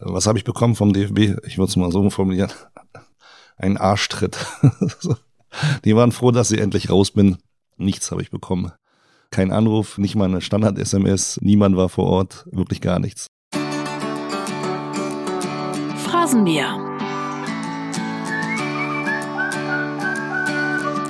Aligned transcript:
Was 0.00 0.26
habe 0.26 0.38
ich 0.38 0.44
bekommen 0.44 0.76
vom 0.76 0.92
DFB? 0.92 1.44
Ich 1.46 1.58
würde 1.58 1.70
es 1.70 1.76
mal 1.76 1.90
so 1.90 2.08
formulieren. 2.10 2.52
Ein 3.56 3.76
Arschtritt. 3.76 4.38
Die 5.84 5.96
waren 5.96 6.12
froh, 6.12 6.30
dass 6.30 6.50
ich 6.52 6.60
endlich 6.60 6.90
raus 6.90 7.10
bin. 7.10 7.38
Nichts 7.76 8.10
habe 8.10 8.22
ich 8.22 8.30
bekommen. 8.30 8.72
Kein 9.30 9.50
Anruf, 9.50 9.98
nicht 9.98 10.14
mal 10.14 10.26
eine 10.26 10.40
Standard-SMS. 10.40 11.40
Niemand 11.42 11.76
war 11.76 11.88
vor 11.88 12.06
Ort. 12.06 12.46
Wirklich 12.50 12.80
gar 12.80 12.98
nichts. 12.98 13.26
Phrasenmäher. 16.04 16.84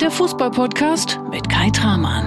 Der 0.01 0.11
Fußball-Podcast 0.11 1.19
mit 1.29 1.47
Kai 1.49 1.69
Tramann. 1.69 2.25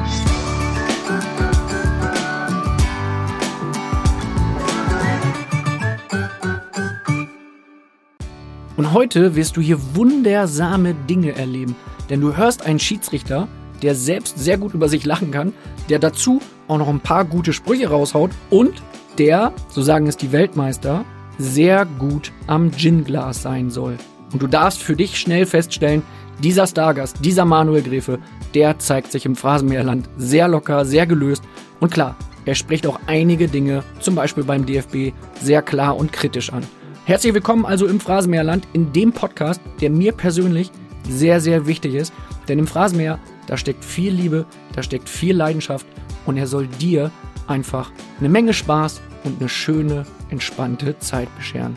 Und 8.83 8.95
heute 8.95 9.37
wirst 9.37 9.57
du 9.57 9.61
hier 9.61 9.79
wundersame 9.95 10.93
Dinge 11.09 11.37
erleben. 11.37 11.77
Denn 12.11 12.21
du 12.21 12.37
hörst 12.37 12.67
einen 12.67 12.81
Schiedsrichter, 12.81 13.47
der 13.81 13.95
selbst 13.95 14.41
sehr 14.41 14.59
gut 14.59 14.75
über 14.75 14.89
sich 14.89 15.07
lachen 15.07 15.31
kann, 15.31 15.53
der 15.89 16.01
dazu 16.01 16.41
auch 16.67 16.79
noch 16.79 16.89
ein 16.89 16.99
paar 16.99 17.25
gute 17.25 17.53
Sprüche 17.53 17.91
raushaut 17.91 18.33
und 18.51 18.83
der, 19.19 19.53
so 19.69 19.83
sagen 19.83 20.09
es 20.09 20.17
die 20.17 20.33
Weltmeister, 20.33 21.05
sehr 21.39 21.85
gut 21.85 22.33
am 22.49 22.73
Gin-Glas 22.73 23.43
sein 23.43 23.71
soll. 23.71 23.99
Und 24.33 24.43
du 24.43 24.49
darfst 24.49 24.83
für 24.83 24.97
dich 24.97 25.17
schnell 25.17 25.47
feststellen, 25.47 26.03
dieser 26.43 26.67
Stargast, 26.67 27.25
dieser 27.25 27.45
Manuel 27.45 27.83
Gräfe, 27.83 28.19
der 28.53 28.81
zeigt 28.81 29.13
sich 29.13 29.25
im 29.27 29.37
Phrasenmeerland 29.37 30.09
sehr 30.17 30.49
locker, 30.49 30.85
sehr 30.85 31.07
gelöst 31.07 31.45
und 31.79 31.93
klar, 31.93 32.17
er 32.47 32.57
spricht 32.57 32.89
auch 32.89 32.99
einige 33.07 33.47
Dinge, 33.47 33.85
zum 34.01 34.17
Beispiel 34.17 34.43
beim 34.43 34.67
DFB, 34.67 35.13
sehr 35.41 35.63
klar 35.63 35.97
und 35.97 36.13
kritisch 36.13 36.53
an. 36.53 36.65
Herzlich 37.05 37.35
willkommen 37.35 37.67
also 37.67 37.89
im 37.89 37.99
Phrasenmeerland, 37.99 38.69
in 38.75 38.93
dem 38.93 39.13
Podcast, 39.13 39.61
der 39.81 39.91
mir 39.91 40.13
persönlich 40.13 40.71
sehr, 41.09 41.41
sehr 41.41 41.67
wichtig 41.67 41.95
ist. 41.95 42.13
Denn 42.47 42.61
im 42.61 42.69
Phrasenmeer, 42.69 43.19
da 43.49 43.57
steckt 43.57 43.85
viel 43.85 44.13
Liebe, 44.13 44.47
da 44.77 44.85
steckt 44.85 45.09
viel 45.09 45.37
Leidenschaft 45.37 45.85
und 46.27 46.37
er 46.37 46.47
soll 46.47 46.69
dir 46.69 47.11
einfach 47.49 47.91
eine 48.21 48.29
Menge 48.29 48.55
Spaß 48.55 49.01
und 49.25 49.41
eine 49.41 49.49
schöne, 49.49 50.07
entspannte 50.31 50.97
Zeit 51.01 51.29
bescheren. 51.37 51.75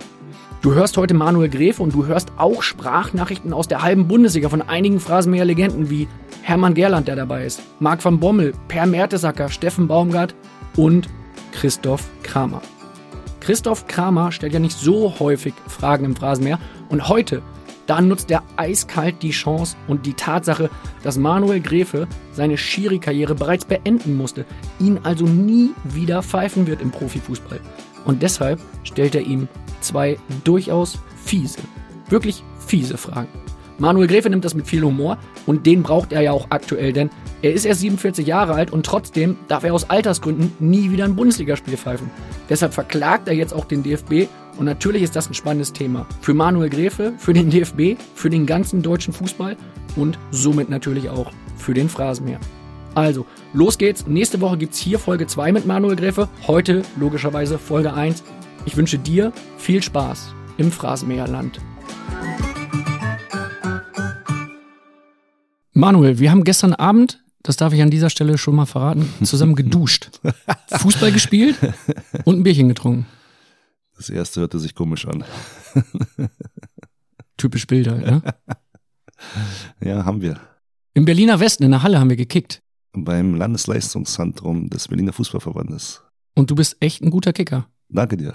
Du 0.62 0.76
hörst 0.76 0.96
heute 0.96 1.16
Manuel 1.16 1.50
Gräfe 1.50 1.82
und 1.82 1.96
du 1.96 2.06
hörst 2.06 2.32
auch 2.38 2.62
Sprachnachrichten 2.62 3.52
aus 3.52 3.68
der 3.68 3.82
halben 3.82 4.08
Bundesliga 4.08 4.50
von 4.50 4.62
einigen 4.62 5.00
Phrasenmäher-Legenden 5.00 5.90
wie 5.90 6.08
Hermann 6.44 6.76
Gerland, 6.76 7.08
der 7.08 7.16
dabei 7.16 7.46
ist, 7.46 7.64
Marc 7.80 8.06
van 8.06 8.20
Bommel, 8.20 8.54
Per 8.68 8.86
Mertesacker, 8.86 9.50
Steffen 9.50 9.88
Baumgart 9.88 10.36
und 10.78 11.10
Christoph 11.52 12.08
Kramer. 12.22 12.62
Christoph 13.46 13.86
Kramer 13.86 14.32
stellt 14.32 14.54
ja 14.54 14.60
nicht 14.60 14.76
so 14.76 15.20
häufig 15.20 15.54
Fragen 15.68 16.04
im 16.04 16.16
Phrasenmeer 16.16 16.58
und 16.90 17.10
heute, 17.10 17.44
da 17.86 18.02
nutzt 18.02 18.32
er 18.32 18.42
eiskalt 18.56 19.22
die 19.22 19.30
Chance 19.30 19.76
und 19.88 20.08
die 20.08 20.16
Tatsache, 20.16 20.72
dass 21.04 21.20
Manuel 21.20 21.60
Gräfe 21.60 22.08
seine 22.32 22.58
Schiri-Karriere 22.58 23.36
bereits 23.36 23.64
beenden 23.64 24.18
musste, 24.18 24.46
ihn 24.80 25.00
also 25.04 25.26
nie 25.26 25.70
wieder 25.84 26.24
pfeifen 26.24 26.66
wird 26.66 26.82
im 26.82 26.90
Profifußball. 26.90 27.60
Und 28.06 28.24
deshalb 28.24 28.60
stellt 28.84 29.14
er 29.14 29.22
ihm 29.22 29.48
zwei 29.80 30.18
durchaus 30.44 30.98
fiese, 31.24 31.60
wirklich 32.10 32.44
fiese 32.66 32.98
Fragen. 32.98 33.30
Manuel 33.78 34.08
Gräfe 34.08 34.30
nimmt 34.30 34.46
das 34.46 34.56
mit 34.56 34.68
viel 34.68 34.84
Humor 34.84 35.18
und 35.46 35.66
den 35.66 35.84
braucht 35.84 36.14
er 36.14 36.22
ja 36.22 36.32
auch 36.32 36.48
aktuell, 36.50 36.94
denn 36.94 37.10
er 37.42 37.54
ist 37.54 37.66
erst 37.66 37.82
47 37.82 38.26
Jahre 38.26 38.54
alt 38.54 38.72
und 38.72 38.86
trotzdem 38.86 39.36
darf 39.48 39.64
er 39.64 39.74
aus 39.74 39.90
Altersgründen 39.90 40.54
nie 40.60 40.92
wieder 40.92 41.04
ein 41.04 41.16
Bundesligaspiel 41.16 41.76
pfeifen. 41.76 42.10
Deshalb 42.50 42.74
verklagt 42.74 43.28
er 43.28 43.34
jetzt 43.34 43.54
auch 43.54 43.66
den 43.66 43.84
DFB 43.84 44.28
und 44.58 44.66
natürlich 44.66 45.04
ist 45.04 45.16
das 45.16 45.30
ein 45.30 45.34
spannendes 45.34 45.74
Thema. 45.74 46.06
Für 46.22 46.34
Manuel 46.34 46.70
Gräfe, 46.70 47.14
für 47.18 47.34
den 47.34 47.50
DFB, 47.50 48.00
für 48.14 48.30
den 48.30 48.46
ganzen 48.46 48.82
deutschen 48.82 49.14
Fußball 49.14 49.58
und 49.98 50.18
somit 50.32 50.70
natürlich 50.70 51.10
auch 51.10 51.32
für 51.58 51.74
den 51.74 51.90
Phrasenmeer. 51.90 52.40
Also, 52.94 53.26
los 53.52 53.78
geht's. 53.78 54.08
Nächste 54.08 54.40
Woche 54.40 54.58
gibt's 54.58 54.78
hier 54.78 55.00
Folge 55.00 55.28
2 55.28 55.52
mit 55.52 55.66
Manuel 55.66 55.98
Gräfe. 55.98 56.30
Heute 56.48 56.84
logischerweise 56.98 57.60
Folge 57.60 57.94
1. 57.94 58.24
Ich 58.66 58.78
wünsche 58.78 58.98
dir 58.98 59.34
viel 59.58 59.84
Spaß 59.84 60.34
im 60.58 60.72
Phrasenmäherland. 60.72 61.60
Manuel, 65.78 66.20
wir 66.20 66.32
haben 66.32 66.46
gestern 66.46 66.74
Abend, 66.74 67.22
das 67.44 67.58
darf 67.58 67.74
ich 67.74 67.82
an 67.82 67.90
dieser 67.92 68.10
Stelle 68.10 68.38
schon 68.38 68.56
mal 68.56 68.66
verraten, 68.66 69.10
zusammen 69.24 69.56
geduscht, 69.56 70.10
Fußball 70.70 71.12
gespielt 71.12 71.58
und 72.24 72.40
ein 72.40 72.44
Bierchen 72.44 72.70
getrunken. 72.70 73.06
Das 73.98 74.10
erste 74.10 74.40
hörte 74.40 74.58
sich 74.58 74.74
komisch 74.74 75.06
an. 75.06 75.26
Typisch 77.38 77.68
Bilder, 77.68 77.96
ne? 77.96 78.22
Ja, 79.82 80.06
haben 80.06 80.22
wir. 80.22 80.40
Im 80.94 81.04
Berliner 81.04 81.42
Westen, 81.42 81.64
in 81.64 81.72
der 81.72 81.84
Halle, 81.84 82.00
haben 82.00 82.10
wir 82.10 82.16
gekickt. 82.16 82.62
Beim 82.94 83.36
Landesleistungszentrum 83.36 84.70
des 84.70 84.88
Berliner 84.88 85.12
Fußballverbandes. 85.12 86.04
Und 86.36 86.52
du 86.52 86.56
bist 86.56 86.78
echt 86.80 87.02
ein 87.02 87.10
guter 87.10 87.34
Kicker. 87.34 87.68
Danke 87.90 88.16
dir. 88.16 88.34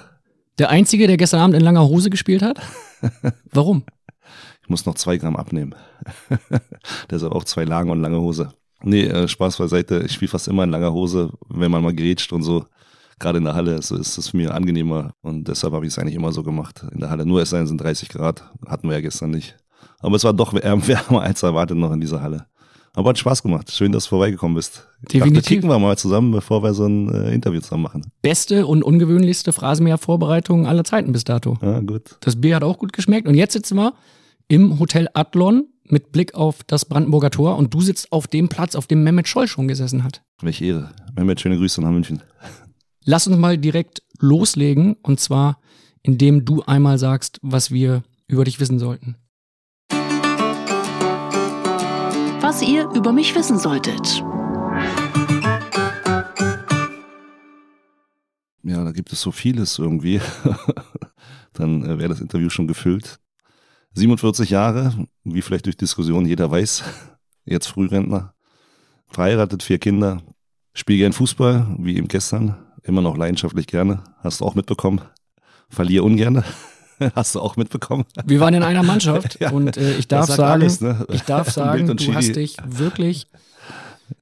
Der 0.58 0.68
Einzige, 0.68 1.06
der 1.06 1.16
gestern 1.16 1.40
Abend 1.40 1.56
in 1.56 1.62
langer 1.62 1.88
Hose 1.88 2.10
gespielt 2.10 2.42
hat? 2.42 2.60
Warum? 3.50 3.84
Ich 4.70 4.72
muss 4.72 4.86
noch 4.86 4.94
zwei 4.94 5.16
Gramm 5.16 5.34
abnehmen. 5.34 5.74
Deshalb 7.10 7.32
auch 7.32 7.42
zwei 7.42 7.64
Lagen 7.64 7.90
und 7.90 8.00
lange 8.00 8.20
Hose. 8.20 8.52
Nee, 8.84 9.02
äh, 9.02 9.26
Spaß 9.26 9.56
beiseite. 9.56 10.04
Ich 10.06 10.12
spiele 10.12 10.30
fast 10.30 10.46
immer 10.46 10.62
in 10.62 10.70
langer 10.70 10.92
Hose, 10.92 11.32
wenn 11.48 11.72
man 11.72 11.82
mal 11.82 11.92
grätscht 11.92 12.32
und 12.32 12.44
so. 12.44 12.66
Gerade 13.18 13.38
in 13.38 13.44
der 13.46 13.56
Halle 13.56 13.82
so 13.82 13.96
ist 13.96 14.16
es 14.16 14.32
mir 14.32 14.54
angenehmer 14.54 15.12
und 15.22 15.48
deshalb 15.48 15.74
habe 15.74 15.86
ich 15.86 15.92
es 15.92 15.98
eigentlich 15.98 16.14
immer 16.14 16.30
so 16.30 16.44
gemacht. 16.44 16.86
In 16.92 17.00
der 17.00 17.10
Halle 17.10 17.26
nur 17.26 17.42
es 17.42 17.50
sind 17.50 17.80
30 17.80 18.10
Grad, 18.10 18.44
hatten 18.64 18.86
wir 18.86 18.94
ja 18.94 19.00
gestern 19.00 19.32
nicht. 19.32 19.56
Aber 19.98 20.14
es 20.14 20.22
war 20.22 20.34
doch 20.34 20.52
wärmer 20.54 21.22
als 21.22 21.42
erwartet 21.42 21.76
noch 21.76 21.90
in 21.90 22.00
dieser 22.00 22.22
Halle. 22.22 22.46
Aber 22.94 23.10
hat 23.10 23.18
Spaß 23.18 23.42
gemacht. 23.42 23.72
Schön, 23.72 23.90
dass 23.90 24.04
du 24.04 24.10
vorbeigekommen 24.10 24.54
bist. 24.54 24.86
Definitiv. 25.02 25.34
Dachte, 25.34 25.48
kicken 25.48 25.68
wir 25.68 25.80
mal 25.80 25.98
zusammen, 25.98 26.30
bevor 26.30 26.62
wir 26.62 26.74
so 26.74 26.86
ein 26.86 27.12
äh, 27.12 27.34
Interview 27.34 27.60
zusammen 27.60 27.82
machen. 27.82 28.06
Beste 28.22 28.68
und 28.68 28.84
ungewöhnlichste 28.84 29.52
Phrasenmäher-Vorbereitung 29.52 30.68
aller 30.68 30.84
Zeiten 30.84 31.10
bis 31.10 31.24
dato. 31.24 31.58
Ja, 31.60 31.80
gut. 31.80 32.18
Das 32.20 32.40
Bier 32.40 32.54
hat 32.54 32.62
auch 32.62 32.78
gut 32.78 32.92
geschmeckt. 32.92 33.26
Und 33.26 33.34
jetzt 33.34 33.54
sitzen 33.54 33.74
wir 33.74 33.94
im 34.50 34.80
Hotel 34.80 35.08
Adlon 35.14 35.68
mit 35.84 36.10
Blick 36.10 36.34
auf 36.34 36.64
das 36.64 36.84
Brandenburger 36.84 37.30
Tor 37.30 37.56
und 37.56 37.72
du 37.72 37.80
sitzt 37.80 38.10
auf 38.10 38.26
dem 38.26 38.48
Platz, 38.48 38.74
auf 38.74 38.88
dem 38.88 39.04
Mehmet 39.04 39.28
Scholl 39.28 39.46
schon 39.46 39.68
gesessen 39.68 40.02
hat. 40.02 40.22
Welche 40.42 40.64
Ehre. 40.64 40.90
Mehmet, 41.16 41.40
schöne 41.40 41.56
Grüße 41.56 41.80
nach 41.80 41.90
München. 41.90 42.20
Lass 43.04 43.28
uns 43.28 43.36
mal 43.36 43.56
direkt 43.56 44.02
loslegen 44.18 44.96
und 45.02 45.20
zwar, 45.20 45.60
indem 46.02 46.44
du 46.44 46.62
einmal 46.62 46.98
sagst, 46.98 47.38
was 47.42 47.70
wir 47.70 48.02
über 48.26 48.42
dich 48.42 48.58
wissen 48.58 48.80
sollten. 48.80 49.14
Was 52.40 52.60
ihr 52.60 52.90
über 52.90 53.12
mich 53.12 53.32
wissen 53.36 53.58
solltet. 53.58 54.24
Ja, 58.64 58.82
da 58.84 58.90
gibt 58.90 59.12
es 59.12 59.20
so 59.20 59.30
vieles 59.30 59.78
irgendwie. 59.78 60.20
Dann 61.52 61.84
äh, 61.84 61.98
wäre 61.98 62.08
das 62.08 62.20
Interview 62.20 62.50
schon 62.50 62.66
gefüllt. 62.66 63.19
47 63.94 64.50
Jahre, 64.50 64.94
wie 65.24 65.42
vielleicht 65.42 65.66
durch 65.66 65.76
Diskussion 65.76 66.26
jeder 66.26 66.50
weiß, 66.50 66.84
jetzt 67.44 67.66
Frührentner, 67.66 68.34
verheiratet, 69.08 69.62
vier 69.62 69.78
Kinder, 69.78 70.22
spiele 70.74 70.98
gern 70.98 71.12
Fußball, 71.12 71.76
wie 71.78 71.96
eben 71.96 72.08
gestern, 72.08 72.56
immer 72.82 73.02
noch 73.02 73.16
leidenschaftlich 73.16 73.66
gerne, 73.66 74.04
hast 74.18 74.40
du 74.40 74.44
auch 74.44 74.54
mitbekommen, 74.54 75.00
verliere 75.68 76.04
ungern, 76.04 76.44
hast 77.14 77.34
du 77.34 77.40
auch 77.40 77.56
mitbekommen. 77.56 78.04
Wir 78.24 78.40
waren 78.40 78.54
in 78.54 78.62
einer 78.62 78.82
Mannschaft 78.82 79.38
ja, 79.40 79.50
und 79.50 79.76
äh, 79.76 79.96
ich 79.96 80.08
darf 80.08 80.26
sagen, 80.26 80.42
alles, 80.42 80.80
ne? 80.80 81.06
ich 81.10 81.22
darf 81.22 81.50
sagen, 81.50 81.86
du 81.86 81.96
Chili. 81.96 82.14
hast 82.14 82.36
dich 82.36 82.56
wirklich 82.64 83.26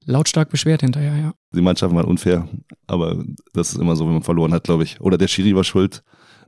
lautstark 0.05 0.49
beschwert 0.49 0.81
hinterher, 0.81 1.17
ja. 1.17 1.33
Die 1.55 1.61
Mannschaft 1.61 1.95
war 1.95 2.07
unfair, 2.07 2.49
aber 2.87 3.23
das 3.53 3.73
ist 3.73 3.81
immer 3.81 3.97
so, 3.97 4.07
wenn 4.07 4.15
man 4.15 4.23
verloren 4.23 4.53
hat, 4.53 4.65
glaube 4.65 4.85
ich. 4.85 5.01
Oder 5.01 5.17
der 5.19 5.29
Schiri 5.29 5.55
war 5.55 5.65
schuld. 5.65 6.03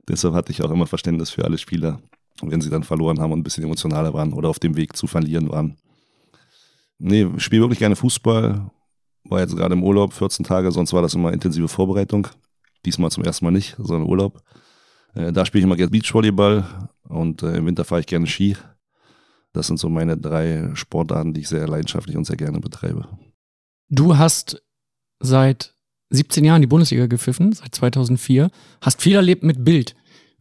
Deshalb 0.09 0.35
hatte 0.35 0.53
ich 0.53 0.63
auch 0.63 0.71
immer 0.71 0.87
Verständnis 0.87 1.31
für 1.31 1.45
alle 1.45 1.57
Spieler 1.57 2.01
wenn 2.43 2.61
sie 2.61 2.71
dann 2.71 2.85
verloren 2.85 3.21
haben 3.21 3.33
und 3.33 3.41
ein 3.41 3.43
bisschen 3.43 3.65
emotionaler 3.65 4.15
waren 4.15 4.33
oder 4.33 4.49
auf 4.49 4.59
dem 4.59 4.77
Weg 4.77 4.97
zu 4.97 5.07
verlieren 5.07 5.51
waren. 5.51 5.77
Nee, 6.99 7.27
spiele 7.39 7.63
wirklich 7.63 7.79
gerne 7.79 7.97
Fußball. 7.97 8.71
War 9.25 9.41
jetzt 9.41 9.57
gerade 9.57 9.75
im 9.75 9.83
Urlaub, 9.83 10.13
14 10.13 10.45
Tage, 10.45 10.71
sonst 10.73 10.93
war 10.93 11.03
das 11.03 11.15
immer 11.15 11.33
intensive 11.33 11.69
Vorbereitung. 11.69 12.29
Diesmal 12.85 13.11
zum 13.11 13.25
ersten 13.25 13.45
Mal 13.45 13.51
nicht, 13.51 13.77
sondern 13.79 14.09
Urlaub. 14.09 14.43
Äh, 15.15 15.33
da 15.33 15.45
spiele 15.45 15.61
ich 15.61 15.65
immer 15.65 15.77
gerne 15.77 15.91
Beachvolleyball 15.91 16.89
und 17.09 17.43
äh, 17.43 17.57
im 17.57 17.67
Winter 17.67 17.85
fahre 17.85 18.01
ich 18.01 18.07
gerne 18.07 18.27
Ski. 18.27 18.57
Das 19.53 19.67
sind 19.67 19.79
so 19.79 19.89
meine 19.89 20.17
drei 20.17 20.71
Sportarten, 20.75 21.35
die 21.35 21.41
ich 21.41 21.49
sehr 21.49 21.67
leidenschaftlich 21.67 22.17
und 22.17 22.25
sehr 22.25 22.37
gerne 22.37 22.61
betreibe. 22.61 23.09
Du 23.89 24.17
hast 24.17 24.63
seit 25.19 25.75
17 26.11 26.45
Jahren 26.45 26.61
die 26.61 26.69
Bundesliga 26.69 27.07
gepfiffen, 27.07 27.53
seit 27.53 27.75
2004, 27.75 28.51
hast 28.81 29.03
viel 29.03 29.17
erlebt 29.17 29.43
mit 29.43 29.65
Bild 29.65 29.97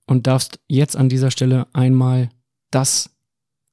und 0.09 0.25
darfst 0.25 0.59
jetzt 0.67 0.97
an 0.97 1.07
dieser 1.07 1.29
Stelle 1.29 1.67
einmal 1.71 2.29
das 2.71 3.11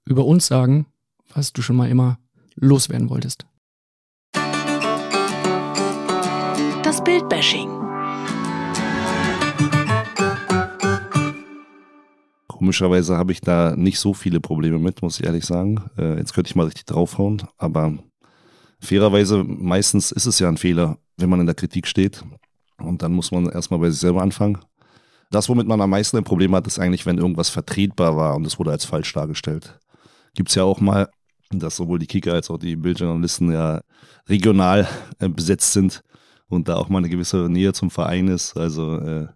über 0.05 0.27
uns 0.27 0.47
sagen, 0.47 0.87
was 1.33 1.55
du 1.55 1.63
schon 1.63 1.77
mal 1.77 1.89
immer 1.89 2.19
loswerden 2.55 3.09
wolltest. 3.09 3.47
Das 6.83 7.03
Bildbashing. 7.03 7.69
Komischerweise 12.49 13.17
habe 13.17 13.33
ich 13.33 13.41
da 13.41 13.75
nicht 13.75 13.99
so 13.99 14.13
viele 14.13 14.41
Probleme 14.41 14.79
mit, 14.79 15.01
muss 15.01 15.19
ich 15.19 15.27
ehrlich 15.27 15.45
sagen. 15.47 15.83
Äh, 15.97 16.19
jetzt 16.19 16.35
könnte 16.35 16.49
ich 16.49 16.57
mal 16.57 16.65
richtig 16.65 16.85
draufhauen, 16.85 17.43
aber 17.57 17.95
fairerweise, 18.81 19.43
meistens 19.43 20.13
ist 20.13 20.27
es 20.27 20.39
ja 20.39 20.49
ein 20.49 20.57
Fehler, 20.59 20.99
wenn 21.17 21.31
man 21.31 21.41
in 21.41 21.47
der 21.47 21.55
Kritik 21.55 21.87
steht. 21.87 22.23
Und 22.79 23.03
dann 23.03 23.13
muss 23.13 23.31
man 23.31 23.49
erstmal 23.49 23.81
bei 23.81 23.91
sich 23.91 24.01
selber 24.01 24.23
anfangen. 24.23 24.59
Das, 25.31 25.49
womit 25.49 25.67
man 25.67 25.81
am 25.81 25.91
meisten 25.91 26.17
ein 26.17 26.25
Problem 26.25 26.55
hat, 26.55 26.67
ist 26.67 26.79
eigentlich, 26.79 27.07
wenn 27.07 27.19
irgendwas 27.19 27.49
vertretbar 27.49 28.17
war 28.17 28.37
und 28.37 28.47
es 28.47 28.59
wurde 28.59 28.71
als 28.71 28.85
falsch 28.85 29.13
dargestellt. 29.13 29.79
Gibt 30.35 30.51
es 30.51 30.55
ja 30.55 30.65
auch 30.65 30.81
mal, 30.81 31.09
dass 31.51 31.77
sowohl 31.77 31.99
die 31.99 32.07
Kicker 32.07 32.35
als 32.35 32.51
auch 32.51 32.59
die 32.59 32.77
Bildjournalisten 32.77 33.51
ja 33.53 33.81
regional 34.29 34.89
äh, 35.19 35.29
besetzt 35.29 35.73
sind 35.73 36.03
und 36.49 36.69
da 36.69 36.77
auch 36.77 36.89
mal 36.89 36.99
eine 36.99 37.09
gewisse 37.09 37.49
Nähe 37.49 37.73
zum 37.73 37.91
Verein 37.91 38.29
ist. 38.29 38.57
Also 38.57 38.99
äh, 38.99 39.27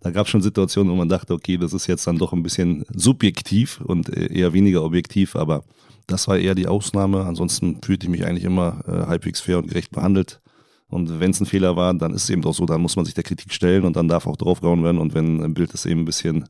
da 0.00 0.10
gab 0.10 0.26
es 0.26 0.30
schon 0.30 0.42
Situationen, 0.42 0.92
wo 0.92 0.96
man 0.96 1.08
dachte, 1.08 1.34
okay, 1.34 1.56
das 1.56 1.72
ist 1.72 1.86
jetzt 1.86 2.06
dann 2.06 2.18
doch 2.18 2.32
ein 2.32 2.42
bisschen 2.42 2.84
subjektiv 2.94 3.80
und 3.80 4.08
äh, 4.08 4.32
eher 4.32 4.52
weniger 4.52 4.82
objektiv, 4.84 5.36
aber 5.36 5.64
das 6.06 6.28
war 6.28 6.38
eher 6.38 6.54
die 6.54 6.68
Ausnahme. 6.68 7.24
Ansonsten 7.24 7.82
fühlte 7.82 8.06
ich 8.06 8.10
mich 8.10 8.24
eigentlich 8.24 8.44
immer 8.44 8.84
äh, 8.86 9.06
halbwegs 9.06 9.40
fair 9.40 9.58
und 9.58 9.68
gerecht 9.68 9.90
behandelt. 9.90 10.40
Und 10.88 11.20
wenn 11.20 11.32
es 11.32 11.40
ein 11.40 11.46
Fehler 11.46 11.76
war, 11.76 11.92
dann 11.94 12.14
ist 12.14 12.24
es 12.24 12.30
eben 12.30 12.42
doch 12.42 12.54
so, 12.54 12.64
dann 12.64 12.80
muss 12.80 12.96
man 12.96 13.04
sich 13.04 13.14
der 13.14 13.24
Kritik 13.24 13.52
stellen 13.52 13.84
und 13.84 13.96
dann 13.96 14.08
darf 14.08 14.26
auch 14.26 14.36
draufgehauen 14.36 14.84
werden. 14.84 14.98
Und 14.98 15.14
wenn 15.14 15.42
ein 15.42 15.54
Bild 15.54 15.74
es 15.74 15.84
eben 15.84 16.02
ein 16.02 16.04
bisschen 16.04 16.44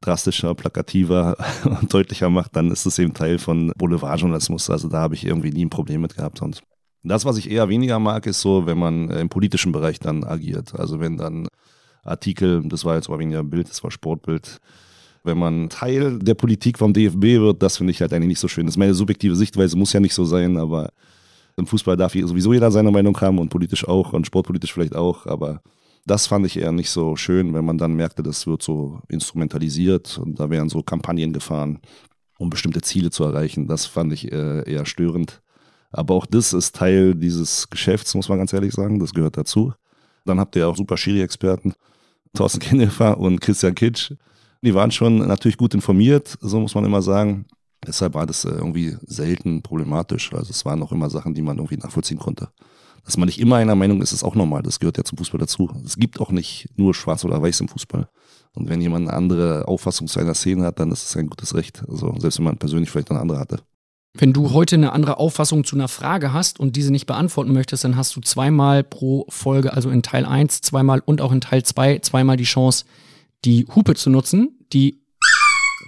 drastischer, 0.00 0.54
plakativer 0.54 1.36
und 1.64 1.92
deutlicher 1.92 2.30
macht, 2.30 2.54
dann 2.54 2.70
ist 2.70 2.86
es 2.86 2.98
eben 2.98 3.14
Teil 3.14 3.38
von 3.38 3.72
Boulevardjournalismus. 3.76 4.70
Also 4.70 4.88
da 4.88 4.98
habe 5.00 5.14
ich 5.14 5.26
irgendwie 5.26 5.50
nie 5.50 5.64
ein 5.64 5.70
Problem 5.70 6.00
mit 6.02 6.16
gehabt. 6.16 6.42
Und 6.42 6.62
das, 7.02 7.24
was 7.24 7.36
ich 7.36 7.50
eher 7.50 7.68
weniger 7.68 7.98
mag, 7.98 8.26
ist 8.26 8.40
so, 8.40 8.66
wenn 8.66 8.78
man 8.78 9.10
im 9.10 9.28
politischen 9.28 9.72
Bereich 9.72 9.98
dann 9.98 10.22
agiert. 10.24 10.78
Also 10.78 11.00
wenn 11.00 11.16
dann 11.16 11.48
Artikel, 12.04 12.62
das 12.68 12.84
war 12.84 12.96
jetzt 12.96 13.08
aber 13.08 13.18
weniger 13.18 13.42
Bild, 13.42 13.68
das 13.68 13.82
war 13.82 13.90
Sportbild, 13.90 14.58
wenn 15.24 15.38
man 15.38 15.68
Teil 15.68 16.18
der 16.18 16.34
Politik 16.34 16.78
vom 16.78 16.92
DFB 16.92 17.22
wird, 17.22 17.62
das 17.62 17.76
finde 17.76 17.92
ich 17.92 18.00
halt 18.00 18.12
eigentlich 18.12 18.28
nicht 18.28 18.40
so 18.40 18.48
schön. 18.48 18.66
Das 18.66 18.74
ist 18.74 18.78
meine 18.78 18.94
subjektive 18.94 19.36
Sichtweise, 19.36 19.76
muss 19.76 19.92
ja 19.92 20.00
nicht 20.00 20.14
so 20.14 20.24
sein, 20.24 20.56
aber 20.56 20.90
im 21.62 21.66
Fußball 21.66 21.96
darf 21.96 22.12
sowieso 22.12 22.52
jeder 22.52 22.70
seine 22.70 22.90
Meinung 22.90 23.18
haben 23.20 23.38
und 23.38 23.48
politisch 23.48 23.86
auch 23.86 24.12
und 24.12 24.26
sportpolitisch 24.26 24.72
vielleicht 24.72 24.96
auch, 24.96 25.26
aber 25.26 25.62
das 26.04 26.26
fand 26.26 26.44
ich 26.46 26.58
eher 26.58 26.72
nicht 26.72 26.90
so 26.90 27.14
schön, 27.16 27.54
wenn 27.54 27.64
man 27.64 27.78
dann 27.78 27.94
merkte, 27.94 28.22
das 28.22 28.46
wird 28.46 28.62
so 28.62 29.00
instrumentalisiert 29.08 30.18
und 30.18 30.40
da 30.40 30.50
wären 30.50 30.68
so 30.68 30.82
Kampagnen 30.82 31.32
gefahren, 31.32 31.78
um 32.38 32.50
bestimmte 32.50 32.82
Ziele 32.82 33.10
zu 33.10 33.22
erreichen. 33.22 33.68
Das 33.68 33.86
fand 33.86 34.12
ich 34.12 34.32
äh, 34.32 34.68
eher 34.68 34.84
störend. 34.84 35.42
Aber 35.92 36.14
auch 36.14 36.26
das 36.26 36.52
ist 36.52 36.74
Teil 36.74 37.14
dieses 37.14 37.70
Geschäfts, 37.70 38.14
muss 38.14 38.28
man 38.28 38.38
ganz 38.38 38.52
ehrlich 38.52 38.72
sagen. 38.72 38.98
Das 38.98 39.14
gehört 39.14 39.36
dazu. 39.36 39.74
Dann 40.24 40.40
habt 40.40 40.56
ihr 40.56 40.66
auch 40.66 40.76
super 40.76 40.96
Schiri-Experten, 40.96 41.74
Thorsten 42.34 42.60
Kennefer 42.60 43.18
und 43.18 43.40
Christian 43.40 43.74
Kitsch. 43.74 44.12
Die 44.62 44.74
waren 44.74 44.90
schon 44.90 45.18
natürlich 45.18 45.56
gut 45.56 45.74
informiert, 45.74 46.36
so 46.40 46.58
muss 46.58 46.74
man 46.74 46.84
immer 46.84 47.02
sagen. 47.02 47.46
Deshalb 47.86 48.14
war 48.14 48.26
das 48.26 48.44
äh, 48.44 48.50
irgendwie 48.50 48.96
selten 49.06 49.62
problematisch. 49.62 50.32
Also 50.32 50.50
es 50.50 50.64
waren 50.64 50.82
auch 50.82 50.92
immer 50.92 51.10
Sachen, 51.10 51.34
die 51.34 51.42
man 51.42 51.58
irgendwie 51.58 51.76
nachvollziehen 51.76 52.18
konnte. 52.18 52.48
Dass 53.04 53.16
man 53.16 53.26
nicht 53.26 53.40
immer 53.40 53.56
einer 53.56 53.74
Meinung 53.74 54.00
ist, 54.00 54.12
ist 54.12 54.22
auch 54.22 54.36
normal. 54.36 54.62
Das 54.62 54.78
gehört 54.78 54.96
ja 54.96 55.04
zum 55.04 55.18
Fußball 55.18 55.40
dazu. 55.40 55.68
Es 55.84 55.96
gibt 55.96 56.20
auch 56.20 56.30
nicht 56.30 56.68
nur 56.76 56.94
schwarz 56.94 57.24
oder 57.24 57.42
weiß 57.42 57.60
im 57.60 57.68
Fußball. 57.68 58.08
Und 58.54 58.68
wenn 58.68 58.80
jemand 58.80 59.08
eine 59.08 59.16
andere 59.16 59.66
Auffassung 59.66 60.06
zu 60.06 60.20
einer 60.20 60.34
Szene 60.34 60.64
hat, 60.64 60.78
dann 60.78 60.92
ist 60.92 61.04
es 61.04 61.16
ein 61.16 61.26
gutes 61.26 61.54
Recht. 61.54 61.82
Also 61.88 62.14
selbst 62.18 62.38
wenn 62.38 62.44
man 62.44 62.58
persönlich 62.58 62.90
vielleicht 62.90 63.10
eine 63.10 63.20
andere 63.20 63.40
hatte. 63.40 63.60
Wenn 64.14 64.34
du 64.34 64.52
heute 64.52 64.76
eine 64.76 64.92
andere 64.92 65.16
Auffassung 65.16 65.64
zu 65.64 65.74
einer 65.74 65.88
Frage 65.88 66.34
hast 66.34 66.60
und 66.60 66.76
diese 66.76 66.92
nicht 66.92 67.06
beantworten 67.06 67.52
möchtest, 67.52 67.84
dann 67.84 67.96
hast 67.96 68.14
du 68.14 68.20
zweimal 68.20 68.84
pro 68.84 69.24
Folge, 69.30 69.72
also 69.72 69.88
in 69.88 70.02
Teil 70.02 70.26
1 70.26 70.60
zweimal 70.60 71.00
und 71.00 71.22
auch 71.22 71.32
in 71.32 71.40
Teil 71.40 71.62
2 71.62 72.00
zweimal 72.00 72.36
die 72.36 72.44
Chance, 72.44 72.84
die 73.46 73.66
Hupe 73.74 73.94
zu 73.94 74.10
nutzen. 74.10 74.58
Die 74.72 75.02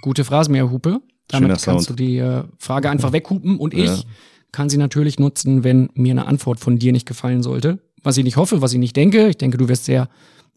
gute 0.01 0.25
Phrasenmäher-Hupe. 0.25 1.01
Damit 1.27 1.47
Schöner 1.47 1.53
kannst 1.73 1.87
Sound. 1.87 1.89
du 1.89 2.03
die 2.03 2.17
äh, 2.17 2.43
Frage 2.59 2.89
einfach 2.89 3.11
weghupen 3.11 3.57
und 3.57 3.73
ich 3.73 3.85
Ja. 3.85 4.03
kann 4.51 4.69
sie 4.69 4.77
natürlich 4.77 5.19
nutzen, 5.19 5.63
wenn 5.63 5.89
mir 5.95 6.11
eine 6.11 6.27
Antwort 6.27 6.59
von 6.59 6.77
dir 6.77 6.91
nicht 6.91 7.07
gefallen 7.07 7.41
sollte. 7.43 7.79
Was 8.03 8.17
ich 8.17 8.23
nicht 8.23 8.37
hoffe, 8.37 8.61
was 8.61 8.73
ich 8.73 8.79
nicht 8.79 8.95
denke. 8.95 9.27
Ich 9.29 9.37
denke, 9.37 9.57
du 9.57 9.67
wirst 9.67 9.85
sehr 9.85 10.07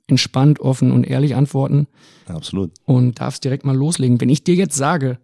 entspannt, 0.07 0.61
offen 0.61 0.91
und 0.93 1.05
ehrlich 1.05 1.35
antworten 1.35 1.87
absolut. 2.27 2.73
und 2.85 3.21
darfst 3.21 3.45
direkt 3.45 3.65
mal 3.65 3.77
loslegen. 3.77 4.21
Wenn 4.21 4.29
ich 4.31 4.45
dir 4.45 4.55
jetzt 4.55 4.77
sage, 4.77 5.19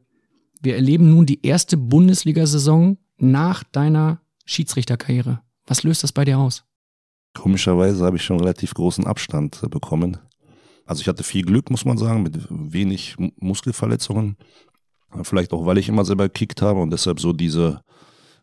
wir 0.62 0.74
erleben 0.76 1.10
nun 1.10 1.26
die 1.26 1.44
erste 1.46 1.76
Bundesliga-Saison 1.76 2.96
nach 3.18 3.64
deiner 3.64 4.20
Schiedsrichterkarriere, 4.46 5.40
was 5.66 5.82
löst 5.82 6.02
das 6.02 6.12
bei 6.12 6.24
dir 6.24 6.38
aus? 6.38 6.64
Komischerweise 7.34 8.04
habe 8.04 8.16
ich 8.16 8.22
schon 8.24 8.38
relativ 8.40 8.74
großen 8.74 9.06
Abstand 9.06 9.60
äh, 9.62 9.68
bekommen. 9.68 10.18
Also 10.86 11.00
ich 11.00 11.08
hatte 11.08 11.24
viel 11.24 11.42
Glück, 11.44 11.70
muss 11.70 11.84
man 11.84 11.98
sagen, 11.98 12.22
mit 12.22 12.38
wenig 12.50 13.16
Muskelverletzungen. 13.38 14.36
Vielleicht 15.22 15.52
auch, 15.52 15.66
weil 15.66 15.78
ich 15.78 15.88
immer 15.88 16.04
selber 16.04 16.24
gekickt 16.24 16.62
habe 16.62 16.80
und 16.80 16.90
deshalb 16.90 17.20
so 17.20 17.32
diese 17.32 17.82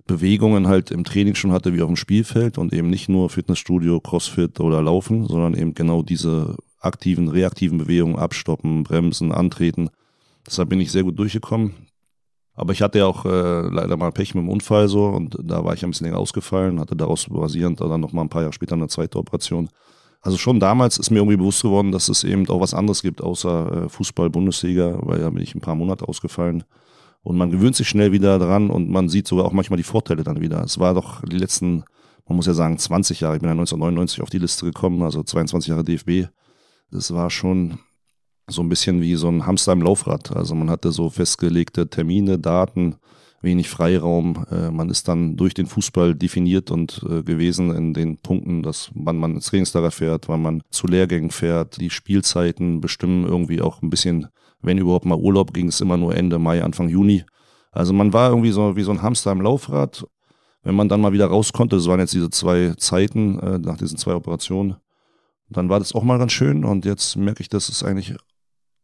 Bewegungen 0.07 0.67
halt 0.67 0.91
im 0.91 1.03
Training 1.03 1.35
schon 1.35 1.51
hatte 1.51 1.73
wie 1.73 1.81
auf 1.81 1.87
dem 1.87 1.95
Spielfeld 1.95 2.57
und 2.57 2.73
eben 2.73 2.89
nicht 2.89 3.09
nur 3.09 3.29
Fitnessstudio, 3.29 3.99
Crossfit 3.99 4.59
oder 4.59 4.81
Laufen, 4.81 5.27
sondern 5.27 5.53
eben 5.53 5.73
genau 5.73 6.01
diese 6.01 6.55
aktiven, 6.79 7.27
reaktiven 7.27 7.77
Bewegungen, 7.77 8.17
abstoppen, 8.17 8.83
bremsen, 8.83 9.31
antreten. 9.31 9.89
Deshalb 10.45 10.69
bin 10.69 10.81
ich 10.81 10.91
sehr 10.91 11.03
gut 11.03 11.19
durchgekommen. 11.19 11.73
Aber 12.53 12.73
ich 12.73 12.81
hatte 12.81 12.99
ja 12.99 13.05
auch 13.05 13.25
äh, 13.25 13.61
leider 13.69 13.95
mal 13.95 14.11
Pech 14.11 14.35
mit 14.35 14.43
dem 14.43 14.49
Unfall 14.49 14.87
so 14.87 15.05
und 15.05 15.37
da 15.41 15.63
war 15.63 15.73
ich 15.73 15.83
ein 15.83 15.91
bisschen 15.91 16.05
länger 16.05 16.19
ausgefallen, 16.19 16.79
hatte 16.79 16.95
daraus 16.95 17.27
basierend 17.29 17.79
dann 17.79 18.01
noch 18.01 18.11
mal 18.11 18.23
ein 18.23 18.29
paar 18.29 18.41
Jahre 18.41 18.53
später 18.53 18.75
eine 18.75 18.87
zweite 18.87 19.17
Operation. 19.17 19.69
Also 20.21 20.37
schon 20.37 20.59
damals 20.59 20.99
ist 20.99 21.09
mir 21.09 21.17
irgendwie 21.17 21.37
bewusst 21.37 21.63
geworden, 21.63 21.91
dass 21.91 22.07
es 22.07 22.23
eben 22.23 22.47
auch 22.47 22.61
was 22.61 22.75
anderes 22.75 23.01
gibt 23.01 23.21
außer 23.21 23.85
äh, 23.85 23.89
Fußball, 23.89 24.29
Bundesliga, 24.29 24.99
weil 25.01 25.19
da 25.19 25.29
bin 25.31 25.41
ich 25.41 25.55
ein 25.55 25.61
paar 25.61 25.75
Monate 25.75 26.07
ausgefallen. 26.07 26.63
Und 27.23 27.37
man 27.37 27.51
gewöhnt 27.51 27.75
sich 27.75 27.89
schnell 27.89 28.11
wieder 28.11 28.39
dran 28.39 28.69
und 28.69 28.89
man 28.89 29.09
sieht 29.09 29.27
sogar 29.27 29.45
auch 29.45 29.51
manchmal 29.51 29.77
die 29.77 29.83
Vorteile 29.83 30.23
dann 30.23 30.41
wieder. 30.41 30.63
Es 30.63 30.79
war 30.79 30.93
doch 30.93 31.21
die 31.23 31.37
letzten, 31.37 31.83
man 32.27 32.35
muss 32.35 32.47
ja 32.47 32.53
sagen, 32.53 32.77
20 32.77 33.19
Jahre. 33.19 33.35
Ich 33.35 33.41
bin 33.41 33.49
ja 33.49 33.53
1999 33.53 34.21
auf 34.21 34.29
die 34.29 34.39
Liste 34.39 34.65
gekommen, 34.65 35.01
also 35.03 35.23
22 35.23 35.69
Jahre 35.69 35.83
DFB. 35.83 36.31
Das 36.91 37.13
war 37.13 37.29
schon 37.29 37.79
so 38.47 38.61
ein 38.61 38.69
bisschen 38.69 39.01
wie 39.01 39.15
so 39.15 39.27
ein 39.27 39.45
Hamster 39.45 39.73
im 39.73 39.81
Laufrad. 39.81 40.35
Also 40.35 40.55
man 40.55 40.69
hatte 40.69 40.91
so 40.91 41.09
festgelegte 41.09 41.89
Termine, 41.89 42.37
Daten, 42.37 42.95
wenig 43.41 43.69
Freiraum. 43.69 44.45
Äh, 44.51 44.71
man 44.71 44.89
ist 44.89 45.07
dann 45.07 45.35
durch 45.37 45.53
den 45.53 45.65
Fußball 45.65 46.15
definiert 46.15 46.71
und 46.71 47.03
äh, 47.09 47.23
gewesen 47.23 47.73
in 47.75 47.93
den 47.93 48.17
Punkten, 48.17 48.63
dass 48.63 48.91
wann 48.93 49.17
man 49.17 49.35
ins 49.35 49.47
Trainingslager 49.47 49.91
fährt, 49.91 50.29
wann 50.29 50.41
man 50.41 50.63
zu 50.69 50.87
Lehrgängen 50.87 51.31
fährt. 51.31 51.79
Die 51.79 51.89
Spielzeiten 51.89 52.81
bestimmen 52.81 53.25
irgendwie 53.25 53.61
auch 53.61 53.81
ein 53.81 53.89
bisschen, 53.89 54.27
wenn 54.61 54.77
überhaupt 54.77 55.05
mal 55.05 55.17
Urlaub, 55.17 55.53
ging 55.53 55.67
es 55.67 55.81
immer 55.81 55.97
nur 55.97 56.15
Ende 56.15 56.39
Mai, 56.39 56.63
Anfang 56.63 56.89
Juni. 56.89 57.23
Also 57.71 57.93
man 57.93 58.13
war 58.13 58.29
irgendwie 58.29 58.51
so 58.51 58.75
wie 58.75 58.83
so 58.83 58.91
ein 58.91 59.01
Hamster 59.01 59.31
im 59.31 59.41
Laufrad. 59.41 60.05
Wenn 60.63 60.75
man 60.75 60.89
dann 60.89 61.01
mal 61.01 61.13
wieder 61.13 61.25
raus 61.25 61.53
konnte, 61.53 61.75
das 61.75 61.87
waren 61.87 61.99
jetzt 61.99 62.13
diese 62.13 62.29
zwei 62.29 62.73
Zeiten 62.77 63.39
äh, 63.39 63.57
nach 63.57 63.77
diesen 63.77 63.97
zwei 63.97 64.13
Operationen, 64.13 64.75
dann 65.49 65.69
war 65.69 65.79
das 65.79 65.95
auch 65.95 66.03
mal 66.03 66.19
ganz 66.19 66.31
schön 66.31 66.63
und 66.63 66.85
jetzt 66.85 67.15
merke 67.15 67.41
ich, 67.41 67.49
dass 67.49 67.69
es 67.69 67.83
eigentlich 67.83 68.15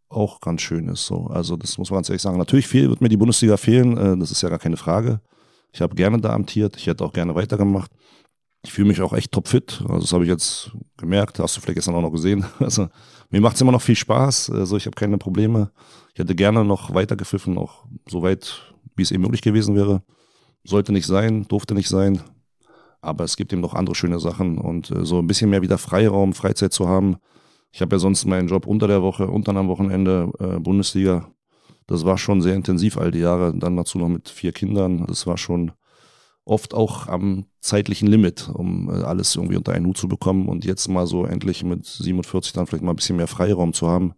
auch 0.10 0.40
ganz 0.40 0.62
schön 0.62 0.88
ist. 0.88 1.06
So. 1.06 1.28
Also 1.28 1.56
das 1.56 1.78
muss 1.78 1.90
man 1.90 1.98
ganz 1.98 2.10
ehrlich 2.10 2.22
sagen. 2.22 2.38
Natürlich 2.38 2.68
fehl, 2.68 2.90
wird 2.90 3.02
mir 3.02 3.10
die 3.10 3.18
Bundesliga 3.18 3.58
fehlen, 3.58 3.98
äh, 3.98 4.18
das 4.18 4.32
ist 4.32 4.42
ja 4.42 4.50
gar 4.50 4.60
keine 4.60 4.78
Frage. 4.78 5.22
Ich 5.72 5.82
habe 5.82 5.96
gerne 5.96 6.20
da 6.20 6.34
amtiert, 6.34 6.78
ich 6.78 6.88
hätte 6.88 7.04
auch 7.04 7.14
gerne 7.14 7.36
weitergemacht. 7.36 7.92
Ich 8.64 8.74
fühle 8.74 8.88
mich 8.88 9.02
auch 9.02 9.14
echt 9.14 9.32
topfit. 9.32 9.82
Also 9.88 10.00
das 10.00 10.14
habe 10.14 10.24
ich 10.24 10.30
jetzt 10.30 10.72
gemerkt, 10.98 11.40
hast 11.40 11.56
du 11.56 11.62
vielleicht 11.62 11.76
gestern 11.76 11.96
auch 11.96 12.02
noch 12.02 12.12
gesehen. 12.12 12.46
Also 12.60 12.88
mir 13.30 13.42
macht 13.42 13.56
es 13.56 13.62
immer 13.62 13.72
noch 13.72 13.82
viel 13.82 13.96
Spaß. 13.96 14.50
Also 14.52 14.78
ich 14.78 14.86
habe 14.86 14.96
keine 14.96 15.18
Probleme. 15.18 15.72
Ich 16.14 16.20
hätte 16.20 16.36
gerne 16.36 16.64
noch 16.64 16.94
weitergepfiffen, 16.94 17.58
auch 17.58 17.86
so 18.08 18.24
weit, 18.24 18.74
wie 18.96 19.04
es 19.04 19.12
eben 19.12 19.24
möglich 19.24 19.42
gewesen 19.42 19.76
wäre. 19.76 20.02
Sollte 20.64 20.92
nicht 20.92 21.06
sein, 21.06 21.48
durfte 21.48 21.76
nicht 21.76 21.88
sein. 21.88 22.22
Aber 23.02 23.24
es 23.24 23.38
gibt 23.38 23.54
eben 23.54 23.62
noch 23.62 23.74
andere 23.74 23.96
schöne 23.96 24.20
Sachen 24.20 24.58
und 24.58 24.92
äh, 24.92 25.06
so 25.06 25.20
ein 25.20 25.28
bisschen 25.28 25.50
mehr 25.50 25.62
wieder 25.62 25.78
Freiraum, 25.78 26.34
Freizeit 26.34 26.74
zu 26.74 26.90
haben. 26.90 27.18
Ich 27.72 27.82
habe 27.82 27.96
ja 27.96 28.00
sonst 28.00 28.26
meinen 28.26 28.48
Job 28.48 28.66
unter 28.66 28.88
der 28.88 29.02
Woche 29.02 29.28
und 29.28 29.48
dann 29.48 29.58
am 29.58 29.68
Wochenende 29.68 30.32
äh, 30.40 30.60
Bundesliga. 30.60 31.32
Das 31.86 32.06
war 32.06 32.18
schon 32.18 32.42
sehr 32.42 32.56
intensiv 32.56 32.98
all 32.98 33.12
die 33.12 33.20
Jahre. 33.20 33.54
Dann 33.58 33.78
dazu 33.78 33.98
noch 33.98 34.10
mit 34.10 34.30
vier 34.30 34.52
Kindern. 34.52 35.06
Das 35.08 35.28
war 35.28 35.38
schon 35.38 35.72
oft 36.44 36.74
auch 36.74 37.08
am 37.08 37.46
zeitlichen 37.62 38.08
Limit, 38.08 38.50
um 38.54 38.90
äh, 38.90 39.04
alles 39.04 39.36
irgendwie 39.36 39.58
unter 39.58 39.74
einen 39.74 39.86
Hut 39.86 39.98
zu 39.98 40.08
bekommen. 40.08 40.48
Und 40.48 40.66
jetzt 40.66 40.88
mal 40.88 41.08
so 41.08 41.26
endlich 41.26 41.64
mit 41.64 41.86
47 41.86 42.54
dann 42.54 42.68
vielleicht 42.68 42.84
mal 42.84 42.92
ein 42.92 42.96
bisschen 42.96 43.18
mehr 43.18 43.28
Freiraum 43.28 43.74
zu 43.74 43.88
haben, 43.88 44.14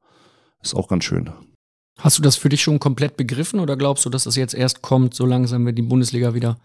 ist 0.62 0.75
auch 0.75 0.88
ganz 0.88 1.03
schön. 1.03 1.29
Hast 2.00 2.18
du 2.18 2.22
das 2.22 2.38
für 2.38 2.50
dich 2.50 2.63
schon 2.63 2.79
komplett 2.79 3.18
begriffen 3.18 3.60
oder 3.60 3.75
glaubst 3.75 4.06
du, 4.06 4.10
dass 4.10 4.25
es 4.25 4.36
jetzt 4.36 4.53
erst 4.53 4.82
kommt, 4.82 5.13
so 5.13 5.25
langsam, 5.25 5.65
wenn 5.65 5.75
die 5.75 5.82
Bundesliga 5.82 6.34
wieder 6.34 6.58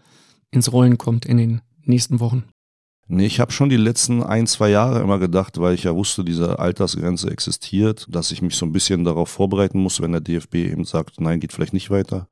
ins 0.51 0.71
Rollen 0.71 0.97
kommt 0.97 1.25
in 1.25 1.37
den 1.37 1.61
nächsten 1.83 2.19
Wochen? 2.21 2.45
Nee, 3.07 3.27
ich 3.27 3.39
habe 3.39 3.51
schon 3.51 3.69
die 3.69 3.77
letzten 3.77 4.23
ein, 4.23 4.47
zwei 4.47 4.69
Jahre 4.69 4.99
immer 4.99 5.19
gedacht, 5.19 5.59
weil 5.59 5.75
ich 5.75 5.83
ja 5.83 5.93
wusste, 5.95 6.23
diese 6.23 6.57
Altersgrenze 6.57 7.29
existiert, 7.29 8.07
dass 8.09 8.31
ich 8.31 8.41
mich 8.41 8.55
so 8.55 8.65
ein 8.65 8.71
bisschen 8.71 9.03
darauf 9.03 9.29
vorbereiten 9.29 9.79
muss, 9.79 10.01
wenn 10.01 10.11
der 10.11 10.21
DFB 10.21 10.55
eben 10.55 10.85
sagt, 10.85 11.21
nein, 11.21 11.39
geht 11.39 11.53
vielleicht 11.53 11.73
nicht 11.73 11.91
weiter. 11.91 12.27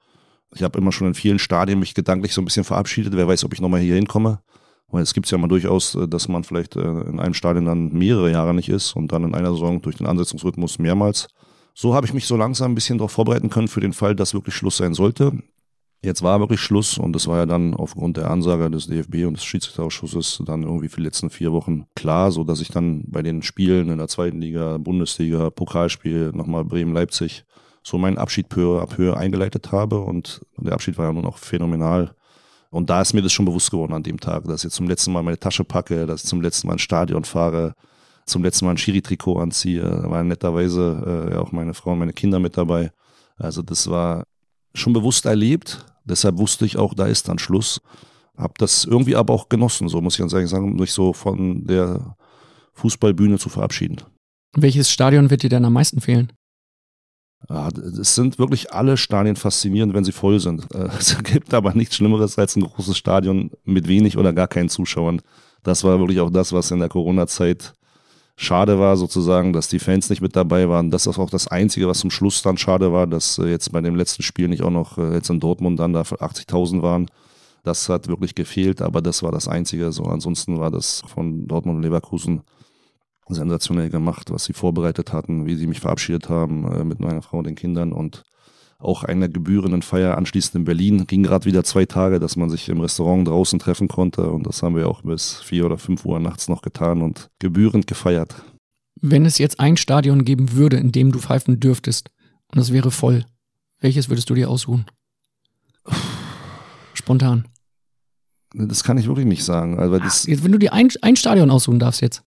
Ich 0.56 0.64
habe 0.64 0.80
immer 0.80 0.92
schon 0.92 1.08
in 1.08 1.14
vielen 1.14 1.38
Stadien 1.38 1.80
mich 1.80 1.94
gedanklich 1.94 2.34
so 2.34 2.42
ein 2.42 2.46
bisschen 2.46 2.64
verabschiedet. 2.64 3.16
Wer 3.16 3.28
weiß, 3.28 3.44
ob 3.44 3.54
ich 3.54 3.62
nochmal 3.62 3.82
hier 3.82 3.96
hinkomme. 3.96 4.40
Weil 4.88 5.04
es 5.04 5.14
gibt 5.14 5.30
ja 5.30 5.38
mal 5.38 5.48
durchaus, 5.48 5.96
äh, 5.96 6.08
dass 6.08 6.28
man 6.28 6.44
vielleicht 6.44 6.76
äh, 6.76 6.82
in 6.82 7.20
einem 7.20 7.34
Stadion 7.34 7.66
dann 7.66 7.94
mehrere 7.94 8.32
Jahre 8.32 8.54
nicht 8.54 8.70
ist 8.70 8.96
und 8.96 9.12
dann 9.12 9.24
in 9.24 9.36
einer 9.36 9.52
Saison 9.52 9.82
durch 9.82 9.98
den 9.98 10.08
Ansetzungsrhythmus 10.08 10.80
mehrmals. 10.80 11.28
so 11.76 11.96
habe 11.96 12.06
ich 12.06 12.14
mich 12.14 12.28
so 12.28 12.38
langsam 12.38 12.72
ein 12.72 12.76
bisschen 12.76 13.00
darauf 13.00 13.12
vorbereiten 13.12 13.50
können 13.50 13.68
für 13.68 13.82
den 13.82 13.94
Fall, 13.94 14.16
dass 14.16 14.34
wirklich 14.34 14.56
Schluss 14.56 14.78
sein 14.78 14.94
sollte. 14.94 15.34
Jetzt 16.04 16.22
war 16.22 16.42
wirklich 16.42 16.60
Schluss 16.60 16.98
und 16.98 17.14
das 17.14 17.28
war 17.28 17.38
ja 17.38 17.46
dann 17.46 17.74
aufgrund 17.74 18.18
der 18.18 18.30
Ansage 18.30 18.70
des 18.70 18.88
DFB 18.88 19.26
und 19.26 19.38
des 19.38 19.46
Schiedsrichterausschusses 19.46 20.44
dann 20.46 20.64
irgendwie 20.64 20.90
für 20.90 20.98
die 20.98 21.06
letzten 21.06 21.30
vier 21.30 21.54
Wochen 21.54 21.86
klar, 21.96 22.30
so 22.30 22.44
dass 22.44 22.60
ich 22.60 22.68
dann 22.68 23.06
bei 23.08 23.22
den 23.22 23.42
Spielen 23.42 23.88
in 23.90 24.00
der 24.00 24.10
zweiten 24.10 24.42
Liga, 24.42 24.78
Bundesliga, 24.80 25.50
Pokalspiel, 25.50 26.34
nochmal 26.34 26.66
Bremen-Leipzig, 26.66 27.46
so 27.84 27.98
meinen 27.98 28.18
Abschied 28.18 28.50
peu 28.50 28.82
à 28.82 28.86
peu 28.86 29.16
eingeleitet 29.16 29.72
habe 29.72 30.02
und 30.02 30.42
der 30.58 30.74
Abschied 30.74 30.98
war 30.98 31.06
ja 31.06 31.14
nun 31.14 31.26
auch 31.26 31.38
phänomenal. 31.38 32.14
Und 32.70 32.90
da 32.90 33.02
ist 33.02 33.14
mir 33.14 33.22
das 33.22 33.32
schon 33.32 33.46
bewusst 33.46 33.72
geworden 33.72 33.94
an 33.94 34.04
dem 34.04 34.20
Tag, 34.20 34.44
dass 34.44 34.66
ich 34.66 34.72
zum 34.72 34.90
letzten 34.90 35.14
Mal 35.14 35.24
meine 35.24 35.40
Tasche 35.40 35.64
packe, 35.64 36.06
dass 36.06 36.24
ich 36.24 36.30
zum 36.30 36.42
letzten 36.42 36.68
Mal 36.68 36.74
ins 36.74 36.82
Stadion 36.82 37.24
fahre, 37.24 37.76
zum 38.26 38.44
letzten 38.44 38.66
Mal 38.66 38.72
ein 38.72 38.78
Schiri-Trikot 38.78 39.40
anziehe. 39.40 39.84
Da 39.84 40.10
waren 40.10 40.28
netterweise 40.28 41.32
äh, 41.32 41.38
auch 41.38 41.54
meine 41.54 41.74
Frau 41.74 41.94
und 41.94 42.00
meine 42.00 42.14
Kinder 42.14 42.40
mit 42.40 42.58
dabei. 42.58 42.92
Also 43.38 43.62
das 43.62 43.90
war 43.90 44.26
schon 44.74 44.92
bewusst 44.92 45.26
erlebt, 45.26 45.86
Deshalb 46.06 46.38
wusste 46.38 46.66
ich 46.66 46.78
auch, 46.78 46.94
da 46.94 47.06
ist 47.06 47.28
dann 47.28 47.40
Schluss. 47.40 47.82
Hab 48.38 48.58
das 48.58 48.86
irgendwie 48.86 49.16
aber 49.16 49.34
auch 49.34 49.50
genossen, 49.50 49.90
so 49.90 50.02
muss 50.02 50.16
ich 50.16 50.20
ganz 50.20 50.34
ehrlich 50.34 50.50
sagen, 50.50 50.76
mich 50.76 50.92
so 50.92 51.14
von 51.14 51.66
der 51.66 52.16
Fußballbühne 52.74 53.38
zu 53.38 53.50
verabschieden. 53.50 53.98
Welches 54.56 54.90
Stadion 54.90 55.30
wird 55.30 55.44
dir 55.44 55.50
denn 55.50 55.66
am 55.66 55.74
meisten 55.74 56.02
fehlen? 56.02 56.34
Ja, 57.50 57.70
es 58.00 58.16
sind 58.16 58.40
wirklich 58.40 58.72
alle 58.72 58.98
Stadien 58.98 59.36
faszinierend, 59.36 59.94
wenn 59.94 60.04
sie 60.04 60.12
voll 60.12 60.40
sind. 60.40 60.74
Äh, 60.74 60.90
es 60.98 61.22
gibt 61.24 61.54
aber 61.54 61.74
nichts 61.74 61.96
Schlimmeres 61.96 62.38
als 62.38 62.56
ein 62.56 62.64
großes 62.64 62.98
Stadion 62.98 63.52
mit 63.64 63.88
wenig 63.88 64.18
oder 64.18 64.34
gar 64.34 64.48
keinen 64.48 64.70
Zuschauern. 64.70 65.22
Das 65.64 65.84
war 65.84 66.00
wirklich 66.00 66.20
auch 66.20 66.30
das, 66.30 66.54
was 66.54 66.72
in 66.72 66.80
der 66.80 66.90
Corona-Zeit 66.90 67.74
schade 68.36 68.80
war 68.80 68.98
sozusagen, 68.98 69.54
dass 69.54 69.68
die 69.68 69.80
Fans 69.80 70.10
nicht 70.10 70.22
mit 70.22 70.36
dabei 70.36 70.70
waren. 70.70 70.92
Das 70.92 71.08
ist 71.08 71.20
auch 71.20 71.30
das 71.30 71.48
Einzige, 71.48 71.88
was 71.88 72.00
zum 72.00 72.12
Schluss 72.12 72.42
dann 72.42 72.58
schade 72.58 72.92
war, 72.92 73.08
dass 73.08 73.38
äh, 73.38 73.46
jetzt 73.46 73.72
bei 73.72 73.82
dem 73.82 73.96
letzten 73.96 74.24
Spiel 74.24 74.48
nicht 74.48 74.64
auch 74.64 74.72
noch 74.72 74.98
äh, 74.98 75.14
jetzt 75.14 75.30
in 75.30 75.40
Dortmund 75.40 75.80
dann 75.80 75.94
da 75.94 76.02
80.000 76.02 76.82
waren. 76.82 77.08
Das 77.64 77.88
hat 77.90 78.08
wirklich 78.08 78.36
gefehlt, 78.36 78.82
aber 78.82 79.02
das 79.02 79.24
war 79.24 79.32
das 79.32 79.48
Einzige. 79.48 79.92
So 79.92 80.04
ansonsten 80.04 80.60
war 80.60 80.72
das 80.72 81.02
von 81.08 81.48
Dortmund 81.48 81.78
und 81.78 81.84
Leverkusen 81.84 82.42
sensationell 83.30 83.90
gemacht, 83.90 84.32
was 84.32 84.46
sie 84.46 84.54
vorbereitet 84.54 85.14
hatten, 85.14 85.46
wie 85.46 85.56
sie 85.56 85.68
mich 85.68 85.80
verabschiedet 85.80 86.30
haben 86.30 86.70
äh, 86.72 86.84
mit 86.84 87.00
meiner 87.00 87.22
Frau 87.22 87.38
und 87.38 87.48
den 87.48 87.56
Kindern 87.56 87.94
und 87.94 88.24
auch 88.84 89.04
einer 89.04 89.28
gebührenden 89.30 89.82
Feier 89.82 90.18
anschließend 90.18 90.56
in 90.56 90.64
Berlin. 90.66 91.08
Ging 91.08 91.24
gerade 91.24 91.46
wieder 91.46 91.64
zwei 91.64 91.86
Tage, 91.86 92.20
dass 92.20 92.36
man 92.36 92.50
sich 92.50 92.70
im 92.70 92.82
Restaurant 92.82 93.28
draußen 93.28 93.60
treffen 93.60 93.88
konnte. 93.88 94.30
Und 94.30 94.46
das 94.46 94.64
haben 94.64 94.76
wir 94.76 94.88
auch 94.88 95.02
bis 95.02 95.42
vier 95.42 95.66
oder 95.66 95.78
fünf 95.78 96.06
Uhr 96.06 96.20
nachts 96.20 96.50
noch 96.50 96.62
getan 96.62 97.02
und 97.02 97.30
gebührend 97.40 97.88
gefeiert. 97.88 98.36
Wenn 99.02 99.26
es 99.26 99.38
jetzt 99.38 99.60
ein 99.60 99.78
Stadion 99.78 100.26
geben 100.26 100.54
würde, 100.54 100.78
in 100.78 100.92
dem 100.92 101.12
du 101.12 101.20
pfeifen 101.20 101.60
dürftest 101.60 102.10
und 102.48 102.60
es 102.60 102.72
wäre 102.72 102.92
voll, 102.92 103.26
welches 103.80 104.10
würdest 104.10 104.30
du 104.30 104.36
dir 104.36 104.50
aussuchen? 104.50 104.86
Spontan. 106.94 107.48
Das 108.54 108.84
kann 108.84 108.98
ich 108.98 109.08
wirklich 109.08 109.26
nicht 109.26 109.44
sagen. 109.44 109.80
Also 109.80 109.98
das 109.98 110.26
jetzt, 110.26 110.44
wenn 110.44 110.52
du 110.52 110.60
dir 110.60 110.74
ein, 110.74 110.90
ein 111.02 111.16
Stadion 111.16 111.50
aussuchen 111.50 111.80
darfst 111.80 112.02
jetzt. 112.02 112.24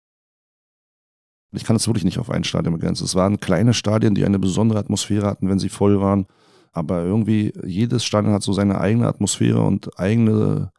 Ich 1.51 1.63
kann 1.63 1.75
es 1.75 1.87
wirklich 1.87 2.03
nicht 2.03 2.17
auf 2.17 2.29
ein 2.29 2.43
Stadion 2.43 2.73
begrenzen. 2.73 3.05
Es 3.05 3.15
waren 3.15 3.39
kleine 3.39 3.73
Stadien, 3.73 4.15
die 4.15 4.25
eine 4.25 4.39
besondere 4.39 4.79
Atmosphäre 4.79 5.27
hatten, 5.27 5.49
wenn 5.49 5.59
sie 5.59 5.69
voll 5.69 6.01
waren. 6.01 6.25
Aber 6.75 7.03
irgendwie 7.03 7.53
jedes 7.65 8.03
Stadion 8.03 8.33
hat 8.33 8.43
so 8.43 8.51
seine 8.51 8.81
eigene 8.81 9.07
Atmosphäre 9.07 9.61
und 9.61 9.97
eigene 9.97 10.71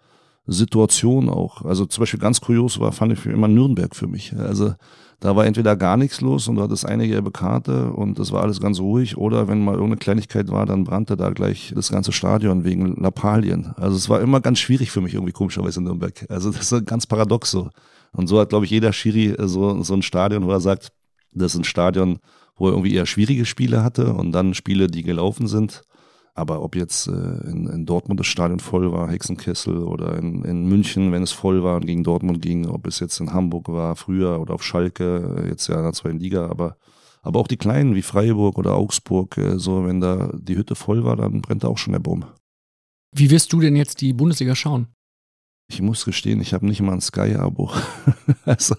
Situation 0.47 1.29
auch. 1.31 1.63
Also 1.63 1.87
zum 1.87 2.03
Beispiel 2.03 2.21
ganz 2.21 2.41
kurios 2.41 2.79
war, 2.79 2.93
fand 2.93 3.13
ich 3.15 3.25
immer 3.25 3.49
Nürnberg 3.49 3.97
für 3.97 4.07
mich. 4.07 4.37
Also 4.37 4.75
da 5.21 5.35
war 5.35 5.47
entweder 5.47 5.75
gar 5.75 5.97
nichts 5.97 6.21
los 6.21 6.47
und 6.49 6.57
du 6.57 6.63
hattest 6.63 6.85
eine 6.85 7.09
gelbe 7.09 7.31
Karte 7.31 7.91
und 7.93 8.19
das 8.19 8.31
war 8.31 8.43
alles 8.43 8.61
ganz 8.61 8.79
ruhig 8.79 9.17
oder 9.17 9.49
wenn 9.49 9.65
mal 9.65 9.73
irgendeine 9.73 9.97
Kleinigkeit 9.97 10.51
war, 10.51 10.67
dann 10.67 10.85
brannte 10.85 11.17
da 11.17 11.31
gleich 11.31 11.73
das 11.75 11.91
ganze 11.91 12.13
Stadion 12.13 12.65
wegen 12.65 12.97
Lappalien. 12.97 13.73
Also 13.77 13.97
es 13.97 14.11
war 14.11 14.21
immer 14.21 14.43
ganz 14.43 14.59
schwierig 14.59 14.91
für 14.91 15.01
mich 15.01 15.15
irgendwie 15.15 15.33
komischerweise 15.33 15.81
in 15.81 15.85
Nürnberg. 15.85 16.27
Also 16.29 16.51
das 16.51 16.71
ist 16.71 16.87
ganz 16.87 17.07
paradox 17.07 17.51
so. 17.51 17.71
Und 18.13 18.27
so 18.27 18.39
hat, 18.39 18.51
glaube 18.51 18.67
ich, 18.67 18.71
jeder 18.71 18.93
Schiri 18.93 19.35
so, 19.39 19.83
so 19.83 19.95
ein 19.95 20.03
Stadion, 20.03 20.45
wo 20.45 20.51
er 20.51 20.61
sagt, 20.61 20.93
das 21.33 21.55
ist 21.55 21.61
ein 21.61 21.65
Stadion, 21.65 22.19
wo 22.57 22.67
er 22.69 22.73
irgendwie 22.73 22.95
eher 22.95 23.07
schwierige 23.07 23.45
Spiele 23.45 23.85
hatte 23.85 24.13
und 24.15 24.33
dann 24.33 24.55
Spiele, 24.55 24.89
die 24.89 25.03
gelaufen 25.03 25.47
sind. 25.47 25.83
Aber 26.35 26.63
ob 26.63 26.77
jetzt 26.77 27.07
äh, 27.07 27.11
in, 27.13 27.67
in 27.67 27.87
Dortmund 27.87 28.21
das 28.21 28.27
Stadion 28.27 28.61
voll 28.61 28.93
war, 28.93 29.11
Hexenkessel, 29.11 29.79
oder 29.79 30.19
in, 30.19 30.45
in 30.45 30.67
München, 30.67 31.11
wenn 31.11 31.23
es 31.23 31.33
voll 31.33 31.63
war 31.63 31.77
und 31.77 31.87
gegen 31.87 32.05
Dortmund 32.05 32.43
ging, 32.43 32.67
ob 32.67 32.87
es 32.87 33.01
jetzt 33.01 33.21
in 33.21 33.33
Hamburg 33.33 33.69
war, 33.69 33.97
früher 33.97 34.39
oder 34.39 34.53
auf 34.55 34.63
Schalke, 34.63 35.39
äh, 35.39 35.49
jetzt 35.49 35.67
ja 35.69 35.77
in 35.77 35.85
der 35.85 35.93
zweiten 35.95 36.19
Liga, 36.19 36.47
aber, 36.47 36.77
aber 37.23 37.41
auch 37.41 37.49
die 37.49 37.57
kleinen 37.57 37.95
wie 37.95 38.03
Freiburg 38.03 38.59
oder 38.59 38.75
Augsburg, 38.75 39.39
äh, 39.39 39.59
so 39.59 39.87
wenn 39.87 40.03
da 40.03 40.31
die 40.35 40.57
Hütte 40.57 40.75
voll 40.75 41.05
war, 41.05 41.17
dann 41.17 41.41
brennt 41.41 41.65
da 41.65 41.69
auch 41.69 41.79
schon 41.79 41.93
der 41.93 42.01
Baum. 42.01 42.27
Wie 43.13 43.31
wirst 43.31 43.55
du 43.55 43.61
denn 43.61 43.75
jetzt 43.75 44.03
die 44.03 44.13
Bundesliga 44.13 44.55
schauen? 44.55 44.89
Ich 45.69 45.81
muss 45.81 46.05
gestehen, 46.05 46.43
ich 46.43 46.53
habe 46.53 46.67
nicht 46.67 46.83
mal 46.83 46.93
ein 46.93 47.01
Sky-Abo. 47.01 47.71
also, 48.45 48.77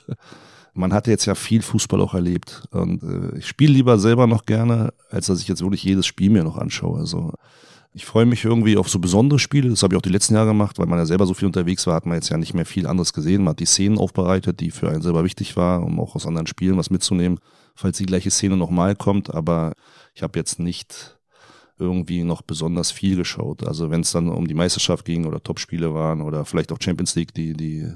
man 0.78 0.94
hat 0.94 1.08
jetzt 1.08 1.26
ja 1.26 1.36
viel 1.36 1.62
Fußball 1.62 2.00
auch 2.02 2.14
erlebt. 2.14 2.68
Und 2.72 3.04
äh, 3.04 3.38
ich 3.38 3.48
spiele 3.48 3.74
lieber 3.74 4.00
selber 4.00 4.28
noch 4.28 4.46
gerne, 4.46 4.94
als 5.10 5.28
dass 5.28 5.42
ich 5.42 5.48
jetzt 5.48 5.62
wirklich 5.62 5.84
jedes 5.84 6.06
Spiel 6.06 6.30
mir 6.30 6.44
noch 6.44 6.58
anschaue. 6.58 7.00
Also 7.00 7.34
ich 7.94 8.06
freue 8.06 8.28
mich 8.28 8.46
irgendwie 8.46 8.78
auf 8.78 8.90
so 8.90 9.00
besondere 9.00 9.40
Spiele. 9.40 9.70
Das 9.70 9.82
habe 9.82 9.96
ich 9.96 9.98
auch 9.98 10.04
die 10.04 10.10
letzten 10.10 10.36
Jahre 10.36 10.50
gemacht, 10.50 10.78
weil 10.78 10.86
man 10.86 11.00
ja 11.00 11.06
selber 11.06 11.26
so 11.26 11.34
viel 11.34 11.48
unterwegs 11.48 11.88
war, 11.88 11.96
hat 11.96 12.06
man 12.06 12.16
jetzt 12.16 12.30
ja 12.30 12.38
nicht 12.38 12.54
mehr 12.54 12.66
viel 12.66 12.86
anderes 12.86 13.12
gesehen. 13.12 13.44
Man 13.44 13.52
hat 13.52 13.60
die 13.60 13.66
Szenen 13.66 13.98
aufbereitet, 13.98 14.60
die 14.60 14.72
für 14.72 14.90
einen 14.90 15.02
selber 15.02 15.24
wichtig 15.24 15.58
war, 15.58 15.84
um 15.84 16.00
auch 16.00 16.16
aus 16.16 16.28
anderen 16.28 16.48
Spielen 16.48 16.78
was 16.78 16.92
mitzunehmen, 16.92 17.40
falls 17.76 17.98
die 17.98 18.06
gleiche 18.06 18.30
Szene 18.30 18.56
nochmal 18.56 18.96
kommt. 18.96 19.34
Aber 19.34 19.74
ich 20.14 20.22
habe 20.22 20.38
jetzt 20.38 20.60
nicht 20.60 21.18
irgendwie 21.80 22.24
noch 22.24 22.44
besonders 22.44 22.92
viel 22.92 23.16
geschaut. 23.16 23.66
Also 23.66 23.90
wenn 23.90 24.02
es 24.02 24.12
dann 24.12 24.30
um 24.30 24.48
die 24.48 24.54
Meisterschaft 24.54 25.06
ging 25.06 25.26
oder 25.26 25.42
Topspiele 25.42 25.94
waren 25.94 26.22
oder 26.22 26.46
vielleicht 26.46 26.72
auch 26.72 26.82
Champions 26.82 27.16
League, 27.16 27.34
die, 27.34 27.54
die 27.54 27.92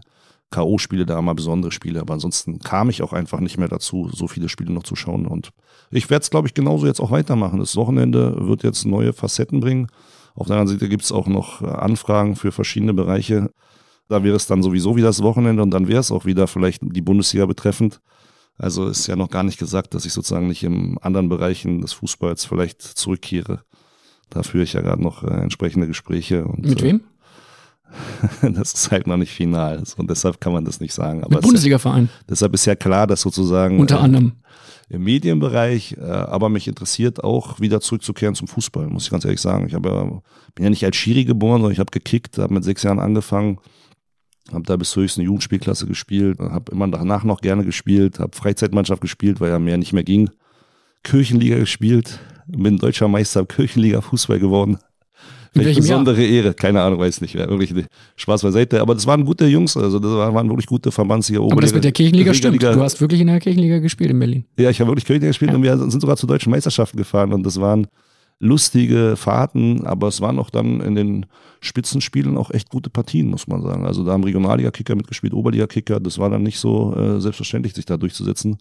K.O.-Spiele 0.51 1.05
da 1.05 1.21
mal 1.21 1.33
besondere 1.33 1.71
Spiele, 1.71 2.01
aber 2.01 2.13
ansonsten 2.13 2.59
kam 2.59 2.89
ich 2.89 3.01
auch 3.01 3.13
einfach 3.13 3.39
nicht 3.39 3.57
mehr 3.57 3.69
dazu, 3.69 4.09
so 4.13 4.27
viele 4.27 4.49
Spiele 4.49 4.71
noch 4.73 4.83
zu 4.83 4.95
schauen. 4.95 5.25
Und 5.25 5.51
ich 5.89 6.09
werde 6.09 6.23
es, 6.23 6.29
glaube 6.29 6.47
ich, 6.47 6.53
genauso 6.53 6.85
jetzt 6.85 6.99
auch 6.99 7.11
weitermachen. 7.11 7.59
Das 7.59 7.75
Wochenende 7.75 8.35
wird 8.47 8.63
jetzt 8.63 8.85
neue 8.85 9.13
Facetten 9.13 9.61
bringen. 9.61 9.87
Auf 10.35 10.47
der 10.47 10.57
anderen 10.57 10.77
Seite 10.77 10.89
gibt 10.89 11.03
es 11.03 11.11
auch 11.11 11.27
noch 11.27 11.61
äh, 11.61 11.67
Anfragen 11.67 12.35
für 12.35 12.51
verschiedene 12.51 12.93
Bereiche. 12.93 13.51
Da 14.07 14.23
wäre 14.23 14.35
es 14.35 14.45
dann 14.45 14.61
sowieso 14.61 14.95
wieder 14.95 15.07
das 15.07 15.23
Wochenende 15.23 15.63
und 15.63 15.71
dann 15.71 15.87
wäre 15.87 16.01
es 16.01 16.11
auch 16.11 16.25
wieder 16.25 16.47
vielleicht 16.47 16.81
die 16.83 17.01
Bundesliga 17.01 17.45
betreffend. 17.45 18.01
Also 18.57 18.87
ist 18.87 19.07
ja 19.07 19.15
noch 19.15 19.29
gar 19.29 19.43
nicht 19.43 19.57
gesagt, 19.57 19.93
dass 19.93 20.05
ich 20.05 20.13
sozusagen 20.13 20.47
nicht 20.47 20.63
in 20.63 20.97
anderen 21.01 21.29
Bereichen 21.29 21.81
des 21.81 21.93
Fußballs 21.93 22.45
vielleicht 22.45 22.81
zurückkehre. 22.81 23.63
Da 24.29 24.43
führe 24.43 24.63
ich 24.63 24.73
ja 24.73 24.81
gerade 24.81 25.01
noch 25.01 25.23
äh, 25.23 25.27
entsprechende 25.27 25.87
Gespräche. 25.87 26.45
Und, 26.45 26.65
Mit 26.65 26.81
wem? 26.81 27.01
das 28.41 28.73
ist 28.73 28.91
halt 28.91 29.07
noch 29.07 29.17
nicht 29.17 29.31
final 29.31 29.83
und 29.97 30.09
deshalb 30.09 30.39
kann 30.39 30.53
man 30.53 30.65
das 30.65 30.79
nicht 30.79 30.93
sagen. 30.93 31.23
Aber 31.23 31.35
Mit 31.35 31.43
Bundesliga-Verein. 31.43 32.09
Deshalb 32.29 32.53
ist 32.53 32.65
ja 32.65 32.75
klar, 32.75 33.07
dass 33.07 33.21
sozusagen 33.21 33.79
unter 33.79 33.97
äh, 33.97 33.99
anderem 33.99 34.33
im 34.91 35.05
Medienbereich, 35.05 35.95
äh, 35.97 36.03
aber 36.03 36.49
mich 36.49 36.67
interessiert 36.67 37.23
auch 37.23 37.61
wieder 37.61 37.79
zurückzukehren 37.79 38.35
zum 38.35 38.49
Fußball, 38.49 38.87
muss 38.87 39.05
ich 39.05 39.09
ganz 39.09 39.23
ehrlich 39.23 39.39
sagen. 39.39 39.65
Ich 39.65 39.73
habe 39.73 39.89
ja, 39.89 40.03
bin 40.53 40.65
ja 40.65 40.69
nicht 40.69 40.83
als 40.83 40.97
Schiri 40.97 41.23
geboren, 41.23 41.61
sondern 41.61 41.71
ich 41.71 41.79
habe 41.79 41.91
gekickt, 41.91 42.37
habe 42.37 42.53
mit 42.53 42.65
sechs 42.65 42.83
Jahren 42.83 42.99
angefangen, 42.99 43.59
habe 44.51 44.63
da 44.63 44.75
bis 44.75 44.91
zur 44.91 45.03
höchsten 45.03 45.21
Jugendspielklasse 45.21 45.87
gespielt, 45.87 46.39
habe 46.39 46.73
immer 46.73 46.89
danach 46.89 47.23
noch 47.23 47.39
gerne 47.39 47.63
gespielt, 47.63 48.19
habe 48.19 48.35
Freizeitmannschaft 48.35 49.01
gespielt, 49.01 49.39
weil 49.39 49.49
ja 49.49 49.59
mehr 49.59 49.77
nicht 49.77 49.93
mehr 49.93 50.03
ging. 50.03 50.29
Kirchenliga 51.03 51.57
gespielt, 51.57 52.19
bin 52.47 52.77
deutscher 52.77 53.07
Meister 53.07 53.45
Kirchenliga 53.45 54.01
Fußball 54.01 54.39
geworden. 54.39 54.77
Welche 55.53 55.81
besondere 55.81 56.21
Jahr? 56.21 56.45
Ehre, 56.45 56.53
keine 56.53 56.81
Ahnung, 56.81 56.99
weiß 56.99 57.21
nicht. 57.21 57.35
Wirklich 57.35 57.73
Spaß 58.15 58.41
beiseite. 58.41 58.81
Aber 58.81 58.95
das 58.95 59.05
waren 59.05 59.25
gute 59.25 59.45
Jungs, 59.47 59.75
also 59.75 59.99
das 59.99 60.11
waren 60.11 60.47
wirklich 60.47 60.65
gute 60.65 60.91
Verbandsliga. 60.91 61.41
Aber 61.41 61.61
das 61.61 61.73
mit 61.73 61.83
der 61.83 61.91
Kirchenliga 61.91 62.33
stimmt. 62.33 62.63
Du 62.63 62.81
hast 62.81 63.01
wirklich 63.01 63.19
in 63.19 63.27
der 63.27 63.39
Kirchenliga 63.39 63.79
gespielt 63.79 64.11
in 64.11 64.19
Berlin. 64.19 64.45
Ja, 64.57 64.69
ich 64.69 64.79
habe 64.79 64.89
wirklich 64.89 65.05
Kirchenliga 65.05 65.29
gespielt 65.29 65.51
ja. 65.51 65.57
und 65.57 65.63
wir 65.63 65.77
sind 65.77 65.99
sogar 65.99 66.15
zu 66.15 66.25
deutschen 66.25 66.51
Meisterschaften 66.51 66.97
gefahren 66.97 67.33
und 67.33 67.45
das 67.45 67.59
waren 67.59 67.87
lustige 68.39 69.15
Fahrten, 69.17 69.85
aber 69.85 70.07
es 70.07 70.19
waren 70.21 70.39
auch 70.39 70.49
dann 70.49 70.81
in 70.81 70.95
den 70.95 71.25
Spitzenspielen 71.59 72.37
auch 72.37 72.49
echt 72.51 72.69
gute 72.69 72.89
Partien, 72.89 73.27
muss 73.27 73.47
man 73.47 73.61
sagen. 73.61 73.85
Also 73.85 74.03
da 74.03 74.13
haben 74.13 74.23
Regionalliga-Kicker 74.23 74.95
mitgespielt, 74.95 75.33
Oberliga-Kicker. 75.33 75.99
Das 75.99 76.17
war 76.17 76.29
dann 76.29 76.41
nicht 76.41 76.59
so 76.59 76.95
äh, 76.95 77.21
selbstverständlich, 77.21 77.75
sich 77.75 77.85
da 77.85 77.97
durchzusetzen 77.97 78.57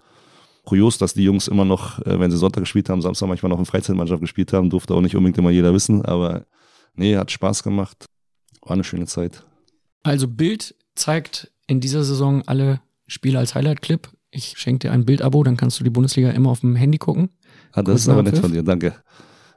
kurios, 0.65 0.99
dass 0.99 1.15
die 1.15 1.25
Jungs 1.25 1.49
immer 1.49 1.65
noch, 1.65 1.99
äh, 2.01 2.19
wenn 2.21 2.31
sie 2.31 2.37
Sonntag 2.37 2.61
gespielt 2.63 2.89
haben, 2.89 3.03
Samstag 3.03 3.29
manchmal 3.29 3.51
noch 3.51 3.59
in 3.59 3.65
Freizeitmannschaft 3.65 4.21
gespielt 4.21 4.53
haben, 4.53 4.71
durfte 4.71 4.95
auch 4.95 5.01
nicht 5.01 5.17
unbedingt 5.17 5.39
immer 5.39 5.51
jeder 5.51 5.73
wissen, 5.73 6.05
aber 6.05 6.45
nee, 6.95 7.17
hat 7.17 7.31
Spaß 7.31 7.63
gemacht. 7.63 8.07
War 8.63 8.73
eine 8.73 8.85
schöne 8.85 9.07
Zeit. 9.07 9.45
Also 10.03 10.29
Bild 10.29 10.75
zeigt 10.95 11.51
in 11.67 11.81
dieser 11.81 12.05
Saison 12.05 12.43
alle 12.47 12.81
Spiele 13.07 13.39
als 13.39 13.55
Highlight-Clip. 13.55 14.09
Ich 14.31 14.55
schenke 14.59 14.89
dir 14.89 14.93
ein 14.93 15.05
Bild-Abo, 15.05 15.43
dann 15.43 15.57
kannst 15.57 15.81
du 15.81 15.85
die 15.85 15.91
Bundesliga 15.91 16.31
immer 16.31 16.51
auf 16.51 16.61
dem 16.61 16.77
Handy 16.77 16.99
gucken. 16.99 17.31
Ah, 17.73 17.83
das 17.83 18.03
ist 18.03 18.09
aber 18.09 18.23
nett 18.23 18.39
von 18.39 18.53
dir, 18.53 18.63
danke. 18.63 18.95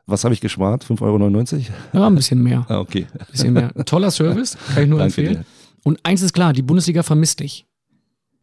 Was 0.06 0.24
habe 0.24 0.34
ich 0.34 0.42
gespart? 0.42 0.84
5,99 0.84 1.02
Euro? 1.04 1.62
Ja, 1.94 2.08
ein 2.08 2.16
bisschen 2.16 2.42
mehr. 2.44 2.66
Ah, 2.68 2.80
okay. 2.80 3.08
Ein 3.18 3.25
bisschen 3.32 3.54
mehr. 3.54 3.74
Toller 3.86 4.12
Service, 4.12 4.58
kann 4.74 4.84
ich 4.84 4.90
nur 4.90 5.02
empfehlen. 5.02 5.34
dir. 5.36 5.46
Und 5.84 6.00
eins 6.04 6.22
ist 6.22 6.34
klar, 6.34 6.54
die 6.54 6.62
Bundesliga 6.62 7.04
vermisst 7.04 7.40
dich. 7.40 7.66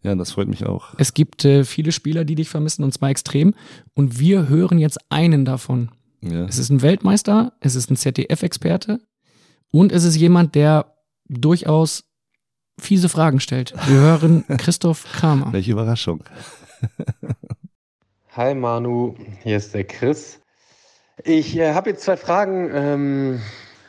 Ja, 0.03 0.15
das 0.15 0.33
freut 0.33 0.49
mich 0.49 0.65
auch. 0.65 0.95
Es 0.97 1.13
gibt 1.13 1.45
äh, 1.45 1.65
viele 1.65 1.93
Spieler, 1.93 2.25
die 2.25 2.35
dich 2.35 2.49
vermissen 2.49 2.85
und 2.85 2.93
zwar 2.95 3.11
extrem. 3.11 3.55
Und 3.95 4.19
wir 4.19 4.49
hören 4.49 4.79
jetzt 4.79 4.99
einen 5.11 5.45
davon. 5.45 5.91
Ja. 6.23 6.45
Es 6.45 6.59
ist 6.59 6.71
ein 6.71 6.83
Weltmeister, 6.83 7.53
es 7.61 7.75
ist 7.75 7.91
ein 7.91 7.97
ZDF-Experte 7.97 9.01
und 9.71 9.91
es 9.93 10.05
ist 10.05 10.17
jemand, 10.17 10.55
der 10.55 10.95
durchaus 11.29 12.05
fiese 12.79 13.09
Fragen 13.09 13.41
stellt. 13.41 13.75
Wir 13.87 14.01
hören 14.01 14.45
Christoph 14.59 15.05
Kramer. 15.13 15.53
Welche 15.53 15.73
Überraschung. 15.73 16.25
Hi 18.37 18.55
Manu, 18.55 19.17
hier 19.43 19.57
ist 19.57 19.75
der 19.75 19.85
Chris. 19.85 20.41
Ich 21.25 21.57
äh, 21.57 21.75
habe 21.75 21.91
jetzt 21.91 22.05
zwei 22.05 22.17
Fragen 22.17 22.71
ähm, 22.73 23.41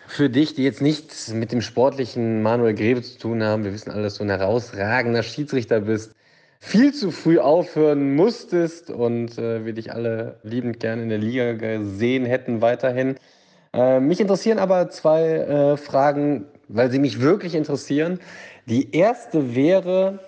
für 0.08 0.30
dich, 0.30 0.54
die 0.54 0.64
jetzt 0.64 0.82
nichts 0.82 1.34
mit 1.34 1.52
dem 1.52 1.62
sportlichen 1.62 2.42
Manuel 2.42 2.74
Grebe 2.74 3.02
zu 3.02 3.18
tun 3.18 3.44
haben. 3.44 3.64
Wir 3.64 3.74
wissen 3.74 3.92
alle, 3.92 4.04
dass 4.04 4.16
du 4.16 4.24
ein 4.24 4.30
herausragender 4.30 5.24
Schiedsrichter 5.24 5.82
bist, 5.82 6.14
viel 6.64 6.94
zu 6.94 7.10
früh 7.12 7.40
aufhören 7.40 8.16
musstest 8.16 8.92
und 8.92 9.38
äh, 9.40 9.66
wir 9.66 9.74
dich 9.74 9.92
alle 9.92 10.40
liebend 10.44 10.80
gerne 10.80 11.02
in 11.02 11.10
der 11.10 11.18
Liga 11.18 11.54
gesehen 11.54 12.24
hätten 12.24 12.62
weiterhin. 12.62 13.16
Äh, 13.74 14.00
mich 14.00 14.22
interessieren 14.22 14.60
aber 14.60 14.90
zwei 14.90 15.24
äh, 15.24 15.78
Fragen, 15.78 16.46
weil 16.68 16.92
sie 16.92 17.00
mich 17.00 17.20
wirklich 17.20 17.56
interessieren. 17.56 18.20
Die 18.68 18.96
erste 18.96 19.56
wäre, 19.56 20.20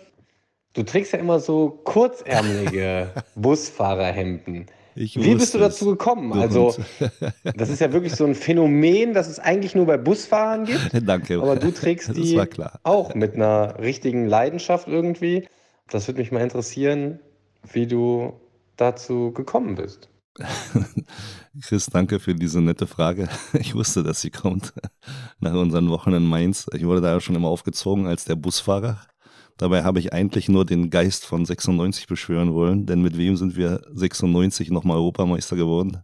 du 0.74 0.82
trägst 0.82 1.14
ja 1.14 1.20
immer 1.20 1.40
so 1.40 1.70
kurzärmelige 1.84 3.12
Busfahrerhemden. 3.36 4.66
Ich 4.96 5.16
Wie 5.16 5.36
bist 5.36 5.54
du 5.54 5.60
dazu 5.60 5.86
gekommen? 5.86 6.34
Also, 6.34 6.76
das 7.56 7.70
ist 7.70 7.80
ja 7.80 7.94
wirklich 7.94 8.16
so 8.16 8.26
ein 8.26 8.36
Phänomen, 8.36 9.14
das 9.14 9.28
es 9.28 9.40
eigentlich 9.40 9.76
nur 9.76 9.86
bei 9.86 9.98
Busfahrern 9.98 10.66
gibt. 10.66 10.92
Danke. 11.08 11.40
Aber 11.40 11.56
du 11.56 11.72
trägst 11.72 12.16
die 12.18 12.42
auch 12.82 13.14
mit 13.14 13.36
einer 13.36 13.80
richtigen 13.80 14.26
Leidenschaft 14.26 14.88
irgendwie. 14.88 15.48
Das 15.94 16.08
würde 16.08 16.22
mich 16.22 16.32
mal 16.32 16.42
interessieren, 16.42 17.20
wie 17.72 17.86
du 17.86 18.34
dazu 18.78 19.32
gekommen 19.32 19.76
bist. 19.76 20.10
Chris, 21.62 21.86
danke 21.86 22.20
für 22.20 22.34
diese 22.34 22.62
nette 22.62 22.88
Frage. 22.88 23.30
Ich 23.60 23.76
wusste, 23.76 24.02
dass 24.02 24.20
sie 24.20 24.32
kommt 24.32 24.74
nach 25.40 25.54
unseren 25.54 25.92
Wochen 25.92 26.14
in 26.14 26.26
Mainz. 26.26 26.66
Ich 26.74 26.84
wurde 26.84 27.02
da 27.02 27.22
schon 27.22 27.36
immer 27.36 27.50
aufgezogen 27.50 28.08
als 28.08 28.26
der 28.26 28.36
Busfahrer. 28.36 29.02
Dabei 29.58 29.84
habe 29.84 30.00
ich 30.00 30.14
eigentlich 30.14 30.50
nur 30.50 30.66
den 30.66 30.90
Geist 30.90 31.26
von 31.26 31.46
96 31.46 32.08
beschwören 32.08 32.56
wollen, 32.56 32.88
denn 32.88 33.04
mit 33.04 33.16
wem 33.16 33.38
sind 33.38 33.56
wir 33.56 33.82
96 33.94 34.72
nochmal 34.72 34.98
Europameister 34.98 35.56
geworden? 35.56 36.02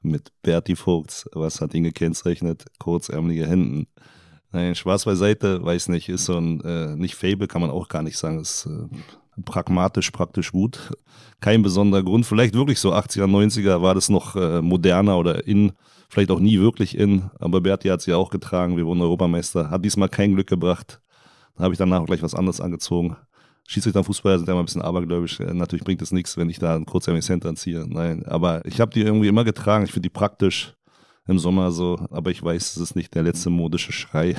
Mit 0.00 0.32
Berti 0.40 0.76
Vogts. 0.76 1.28
Was 1.34 1.60
hat 1.60 1.74
ihn 1.74 1.82
gekennzeichnet? 1.82 2.64
Kurzärmelige 2.78 3.46
Hemden. 3.46 3.86
Nein, 4.50 4.74
Spaß 4.74 5.04
beiseite, 5.04 5.62
weiß 5.62 5.88
nicht, 5.88 6.08
ist 6.08 6.24
so 6.24 6.38
ein, 6.38 6.62
äh, 6.62 6.96
nicht 6.96 7.16
Fable, 7.16 7.48
kann 7.48 7.60
man 7.60 7.70
auch 7.70 7.88
gar 7.88 8.02
nicht 8.02 8.16
sagen, 8.16 8.40
ist 8.40 8.64
äh, 8.64 8.88
pragmatisch, 9.44 10.10
praktisch 10.10 10.52
gut. 10.52 10.92
Kein 11.40 11.62
besonderer 11.62 12.02
Grund, 12.02 12.26
vielleicht 12.26 12.54
wirklich 12.54 12.78
so 12.78 12.92
80er, 12.92 13.24
90er 13.24 13.82
war 13.82 13.94
das 13.94 14.08
noch 14.08 14.36
äh, 14.36 14.62
moderner 14.62 15.18
oder 15.18 15.46
in, 15.46 15.72
vielleicht 16.08 16.30
auch 16.30 16.40
nie 16.40 16.58
wirklich 16.58 16.96
in, 16.96 17.30
aber 17.38 17.60
Berti 17.60 17.88
hat 17.88 18.02
sie 18.02 18.14
auch 18.14 18.30
getragen, 18.30 18.76
wir 18.76 18.86
wurden 18.86 19.02
Europameister, 19.02 19.70
hat 19.70 19.84
diesmal 19.84 20.08
kein 20.08 20.34
Glück 20.34 20.46
gebracht. 20.46 21.00
Dann 21.56 21.64
habe 21.64 21.74
ich 21.74 21.78
danach 21.78 22.00
auch 22.00 22.06
gleich 22.06 22.22
was 22.22 22.34
anderes 22.34 22.60
angezogen. 22.60 23.16
Schiedsrichter 23.68 24.00
und 24.00 24.04
Fußballer 24.04 24.38
sind 24.38 24.46
ja 24.46 24.54
immer 24.54 24.62
ein 24.62 24.66
bisschen 24.66 24.82
abergläubisch. 24.82 25.40
Äh, 25.40 25.52
Natürlich 25.52 25.84
bringt 25.84 26.02
es 26.02 26.12
nichts, 26.12 26.36
wenn 26.36 26.48
ich 26.48 26.58
da 26.58 26.76
ein 26.76 26.86
kurzärmeliges 26.86 27.28
Hemd 27.28 27.46
anziehe. 27.46 27.84
Nein, 27.88 28.24
aber 28.26 28.64
ich 28.64 28.80
habe 28.80 28.92
die 28.92 29.02
irgendwie 29.02 29.28
immer 29.28 29.44
getragen. 29.44 29.84
Ich 29.84 29.92
finde 29.92 30.08
die 30.08 30.12
praktisch 30.12 30.75
im 31.28 31.38
Sommer 31.38 31.72
so, 31.72 31.98
aber 32.10 32.30
ich 32.30 32.42
weiß, 32.42 32.76
es 32.76 32.76
ist 32.76 32.96
nicht 32.96 33.14
der 33.14 33.24
letzte 33.24 33.50
modische 33.50 33.92
Schrei. 33.92 34.36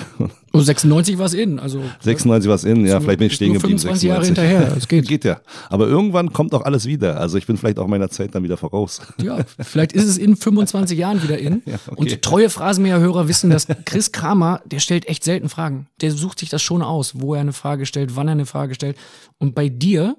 Oh, 0.54 0.60
96 0.60 1.18
war 1.18 1.26
es 1.26 1.34
in. 1.34 1.60
Also 1.60 1.82
96 2.02 2.48
war 2.48 2.56
es 2.56 2.64
in, 2.64 2.86
ja, 2.86 2.98
Ist 2.98 3.04
vielleicht 3.04 3.20
bin 3.20 3.28
ich 3.28 3.34
stehen 3.34 3.54
geblieben. 3.54 3.78
25 3.78 4.08
Jahre 4.08 4.24
96. 4.24 4.52
hinterher, 4.52 4.76
das 4.76 4.88
geht. 4.88 5.08
geht 5.08 5.26
ja. 5.26 5.42
Aber 5.70 5.88
irgendwann 5.88 6.32
kommt 6.32 6.54
auch 6.54 6.62
alles 6.64 6.86
wieder. 6.86 7.20
Also 7.20 7.38
ich 7.38 7.46
bin 7.46 7.58
vielleicht 7.58 7.80
auch 7.80 7.88
meiner 7.88 8.10
Zeit 8.10 8.34
dann 8.36 8.44
wieder 8.44 8.58
voraus. 8.58 9.02
Ja, 9.22 9.40
vielleicht 9.60 9.94
ist 9.94 10.06
es 10.06 10.18
in 10.18 10.38
25 10.38 10.98
Jahren 10.98 11.22
wieder 11.22 11.38
in. 11.38 11.62
Ja, 11.68 11.76
okay. 11.88 11.96
Und 11.98 12.22
treue 12.22 12.50
Phrasenmäher-Hörer 12.50 13.28
wissen, 13.28 13.50
dass 13.50 13.68
Chris 13.84 14.12
Kramer, 14.12 14.62
der 14.66 14.80
stellt 14.80 15.08
echt 15.10 15.24
selten 15.24 15.50
Fragen. 15.50 15.88
Der 16.00 16.12
sucht 16.12 16.40
sich 16.40 16.50
das 16.50 16.62
schon 16.62 16.82
aus, 16.82 17.20
wo 17.20 17.34
er 17.34 17.42
eine 17.42 17.52
Frage 17.52 17.86
stellt, 17.86 18.16
wann 18.16 18.30
er 18.30 18.34
eine 18.34 18.46
Frage 18.46 18.76
stellt. 18.76 18.96
Und 19.38 19.54
bei 19.54 19.68
dir 19.68 20.16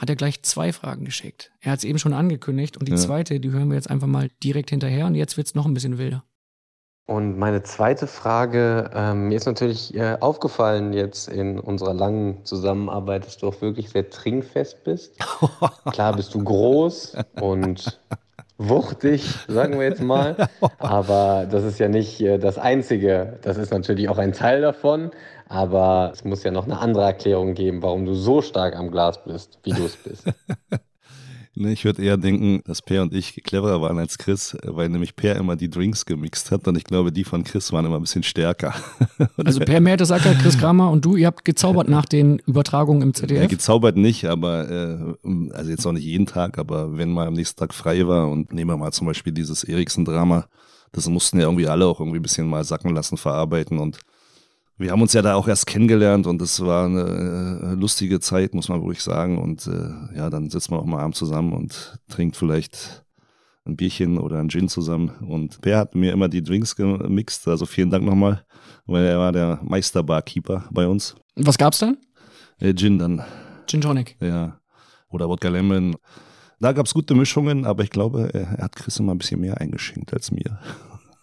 hat 0.00 0.08
er 0.08 0.16
gleich 0.16 0.42
zwei 0.42 0.72
Fragen 0.72 1.04
geschickt. 1.04 1.52
Er 1.60 1.72
hat 1.72 1.80
es 1.80 1.84
eben 1.84 1.98
schon 1.98 2.14
angekündigt. 2.14 2.78
Und 2.78 2.88
die 2.88 2.92
Ja. 2.92 2.98
zweite, 2.98 3.38
die 3.38 3.50
hören 3.50 3.68
wir 3.68 3.74
jetzt 3.74 3.90
einfach 3.90 4.06
mal 4.06 4.28
direkt 4.42 4.70
hinterher. 4.70 5.04
Und 5.06 5.14
jetzt 5.14 5.36
wird's 5.36 5.54
noch 5.54 5.66
ein 5.66 5.74
bisschen 5.74 5.98
wilder. 5.98 6.24
Und 7.06 7.38
meine 7.38 7.62
zweite 7.64 8.06
Frage, 8.06 8.90
ähm, 8.94 9.28
mir 9.28 9.36
ist 9.36 9.44
natürlich 9.44 9.94
äh, 9.94 10.16
aufgefallen 10.20 10.92
jetzt 10.94 11.28
in 11.28 11.58
unserer 11.58 11.92
langen 11.92 12.44
Zusammenarbeit, 12.46 13.26
dass 13.26 13.36
du 13.36 13.48
auch 13.48 13.60
wirklich 13.60 13.90
sehr 13.90 14.08
trinkfest 14.08 14.84
bist. 14.84 15.18
Klar 15.92 16.14
bist 16.16 16.32
du 16.34 16.42
groß 16.42 17.16
und 17.40 18.00
wuchtig, 18.58 19.34
sagen 19.48 19.78
wir 19.78 19.86
jetzt 19.86 20.00
mal. 20.02 20.48
Aber 20.78 21.46
das 21.50 21.64
ist 21.64 21.78
ja 21.78 21.88
nicht 21.88 22.20
äh, 22.20 22.38
das 22.38 22.56
Einzige. 22.58 23.38
Das 23.42 23.58
ist 23.58 23.70
natürlich 23.72 24.08
auch 24.08 24.18
ein 24.18 24.32
Teil 24.32 24.60
davon. 24.62 25.10
Aber 25.50 26.10
es 26.14 26.22
muss 26.24 26.44
ja 26.44 26.52
noch 26.52 26.64
eine 26.64 26.78
andere 26.78 27.02
Erklärung 27.02 27.54
geben, 27.54 27.82
warum 27.82 28.04
du 28.06 28.14
so 28.14 28.40
stark 28.40 28.76
am 28.76 28.90
Glas 28.92 29.22
bist, 29.24 29.58
wie 29.64 29.72
du 29.72 29.84
es 29.84 29.96
bist. 29.96 30.24
Ne, 31.56 31.72
Ich 31.72 31.84
würde 31.84 32.00
eher 32.04 32.16
denken, 32.16 32.62
dass 32.64 32.80
Per 32.80 33.02
und 33.02 33.12
ich 33.12 33.42
cleverer 33.42 33.82
waren 33.82 33.98
als 33.98 34.16
Chris, 34.18 34.56
weil 34.64 34.88
nämlich 34.88 35.16
Per 35.16 35.34
immer 35.34 35.56
die 35.56 35.68
Drinks 35.68 36.06
gemixt 36.06 36.52
hat 36.52 36.68
und 36.68 36.76
ich 36.78 36.84
glaube, 36.84 37.10
die 37.10 37.24
von 37.24 37.42
Chris 37.42 37.72
waren 37.72 37.84
immer 37.84 37.96
ein 37.96 38.02
bisschen 38.02 38.22
stärker. 38.22 38.72
Also 39.44 39.58
Per 39.58 39.80
Mertesacker, 39.80 40.34
Chris 40.34 40.56
Kramer 40.56 40.90
und 40.90 41.04
du, 41.04 41.16
ihr 41.16 41.26
habt 41.26 41.44
gezaubert 41.44 41.88
nach 41.88 42.04
den 42.06 42.38
Übertragungen 42.46 43.02
im 43.02 43.08
Ja, 43.08 43.14
ZDF. 43.14 43.48
gezaubert 43.50 43.96
nicht, 43.96 44.26
aber 44.26 44.70
äh, 44.70 45.48
also 45.52 45.70
jetzt 45.72 45.84
auch 45.84 45.92
nicht 45.92 46.04
jeden 46.04 46.26
Tag, 46.26 46.56
aber 46.56 46.96
wenn 46.96 47.10
mal 47.10 47.26
am 47.26 47.34
nächsten 47.34 47.58
Tag 47.58 47.74
frei 47.74 48.06
war 48.06 48.28
und 48.30 48.52
nehmen 48.52 48.70
wir 48.70 48.76
mal 48.76 48.92
zum 48.92 49.08
Beispiel 49.08 49.32
dieses 49.32 49.64
Eriksen-Drama, 49.64 50.46
das 50.92 51.08
mussten 51.08 51.40
ja 51.40 51.46
irgendwie 51.46 51.66
alle 51.66 51.86
auch 51.86 51.98
irgendwie 51.98 52.20
ein 52.20 52.22
bisschen 52.22 52.48
mal 52.48 52.62
sacken 52.62 52.94
lassen, 52.94 53.16
verarbeiten 53.16 53.80
und 53.80 53.98
wir 54.80 54.92
haben 54.92 55.02
uns 55.02 55.12
ja 55.12 55.20
da 55.20 55.34
auch 55.34 55.46
erst 55.46 55.66
kennengelernt 55.66 56.26
und 56.26 56.40
es 56.40 56.58
war 56.64 56.86
eine 56.86 57.72
äh, 57.72 57.74
lustige 57.74 58.18
Zeit, 58.18 58.54
muss 58.54 58.70
man 58.70 58.80
ruhig 58.80 59.02
sagen. 59.02 59.36
Und 59.36 59.66
äh, 59.66 60.16
ja, 60.16 60.30
dann 60.30 60.48
sitzt 60.48 60.70
man 60.70 60.80
auch 60.80 60.86
mal 60.86 61.00
abends 61.00 61.18
zusammen 61.18 61.52
und 61.52 61.98
trinkt 62.08 62.34
vielleicht 62.34 63.04
ein 63.66 63.76
Bierchen 63.76 64.16
oder 64.16 64.38
ein 64.38 64.48
Gin 64.48 64.70
zusammen. 64.70 65.10
Und 65.20 65.60
Per 65.60 65.76
hat 65.76 65.94
mir 65.94 66.12
immer 66.12 66.30
die 66.30 66.42
Drinks 66.42 66.74
gemixt, 66.76 67.46
also 67.46 67.66
vielen 67.66 67.90
Dank 67.90 68.06
nochmal, 68.06 68.42
weil 68.86 69.04
er 69.04 69.18
war 69.18 69.32
der 69.32 69.60
Meisterbarkeeper 69.62 70.64
bei 70.70 70.88
uns. 70.88 71.14
Was 71.36 71.58
gab's 71.58 71.80
dann? 71.80 71.98
Äh, 72.58 72.72
Gin 72.74 72.98
dann, 72.98 73.22
Gin 73.66 73.82
Tonic. 73.82 74.16
ja. 74.20 74.56
Oder 75.10 75.28
Wodka 75.28 75.48
Lemon. 75.48 75.96
Da 76.60 76.72
gab's 76.72 76.94
gute 76.94 77.14
Mischungen, 77.14 77.66
aber 77.66 77.82
ich 77.82 77.90
glaube, 77.90 78.30
er, 78.32 78.58
er 78.58 78.64
hat 78.64 78.76
Chris 78.76 78.98
immer 78.98 79.12
ein 79.12 79.18
bisschen 79.18 79.40
mehr 79.40 79.60
eingeschenkt 79.60 80.14
als 80.14 80.30
mir. 80.30 80.58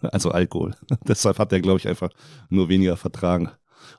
Also 0.01 0.31
Alkohol. 0.31 0.73
Deshalb 1.07 1.39
hat 1.39 1.51
er, 1.51 1.61
glaube 1.61 1.79
ich, 1.79 1.87
einfach 1.87 2.09
nur 2.49 2.69
weniger 2.69 2.97
vertragen. 2.97 3.49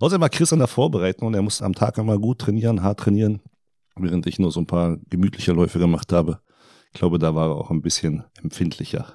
Außerdem 0.00 0.20
war 0.20 0.28
Chris 0.28 0.52
in 0.52 0.58
der 0.58 0.68
Vorbereitung 0.68 1.28
und 1.28 1.34
er 1.34 1.42
musste 1.42 1.64
am 1.64 1.74
Tag 1.74 1.98
immer 1.98 2.18
gut 2.18 2.40
trainieren, 2.40 2.82
hart 2.82 3.00
trainieren, 3.00 3.40
während 3.96 4.26
ich 4.26 4.38
nur 4.38 4.52
so 4.52 4.60
ein 4.60 4.66
paar 4.66 4.98
gemütliche 5.08 5.52
Läufe 5.52 5.78
gemacht 5.78 6.12
habe. 6.12 6.40
Ich 6.92 7.00
glaube, 7.00 7.18
da 7.18 7.34
war 7.34 7.48
er 7.48 7.56
auch 7.56 7.70
ein 7.70 7.82
bisschen 7.82 8.24
empfindlicher. 8.42 9.12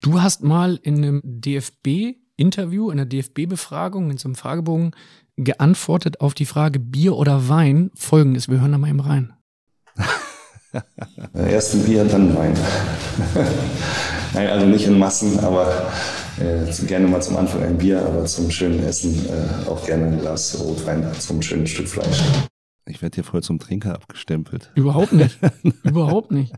Du 0.00 0.22
hast 0.22 0.42
mal 0.42 0.78
in 0.82 0.96
einem 0.96 1.20
DFB-Interview, 1.24 2.90
in 2.90 2.98
einer 2.98 3.06
DFB-Befragung, 3.06 4.10
in 4.10 4.18
so 4.18 4.28
einem 4.28 4.34
Fragebogen 4.34 4.92
geantwortet 5.36 6.20
auf 6.20 6.34
die 6.34 6.46
Frage 6.46 6.78
Bier 6.78 7.16
oder 7.16 7.48
Wein. 7.48 7.90
Folgendes, 7.94 8.48
wir 8.48 8.60
hören 8.60 8.72
da 8.72 8.78
mal 8.78 8.90
eben 8.90 9.00
rein. 9.00 9.34
Erst 11.34 11.74
ein 11.74 11.84
Bier, 11.84 12.04
dann 12.04 12.34
Wein. 12.36 12.56
Nein, 14.34 14.48
also 14.48 14.66
nicht 14.66 14.86
in 14.86 14.98
Massen, 14.98 15.38
aber 15.40 15.90
äh, 16.38 16.86
gerne 16.86 17.06
mal 17.06 17.20
zum 17.20 17.36
Anfang 17.36 17.62
ein 17.62 17.78
Bier, 17.78 18.04
aber 18.04 18.24
zum 18.26 18.50
schönen 18.50 18.82
Essen 18.84 19.26
äh, 19.26 19.68
auch 19.68 19.84
gerne 19.84 20.06
ein 20.06 20.20
Glas 20.20 20.58
Rotwein 20.60 21.04
zum 21.18 21.42
schönen 21.42 21.66
Stück 21.66 21.88
Fleisch. 21.88 22.22
Ich 22.86 23.02
werde 23.02 23.14
hier 23.14 23.24
voll 23.24 23.42
zum 23.42 23.58
Trinker 23.58 23.94
abgestempelt. 23.94 24.72
Überhaupt 24.74 25.12
nicht. 25.12 25.38
Überhaupt 25.84 26.32
nicht. 26.32 26.52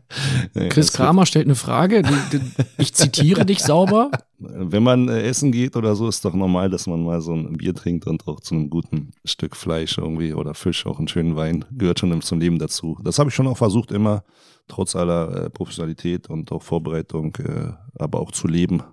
Nee, 0.53 0.69
Chris 0.69 0.91
Kramer 0.91 1.25
stellt 1.25 1.45
eine 1.45 1.55
Frage. 1.55 2.01
Die, 2.01 2.37
die, 2.37 2.41
ich 2.77 2.93
zitiere 2.93 3.45
dich 3.45 3.59
sauber. 3.59 4.09
Wenn 4.39 4.83
man 4.83 5.09
äh, 5.09 5.21
essen 5.23 5.51
geht 5.51 5.75
oder 5.75 5.95
so, 5.95 6.07
ist 6.07 6.25
doch 6.25 6.33
normal, 6.33 6.69
dass 6.69 6.87
man 6.87 7.03
mal 7.03 7.21
so 7.21 7.33
ein 7.33 7.53
Bier 7.57 7.75
trinkt 7.75 8.07
und 8.07 8.27
auch 8.27 8.39
zu 8.39 8.55
einem 8.55 8.69
guten 8.69 9.11
Stück 9.23 9.55
Fleisch 9.55 9.97
irgendwie 9.97 10.33
oder 10.33 10.53
Fisch, 10.53 10.85
auch 10.85 10.97
einen 10.97 11.07
schönen 11.07 11.35
Wein, 11.35 11.65
gehört 11.71 11.99
schon 11.99 12.21
zum 12.21 12.39
Leben 12.39 12.57
dazu. 12.57 12.97
Das 13.03 13.19
habe 13.19 13.29
ich 13.29 13.35
schon 13.35 13.47
auch 13.47 13.57
versucht, 13.57 13.91
immer, 13.91 14.23
trotz 14.67 14.95
aller 14.95 15.45
äh, 15.45 15.49
Professionalität 15.49 16.29
und 16.29 16.51
auch 16.51 16.63
Vorbereitung, 16.63 17.35
äh, 17.37 17.71
aber 17.95 18.19
auch 18.19 18.31
zu 18.31 18.47
leben. 18.47 18.83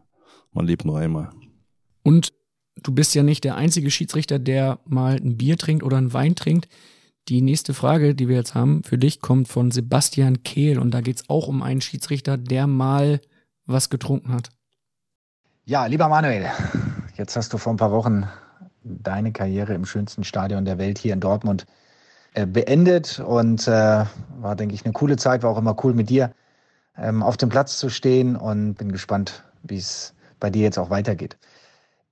Man 0.53 0.67
lebt 0.67 0.85
nur 0.85 0.99
einmal. 0.99 1.31
Und 2.03 2.33
du 2.83 2.93
bist 2.93 3.15
ja 3.15 3.23
nicht 3.23 3.45
der 3.45 3.57
einzige 3.57 3.91
Schiedsrichter, 3.91 4.39
der 4.39 4.81
mal 4.85 5.17
ein 5.17 5.37
Bier 5.37 5.57
trinkt 5.57 5.83
oder 5.83 5.97
einen 5.97 6.13
Wein 6.13 6.35
trinkt. 6.35 6.69
Die 7.29 7.43
nächste 7.43 7.75
Frage, 7.75 8.15
die 8.15 8.29
wir 8.29 8.37
jetzt 8.37 8.55
haben 8.55 8.83
für 8.83 8.99
dich, 8.99 9.21
kommt 9.21 9.49
von 9.49 9.71
Sebastian 9.71 10.43
Kehl. 10.43 10.79
Und 10.79 10.93
da 10.93 11.01
geht 11.01 11.17
es 11.17 11.29
auch 11.29 11.47
um 11.47 11.63
einen 11.63 11.81
Schiedsrichter, 11.81 12.37
der 12.37 12.67
mal 12.67 13.21
was 13.67 13.91
getrunken 13.91 14.33
hat. 14.33 14.49
Ja, 15.65 15.87
lieber 15.87 16.09
Manuel, 16.09 16.51
jetzt 17.17 17.37
hast 17.37 17.53
du 17.53 17.59
vor 17.59 17.73
ein 17.73 17.77
paar 17.77 17.93
Wochen 17.93 18.27
deine 18.83 19.31
Karriere 19.31 19.75
im 19.75 19.85
schönsten 19.85 20.25
Stadion 20.25 20.65
der 20.65 20.79
Welt 20.79 20.99
hier 20.99 21.13
in 21.13 21.21
Dortmund 21.21 21.67
äh, 21.69 21.80
beendet 22.35 23.21
und 23.21 23.67
äh, 23.67 24.05
war, 24.41 24.57
denke 24.57 24.75
ich, 24.75 24.85
eine 24.85 24.93
coole 24.93 25.17
Zeit. 25.17 25.43
War 25.43 25.51
auch 25.51 25.59
immer 25.59 25.77
cool 25.85 25.95
mit 25.95 26.11
dir 26.11 26.33
ähm, 26.97 27.23
auf 27.23 27.37
dem 27.37 27.49
Platz 27.49 27.79
zu 27.79 27.89
stehen 27.89 28.37
und 28.37 28.75
bin 28.75 28.93
gespannt, 28.93 29.45
wie 29.63 29.79
es 29.79 30.15
bei 30.39 30.51
dir 30.51 30.63
jetzt 30.63 30.79
auch 30.79 30.91
weitergeht. 30.91 31.37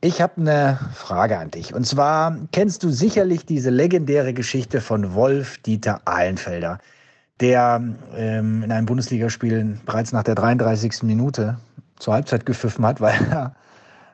Ich 0.01 0.21
habe 0.21 0.41
eine 0.41 0.79
Frage 0.95 1.39
an 1.39 1.51
dich. 1.51 1.75
Und 1.75 1.85
zwar 1.85 2.37
kennst 2.53 2.85
du 2.85 2.91
sicherlich 2.91 3.47
diese 3.47 3.71
legendäre 3.71 4.33
Geschichte 4.33 4.81
von 4.81 5.15
Wolf 5.15 5.59
Dieter 5.59 6.01
Ahlenfelder, 6.05 6.79
der 7.41 7.83
ähm, 8.15 8.63
in 8.63 8.71
einem 8.71 8.87
Bundesligaspiel 8.87 9.79
bereits 9.85 10.13
nach 10.13 10.23
der 10.23 10.37
33. 10.37 11.03
Minute 11.03 11.59
zur 11.99 12.15
Halbzeit 12.15 12.47
gepfiffen 12.47 12.87
hat, 12.87 13.01
weil 13.01 13.19
er 13.31 13.57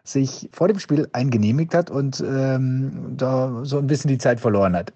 sich 0.04 0.48
vor 0.52 0.68
dem 0.68 0.78
Spiel 0.78 1.08
eingenehmigt 1.12 1.74
hat 1.74 1.90
und 1.90 2.20
ähm, 2.20 3.14
da 3.16 3.64
so 3.64 3.78
ein 3.78 3.86
bisschen 3.86 4.08
die 4.08 4.18
Zeit 4.18 4.40
verloren 4.40 4.76
hat. 4.76 4.92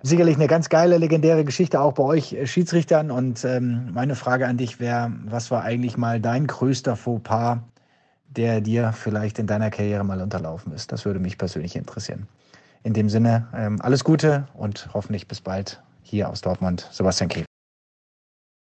Sicherlich 0.00 0.36
eine 0.36 0.46
ganz 0.46 0.68
geile, 0.68 0.96
legendäre 0.96 1.44
Geschichte 1.44 1.80
auch 1.80 1.94
bei 1.94 2.04
euch 2.04 2.32
äh, 2.32 2.46
Schiedsrichtern. 2.46 3.10
Und 3.10 3.44
ähm, 3.44 3.90
meine 3.92 4.14
Frage 4.14 4.46
an 4.46 4.56
dich 4.56 4.78
wäre, 4.78 5.12
was 5.24 5.50
war 5.50 5.64
eigentlich 5.64 5.96
mal 5.96 6.20
dein 6.20 6.46
größter 6.46 6.94
Fauxpas, 6.94 7.58
der 8.28 8.60
dir 8.60 8.92
vielleicht 8.92 9.40
in 9.40 9.48
deiner 9.48 9.70
Karriere 9.70 10.04
mal 10.04 10.22
unterlaufen 10.22 10.72
ist? 10.72 10.92
Das 10.92 11.04
würde 11.04 11.18
mich 11.18 11.36
persönlich 11.36 11.74
interessieren. 11.74 12.28
In 12.84 12.92
dem 12.94 13.08
Sinne, 13.08 13.48
ähm, 13.52 13.80
alles 13.80 14.04
Gute 14.04 14.46
und 14.54 14.88
hoffentlich 14.94 15.26
bis 15.26 15.40
bald 15.40 15.82
hier 16.00 16.28
aus 16.28 16.42
Dortmund. 16.42 16.88
Sebastian 16.92 17.28
Kehl. 17.28 17.44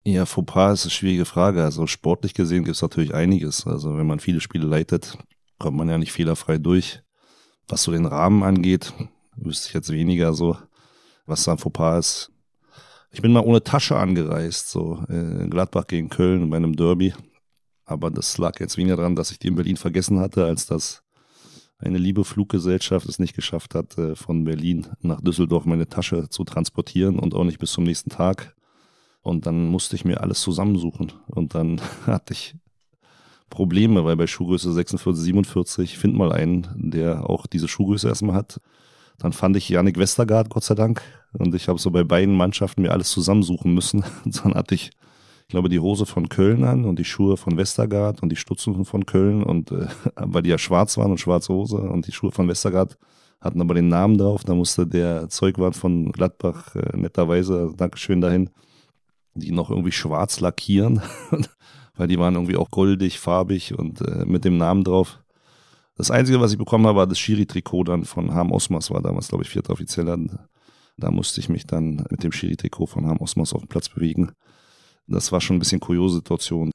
Ja, 0.04 0.24
Fauxpas 0.24 0.72
ist 0.72 0.84
eine 0.84 0.90
schwierige 0.92 1.26
Frage. 1.26 1.62
Also 1.62 1.86
sportlich 1.86 2.32
gesehen 2.32 2.64
gibt 2.64 2.76
es 2.76 2.82
natürlich 2.82 3.14
einiges. 3.14 3.66
Also 3.66 3.98
wenn 3.98 4.06
man 4.06 4.20
viele 4.20 4.40
Spiele 4.40 4.66
leitet, 4.66 5.18
kommt 5.58 5.76
man 5.76 5.90
ja 5.90 5.98
nicht 5.98 6.12
fehlerfrei 6.12 6.56
durch. 6.56 7.02
Was 7.68 7.82
so 7.82 7.92
den 7.92 8.06
Rahmen 8.06 8.42
angeht, 8.42 8.94
wüsste 9.36 9.68
ich 9.68 9.74
jetzt 9.74 9.92
weniger 9.92 10.32
so 10.32 10.56
was 11.28 11.44
da 11.44 11.52
ein 11.52 11.58
Fauxpas 11.58 11.98
ist. 11.98 12.32
Ich 13.10 13.22
bin 13.22 13.32
mal 13.32 13.44
ohne 13.44 13.62
Tasche 13.62 13.96
angereist, 13.96 14.68
so 14.68 15.02
in 15.08 15.46
äh, 15.46 15.48
Gladbach 15.48 15.86
gegen 15.86 16.08
Köln 16.08 16.50
bei 16.50 16.56
einem 16.56 16.76
Derby. 16.76 17.14
Aber 17.84 18.10
das 18.10 18.36
lag 18.36 18.60
jetzt 18.60 18.76
weniger 18.76 18.96
daran, 18.96 19.16
dass 19.16 19.30
ich 19.30 19.38
die 19.38 19.48
in 19.48 19.54
Berlin 19.54 19.76
vergessen 19.76 20.20
hatte, 20.20 20.44
als 20.44 20.66
dass 20.66 21.02
eine 21.78 21.98
liebe 21.98 22.24
Fluggesellschaft 22.24 23.08
es 23.08 23.18
nicht 23.18 23.34
geschafft 23.34 23.74
hat, 23.74 23.96
äh, 23.96 24.14
von 24.14 24.44
Berlin 24.44 24.88
nach 25.00 25.20
Düsseldorf 25.20 25.64
meine 25.64 25.88
Tasche 25.88 26.28
zu 26.28 26.44
transportieren 26.44 27.18
und 27.18 27.34
auch 27.34 27.44
nicht 27.44 27.58
bis 27.58 27.72
zum 27.72 27.84
nächsten 27.84 28.10
Tag. 28.10 28.54
Und 29.22 29.46
dann 29.46 29.66
musste 29.66 29.96
ich 29.96 30.04
mir 30.04 30.20
alles 30.20 30.40
zusammensuchen. 30.40 31.12
Und 31.26 31.54
dann 31.54 31.80
hatte 32.06 32.34
ich 32.34 32.56
Probleme, 33.48 34.04
weil 34.04 34.16
bei 34.16 34.26
Schuhgröße 34.26 34.72
46, 34.72 35.24
47 35.24 35.98
find 35.98 36.14
mal 36.14 36.32
einen, 36.32 36.68
der 36.76 37.28
auch 37.28 37.46
diese 37.46 37.68
Schuhgröße 37.68 38.08
erstmal 38.08 38.36
hat. 38.36 38.60
Dann 39.18 39.32
fand 39.32 39.56
ich 39.56 39.68
Janik 39.68 39.98
Westergaard, 39.98 40.48
Gott 40.50 40.64
sei 40.64 40.74
Dank. 40.74 41.02
Und 41.32 41.54
ich 41.54 41.68
habe 41.68 41.78
so 41.78 41.90
bei 41.90 42.04
beiden 42.04 42.36
Mannschaften 42.36 42.82
mir 42.82 42.92
alles 42.92 43.10
zusammensuchen 43.10 43.74
müssen. 43.74 44.04
dann 44.24 44.54
hatte 44.54 44.74
ich, 44.74 44.90
ich 45.42 45.48
glaube, 45.48 45.68
die 45.68 45.80
Hose 45.80 46.06
von 46.06 46.28
Köln 46.28 46.64
an 46.64 46.84
und 46.84 46.98
die 46.98 47.04
Schuhe 47.04 47.36
von 47.36 47.56
Westergaard 47.56 48.22
und 48.22 48.30
die 48.30 48.36
Stutzen 48.36 48.84
von 48.84 49.06
Köln. 49.06 49.42
Und 49.42 49.72
äh, 49.72 49.88
weil 50.16 50.42
die 50.42 50.50
ja 50.50 50.58
schwarz 50.58 50.96
waren 50.96 51.10
und 51.10 51.20
schwarze 51.20 51.52
Hose 51.52 51.76
und 51.76 52.06
die 52.06 52.12
Schuhe 52.12 52.32
von 52.32 52.48
Westergaard 52.48 52.96
hatten 53.40 53.60
aber 53.60 53.74
den 53.74 53.88
Namen 53.88 54.18
drauf. 54.18 54.44
Da 54.44 54.54
musste 54.54 54.86
der 54.86 55.28
Zeugwart 55.28 55.76
von 55.76 56.10
Gladbach 56.12 56.74
äh, 56.74 56.96
netterweise, 56.96 57.72
Dankeschön 57.76 58.20
dahin, 58.20 58.50
die 59.34 59.52
noch 59.52 59.70
irgendwie 59.70 59.92
schwarz 59.92 60.40
lackieren. 60.40 61.02
weil 61.98 62.08
die 62.08 62.18
waren 62.18 62.34
irgendwie 62.34 62.56
auch 62.56 62.70
goldig, 62.70 63.18
farbig 63.18 63.76
und 63.76 64.00
äh, 64.00 64.24
mit 64.24 64.44
dem 64.44 64.56
Namen 64.56 64.84
drauf. 64.84 65.18
Das 65.98 66.12
Einzige, 66.12 66.40
was 66.40 66.52
ich 66.52 66.58
bekommen 66.58 66.86
habe, 66.86 66.98
war 66.98 67.06
das 67.08 67.18
Schiri-Trikot 67.18 67.82
dann 67.82 68.04
von 68.04 68.32
Harm 68.32 68.52
Osmas, 68.52 68.88
war 68.92 69.02
damals, 69.02 69.28
glaube 69.28 69.42
ich, 69.42 69.50
vierter 69.50 69.72
Offizieller. 69.72 70.16
Da 70.96 71.10
musste 71.10 71.40
ich 71.40 71.48
mich 71.48 71.66
dann 71.66 72.06
mit 72.08 72.22
dem 72.22 72.30
Schiri-Trikot 72.30 72.86
von 72.86 73.04
Harm 73.04 73.18
Osmas 73.18 73.52
auf 73.52 73.62
dem 73.62 73.68
Platz 73.68 73.88
bewegen. 73.88 74.30
Das 75.08 75.32
war 75.32 75.40
schon 75.40 75.56
ein 75.56 75.58
bisschen 75.58 75.80
kuriose 75.80 76.18
Situation. 76.18 76.70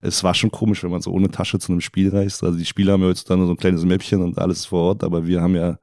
Es 0.00 0.24
war 0.24 0.32
schon 0.32 0.50
komisch, 0.50 0.82
wenn 0.82 0.90
man 0.90 1.02
so 1.02 1.12
ohne 1.12 1.30
Tasche 1.30 1.58
zu 1.58 1.70
einem 1.70 1.82
Spiel 1.82 2.08
reist. 2.08 2.42
Also 2.42 2.56
die 2.56 2.64
Spieler 2.64 2.94
haben 2.94 3.02
ja 3.02 3.08
heutzutage 3.08 3.44
so 3.44 3.50
ein 3.50 3.58
kleines 3.58 3.84
Mäppchen 3.84 4.22
und 4.22 4.38
alles 4.38 4.64
vor 4.64 4.80
Ort, 4.80 5.04
aber 5.04 5.26
wir 5.26 5.42
haben 5.42 5.54
ja 5.54 5.76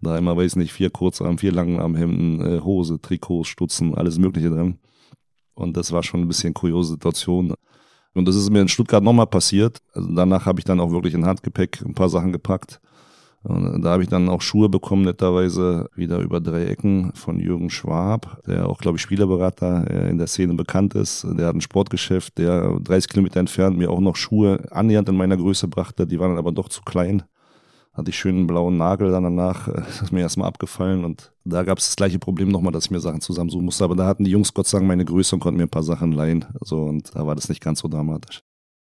da 0.00 0.16
immer, 0.16 0.36
weiß 0.36 0.54
nicht, 0.56 0.72
vier 0.72 0.90
Kurzarm, 0.90 1.38
vier 1.38 1.50
Langarmhemden, 1.50 2.40
äh, 2.40 2.60
Hose, 2.60 3.00
Trikots, 3.00 3.48
Stutzen, 3.48 3.96
alles 3.96 4.16
Mögliche 4.16 4.50
drin. 4.50 4.78
Und 5.54 5.76
das 5.76 5.90
war 5.90 6.04
schon 6.04 6.20
ein 6.20 6.28
bisschen 6.28 6.54
kuriose 6.54 6.92
Situation. 6.92 7.54
Und 8.18 8.26
das 8.26 8.36
ist 8.36 8.50
mir 8.50 8.60
in 8.60 8.68
Stuttgart 8.68 9.02
nochmal 9.02 9.26
passiert. 9.26 9.78
Also 9.94 10.12
danach 10.12 10.44
habe 10.46 10.60
ich 10.60 10.64
dann 10.64 10.80
auch 10.80 10.90
wirklich 10.90 11.14
in 11.14 11.24
Handgepäck 11.24 11.80
ein 11.84 11.94
paar 11.94 12.08
Sachen 12.08 12.32
gepackt. 12.32 12.80
Und 13.44 13.82
da 13.82 13.90
habe 13.90 14.02
ich 14.02 14.08
dann 14.08 14.28
auch 14.28 14.42
Schuhe 14.42 14.68
bekommen, 14.68 15.02
netterweise 15.04 15.88
wieder 15.94 16.18
über 16.18 16.40
drei 16.40 16.66
Ecken 16.66 17.12
von 17.14 17.38
Jürgen 17.38 17.70
Schwab, 17.70 18.42
der 18.46 18.68
auch, 18.68 18.78
glaube 18.78 18.96
ich, 18.98 19.02
Spielerberater 19.02 19.88
äh, 19.88 20.10
in 20.10 20.18
der 20.18 20.26
Szene 20.26 20.54
bekannt 20.54 20.94
ist. 20.94 21.24
Der 21.24 21.46
hat 21.46 21.54
ein 21.54 21.60
Sportgeschäft, 21.60 22.36
der 22.38 22.78
30 22.80 23.08
Kilometer 23.08 23.38
entfernt 23.38 23.78
mir 23.78 23.90
auch 23.90 24.00
noch 24.00 24.16
Schuhe 24.16 24.66
annähernd 24.70 25.08
in 25.08 25.16
meiner 25.16 25.36
Größe 25.36 25.68
brachte. 25.68 26.06
Die 26.06 26.18
waren 26.18 26.30
dann 26.30 26.38
aber 26.38 26.52
doch 26.52 26.68
zu 26.68 26.82
klein 26.82 27.22
hatte 27.98 28.10
ich 28.10 28.18
schön 28.18 28.36
einen 28.36 28.46
blauen 28.46 28.76
Nagel 28.76 29.10
dann 29.10 29.24
danach, 29.24 29.68
äh, 29.68 29.72
das 29.74 30.02
ist 30.02 30.12
mir 30.12 30.20
erstmal 30.20 30.48
abgefallen 30.48 31.04
und 31.04 31.32
da 31.44 31.64
gab 31.64 31.78
es 31.78 31.86
das 31.86 31.96
gleiche 31.96 32.18
Problem 32.18 32.48
nochmal, 32.48 32.72
dass 32.72 32.86
ich 32.86 32.90
mir 32.90 33.00
Sachen 33.00 33.20
zusammensuchen 33.20 33.64
musste, 33.64 33.84
aber 33.84 33.96
da 33.96 34.06
hatten 34.06 34.24
die 34.24 34.30
Jungs 34.30 34.54
Gott 34.54 34.68
sei 34.68 34.78
Dank 34.78 34.88
meine 34.88 35.04
Größe 35.04 35.34
und 35.34 35.40
konnten 35.40 35.58
mir 35.58 35.64
ein 35.64 35.70
paar 35.70 35.82
Sachen 35.82 36.12
leihen, 36.12 36.46
so 36.60 36.84
und 36.84 37.14
da 37.14 37.26
war 37.26 37.34
das 37.34 37.48
nicht 37.48 37.60
ganz 37.60 37.80
so 37.80 37.88
dramatisch. 37.88 38.40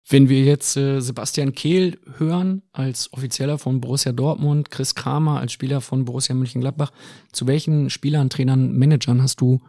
Wenn 0.08 0.28
wir 0.28 0.42
jetzt 0.42 0.76
äh, 0.76 1.00
Sebastian 1.00 1.52
Kehl 1.52 1.98
hören 2.18 2.62
als 2.72 3.12
Offizieller 3.12 3.58
von 3.58 3.80
Borussia 3.80 4.12
Dortmund, 4.12 4.70
Chris 4.70 4.94
Kramer 4.94 5.38
als 5.38 5.52
Spieler 5.52 5.80
von 5.80 6.04
Borussia 6.04 6.34
Mönchengladbach, 6.34 6.92
zu 7.32 7.46
welchen 7.46 7.88
Spielern, 7.88 8.28
Trainern, 8.28 8.72
Managern 8.72 9.22
hast 9.22 9.40
du 9.40 9.60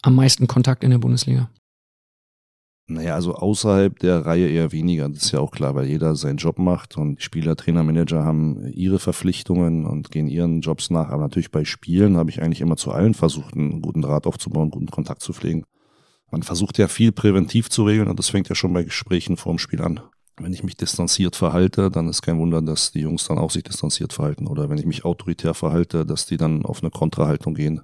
am 0.00 0.14
meisten 0.14 0.46
Kontakt 0.46 0.82
in 0.82 0.90
der 0.90 0.98
Bundesliga? 0.98 1.50
Naja, 2.88 3.14
also 3.14 3.34
außerhalb 3.34 3.98
der 4.00 4.26
Reihe 4.26 4.48
eher 4.48 4.72
weniger. 4.72 5.08
Das 5.08 5.24
ist 5.24 5.32
ja 5.32 5.40
auch 5.40 5.52
klar, 5.52 5.74
weil 5.74 5.86
jeder 5.86 6.16
seinen 6.16 6.36
Job 6.36 6.58
macht 6.58 6.96
und 6.96 7.22
Spieler, 7.22 7.56
Trainer, 7.56 7.84
Manager 7.84 8.24
haben 8.24 8.66
ihre 8.72 8.98
Verpflichtungen 8.98 9.86
und 9.86 10.10
gehen 10.10 10.26
ihren 10.26 10.60
Jobs 10.60 10.90
nach. 10.90 11.08
Aber 11.08 11.22
natürlich 11.22 11.50
bei 11.50 11.64
Spielen 11.64 12.16
habe 12.16 12.30
ich 12.30 12.42
eigentlich 12.42 12.60
immer 12.60 12.76
zu 12.76 12.90
allen 12.90 13.14
versucht, 13.14 13.54
einen 13.54 13.80
guten 13.82 14.02
Draht 14.02 14.26
aufzubauen, 14.26 14.70
guten 14.70 14.90
Kontakt 14.90 15.22
zu 15.22 15.32
pflegen. 15.32 15.64
Man 16.30 16.42
versucht 16.42 16.78
ja 16.78 16.88
viel 16.88 17.12
präventiv 17.12 17.70
zu 17.70 17.84
regeln 17.84 18.08
und 18.08 18.18
das 18.18 18.30
fängt 18.30 18.48
ja 18.48 18.54
schon 18.54 18.72
bei 18.72 18.82
Gesprächen 18.82 19.36
vorm 19.36 19.58
Spiel 19.58 19.82
an. 19.82 20.00
Wenn 20.38 20.52
ich 20.52 20.64
mich 20.64 20.76
distanziert 20.76 21.36
verhalte, 21.36 21.90
dann 21.90 22.08
ist 22.08 22.22
kein 22.22 22.38
Wunder, 22.38 22.62
dass 22.62 22.90
die 22.90 23.00
Jungs 23.00 23.28
dann 23.28 23.38
auch 23.38 23.50
sich 23.50 23.62
distanziert 23.62 24.12
verhalten. 24.12 24.46
Oder 24.46 24.70
wenn 24.70 24.78
ich 24.78 24.86
mich 24.86 25.04
autoritär 25.04 25.54
verhalte, 25.54 26.06
dass 26.06 26.26
die 26.26 26.38
dann 26.38 26.64
auf 26.64 26.82
eine 26.82 26.90
Kontrahaltung 26.90 27.54
gehen. 27.54 27.82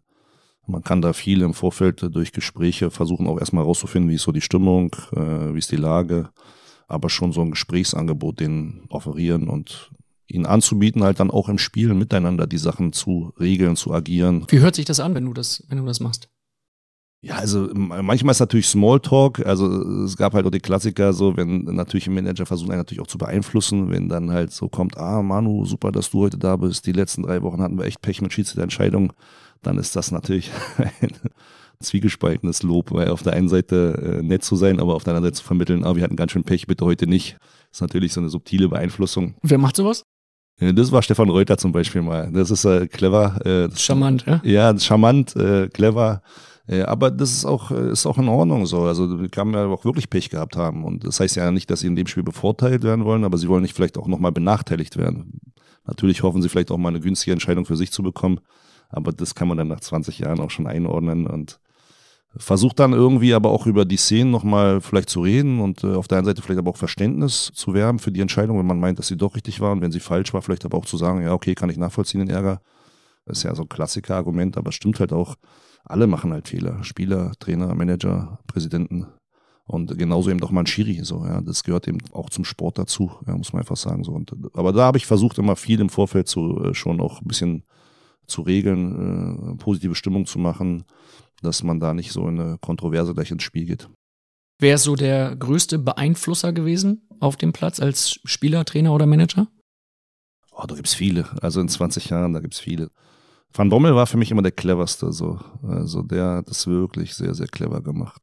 Man 0.69 0.85
kann 0.85 1.01
da 1.01 1.15
viel 1.15 1.41
im 1.43 1.55
Vorfeld 1.55 2.03
durch 2.15 2.33
Gespräche 2.33 2.91
versuchen, 2.91 3.27
auch 3.27 3.39
erstmal 3.39 3.65
rauszufinden, 3.65 4.11
wie 4.11 4.17
ist 4.17 4.23
so 4.23 4.33
die 4.33 4.43
Stimmung, 4.43 4.95
äh, 5.13 5.55
wie 5.55 5.59
ist 5.59 5.73
die 5.73 5.77
Lage, 5.77 6.29
aber 6.87 7.09
schon 7.09 7.33
so 7.33 7.41
ein 7.41 7.51
Gesprächsangebot 7.51 8.41
denen 8.41 8.85
offerieren 8.91 9.49
und 9.49 9.91
ihnen 10.27 10.45
anzubieten, 10.45 11.03
halt 11.03 11.21
dann 11.21 11.31
auch 11.31 11.49
im 11.49 11.57
Spiel 11.57 11.95
miteinander 11.95 12.47
die 12.47 12.59
Sachen 12.59 12.93
zu 12.93 13.33
regeln, 13.41 13.77
zu 13.77 13.95
agieren. 13.95 14.45
Wie 14.49 14.61
hört 14.61 14.75
sich 14.75 14.85
das 14.85 15.01
an, 15.01 15.15
wenn 15.15 15.25
du 15.25 15.33
das, 15.33 15.65
wenn 15.69 15.79
du 15.79 15.87
das 15.87 16.01
machst? 16.01 16.29
Ja, 17.21 17.35
also 17.35 17.69
manchmal 17.75 18.31
ist 18.31 18.39
natürlich 18.39 18.69
Smalltalk, 18.69 19.45
also 19.45 20.05
es 20.05 20.17
gab 20.17 20.35
halt 20.35 20.47
auch 20.47 20.53
die 20.53 20.61
Klassiker, 20.61 21.13
so 21.13 21.37
wenn 21.37 21.65
natürlich 21.65 22.07
ein 22.07 22.15
Manager 22.15 22.47
versucht, 22.47 22.71
einen 22.71 22.79
natürlich 22.79 23.01
auch 23.01 23.09
zu 23.09 23.19
beeinflussen, 23.19 23.91
wenn 23.91 24.09
dann 24.09 24.31
halt 24.31 24.53
so 24.53 24.69
kommt, 24.69 24.97
ah 24.99 25.21
Manu, 25.21 25.65
super, 25.65 25.91
dass 25.91 26.11
du 26.11 26.21
heute 26.21 26.39
da 26.39 26.55
bist, 26.55 26.87
die 26.87 26.93
letzten 26.93 27.23
drei 27.23 27.43
Wochen 27.43 27.61
hatten 27.61 27.77
wir 27.77 27.87
echt 27.87 28.03
Pech 28.03 28.23
mit 28.23 28.33
Schiedsrichterentscheidungen, 28.33 29.13
dann 29.63 29.79
ist 29.79 29.97
das 29.97 30.11
natürlich 30.11 30.51
ein 30.79 31.11
zwiegespaltenes 31.81 32.63
Lob, 32.63 32.91
weil 32.93 33.09
auf 33.09 33.23
der 33.23 33.35
einen 33.35 33.49
Seite 33.49 34.19
äh, 34.21 34.23
nett 34.23 34.45
zu 34.45 34.57
sein, 34.57 34.81
aber 34.81 34.95
auf 34.95 35.05
der 35.05 35.15
anderen 35.15 35.33
Seite 35.33 35.39
zu 35.39 35.45
vermitteln, 35.45 35.85
ah, 35.85 35.97
wir 35.97 36.03
hatten 36.03 36.17
ganz 36.17 36.33
schön 36.33 36.45
Pech, 36.45 36.67
bitte 36.67 36.85
heute 36.85 37.07
nicht. 37.07 37.37
Das 37.71 37.79
ist 37.79 37.81
natürlich 37.81 38.13
so 38.13 38.21
eine 38.21 38.31
subtile 38.31 38.69
Beeinflussung. 38.69 39.35
Wer 39.43 39.59
macht 39.59 39.77
sowas? 39.77 40.05
Das 40.61 40.91
war 40.91 41.03
Stefan 41.03 41.31
Reuter 41.31 41.57
zum 41.57 41.71
Beispiel 41.71 42.03
mal. 42.03 42.33
Das 42.33 42.51
ist 42.51 42.65
äh, 42.65 42.89
clever. 42.89 43.39
Äh, 43.47 43.77
charmant, 43.77 44.25
ja? 44.27 44.41
Ja, 44.43 44.77
charmant, 44.77 45.37
äh, 45.37 45.69
clever. 45.69 46.21
Äh, 46.67 46.83
aber 46.83 47.13
das 47.13 47.31
ist 47.31 47.45
auch, 47.45 47.71
äh, 47.71 47.93
ist 47.93 48.07
auch 48.07 48.19
in 48.19 48.29
Ordnung 48.29 48.67
so. 48.67 48.83
Also 48.83 49.21
wir 49.21 49.29
kann 49.29 49.53
ja 49.53 49.67
auch 49.67 49.85
wirklich 49.85 50.11
Pech 50.11 50.31
gehabt 50.31 50.57
haben. 50.57 50.85
Und 50.85 51.07
das 51.07 51.21
heißt 51.21 51.37
ja 51.37 51.51
nicht, 51.53 51.71
dass 51.71 51.81
sie 51.81 51.87
in 51.87 51.95
dem 51.95 52.09
Spiel 52.09 52.25
bevorteilt 52.25 52.83
werden 52.83 53.05
wollen, 53.05 53.25
aber 53.25 53.39
sie 53.39 53.49
wollen 53.49 53.63
nicht 53.63 53.75
vielleicht 53.75 53.97
auch 53.99 54.09
nochmal 54.09 54.33
benachteiligt 54.33 54.97
werden. 54.97 55.41
Natürlich 55.87 56.25
hoffen 56.25 56.43
sie 56.43 56.49
vielleicht 56.49 56.73
auch 56.73 56.77
mal 56.77 56.91
eine 56.91 57.01
günstige 57.01 57.33
Entscheidung 57.33 57.65
für 57.65 57.77
sich 57.77 57.93
zu 57.93 58.03
bekommen. 58.03 58.41
Aber 58.89 59.13
das 59.13 59.35
kann 59.35 59.49
man 59.49 59.59
dann 59.59 59.69
nach 59.69 59.81
20 59.81 60.19
Jahren 60.19 60.41
auch 60.41 60.51
schon 60.51 60.67
einordnen 60.67 61.27
und 61.27 61.61
versucht 62.37 62.79
dann 62.79 62.93
irgendwie 62.93 63.35
aber 63.35 63.51
auch 63.51 63.67
über 63.67 63.85
die 63.85 63.97
Szenen 63.97 64.31
nochmal 64.31 64.81
vielleicht 64.81 65.09
zu 65.09 65.23
reden 65.23 65.61
und 65.61 65.83
äh, 65.83 65.95
auf 65.95 66.09
der 66.09 66.19
einen 66.19 66.27
Seite 66.27 66.43
vielleicht 66.43 66.59
aber 66.59 66.71
auch 66.71 66.77
Verständnis 66.77 67.51
zu 67.55 67.75
werben 67.75 67.99
für 67.99 68.13
die 68.13 68.21
Entscheidung, 68.21 68.59
wenn 68.59 68.67
man 68.67 68.81
meint, 68.81 68.99
dass 68.99 69.09
sie 69.09 69.17
doch 69.17 69.35
richtig 69.35 69.61
war 69.61 69.73
und 69.73 69.81
wenn 69.81 69.93
sie 69.93 70.01
falsch 70.01 70.33
war, 70.35 70.43
vielleicht 70.43 70.65
aber 70.65 70.77
auch 70.77 70.87
zu 70.87 70.97
sagen, 70.97 71.23
ja, 71.23 71.33
okay, 71.33 71.55
kann 71.55 71.71
ich 71.71 71.79
nachvollziehen 71.79 72.21
den 72.21 72.31
Ärger. 72.31 72.61
Das 73.25 73.39
ist 73.39 73.45
ja 73.45 73.55
so 73.55 73.63
ein 73.63 73.69
Klassiker-Argument, 73.69 74.57
aber 74.57 74.69
es 74.69 74.75
stimmt 74.75 75.01
halt 75.01 75.13
auch, 75.13 75.37
alle 75.85 76.07
machen 76.07 76.33
halt 76.33 76.49
Fehler. 76.49 76.83
Spieler, 76.85 77.33
Trainer, 77.39 77.75
Manager, 77.75 78.39
Präsidenten. 78.47 79.07
Und 79.67 79.99
genauso 79.99 80.31
eben 80.31 80.41
doch 80.41 80.51
mal 80.51 80.61
ein 80.61 80.67
Schiri, 80.67 81.01
so, 81.03 81.25
ja. 81.27 81.43
Das 81.43 81.63
gehört 81.63 81.89
eben 81.89 81.99
auch 82.13 82.31
zum 82.31 82.45
Sport 82.45 82.79
dazu, 82.79 83.11
ja, 83.27 83.37
muss 83.37 83.53
man 83.53 83.61
einfach 83.61 83.77
sagen, 83.77 84.03
so. 84.03 84.13
Und, 84.13 84.33
aber 84.55 84.73
da 84.73 84.85
habe 84.85 84.99
ich 84.99 85.07
versucht, 85.07 85.39
immer 85.39 85.57
viel 85.57 85.81
im 85.81 85.91
Vorfeld 85.91 86.27
zu, 86.27 86.63
äh, 86.65 86.75
schon 86.75 87.01
auch 87.01 87.21
ein 87.21 87.29
bisschen 87.29 87.65
zu 88.29 88.43
regeln, 88.43 89.55
äh, 89.55 89.57
positive 89.57 89.95
Stimmung 89.95 90.27
zu 90.27 90.39
machen, 90.39 90.85
dass 91.43 91.63
man 91.63 91.81
da 91.81 91.95
nicht 91.95 92.13
so 92.13 92.29
in 92.29 92.41
eine 92.41 92.59
Kontroverse 92.59 93.15
gleich 93.15 93.31
ins 93.31 93.43
Spiel 93.43 93.67
geht. 93.67 93.89
Wer 94.61 94.75
ist 94.75 94.85
so 94.85 94.97
der 94.97 95.37
größte 95.37 95.79
Beeinflusser 95.79 96.53
gewesen 96.53 97.09
auf 97.21 97.37
dem 97.37 97.53
Platz 97.53 97.81
als 97.81 98.19
Spieler, 98.25 98.65
Trainer 98.65 98.93
oder 98.93 99.07
Manager? 99.07 99.49
Oh, 100.53 100.65
da 100.67 100.75
gibt's 100.75 100.95
viele. 100.95 101.29
Also 101.43 101.61
in 101.61 101.69
20 101.69 102.11
Jahren, 102.11 102.33
da 102.33 102.41
gibt's 102.41 102.59
viele. 102.59 102.91
Van 103.53 103.69
Bommel 103.69 103.95
war 103.95 104.07
für 104.07 104.17
mich 104.17 104.31
immer 104.31 104.43
der 104.43 104.53
cleverste. 104.53 105.13
So. 105.13 105.39
Also 105.63 106.03
der 106.03 106.39
hat 106.39 106.51
das 106.51 106.67
wirklich 106.67 107.15
sehr, 107.15 107.35
sehr 107.35 107.47
clever 107.47 107.81
gemacht. 107.81 108.21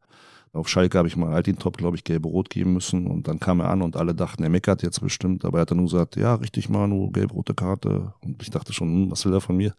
Auf 0.56 0.70
Schalke 0.70 0.98
habe 0.98 1.08
ich 1.08 1.18
mal 1.18 1.34
Altintop, 1.34 1.78
glaube 1.78 1.98
ich, 1.98 2.04
gelb-rot 2.04 2.50
geben 2.50 2.74
müssen. 2.74 3.08
Und 3.08 3.28
dann 3.28 3.40
kam 3.40 3.60
er 3.60 3.70
an 3.70 3.82
und 3.82 3.98
alle 3.98 4.16
dachten, 4.16 4.42
er 4.44 4.50
meckert 4.50 4.84
jetzt 4.84 5.02
bestimmt. 5.02 5.44
Aber 5.44 5.58
er 5.58 5.62
hat 5.62 5.72
dann 5.72 5.78
nur 5.78 5.88
gesagt, 5.88 6.16
ja, 6.16 6.36
richtig, 6.36 6.70
Manu, 6.70 7.12
gelb-rote 7.12 7.54
Karte. 7.54 8.14
Und 8.24 8.42
ich 8.42 8.52
dachte 8.52 8.72
schon, 8.72 8.88
hm, 8.88 9.12
was 9.12 9.26
will 9.26 9.34
er 9.34 9.42
von 9.42 9.58
mir? 9.58 9.76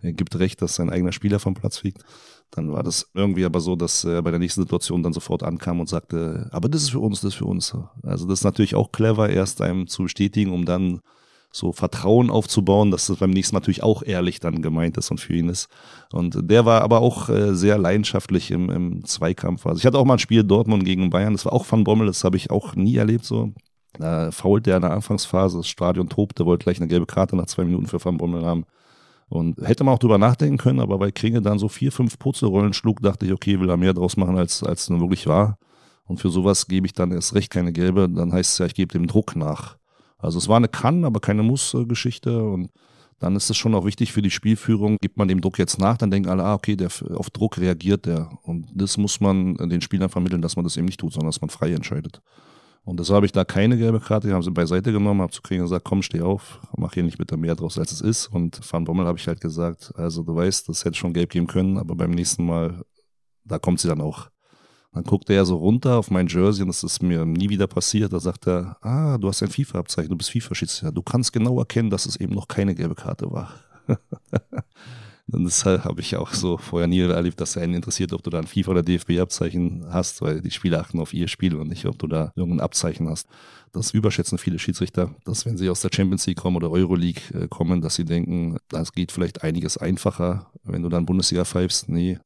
Er 0.00 0.12
gibt 0.12 0.38
recht, 0.38 0.60
dass 0.60 0.74
sein 0.74 0.90
eigener 0.90 1.12
Spieler 1.12 1.38
vom 1.38 1.54
Platz 1.54 1.78
fliegt. 1.78 2.04
Dann 2.50 2.72
war 2.72 2.82
das 2.82 3.10
irgendwie 3.14 3.44
aber 3.44 3.60
so, 3.60 3.74
dass 3.74 4.04
er 4.04 4.22
bei 4.22 4.30
der 4.30 4.38
nächsten 4.38 4.62
Situation 4.62 5.02
dann 5.02 5.12
sofort 5.12 5.42
ankam 5.42 5.80
und 5.80 5.88
sagte, 5.88 6.48
aber 6.52 6.68
das 6.68 6.82
ist 6.82 6.90
für 6.90 7.00
uns, 7.00 7.20
das 7.20 7.32
ist 7.32 7.38
für 7.38 7.46
uns. 7.46 7.74
Also 8.02 8.26
das 8.26 8.40
ist 8.40 8.44
natürlich 8.44 8.74
auch 8.74 8.92
clever, 8.92 9.28
erst 9.30 9.60
einem 9.60 9.86
zu 9.86 10.02
bestätigen, 10.04 10.52
um 10.52 10.64
dann 10.64 11.00
so 11.58 11.72
Vertrauen 11.72 12.30
aufzubauen, 12.30 12.90
dass 12.90 13.06
das 13.06 13.18
beim 13.18 13.30
nächsten 13.30 13.54
Mal 13.54 13.60
natürlich 13.60 13.82
auch 13.82 14.02
ehrlich 14.02 14.40
dann 14.40 14.62
gemeint 14.62 14.96
ist 14.96 15.10
und 15.10 15.20
für 15.20 15.34
ihn 15.34 15.48
ist. 15.48 15.68
Und 16.12 16.38
der 16.50 16.64
war 16.64 16.82
aber 16.82 17.00
auch 17.00 17.28
äh, 17.28 17.54
sehr 17.54 17.76
leidenschaftlich 17.78 18.50
im, 18.50 18.70
im 18.70 19.04
Zweikampf. 19.04 19.66
Also 19.66 19.78
ich 19.78 19.86
hatte 19.86 19.98
auch 19.98 20.04
mal 20.04 20.14
ein 20.14 20.18
Spiel 20.18 20.44
Dortmund 20.44 20.84
gegen 20.84 21.10
Bayern, 21.10 21.34
das 21.34 21.44
war 21.44 21.52
auch 21.52 21.66
Van 21.70 21.84
Bommel, 21.84 22.06
das 22.06 22.24
habe 22.24 22.36
ich 22.36 22.50
auch 22.50 22.74
nie 22.74 22.96
erlebt 22.96 23.24
so. 23.24 23.52
Da 23.98 24.30
fault 24.30 24.66
der 24.66 24.76
in 24.76 24.82
der 24.82 24.92
Anfangsphase, 24.92 25.58
das 25.58 25.66
Stadion 25.66 26.08
tobte, 26.08 26.46
wollte 26.46 26.64
gleich 26.64 26.78
eine 26.78 26.88
gelbe 26.88 27.06
Karte 27.06 27.36
nach 27.36 27.46
zwei 27.46 27.64
Minuten 27.64 27.86
für 27.86 28.02
Van 28.04 28.16
Bommel 28.16 28.44
haben. 28.44 28.64
Und 29.28 29.58
hätte 29.60 29.84
man 29.84 29.94
auch 29.94 29.98
drüber 29.98 30.18
nachdenken 30.18 30.56
können, 30.56 30.80
aber 30.80 31.00
weil 31.00 31.12
Kringe 31.12 31.42
dann 31.42 31.58
so 31.58 31.68
vier, 31.68 31.92
fünf 31.92 32.18
Putzelrollen 32.18 32.72
schlug, 32.72 33.02
dachte 33.02 33.26
ich, 33.26 33.32
okay, 33.32 33.60
will 33.60 33.68
er 33.68 33.76
mehr 33.76 33.92
draus 33.92 34.16
machen, 34.16 34.38
als, 34.38 34.62
als 34.62 34.88
nur 34.88 35.00
wirklich 35.00 35.26
war. 35.26 35.58
Und 36.04 36.18
für 36.18 36.30
sowas 36.30 36.66
gebe 36.66 36.86
ich 36.86 36.94
dann 36.94 37.12
erst 37.12 37.34
recht 37.34 37.50
keine 37.50 37.72
gelbe, 37.72 38.08
dann 38.08 38.32
heißt 38.32 38.52
es 38.52 38.58
ja, 38.58 38.66
ich 38.66 38.74
gebe 38.74 38.92
dem 38.92 39.06
Druck 39.06 39.36
nach. 39.36 39.77
Also 40.18 40.38
es 40.38 40.48
war 40.48 40.56
eine 40.56 40.68
Kann, 40.68 41.04
aber 41.04 41.20
keine 41.20 41.42
Muss-Geschichte 41.42 42.42
und 42.42 42.70
dann 43.20 43.34
ist 43.34 43.50
es 43.50 43.56
schon 43.56 43.74
auch 43.74 43.84
wichtig 43.84 44.12
für 44.12 44.22
die 44.22 44.30
Spielführung. 44.30 44.96
Gibt 45.00 45.16
man 45.16 45.26
dem 45.28 45.40
Druck 45.40 45.58
jetzt 45.58 45.78
nach, 45.78 45.96
dann 45.96 46.10
denken 46.10 46.28
alle, 46.28 46.44
ah, 46.44 46.54
okay, 46.54 46.76
der, 46.76 46.88
auf 47.14 47.30
Druck 47.30 47.58
reagiert 47.58 48.06
der. 48.06 48.30
Und 48.42 48.68
das 48.74 48.96
muss 48.96 49.20
man 49.20 49.54
den 49.54 49.80
Spielern 49.80 50.08
vermitteln, 50.08 50.42
dass 50.42 50.56
man 50.56 50.64
das 50.64 50.76
eben 50.76 50.86
nicht 50.86 51.00
tut, 51.00 51.12
sondern 51.12 51.28
dass 51.28 51.40
man 51.40 51.50
frei 51.50 51.72
entscheidet. 51.72 52.20
Und 52.84 53.00
deshalb 53.00 53.16
habe 53.16 53.26
ich 53.26 53.32
da 53.32 53.44
keine 53.44 53.76
gelbe 53.76 54.00
Karte, 54.00 54.32
haben 54.32 54.42
sie 54.42 54.50
beiseite 54.50 54.92
genommen, 54.92 55.20
habe 55.20 55.32
zu 55.32 55.42
kriegen 55.42 55.62
gesagt, 55.62 55.84
komm, 55.84 56.00
steh 56.00 56.22
auf, 56.22 56.60
mach 56.76 56.94
hier 56.94 57.02
nicht 57.02 57.18
bitte 57.18 57.36
mehr 57.36 57.54
draus, 57.54 57.78
als 57.78 57.92
es 57.92 58.00
ist. 58.00 58.28
Und 58.28 58.60
Van 58.72 58.84
Bommel 58.84 59.06
habe 59.06 59.18
ich 59.18 59.26
halt 59.26 59.40
gesagt, 59.40 59.92
also 59.96 60.22
du 60.22 60.34
weißt, 60.34 60.68
das 60.68 60.84
hätte 60.84 60.96
schon 60.96 61.12
gelb 61.12 61.30
geben 61.30 61.48
können, 61.48 61.76
aber 61.76 61.96
beim 61.96 62.12
nächsten 62.12 62.46
Mal, 62.46 62.82
da 63.44 63.58
kommt 63.58 63.80
sie 63.80 63.88
dann 63.88 64.00
auch. 64.00 64.30
Dann 64.98 65.04
guckte 65.04 65.32
er 65.32 65.46
so 65.46 65.58
runter 65.58 65.96
auf 65.96 66.10
mein 66.10 66.26
Jersey 66.26 66.62
und 66.62 66.68
das 66.68 66.82
ist 66.82 67.04
mir 67.04 67.24
nie 67.24 67.48
wieder 67.48 67.68
passiert. 67.68 68.12
Da 68.12 68.18
sagt 68.18 68.48
er, 68.48 68.76
ah, 68.80 69.16
du 69.16 69.28
hast 69.28 69.44
ein 69.44 69.48
FIFA-Abzeichen, 69.48 70.10
du 70.10 70.16
bist 70.16 70.32
FIFA-Schiedsrichter. 70.32 70.90
Du 70.90 71.02
kannst 71.02 71.32
genau 71.32 71.56
erkennen, 71.60 71.88
dass 71.88 72.04
es 72.04 72.16
eben 72.16 72.34
noch 72.34 72.48
keine 72.48 72.74
gelbe 72.74 72.96
Karte 72.96 73.30
war. 73.30 73.54
und 75.30 75.44
deshalb 75.44 75.84
habe 75.84 76.00
ich 76.00 76.16
auch 76.16 76.34
so 76.34 76.58
vorher 76.58 76.88
nie 76.88 76.98
erlebt, 76.98 77.40
dass 77.40 77.54
er 77.54 77.62
einen 77.62 77.74
interessiert, 77.74 78.12
ob 78.12 78.24
du 78.24 78.30
da 78.30 78.40
ein 78.40 78.48
FIFA- 78.48 78.70
oder 78.70 78.82
DFB-Abzeichen 78.82 79.86
hast, 79.88 80.20
weil 80.20 80.40
die 80.40 80.50
Spieler 80.50 80.80
achten 80.80 80.98
auf 80.98 81.14
ihr 81.14 81.28
Spiel 81.28 81.54
und 81.54 81.68
nicht, 81.68 81.86
ob 81.86 81.96
du 81.96 82.08
da 82.08 82.32
irgendein 82.34 82.64
Abzeichen 82.64 83.08
hast. 83.08 83.28
Das 83.70 83.92
überschätzen 83.92 84.36
viele 84.36 84.58
Schiedsrichter, 84.58 85.14
dass 85.24 85.46
wenn 85.46 85.56
sie 85.56 85.70
aus 85.70 85.80
der 85.80 85.90
Champions 85.94 86.26
League 86.26 86.38
kommen 86.38 86.56
oder 86.56 86.72
Euroleague 86.72 87.22
äh, 87.34 87.46
kommen, 87.46 87.82
dass 87.82 87.94
sie 87.94 88.04
denken, 88.04 88.56
das 88.68 88.92
geht 88.92 89.12
vielleicht 89.12 89.44
einiges 89.44 89.76
einfacher, 89.76 90.50
wenn 90.64 90.82
du 90.82 90.88
dann 90.88 91.06
Bundesliga 91.06 91.44
pfeifst. 91.44 91.88
Nee, 91.88 92.18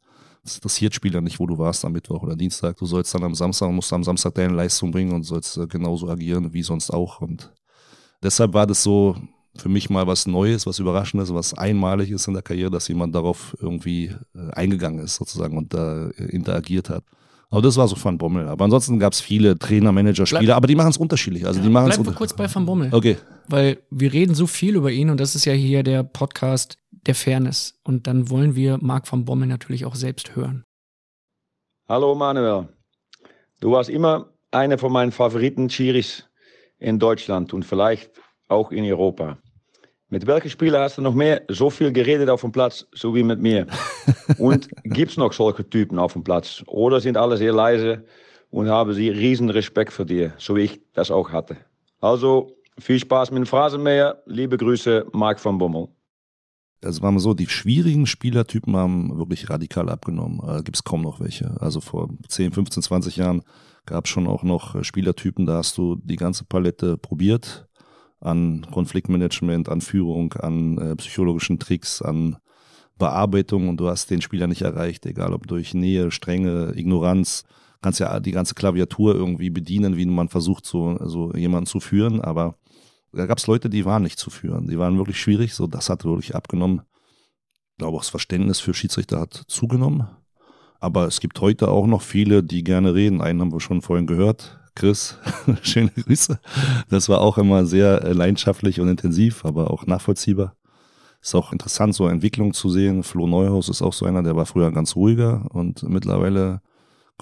es 0.45 0.57
interessiert 0.57 0.95
Spieler 0.95 1.21
nicht, 1.21 1.39
wo 1.39 1.47
du 1.47 1.59
warst 1.59 1.85
am 1.85 1.93
Mittwoch 1.93 2.23
oder 2.23 2.37
Dienstag. 2.37 2.77
Du 2.77 2.87
sollst 2.87 3.15
dann 3.15 3.23
am 3.23 3.35
Samstag, 3.35 3.71
musst 3.71 3.93
am 3.93 4.03
Samstag 4.03 4.35
deine 4.35 4.55
Leistung 4.55 4.91
bringen 4.91 5.13
und 5.13 5.23
sollst 5.23 5.57
äh, 5.57 5.67
genauso 5.67 6.09
agieren 6.09 6.53
wie 6.53 6.63
sonst 6.63 6.91
auch. 6.91 7.21
Und 7.21 7.53
deshalb 8.23 8.53
war 8.53 8.67
das 8.67 8.83
so 8.83 9.17
für 9.57 9.69
mich 9.69 9.91
mal 9.91 10.07
was 10.07 10.27
Neues, 10.27 10.67
was 10.67 10.79
Überraschendes, 10.79 11.33
was 11.33 11.55
einmalig 11.55 12.11
ist 12.11 12.27
in 12.27 12.35
der 12.35 12.43
Karriere, 12.43 12.71
dass 12.71 12.89
jemand 12.89 13.15
darauf 13.15 13.57
irgendwie 13.61 14.15
äh, 14.35 14.51
eingegangen 14.53 15.05
ist 15.05 15.17
sozusagen 15.17 15.57
und 15.57 15.75
da 15.75 16.09
äh, 16.11 16.25
interagiert 16.25 16.91
hat. 16.91 17.05
Aber 17.51 17.61
das 17.61 17.77
war 17.77 17.87
so 17.87 17.97
Van 18.03 18.17
Bommel. 18.17 18.49
Aber 18.49 18.65
ansonsten 18.65 18.99
gab 18.99 19.13
es 19.13 19.21
viele 19.21 19.59
Trainer, 19.59 19.93
Manager, 19.93 20.25
Spieler, 20.25 20.41
bleib, 20.41 20.57
aber 20.57 20.67
die 20.67 20.75
machen 20.75 20.89
es 20.89 20.97
unterschiedlich. 20.97 21.47
Also 21.47 21.61
die 21.61 21.69
machen 21.69 21.87
Bleib 21.87 22.05
mal 22.07 22.15
kurz 22.15 22.33
bei 22.33 22.53
Van 22.53 22.65
Bommel. 22.65 22.89
Okay. 22.93 23.19
Weil 23.47 23.79
wir 23.91 24.13
reden 24.13 24.35
so 24.35 24.47
viel 24.47 24.75
über 24.75 24.91
ihn 24.91 25.11
und 25.11 25.21
das 25.21 25.35
ist 25.35 25.45
ja 25.45 25.53
hier 25.53 25.83
der 25.83 26.03
Podcast 26.03 26.79
der 27.07 27.15
Fairness. 27.15 27.79
Und 27.85 28.07
dann 28.07 28.31
wollen 28.31 28.55
wir 28.55 28.79
Marc 28.81 29.11
van 29.11 29.25
Bommel 29.25 29.49
natürlich 29.49 29.85
auch 29.85 29.95
selbst 29.95 30.37
hören. 30.37 30.65
Hallo 31.89 32.15
Manuel. 32.15 32.69
Du 33.61 33.73
warst 33.73 33.91
immer 33.91 34.31
einer 34.51 34.79
von 34.79 34.93
meinen 34.93 35.13
Favoriten 35.13 35.69
Chiris 35.69 36.29
in 36.79 36.99
Deutschland 36.99 37.53
und 37.53 37.65
vielleicht 37.65 38.11
auch 38.49 38.71
in 38.71 38.85
Europa. 38.85 39.39
Mit 40.09 40.27
welchen 40.27 40.51
Spieler 40.51 40.81
hast 40.81 40.99
du 40.99 41.03
noch 41.03 41.15
mehr 41.15 41.43
so 41.49 41.71
viel 41.71 41.91
geredet 41.91 42.29
auf 42.29 42.43
dem 42.43 42.53
Platz, 42.53 42.87
so 42.93 43.15
wie 43.15 43.23
mit 43.23 43.41
mir? 43.41 43.67
Und 44.39 44.69
gibt 44.85 45.13
es 45.13 45.17
noch 45.17 45.33
solche 45.33 45.67
Typen 45.67 45.99
auf 45.99 46.13
dem 46.13 46.23
Platz? 46.23 46.63
Oder 46.67 47.01
sind 47.01 47.17
alle 47.17 47.39
sehr 47.39 47.53
leise 47.53 48.05
und 48.51 48.69
haben 48.69 48.93
sie 48.93 49.09
riesen 49.09 49.49
Respekt 49.49 49.91
für 49.91 50.05
dir, 50.05 50.35
so 50.37 50.57
wie 50.57 50.63
ich 50.63 50.81
das 50.93 51.11
auch 51.11 51.31
hatte? 51.31 51.57
Also 52.01 52.55
viel 52.79 52.99
Spaß 52.99 53.31
mit 53.31 53.39
dem 53.39 53.47
Phrasenmäher. 53.47 54.23
Liebe 54.27 54.59
Grüße, 54.59 55.07
Marc 55.13 55.43
van 55.43 55.57
Bommel 55.57 55.89
also 56.85 57.03
war 57.03 57.13
mal 57.13 57.21
so, 57.21 57.35
die 57.35 57.49
schwierigen 57.49 58.07
Spielertypen 58.07 58.77
haben 58.77 59.17
wirklich 59.17 59.51
radikal 59.51 59.89
abgenommen. 59.89 60.41
Äh, 60.47 60.63
Gibt 60.63 60.77
es 60.77 60.85
kaum 60.85 61.03
noch 61.03 61.21
welche. 61.21 61.61
Also 61.61 61.81
vor 61.81 62.09
10, 62.29 62.53
15, 62.53 62.83
20 62.83 63.17
Jahren 63.17 63.43
gab 63.87 64.05
es 64.05 64.11
schon 64.11 64.27
auch 64.27 64.43
noch 64.43 64.75
äh, 64.75 64.85
Spielertypen, 64.85 65.47
da 65.47 65.59
hast 65.59 65.77
du 65.79 65.97
die 65.97 66.17
ganze 66.17 66.45
Palette 66.45 66.97
probiert 66.97 67.67
an 68.21 68.67
Konfliktmanagement, 68.71 69.69
an 69.69 69.81
Führung, 69.81 70.33
an 70.35 70.79
äh, 70.79 70.97
psychologischen 70.97 71.59
Tricks, 71.59 72.01
an 72.03 72.37
Bearbeitung 72.99 73.69
und 73.69 73.79
du 73.79 73.89
hast 73.89 74.11
den 74.11 74.23
Spieler 74.23 74.47
nicht 74.47 74.63
erreicht, 74.63 75.07
egal 75.07 75.33
ob 75.33 75.49
durch 75.49 75.75
Nähe, 75.75 76.11
Strenge, 76.11 76.73
Ignoranz. 76.77 77.45
Kannst 77.81 77.99
ja 77.99 78.21
die 78.21 78.31
ganze 78.31 78.55
Klaviatur 78.55 79.17
irgendwie 79.17 79.51
bedienen, 79.51 79.97
wie 79.97 80.07
man 80.07 80.29
versucht, 80.29 80.67
so, 80.67 80.97
so 81.05 81.33
jemanden 81.35 81.67
zu 81.67 81.81
führen, 81.81 82.21
aber 82.21 82.55
da 83.13 83.27
gab 83.27 83.39
es 83.39 83.47
Leute, 83.47 83.69
die 83.69 83.85
waren 83.85 84.03
nicht 84.03 84.19
zu 84.19 84.31
führen. 84.31 84.69
Die 84.69 84.79
waren 84.79 84.97
wirklich 84.97 85.21
schwierig. 85.21 85.55
So, 85.55 85.67
das 85.67 85.91
hat 85.91 86.05
wirklich 86.05 86.35
abgenommen. 86.35 86.83
Ich 87.73 87.79
glaube, 87.79 87.97
auch 87.97 88.03
das 88.03 88.11
Verständnis 88.11 88.61
für 88.61 88.75
Schiedsrichter 88.75 89.21
hat 89.21 89.45
zugenommen. 89.49 90.09
Aber 90.81 91.07
es 91.07 91.21
gibt 91.21 91.41
heute 91.41 91.69
auch 91.69 91.87
noch 91.87 92.03
viele, 92.03 92.43
die 92.43 92.65
gerne 92.65 92.95
reden. 92.95 93.21
Einen 93.21 93.41
haben 93.41 93.53
wir 93.53 93.61
schon 93.61 93.83
vorhin 93.83 94.07
gehört. 94.07 94.59
Chris, 94.75 95.19
schöne 95.63 95.91
Grüße. 95.91 96.41
Das 96.89 97.09
war 97.09 97.21
auch 97.21 97.39
immer 97.39 97.67
sehr 97.67 98.03
äh, 98.03 98.13
leidenschaftlich 98.13 98.81
und 98.81 98.89
intensiv, 98.89 99.45
aber 99.45 99.71
auch 99.71 99.87
nachvollziehbar. 99.87 100.57
Ist 101.21 101.35
auch 101.35 101.53
interessant, 101.53 101.95
so 101.95 102.09
Entwicklung 102.09 102.53
zu 102.53 102.69
sehen. 102.69 103.03
Flo 103.03 103.27
Neuhaus 103.27 103.69
ist 103.69 103.83
auch 103.83 103.93
so 103.93 104.07
einer, 104.07 104.23
der 104.23 104.35
war 104.35 104.47
früher 104.47 104.73
ganz 104.73 104.97
ruhiger 104.97 105.47
und 105.51 105.83
mittlerweile 105.85 106.63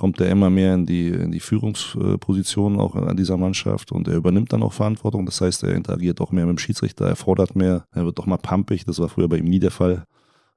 kommt 0.01 0.19
er 0.19 0.31
immer 0.31 0.49
mehr 0.49 0.73
in 0.73 0.87
die, 0.87 1.09
in 1.09 1.31
die 1.31 1.41
Führungsposition 1.41 2.81
auch 2.81 2.97
an 2.97 3.19
dieser 3.19 3.37
Mannschaft 3.37 3.93
und 3.93 4.09
er 4.09 4.17
übernimmt 4.17 4.51
dann 4.51 4.63
auch 4.63 4.73
Verantwortung. 4.73 5.27
Das 5.27 5.43
heißt, 5.43 5.63
er 5.63 5.75
interagiert 5.75 6.23
auch 6.23 6.33
mehr 6.33 6.47
mit 6.47 6.57
dem 6.57 6.59
Schiedsrichter, 6.59 7.07
er 7.07 7.17
fordert 7.17 7.55
mehr, 7.55 7.85
er 7.93 8.07
wird 8.07 8.19
doch 8.19 8.25
mal 8.25 8.39
pumpig. 8.39 8.87
Das 8.87 8.99
war 8.99 9.11
früher 9.11 9.29
bei 9.29 9.37
ihm 9.37 9.45
nie 9.45 9.59
der 9.59 9.71
Fall. 9.71 10.07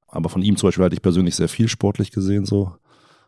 Aber 0.07 0.29
von 0.29 0.41
ihm 0.43 0.55
zum 0.55 0.67
Beispiel 0.67 0.85
hatte 0.85 0.95
ich 0.95 1.01
persönlich 1.01 1.35
sehr 1.35 1.49
viel 1.49 1.67
sportlich 1.67 2.11
gesehen 2.11 2.45
so. 2.45 2.71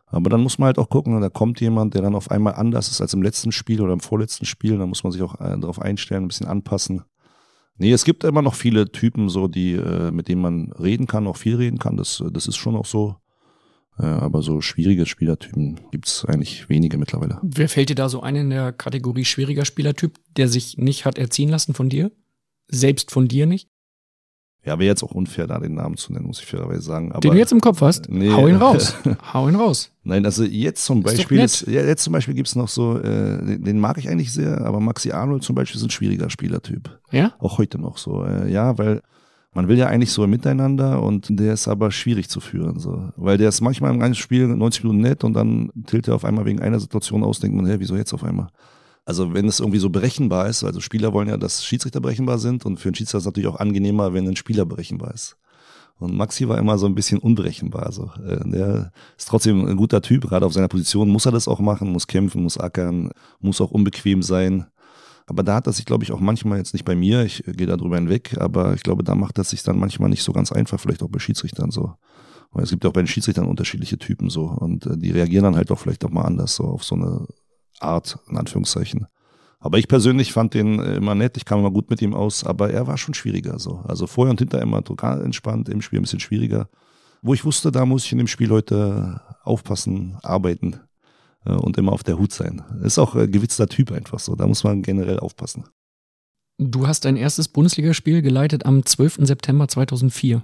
Aber 0.06 0.30
dann 0.30 0.40
muss 0.40 0.58
man 0.58 0.68
halt 0.68 0.78
auch 0.78 0.88
gucken, 0.88 1.20
da 1.20 1.28
kommt 1.28 1.60
jemand, 1.60 1.92
der 1.92 2.00
dann 2.00 2.14
auf 2.14 2.30
einmal 2.30 2.54
anders 2.54 2.88
ist 2.90 3.02
als 3.02 3.12
im 3.12 3.20
letzten 3.20 3.52
Spiel 3.52 3.82
oder 3.82 3.92
im 3.92 4.00
vorletzten 4.00 4.46
Spiel. 4.46 4.78
Da 4.78 4.86
muss 4.86 5.04
man 5.04 5.12
sich 5.12 5.20
auch 5.20 5.38
äh, 5.38 5.58
darauf 5.58 5.82
einstellen, 5.82 6.24
ein 6.24 6.28
bisschen 6.28 6.46
anpassen. 6.46 7.02
Nee, 7.76 7.92
es 7.92 8.06
gibt 8.06 8.24
immer 8.24 8.40
noch 8.40 8.54
viele 8.54 8.90
Typen, 8.90 9.28
so 9.28 9.48
die, 9.48 9.74
äh, 9.74 10.10
mit 10.12 10.28
denen 10.28 10.40
man 10.40 10.72
reden 10.72 11.06
kann, 11.06 11.26
auch 11.26 11.36
viel 11.36 11.56
reden 11.56 11.78
kann. 11.78 11.98
Das, 11.98 12.24
das 12.32 12.46
ist 12.46 12.56
schon 12.56 12.74
auch 12.74 12.86
so. 12.86 13.16
Aber 13.96 14.42
so 14.42 14.60
schwierige 14.60 15.06
Spielertypen 15.06 15.80
gibt's 15.90 16.24
eigentlich 16.26 16.68
wenige 16.68 16.98
mittlerweile. 16.98 17.38
Wer 17.42 17.68
fällt 17.68 17.88
dir 17.88 17.94
da 17.94 18.08
so 18.08 18.20
ein 18.20 18.36
in 18.36 18.50
der 18.50 18.72
Kategorie 18.72 19.24
schwieriger 19.24 19.64
Spielertyp, 19.64 20.18
der 20.36 20.48
sich 20.48 20.76
nicht 20.76 21.06
hat 21.06 21.16
erziehen 21.18 21.48
lassen 21.48 21.72
von 21.72 21.88
dir? 21.88 22.10
Selbst 22.68 23.10
von 23.10 23.28
dir 23.28 23.46
nicht? 23.46 23.68
Ja, 24.66 24.80
wäre 24.80 24.88
jetzt 24.88 25.04
auch 25.04 25.12
unfair, 25.12 25.46
da 25.46 25.60
den 25.60 25.74
Namen 25.74 25.96
zu 25.96 26.12
nennen, 26.12 26.26
muss 26.26 26.40
ich 26.40 26.46
fairerweise 26.46 26.82
sagen. 26.82 27.12
Aber, 27.12 27.20
den 27.20 27.30
du 27.30 27.38
jetzt 27.38 27.52
im 27.52 27.60
Kopf 27.60 27.80
hast? 27.80 28.10
Nee. 28.10 28.32
Hau 28.32 28.48
ihn 28.48 28.56
raus. 28.56 28.96
Hau 29.32 29.48
ihn 29.48 29.54
raus. 29.54 29.92
Nein, 30.02 30.24
also 30.24 30.42
jetzt 30.42 30.84
zum 30.84 31.04
Beispiel, 31.04 31.38
ja, 31.38 31.82
jetzt 31.82 32.02
zum 32.02 32.12
Beispiel 32.12 32.34
gibt's 32.34 32.56
noch 32.56 32.68
so, 32.68 32.98
äh, 32.98 33.44
den, 33.44 33.62
den, 33.62 33.78
mag 33.78 33.96
ich 33.96 34.08
eigentlich 34.08 34.32
sehr, 34.32 34.62
aber 34.62 34.80
Maxi 34.80 35.12
Arnold 35.12 35.44
zum 35.44 35.54
Beispiel 35.54 35.78
ist 35.78 35.84
ein 35.84 35.90
schwieriger 35.90 36.30
Spielertyp. 36.30 36.98
Ja? 37.12 37.32
Auch 37.38 37.58
heute 37.58 37.78
noch 37.78 37.96
so. 37.96 38.24
Äh, 38.24 38.50
ja, 38.50 38.76
weil 38.76 39.02
man 39.56 39.68
will 39.68 39.78
ja 39.78 39.86
eigentlich 39.86 40.12
so 40.12 40.26
miteinander 40.26 41.02
und 41.02 41.28
der 41.30 41.54
ist 41.54 41.66
aber 41.66 41.90
schwierig 41.90 42.28
zu 42.28 42.40
führen, 42.40 42.78
so. 42.78 43.08
Weil 43.16 43.38
der 43.38 43.48
ist 43.48 43.62
manchmal 43.62 43.94
im 43.94 44.00
ganzen 44.00 44.20
Spiel 44.20 44.46
90 44.46 44.84
Minuten 44.84 45.00
nett 45.00 45.24
und 45.24 45.32
dann 45.32 45.72
tilt 45.86 46.08
er 46.08 46.14
auf 46.14 46.26
einmal 46.26 46.44
wegen 46.44 46.60
einer 46.60 46.78
Situation 46.78 47.24
aus, 47.24 47.40
denkt 47.40 47.56
man, 47.56 47.64
hä, 47.64 47.76
wieso 47.78 47.96
jetzt 47.96 48.12
auf 48.12 48.22
einmal? 48.22 48.48
Also 49.06 49.32
wenn 49.32 49.48
es 49.48 49.60
irgendwie 49.60 49.78
so 49.78 49.88
berechenbar 49.88 50.46
ist, 50.46 50.62
also 50.62 50.80
Spieler 50.80 51.14
wollen 51.14 51.28
ja, 51.28 51.38
dass 51.38 51.64
Schiedsrichter 51.64 52.02
berechenbar 52.02 52.38
sind 52.38 52.66
und 52.66 52.78
für 52.78 52.90
einen 52.90 52.96
Schiedsrichter 52.96 53.16
ist 53.16 53.22
es 53.22 53.26
natürlich 53.26 53.48
auch 53.48 53.58
angenehmer, 53.58 54.12
wenn 54.12 54.28
ein 54.28 54.36
Spieler 54.36 54.66
berechenbar 54.66 55.14
ist. 55.14 55.38
Und 55.98 56.14
Maxi 56.14 56.46
war 56.46 56.58
immer 56.58 56.76
so 56.76 56.84
ein 56.84 56.94
bisschen 56.94 57.18
unberechenbar. 57.18 57.90
So. 57.92 58.10
Äh, 58.28 58.46
der 58.50 58.92
ist 59.16 59.26
trotzdem 59.26 59.64
ein 59.64 59.78
guter 59.78 60.02
Typ, 60.02 60.28
gerade 60.28 60.44
auf 60.44 60.52
seiner 60.52 60.68
Position 60.68 61.08
muss 61.08 61.24
er 61.24 61.32
das 61.32 61.48
auch 61.48 61.60
machen, 61.60 61.90
muss 61.90 62.06
kämpfen, 62.06 62.42
muss 62.42 62.58
ackern, 62.58 63.10
muss 63.40 63.62
auch 63.62 63.70
unbequem 63.70 64.22
sein. 64.22 64.66
Aber 65.26 65.42
da 65.42 65.56
hat 65.56 65.66
er 65.66 65.72
sich, 65.72 65.84
glaube 65.84 66.04
ich, 66.04 66.12
auch 66.12 66.20
manchmal 66.20 66.58
jetzt 66.58 66.72
nicht 66.72 66.84
bei 66.84 66.94
mir, 66.94 67.24
ich 67.24 67.42
gehe 67.46 67.66
da 67.66 67.76
drüber 67.76 67.96
hinweg, 67.96 68.36
aber 68.38 68.74
ich 68.74 68.82
glaube, 68.82 69.02
da 69.02 69.14
macht 69.16 69.38
er 69.38 69.44
sich 69.44 69.62
dann 69.64 69.78
manchmal 69.78 70.08
nicht 70.08 70.22
so 70.22 70.32
ganz 70.32 70.52
einfach, 70.52 70.78
vielleicht 70.78 71.02
auch 71.02 71.10
bei 71.10 71.18
Schiedsrichtern 71.18 71.70
so. 71.70 71.94
Weil 72.52 72.62
es 72.62 72.70
gibt 72.70 72.84
ja 72.84 72.90
auch 72.90 72.94
bei 72.94 73.02
den 73.02 73.08
Schiedsrichtern 73.08 73.46
unterschiedliche 73.46 73.98
Typen 73.98 74.30
so 74.30 74.44
und 74.44 74.86
äh, 74.86 74.96
die 74.96 75.10
reagieren 75.10 75.44
dann 75.44 75.56
halt 75.56 75.70
auch 75.72 75.78
vielleicht 75.80 76.04
auch 76.04 76.10
mal 76.10 76.22
anders, 76.22 76.54
so 76.54 76.64
auf 76.64 76.84
so 76.84 76.94
eine 76.94 77.26
Art, 77.80 78.18
in 78.30 78.36
Anführungszeichen. 78.36 79.06
Aber 79.58 79.78
ich 79.78 79.88
persönlich 79.88 80.32
fand 80.32 80.54
den 80.54 80.78
äh, 80.78 80.94
immer 80.94 81.16
nett, 81.16 81.36
ich 81.36 81.44
kam 81.44 81.58
immer 81.58 81.72
gut 81.72 81.90
mit 81.90 82.00
ihm 82.02 82.14
aus, 82.14 82.44
aber 82.44 82.70
er 82.70 82.86
war 82.86 82.96
schon 82.96 83.14
schwieriger 83.14 83.58
so. 83.58 83.82
Also 83.84 84.06
vorher 84.06 84.30
und 84.30 84.38
hinter 84.38 84.62
immer 84.62 84.84
total 84.84 85.24
entspannt, 85.24 85.68
im 85.68 85.82
Spiel 85.82 85.98
ein 85.98 86.02
bisschen 86.02 86.20
schwieriger. 86.20 86.68
Wo 87.20 87.34
ich 87.34 87.44
wusste, 87.44 87.72
da 87.72 87.84
muss 87.84 88.04
ich 88.04 88.12
in 88.12 88.18
dem 88.18 88.28
Spiel 88.28 88.50
heute 88.50 89.20
aufpassen, 89.42 90.18
arbeiten 90.22 90.74
äh, 90.74 90.85
und 91.54 91.78
immer 91.78 91.92
auf 91.92 92.02
der 92.02 92.18
Hut 92.18 92.32
sein. 92.32 92.62
Ist 92.82 92.98
auch 92.98 93.14
ein 93.14 93.30
gewitzter 93.30 93.68
Typ 93.68 93.92
einfach 93.92 94.18
so, 94.18 94.34
da 94.34 94.46
muss 94.46 94.64
man 94.64 94.82
generell 94.82 95.18
aufpassen. 95.18 95.64
Du 96.58 96.86
hast 96.86 97.04
dein 97.04 97.16
erstes 97.16 97.48
Bundesligaspiel 97.48 98.22
geleitet 98.22 98.64
am 98.64 98.84
12. 98.84 99.18
September 99.20 99.68
2004. 99.68 100.42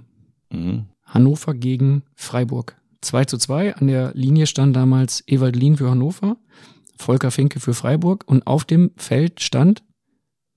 Mhm. 0.51 0.85
Hannover 1.05 1.53
gegen 1.53 2.03
Freiburg. 2.15 2.79
2 3.01 3.25
zu 3.25 3.37
2. 3.37 3.75
An 3.75 3.87
der 3.87 4.11
Linie 4.13 4.47
stand 4.47 4.75
damals 4.75 5.23
Ewald 5.27 5.55
Lien 5.55 5.77
für 5.77 5.89
Hannover, 5.89 6.37
Volker 6.97 7.31
Finke 7.31 7.59
für 7.59 7.73
Freiburg 7.73 8.23
und 8.27 8.47
auf 8.47 8.63
dem 8.63 8.91
Feld 8.95 9.41
stand 9.41 9.83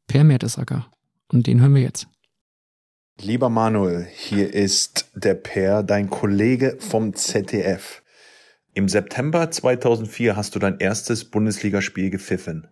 Per 0.07 0.25
Mertesacker. 0.25 0.87
Und 1.33 1.47
den 1.47 1.61
hören 1.61 1.75
wir 1.75 1.83
jetzt. 1.83 2.07
Lieber 3.21 3.49
Manuel, 3.49 4.07
hier 4.15 4.53
ist 4.53 5.11
der 5.15 5.35
Per, 5.35 5.83
dein 5.83 6.11
Kollege 6.11 6.77
vom 6.79 7.15
ZDF. 7.15 8.03
Im 8.77 8.91
September 8.91 9.51
2004 9.51 10.37
hast 10.37 10.55
du 10.55 10.59
dein 10.59 10.81
erstes 10.81 11.25
Bundesligaspiel 11.25 12.11
gepfiffen. 12.11 12.69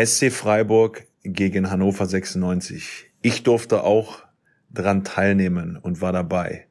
SC 0.00 0.30
Freiburg 0.30 1.08
gegen 1.24 1.72
Hannover 1.72 2.06
96. 2.06 3.10
Ich 3.20 3.42
durfte 3.42 3.82
auch 3.82 4.22
dran 4.70 5.02
teilnehmen 5.02 5.76
und 5.76 6.00
war 6.00 6.12
dabei. 6.12 6.68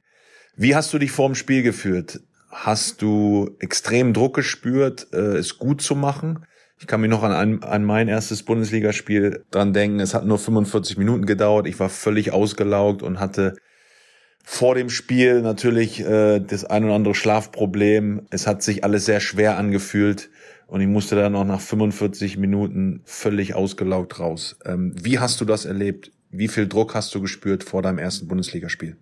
Wie 0.55 0.75
hast 0.75 0.93
du 0.93 0.97
dich 0.97 1.11
vor 1.11 1.27
dem 1.27 1.35
Spiel 1.35 1.61
gefühlt? 1.61 2.21
Hast 2.51 3.01
du 3.01 3.53
extrem 3.59 4.13
Druck 4.13 4.33
gespürt, 4.33 5.07
äh, 5.11 5.35
es 5.35 5.57
gut 5.57 5.81
zu 5.81 5.93
machen? 5.93 6.45
Ich 6.79 6.87
kann 6.87 7.01
mich 7.01 7.09
noch 7.09 7.23
an, 7.23 7.63
an 7.63 7.83
mein 7.83 8.07
erstes 8.07 8.43
Bundesligaspiel 8.43 9.43
dran 9.51 9.73
denken. 9.73 9.99
Es 9.99 10.13
hat 10.13 10.25
nur 10.25 10.39
45 10.39 10.97
Minuten 10.97 11.25
gedauert. 11.25 11.67
Ich 11.67 11.81
war 11.81 11.89
völlig 11.89 12.31
ausgelaugt 12.31 13.03
und 13.03 13.19
hatte 13.19 13.57
vor 14.43 14.75
dem 14.75 14.89
Spiel 14.89 15.41
natürlich 15.41 16.01
äh, 16.01 16.39
das 16.39 16.65
ein 16.65 16.83
oder 16.83 16.93
andere 16.93 17.15
Schlafproblem. 17.15 18.27
Es 18.29 18.45
hat 18.45 18.61
sich 18.61 18.83
alles 18.83 19.05
sehr 19.05 19.21
schwer 19.21 19.57
angefühlt 19.57 20.29
und 20.67 20.81
ich 20.81 20.87
musste 20.87 21.15
dann 21.15 21.35
auch 21.35 21.45
nach 21.45 21.61
45 21.61 22.37
Minuten 22.37 23.01
völlig 23.05 23.55
ausgelaugt 23.55 24.19
raus. 24.19 24.57
Ähm, 24.65 24.93
wie 25.01 25.19
hast 25.19 25.39
du 25.39 25.45
das 25.45 25.65
erlebt? 25.65 26.11
Wie 26.29 26.49
viel 26.49 26.67
Druck 26.67 26.93
hast 26.93 27.15
du 27.15 27.21
gespürt 27.21 27.63
vor 27.63 27.81
deinem 27.81 27.99
ersten 27.99 28.27
Bundesligaspiel? 28.27 28.97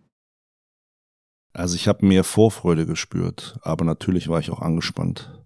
Also 1.53 1.75
ich 1.75 1.87
habe 1.87 2.05
mehr 2.05 2.23
Vorfreude 2.23 2.85
gespürt, 2.85 3.57
aber 3.61 3.83
natürlich 3.83 4.29
war 4.29 4.39
ich 4.39 4.51
auch 4.51 4.61
angespannt. 4.61 5.43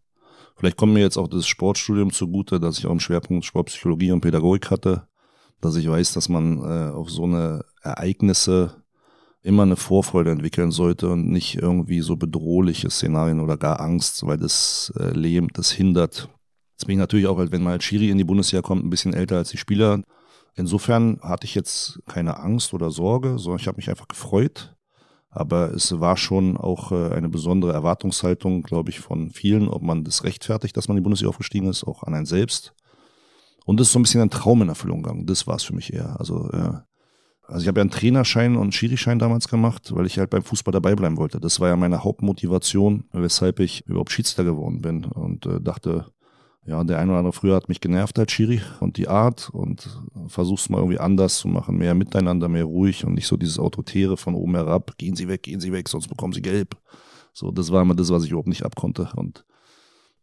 Vielleicht 0.57 0.77
kommt 0.77 0.93
mir 0.93 1.01
jetzt 1.01 1.17
auch 1.17 1.27
das 1.27 1.47
Sportstudium 1.47 2.11
zugute, 2.11 2.59
dass 2.59 2.77
ich 2.77 2.85
auch 2.85 2.91
einen 2.91 2.99
Schwerpunkt 2.99 3.45
Sportpsychologie 3.45 4.11
und 4.11 4.21
Pädagogik 4.21 4.71
hatte, 4.71 5.07
dass 5.61 5.75
ich 5.75 5.89
weiß, 5.89 6.13
dass 6.13 6.29
man 6.29 6.59
äh, 6.59 6.91
auf 6.91 7.09
so 7.09 7.23
eine 7.23 7.65
Ereignisse 7.81 8.84
immer 9.45 9.63
eine 9.63 9.75
Vorfreude 9.75 10.31
entwickeln 10.31 10.71
sollte 10.71 11.09
und 11.09 11.29
nicht 11.29 11.55
irgendwie 11.55 12.01
so 12.01 12.15
bedrohliche 12.15 12.89
Szenarien 12.89 13.39
oder 13.39 13.57
gar 13.57 13.79
Angst, 13.79 14.25
weil 14.25 14.37
das 14.37 14.91
äh, 14.99 15.11
lähmt, 15.11 15.57
das 15.57 15.71
hindert. 15.71 16.29
Jetzt 16.73 16.87
bin 16.87 16.93
ich 16.93 16.99
natürlich 16.99 17.27
auch, 17.27 17.37
wenn 17.37 17.63
mal 17.63 17.79
Schiri 17.79 18.09
in 18.09 18.17
die 18.17 18.23
Bundesliga 18.23 18.61
kommt, 18.61 18.83
ein 18.83 18.89
bisschen 18.89 19.13
älter 19.13 19.37
als 19.37 19.49
die 19.49 19.57
Spieler. 19.57 20.01
Insofern 20.55 21.19
hatte 21.21 21.45
ich 21.45 21.53
jetzt 21.53 21.99
keine 22.07 22.39
Angst 22.39 22.73
oder 22.73 22.89
Sorge, 22.89 23.37
sondern 23.37 23.59
ich 23.59 23.67
habe 23.67 23.77
mich 23.77 23.89
einfach 23.89 24.07
gefreut. 24.07 24.75
Aber 25.29 25.73
es 25.73 25.99
war 25.99 26.17
schon 26.17 26.57
auch 26.57 26.91
äh, 26.91 27.09
eine 27.13 27.29
besondere 27.29 27.73
Erwartungshaltung, 27.73 28.63
glaube 28.63 28.89
ich, 28.89 28.99
von 28.99 29.31
vielen, 29.31 29.67
ob 29.67 29.83
man 29.83 30.05
das 30.05 30.23
rechtfertigt, 30.23 30.75
dass 30.75 30.87
man 30.87 30.97
in 30.97 31.03
die 31.03 31.05
Bundesliga 31.05 31.29
aufgestiegen 31.29 31.67
ist, 31.67 31.83
auch 31.83 32.03
an 32.03 32.13
einen 32.13 32.25
selbst. 32.25 32.73
Und 33.65 33.79
es 33.79 33.87
ist 33.87 33.93
so 33.93 33.99
ein 33.99 34.03
bisschen 34.03 34.21
ein 34.21 34.29
Traum 34.29 34.61
in 34.61 34.69
Erfüllung 34.69 35.03
gegangen. 35.03 35.25
Das 35.25 35.45
war 35.45 35.55
es 35.55 35.63
für 35.63 35.75
mich 35.75 35.93
eher. 35.93 36.19
Also 36.19 36.49
äh, 36.51 36.79
also 37.47 37.61
ich 37.61 37.67
habe 37.67 37.79
ja 37.79 37.81
einen 37.81 37.91
Trainerschein 37.91 38.55
und 38.55 38.61
einen 38.63 38.71
Schirischein 38.71 39.19
damals 39.19 39.47
gemacht, 39.47 39.95
weil 39.95 40.05
ich 40.05 40.17
halt 40.17 40.29
beim 40.29 40.43
Fußball 40.43 40.71
dabei 40.71 40.95
bleiben 40.95 41.17
wollte. 41.17 41.39
Das 41.39 41.59
war 41.59 41.69
ja 41.69 41.75
meine 41.75 42.03
Hauptmotivation, 42.03 43.05
weshalb 43.11 43.59
ich 43.59 43.85
überhaupt 43.87 44.11
Schiedsrichter 44.11 44.43
geworden 44.43 44.81
bin 44.81 45.05
und 45.05 45.45
äh, 45.45 45.61
dachte, 45.61 46.05
ja, 46.65 46.83
der 46.83 46.97
eine 46.97 47.11
oder 47.11 47.19
andere 47.19 47.33
früher 47.33 47.55
hat 47.55 47.69
mich 47.69 47.79
genervt 47.79 48.17
als 48.17 48.31
Schiri 48.31 48.61
und 48.79 48.97
die 48.97 49.07
Art 49.07 49.51
und 49.51 50.01
versuch's 50.27 50.69
mal 50.69 50.79
irgendwie 50.79 50.99
anders 50.99 51.37
zu 51.37 51.47
machen, 51.47 51.77
mehr 51.77 51.93
miteinander, 51.93 52.49
mehr 52.49 52.63
ruhig 52.63 53.05
und 53.05 53.13
nicht 53.13 53.27
so 53.27 53.37
dieses 53.37 53.59
Autoritäre 53.59 54.17
von 54.17 54.33
oben 54.33 54.55
herab, 54.55 54.97
gehen 54.97 55.15
Sie 55.15 55.27
weg, 55.27 55.43
gehen 55.43 55.59
Sie 55.59 55.71
weg, 55.71 55.87
sonst 55.87 56.07
bekommen 56.07 56.33
Sie 56.33 56.41
gelb. 56.41 56.75
So, 57.33 57.51
das 57.51 57.71
war 57.71 57.83
immer 57.83 57.93
das, 57.93 58.09
was 58.09 58.23
ich 58.23 58.31
überhaupt 58.31 58.47
nicht 58.47 58.65
abkonnte 58.65 59.09
und 59.15 59.45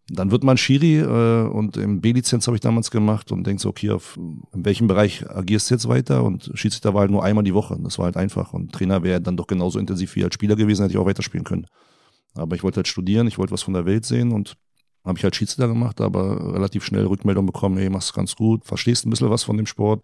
dann 0.08 0.30
wird 0.30 0.44
man 0.44 0.56
Schiri 0.56 0.98
äh, 0.98 1.48
und 1.48 1.76
im 1.76 2.00
B-Lizenz 2.00 2.46
habe 2.46 2.56
ich 2.56 2.60
damals 2.60 2.90
gemacht 2.90 3.32
und 3.32 3.46
denkst, 3.46 3.64
okay, 3.64 3.90
auf 3.90 4.16
in 4.16 4.64
welchem 4.64 4.86
Bereich 4.86 5.28
agierst 5.28 5.70
du 5.70 5.74
jetzt 5.74 5.88
weiter? 5.88 6.24
Und 6.24 6.50
Schiedsrichter 6.54 6.92
war 6.92 7.02
halt 7.02 7.10
nur 7.10 7.24
einmal 7.24 7.44
die 7.44 7.54
Woche. 7.54 7.78
Das 7.82 7.98
war 7.98 8.06
halt 8.06 8.16
einfach. 8.16 8.52
Und 8.52 8.72
Trainer 8.72 9.02
wäre 9.02 9.20
dann 9.20 9.36
doch 9.36 9.46
genauso 9.46 9.78
intensiv 9.78 10.14
wie 10.16 10.24
als 10.24 10.34
Spieler 10.34 10.56
gewesen, 10.56 10.82
hätte 10.82 10.92
ich 10.92 10.98
auch 10.98 11.06
weiterspielen 11.06 11.44
können. 11.44 11.66
Aber 12.34 12.56
ich 12.56 12.62
wollte 12.62 12.76
halt 12.76 12.88
studieren, 12.88 13.26
ich 13.26 13.38
wollte 13.38 13.52
was 13.52 13.62
von 13.62 13.74
der 13.74 13.86
Welt 13.86 14.04
sehen 14.04 14.32
und 14.32 14.56
habe 15.04 15.18
ich 15.18 15.24
halt 15.24 15.36
Schiedsrichter 15.36 15.68
gemacht, 15.68 16.00
aber 16.00 16.54
relativ 16.54 16.84
schnell 16.84 17.06
Rückmeldung 17.06 17.46
bekommen, 17.46 17.76
hey, 17.76 17.90
machst 17.90 18.14
ganz 18.14 18.36
gut, 18.36 18.64
verstehst 18.64 19.04
ein 19.04 19.10
bisschen 19.10 19.30
was 19.30 19.42
von 19.42 19.56
dem 19.56 19.66
Sport 19.66 20.02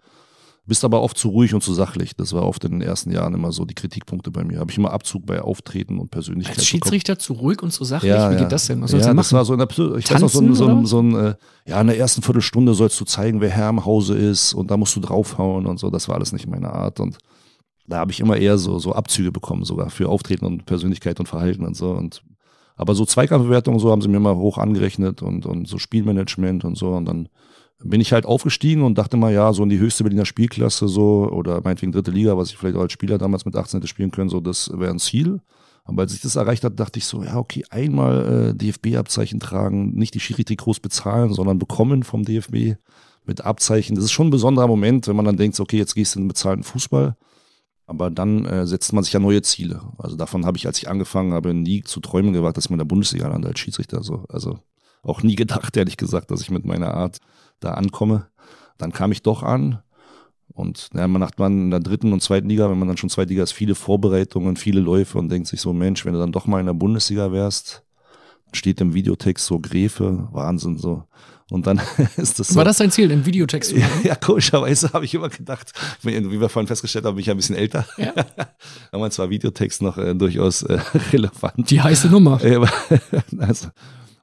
bist 0.69 0.85
aber 0.85 1.03
oft 1.03 1.19
zu 1.19 1.31
ruhig 1.31 1.55
und 1.55 1.63
zu 1.63 1.73
sachlich. 1.73 2.15
Das 2.15 2.33
war 2.33 2.47
oft 2.47 2.63
in 2.65 2.73
den 2.73 2.83
ersten 2.83 3.11
Jahren 3.11 3.35
immer 3.35 3.53
so 3.53 3.65
die 3.65 3.75
Kritikpunkte 3.75 4.31
bei 4.31 4.45
mir. 4.45 4.61
Habe 4.61 4.71
ich 4.71 4.79
immer 4.79 4.93
Abzug 4.93 5.27
bei 5.27 5.41
Auftreten 5.41 5.99
und 5.99 6.11
Persönlichkeit. 6.11 6.59
Als 6.59 6.67
Schiedsrichter 6.67 7.15
bekommen. 7.15 7.25
zu 7.25 7.33
ruhig 7.33 7.63
und 7.63 7.73
zu 7.73 7.85
sachlich? 7.85 8.11
Ja, 8.11 8.31
Wie 8.31 8.35
ja. 8.35 8.41
geht 8.41 8.53
das 8.53 8.67
denn? 8.67 8.83
Was 8.83 8.91
sollst 8.91 9.07
ja, 9.07 9.13
du 9.13 9.17
machen? 9.17 9.25
das 9.25 9.33
war 9.33 9.45
so 9.45 9.55
in 9.55 9.59
der, 9.59 9.69
ich 9.69 10.05
Tanzen, 10.05 10.15
weiß 10.15 10.21
noch, 10.21 10.29
so, 10.29 10.41
ein, 10.41 10.55
so, 10.55 10.69
ein, 10.69 10.87
so 10.87 11.01
ein, 11.01 11.15
äh, 11.15 11.35
ja, 11.67 11.81
in 11.81 11.87
der 11.87 11.99
ersten 11.99 12.23
Viertelstunde 12.23 12.75
sollst 12.75 13.01
du 13.01 13.05
zeigen, 13.05 13.41
wer 13.41 13.51
Herr 13.51 13.71
im 13.71 13.85
Hause 13.85 14.17
ist 14.17 14.53
und 14.53 14.71
da 14.71 14.77
musst 14.77 14.95
du 14.95 15.01
draufhauen 15.01 15.67
und 15.67 15.81
so. 15.81 15.91
Das 15.91 16.09
war 16.09 16.17
alles 16.17 16.33
nicht 16.33 16.47
meine 16.47 16.71
Art 16.71 17.01
und 17.01 17.19
da 17.87 17.97
habe 17.97 18.13
ich 18.13 18.21
immer 18.21 18.37
eher 18.37 18.59
so, 18.59 18.79
so 18.79 18.93
Abzüge 18.93 19.33
bekommen, 19.33 19.65
sogar 19.65 19.89
für 19.89 20.11
Auftreten 20.11 20.45
und 20.45 20.67
Persönlichkeit 20.67 21.19
und 21.19 21.27
Verhalten 21.27 21.65
und 21.65 21.77
so. 21.77 21.93
Und 21.93 22.23
aber 22.77 22.95
so 22.95 23.07
Zweikampfbewertungen, 23.07 23.81
so 23.81 23.91
haben 23.91 24.03
sie 24.03 24.09
mir 24.09 24.21
mal 24.21 24.37
hoch 24.37 24.59
angerechnet 24.59 25.23
und, 25.23 25.47
und 25.47 25.67
so 25.67 25.79
Spielmanagement 25.79 26.65
und 26.65 26.77
so. 26.77 26.91
Und 26.91 27.07
dann 27.07 27.29
bin 27.83 28.01
ich 28.01 28.13
halt 28.13 28.27
aufgestiegen 28.27 28.83
und 28.83 28.99
dachte 28.99 29.17
mal, 29.17 29.33
ja, 29.33 29.53
so 29.53 29.63
in 29.63 29.69
die 29.69 29.79
höchste 29.79 30.03
Berliner 30.03 30.25
Spielklasse 30.25 30.89
so 30.89 31.31
oder 31.31 31.61
meinetwegen 31.63 31.93
dritte 31.93 32.11
Liga, 32.11 32.37
was 32.37 32.51
ich 32.51 32.57
vielleicht 32.57 32.77
auch 32.77 32.83
als 32.83 32.93
Spieler 32.93 33.19
damals 33.19 33.45
mit 33.45 33.57
18 33.57 33.79
hätte 33.79 33.89
spielen 33.89 34.11
können, 34.11 34.29
so 34.29 34.41
das 34.41 34.71
wäre 34.75 34.91
ein 34.91 34.99
Ziel. 34.99 35.41
Aber 35.85 36.03
als 36.03 36.13
ich 36.13 36.21
das 36.21 36.37
erreicht 36.37 36.65
hat, 36.65 36.79
dachte 36.79 36.99
ich 36.99 37.07
so, 37.07 37.23
ja, 37.23 37.37
okay, 37.37 37.65
einmal 37.71 38.51
äh, 38.51 38.55
DFB-Abzeichen 38.55 39.41
tragen, 39.41 39.95
nicht 39.95 40.13
die 40.13 40.21
Schiri-Trikots 40.21 40.81
bezahlen, 40.81 41.33
sondern 41.33 41.59
bekommen 41.59 42.03
vom 42.03 42.25
DFB 42.25 42.77
mit 43.25 43.41
Abzeichen. 43.43 43.95
Das 43.95 44.05
ist 44.05 44.13
schon 44.13 44.27
ein 44.27 44.31
besonderer 44.31 44.67
Moment, 44.67 45.09
wenn 45.09 45.17
man 45.17 45.25
dann 45.25 45.39
denkt, 45.39 45.59
okay, 45.59 45.79
jetzt 45.79 45.95
gehst 45.95 46.15
du 46.15 46.19
in 46.19 46.25
den 46.25 46.29
bezahlten 46.29 46.63
Fußball. 46.63 47.17
Aber 47.87 48.11
dann 48.11 48.45
äh, 48.45 48.67
setzt 48.67 48.93
man 48.93 49.03
sich 49.03 49.15
ja 49.15 49.21
neue 49.21 49.41
Ziele. 49.41 49.81
Also 49.97 50.15
davon 50.17 50.45
habe 50.45 50.59
ich, 50.59 50.67
als 50.67 50.77
ich 50.77 50.91
angefangen 50.91 51.33
habe, 51.33 51.55
nie 51.55 51.83
zu 51.83 52.01
träumen 52.01 52.35
gewagt, 52.35 52.59
dass 52.59 52.67
ich 52.67 52.71
in 52.71 52.77
der 52.77 52.85
Bundesliga 52.85 53.29
lande 53.29 53.49
als 53.49 53.59
Schiedsrichter. 53.59 54.03
So. 54.03 54.27
Also 54.29 54.59
auch 55.03 55.23
nie 55.23 55.37
gedacht, 55.37 55.75
ehrlich 55.75 55.97
gesagt, 55.97 56.31
dass 56.31 56.43
ich 56.43 56.51
mit 56.51 56.67
meiner 56.67 56.93
Art 56.93 57.19
da 57.61 57.73
ankomme. 57.73 58.29
Dann 58.77 58.93
kam 58.93 59.13
ich 59.13 59.23
doch 59.23 59.43
an. 59.43 59.83
Und 60.53 60.91
ja, 60.95 61.07
man 61.07 61.21
macht 61.21 61.39
man 61.39 61.53
in 61.53 61.71
der 61.71 61.81
dritten 61.81 62.13
und 62.13 62.23
zweiten 62.23 62.49
Liga, 62.49 62.69
wenn 62.71 62.79
man 62.79 62.89
dann 62.89 62.97
schon 62.97 63.11
zweite 63.11 63.31
Liga 63.31 63.43
ist, 63.43 63.53
viele 63.53 63.75
Vorbereitungen, 63.75 64.57
viele 64.57 64.81
Läufe 64.81 65.19
und 65.19 65.29
denkt 65.29 65.47
sich 65.47 65.61
so, 65.61 65.73
Mensch, 65.73 66.05
wenn 66.05 66.15
du 66.15 66.19
dann 66.19 66.33
doch 66.33 66.47
mal 66.47 66.61
in 66.61 66.67
der 66.67 66.75
Bundesliga 66.75 67.31
wärst, 67.31 67.85
steht 68.53 68.81
im 68.81 68.95
Videotext 68.95 69.47
so 69.47 69.61
Gräfe, 69.61 70.29
Wahnsinn 70.33 70.77
so. 70.77 71.05
Und 71.51 71.67
dann 71.67 71.81
ist 72.17 72.39
das 72.39 72.49
so. 72.49 72.57
War 72.57 72.65
das 72.65 72.79
dein 72.79 72.91
Ziel, 72.91 73.11
im 73.11 73.25
Videotext 73.25 73.73
Ja, 73.73 73.89
ja 74.03 74.15
komischerweise 74.15 74.93
habe 74.93 75.05
ich 75.05 75.15
immer 75.15 75.29
gedacht, 75.29 75.73
wie 76.03 76.41
wir 76.41 76.49
vorhin 76.49 76.67
festgestellt 76.67 77.05
haben, 77.05 77.15
bin 77.15 77.21
ich 77.21 77.27
ja 77.27 77.35
ein 77.35 77.39
bisschen 77.39 77.57
älter. 77.57 77.87
Ja. 77.97 78.13
Damals 78.93 79.19
war 79.19 79.31
Videotext 79.31 79.81
noch 79.83 79.97
äh, 79.97 80.15
durchaus 80.15 80.63
äh, 80.63 80.79
relevant. 81.13 81.71
Die 81.71 81.81
heiße 81.81 82.09
Nummer. 82.09 82.41
also, 83.39 83.69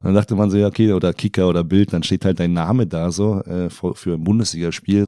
dann 0.06 0.14
dachte 0.14 0.36
man 0.36 0.52
so, 0.52 0.58
ja, 0.58 0.68
okay, 0.68 0.94
oder 0.94 1.14
Kicker 1.14 1.50
oder 1.50 1.64
Bild, 1.64 1.92
dann 1.92 2.04
steht 2.04 2.26
halt 2.26 2.40
dein 2.40 2.54
Name 2.54 2.86
da 2.86 3.12
so 3.12 3.42
äh, 3.42 3.72
für, 3.72 3.96
für 3.96 4.14
ein 4.14 4.24
Bundesligaspiel. 4.24 5.06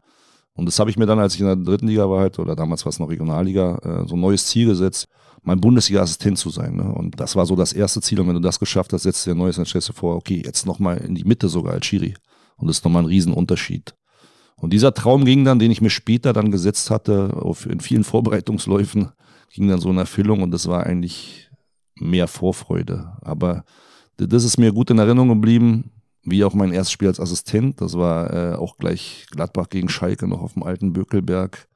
Und 0.56 0.66
das 0.66 0.80
habe 0.80 0.90
ich 0.90 0.98
mir 0.98 1.06
dann, 1.06 1.20
als 1.20 1.36
ich 1.36 1.42
in 1.42 1.46
der 1.46 1.56
dritten 1.56 1.88
Liga 1.88 2.10
war, 2.10 2.22
halt, 2.22 2.40
oder 2.40 2.56
damals 2.56 2.84
war 2.84 2.90
es 2.90 2.98
noch 2.98 3.08
Regionalliga, 3.08 3.78
äh, 3.84 4.08
so 4.08 4.16
ein 4.16 4.20
neues 4.20 4.48
Ziel 4.48 4.66
gesetzt, 4.66 5.08
mein 5.44 5.62
Bundesliga-Assistent 5.62 6.40
zu 6.40 6.50
sein. 6.50 6.78
Ne? 6.78 6.92
Und 6.92 7.20
das 7.20 7.36
war 7.36 7.46
so 7.46 7.56
das 7.56 7.74
erste 7.74 8.02
Ziel. 8.02 8.20
Und 8.20 8.28
wenn 8.28 8.34
du 8.34 8.42
das 8.42 8.60
geschafft 8.60 8.92
hast, 8.92 9.04
setzt 9.04 9.24
du 9.24 9.30
dir 9.30 9.36
ein 9.36 9.38
neues, 9.38 9.58
dann 9.58 9.68
stellst 9.68 9.90
du 9.90 9.94
vor, 9.94 10.16
okay, 10.16 10.42
jetzt 10.44 10.66
nochmal 10.66 10.98
in 10.98 11.14
die 11.14 11.26
Mitte 11.26 11.48
sogar 11.48 11.74
als 11.74 11.86
Schiri. 11.86 12.16
Und 12.56 12.68
das 12.68 12.78
ist 12.78 12.84
nochmal 12.84 13.04
ein 13.04 13.08
Riesenunterschied. 13.08 13.94
Und 14.56 14.74
dieser 14.74 14.96
Traum 14.96 15.26
ging 15.26 15.46
dann, 15.46 15.60
den 15.60 15.70
ich 15.70 15.82
mir 15.82 15.92
später 15.92 16.34
dann 16.34 16.50
gesetzt 16.50 16.90
hatte, 16.90 17.38
auf, 17.40 17.68
in 17.68 17.82
vielen 17.82 18.04
Vorbereitungsläufen, 18.04 19.10
ging 19.54 19.68
dann 19.68 19.80
so 19.80 19.92
in 19.92 19.98
Erfüllung 20.00 20.42
und 20.42 20.50
das 20.50 20.68
war 20.68 20.88
eigentlich 20.88 21.52
mehr 21.94 22.28
Vorfreude. 22.28 23.14
Aber 23.22 23.64
das 24.18 24.44
ist 24.44 24.58
mir 24.58 24.72
gut 24.72 24.90
in 24.90 25.00
Erinnerung 25.00 25.30
geblieben, 25.30 25.92
wie 26.24 26.44
auch 26.44 26.54
mein 26.54 26.72
erstes 26.72 26.92
Spiel 26.92 27.08
als 27.08 27.20
Assistent. 27.20 27.82
Das 27.82 27.94
war 27.98 28.34
äh, 28.34 28.56
auch 28.56 28.78
gleich 28.78 29.28
Gladbach 29.32 29.70
gegen 29.70 29.90
Schalke 29.90 30.28
noch 30.28 30.42
auf 30.42 30.54
dem 30.54 30.64
alten 30.64 30.94
Bökelberg. 30.94 31.68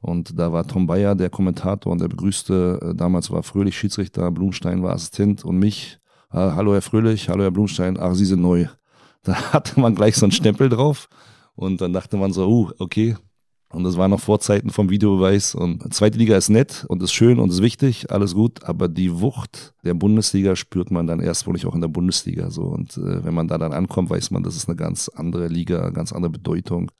Und 0.00 0.38
da 0.38 0.52
war 0.52 0.66
Tom 0.66 0.86
Bayer 0.86 1.14
der 1.14 1.30
Kommentator 1.30 1.92
und 1.92 2.00
der 2.00 2.08
begrüßte, 2.08 2.80
äh, 2.82 2.94
damals 2.94 3.30
war 3.30 3.42
Fröhlich 3.42 3.76
Schiedsrichter, 3.76 4.30
Blumstein 4.30 4.82
war 4.82 4.94
Assistent 4.94 5.44
und 5.44 5.58
mich. 5.58 5.98
Äh, 6.32 6.38
hallo 6.38 6.72
Herr 6.72 6.82
Fröhlich, 6.82 7.28
hallo 7.28 7.42
Herr 7.42 7.50
Blumstein, 7.50 7.98
ach, 7.98 8.14
Sie 8.14 8.24
sind 8.24 8.42
neu. 8.42 8.66
Da 9.24 9.52
hatte 9.52 9.78
man 9.80 9.96
gleich 9.96 10.16
so 10.16 10.24
einen 10.24 10.32
Stempel 10.32 10.68
drauf 10.68 11.08
und 11.56 11.80
dann 11.80 11.92
dachte 11.92 12.16
man 12.16 12.32
so, 12.32 12.48
uh, 12.48 12.70
okay. 12.78 13.16
Und 13.70 13.84
das 13.84 13.98
war 13.98 14.08
noch 14.08 14.20
vor 14.20 14.40
Zeiten 14.40 14.70
vom 14.70 14.88
Videobeweis. 14.88 15.54
Und 15.54 15.92
zweite 15.92 16.16
Liga 16.16 16.36
ist 16.36 16.48
nett 16.48 16.86
und 16.88 17.02
ist 17.02 17.12
schön 17.12 17.38
und 17.38 17.50
ist 17.50 17.62
wichtig, 17.62 18.10
alles 18.10 18.34
gut. 18.34 18.64
Aber 18.64 18.88
die 18.88 19.20
Wucht 19.20 19.74
der 19.84 19.94
Bundesliga 19.94 20.56
spürt 20.56 20.90
man 20.90 21.06
dann 21.06 21.20
erst 21.20 21.46
wohl 21.46 21.56
auch 21.66 21.74
in 21.74 21.82
der 21.82 21.88
Bundesliga. 21.88 22.50
So. 22.50 22.62
Und 22.62 22.96
äh, 22.96 23.24
wenn 23.24 23.34
man 23.34 23.46
da 23.46 23.58
dann 23.58 23.72
ankommt, 23.72 24.08
weiß 24.08 24.30
man, 24.30 24.42
das 24.42 24.56
ist 24.56 24.68
eine 24.68 24.76
ganz 24.76 25.08
andere 25.08 25.48
Liga, 25.48 25.90
ganz 25.90 26.12
andere 26.12 26.30
Bedeutung. 26.30 26.90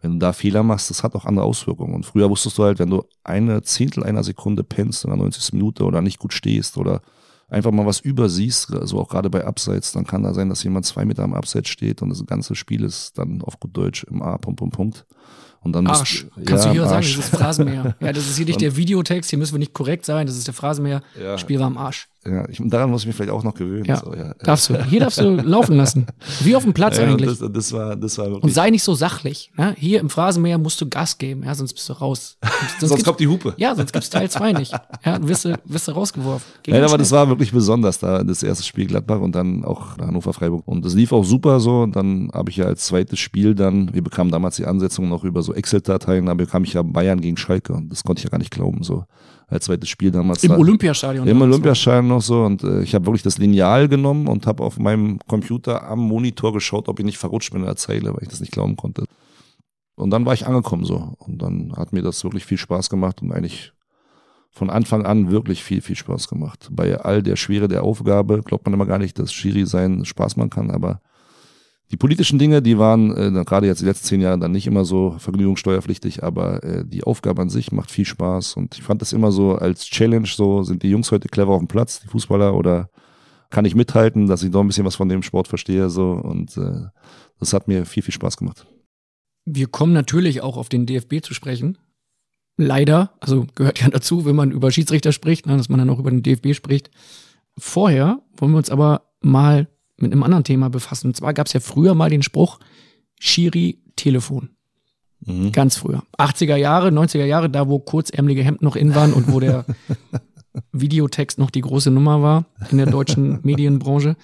Wenn 0.00 0.14
du 0.14 0.18
da 0.18 0.32
Fehler 0.32 0.64
machst, 0.64 0.90
das 0.90 1.04
hat 1.04 1.14
auch 1.14 1.26
andere 1.26 1.46
Auswirkungen. 1.46 1.94
Und 1.94 2.04
früher 2.04 2.28
wusstest 2.28 2.58
du 2.58 2.64
halt, 2.64 2.80
wenn 2.80 2.90
du 2.90 3.04
eine 3.22 3.62
Zehntel 3.62 4.02
einer 4.02 4.24
Sekunde 4.24 4.64
pennst 4.64 5.04
in 5.04 5.10
der 5.10 5.18
90. 5.18 5.52
Minute 5.52 5.84
oder 5.84 6.02
nicht 6.02 6.18
gut 6.18 6.32
stehst 6.32 6.76
oder 6.76 7.02
einfach 7.48 7.70
mal 7.70 7.86
was 7.86 8.00
übersiehst, 8.00 8.74
also 8.74 8.98
auch 8.98 9.08
gerade 9.08 9.30
bei 9.30 9.44
Abseits, 9.44 9.92
dann 9.92 10.06
kann 10.06 10.24
da 10.24 10.34
sein, 10.34 10.48
dass 10.48 10.64
jemand 10.64 10.84
zwei 10.84 11.04
Meter 11.04 11.22
am 11.22 11.34
Abseits 11.34 11.68
steht 11.68 12.02
und 12.02 12.10
das 12.10 12.24
ganze 12.26 12.56
Spiel 12.56 12.82
ist 12.82 13.16
dann 13.18 13.40
auf 13.42 13.60
gut 13.60 13.76
Deutsch 13.76 14.04
im 14.04 14.20
A, 14.22 14.36
Punkt, 14.38 14.58
Punkt, 14.58 14.74
Punkt. 14.74 15.06
Und 15.66 15.72
dann 15.72 15.86
Arsch. 15.88 16.24
Musst, 16.24 16.46
Kannst 16.46 16.64
ja, 16.64 16.72
du 16.72 16.78
hier 16.78 16.88
sagen, 16.88 17.06
das 17.06 17.26
ist 17.26 17.36
Phrasenmäher. 17.36 17.96
ja, 17.98 18.12
das 18.12 18.28
ist 18.28 18.36
hier 18.36 18.46
nicht 18.50 18.60
der 18.60 18.76
Videotext, 18.76 19.30
hier 19.30 19.38
müssen 19.38 19.54
wir 19.54 19.58
nicht 19.58 19.74
korrekt 19.74 20.06
sein, 20.06 20.28
das 20.28 20.36
ist 20.36 20.46
der 20.46 20.54
Phrasenmäher. 20.54 21.02
Ja. 21.20 21.36
Spiel 21.38 21.58
war 21.58 21.66
am 21.66 21.76
Arsch. 21.76 22.06
Ja, 22.28 22.48
ich, 22.48 22.60
daran 22.64 22.90
muss 22.90 23.02
ich 23.02 23.06
mich 23.06 23.16
vielleicht 23.16 23.30
auch 23.30 23.44
noch 23.44 23.54
gewöhnen. 23.54 23.84
Ja. 23.84 23.96
So, 23.96 24.14
ja. 24.14 24.34
Darfst 24.40 24.68
du. 24.68 24.84
Hier 24.84 25.00
darfst 25.00 25.20
du 25.20 25.36
laufen 25.36 25.76
lassen. 25.76 26.06
Wie 26.40 26.56
auf 26.56 26.64
dem 26.64 26.72
Platz 26.74 26.96
ja, 26.98 27.04
eigentlich. 27.04 27.38
Das, 27.38 27.52
das, 27.52 27.72
war, 27.72 27.96
das 27.96 28.18
war 28.18 28.26
Und 28.26 28.32
wirklich. 28.34 28.54
sei 28.54 28.70
nicht 28.70 28.82
so 28.82 28.94
sachlich. 28.94 29.52
Ne? 29.56 29.74
Hier 29.78 30.00
im 30.00 30.10
Phrasenmäher 30.10 30.58
musst 30.58 30.80
du 30.80 30.88
Gas 30.88 31.18
geben, 31.18 31.44
ja, 31.44 31.54
sonst 31.54 31.74
bist 31.74 31.88
du 31.88 31.92
raus. 31.92 32.38
Sonst, 32.78 32.90
Sonst 32.90 33.04
kommt 33.04 33.20
die 33.20 33.28
Hupe. 33.28 33.54
Ja, 33.56 33.74
sonst 33.74 33.92
gibt's 33.92 34.10
Teil 34.10 34.28
2 34.28 34.52
nicht. 34.52 34.72
Ja, 34.72 35.12
dann 35.12 35.28
wirst 35.28 35.44
du, 35.44 35.58
wirst 35.64 35.88
du 35.88 35.92
rausgeworfen. 35.92 36.46
Geht 36.62 36.74
Nein, 36.74 36.84
aber 36.84 36.98
das 36.98 37.08
schnell. 37.08 37.20
war 37.20 37.28
wirklich 37.28 37.52
besonders, 37.52 37.98
da 37.98 38.22
das 38.24 38.42
erste 38.42 38.64
Spiel 38.64 38.86
Gladbach 38.86 39.20
und 39.20 39.34
dann 39.34 39.64
auch 39.64 39.98
Hannover 39.98 40.32
Freiburg. 40.32 40.66
Und 40.66 40.84
das 40.84 40.94
lief 40.94 41.12
auch 41.12 41.24
super 41.24 41.60
so. 41.60 41.82
Und 41.82 41.96
dann 41.96 42.30
habe 42.32 42.50
ich 42.50 42.56
ja 42.56 42.66
als 42.66 42.86
zweites 42.86 43.18
Spiel 43.18 43.54
dann, 43.54 43.94
wir 43.94 44.02
bekamen 44.02 44.30
damals 44.30 44.56
die 44.56 44.66
Ansetzung 44.66 45.08
noch 45.08 45.24
über 45.24 45.42
so 45.42 45.54
Excel-Dateien, 45.54 46.26
da 46.26 46.34
bekam 46.34 46.64
ich 46.64 46.74
ja 46.74 46.82
Bayern 46.82 47.20
gegen 47.20 47.36
Schalke. 47.36 47.72
Und 47.72 47.90
das 47.90 48.04
konnte 48.04 48.20
ich 48.20 48.24
ja 48.24 48.30
gar 48.30 48.38
nicht 48.38 48.50
glauben. 48.50 48.82
So 48.82 49.04
als 49.48 49.66
zweites 49.66 49.88
Spiel 49.88 50.10
damals. 50.10 50.42
Im 50.42 50.50
da- 50.50 50.58
Olympiastadion. 50.58 51.26
Im 51.26 51.40
Olympiaschein 51.40 52.06
noch 52.06 52.22
so 52.22 52.44
und 52.44 52.64
äh, 52.64 52.82
ich 52.82 52.94
habe 52.94 53.06
wirklich 53.06 53.22
das 53.22 53.38
Lineal 53.38 53.88
genommen 53.88 54.26
und 54.26 54.46
habe 54.46 54.62
auf 54.64 54.78
meinem 54.78 55.18
Computer 55.26 55.88
am 55.88 56.00
Monitor 56.00 56.52
geschaut, 56.52 56.88
ob 56.88 56.98
ich 56.98 57.04
nicht 57.04 57.18
verrutscht 57.18 57.52
bin 57.52 57.60
in 57.60 57.66
der 57.66 57.76
Zeile, 57.76 58.12
weil 58.12 58.22
ich 58.22 58.28
das 58.28 58.40
nicht 58.40 58.52
glauben 58.52 58.76
konnte. 58.76 59.04
Und 59.94 60.10
dann 60.10 60.26
war 60.26 60.34
ich 60.34 60.46
angekommen 60.46 60.84
so 60.84 61.14
und 61.18 61.40
dann 61.40 61.72
hat 61.76 61.92
mir 61.92 62.02
das 62.02 62.22
wirklich 62.24 62.44
viel 62.44 62.58
Spaß 62.58 62.90
gemacht 62.90 63.22
und 63.22 63.32
eigentlich 63.32 63.72
von 64.50 64.70
Anfang 64.70 65.04
an 65.04 65.30
wirklich 65.30 65.62
viel, 65.62 65.80
viel 65.82 65.96
Spaß 65.96 66.28
gemacht. 66.28 66.68
Bei 66.72 66.98
all 66.98 67.22
der 67.22 67.36
Schwere 67.36 67.68
der 67.68 67.82
Aufgabe 67.82 68.40
glaubt 68.42 68.64
man 68.64 68.74
immer 68.74 68.86
gar 68.86 68.98
nicht, 68.98 69.18
dass 69.18 69.32
Schiri 69.32 69.66
sein 69.66 70.04
Spaß 70.04 70.36
machen 70.36 70.50
kann, 70.50 70.70
aber 70.70 71.00
die 71.90 71.96
politischen 71.96 72.38
Dinge, 72.38 72.62
die 72.62 72.78
waren 72.78 73.16
äh, 73.16 73.44
gerade 73.44 73.66
jetzt 73.66 73.80
die 73.80 73.84
letzten 73.84 74.06
zehn 74.06 74.20
Jahre 74.20 74.38
dann 74.38 74.52
nicht 74.52 74.66
immer 74.66 74.84
so 74.84 75.16
vergnügungssteuerpflichtig, 75.18 76.24
aber 76.24 76.62
äh, 76.64 76.84
die 76.84 77.04
Aufgabe 77.04 77.42
an 77.42 77.48
sich 77.48 77.70
macht 77.70 77.90
viel 77.90 78.04
Spaß 78.04 78.54
und 78.54 78.76
ich 78.76 78.82
fand 78.82 79.02
das 79.02 79.12
immer 79.12 79.30
so 79.30 79.54
als 79.54 79.84
Challenge, 79.84 80.26
so 80.26 80.62
sind 80.64 80.82
die 80.82 80.90
Jungs 80.90 81.12
heute 81.12 81.28
clever 81.28 81.52
auf 81.52 81.60
dem 81.60 81.68
Platz, 81.68 82.00
die 82.00 82.08
Fußballer, 82.08 82.54
oder 82.54 82.90
kann 83.50 83.64
ich 83.64 83.76
mithalten, 83.76 84.26
dass 84.26 84.42
ich 84.42 84.50
doch 84.50 84.60
ein 84.60 84.66
bisschen 84.66 84.84
was 84.84 84.96
von 84.96 85.08
dem 85.08 85.22
Sport 85.22 85.46
verstehe, 85.46 85.88
so 85.88 86.10
und 86.10 86.56
äh, 86.56 86.86
das 87.38 87.52
hat 87.52 87.68
mir 87.68 87.86
viel, 87.86 88.02
viel 88.02 88.14
Spaß 88.14 88.36
gemacht. 88.36 88.66
Wir 89.44 89.68
kommen 89.68 89.92
natürlich 89.92 90.40
auch 90.40 90.56
auf 90.56 90.68
den 90.68 90.86
DFB 90.86 91.22
zu 91.22 91.34
sprechen. 91.34 91.78
Leider, 92.56 93.12
also 93.20 93.46
gehört 93.54 93.80
ja 93.80 93.88
dazu, 93.88 94.24
wenn 94.24 94.34
man 94.34 94.50
über 94.50 94.72
Schiedsrichter 94.72 95.12
spricht, 95.12 95.46
ne, 95.46 95.56
dass 95.56 95.68
man 95.68 95.78
dann 95.78 95.90
auch 95.90 96.00
über 96.00 96.10
den 96.10 96.22
DFB 96.22 96.54
spricht. 96.54 96.90
Vorher 97.56 98.22
wollen 98.36 98.52
wir 98.52 98.58
uns 98.58 98.70
aber 98.70 99.12
mal 99.20 99.68
mit 99.98 100.12
einem 100.12 100.22
anderen 100.22 100.44
Thema 100.44 100.68
befassen. 100.70 101.08
Und 101.08 101.16
zwar 101.16 101.34
gab 101.34 101.46
es 101.46 101.52
ja 101.52 101.60
früher 101.60 101.94
mal 101.94 102.10
den 102.10 102.22
Spruch 102.22 102.58
Schiri 103.18 103.82
Telefon. 103.96 104.50
Mhm. 105.20 105.52
Ganz 105.52 105.76
früher. 105.76 106.02
80er 106.18 106.56
Jahre, 106.56 106.88
90er 106.88 107.24
Jahre, 107.24 107.48
da 107.48 107.68
wo 107.68 107.78
kurzärmelige 107.78 108.44
Hemden 108.44 108.64
noch 108.64 108.76
in 108.76 108.94
waren 108.94 109.12
und 109.12 109.32
wo 109.32 109.40
der 109.40 109.64
Videotext 110.72 111.38
noch 111.38 111.50
die 111.50 111.62
große 111.62 111.90
Nummer 111.90 112.22
war 112.22 112.46
in 112.70 112.76
der 112.78 112.86
deutschen 112.86 113.40
Medienbranche. 113.42 114.16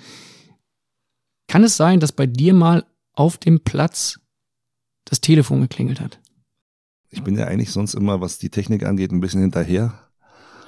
Kann 1.49 1.65
es 1.65 1.77
sein, 1.77 2.01
dass 2.01 2.13
bei 2.13 2.27
dir 2.27 2.55
mal 2.55 2.85
auf 3.15 3.37
dem 3.39 3.61
Platz 3.61 4.21
das 5.05 5.21
Telefon 5.21 5.61
geklingelt 5.63 6.01
hat? 6.01 6.21
Ich 7.11 7.23
bin 7.23 7.37
ja 7.37 7.47
eigentlich 7.47 7.71
sonst 7.71 7.95
immer, 7.95 8.21
was 8.21 8.39
die 8.39 8.49
Technik 8.49 8.85
angeht, 8.85 9.13
ein 9.13 9.21
bisschen 9.21 9.43
hinterher. 9.43 9.93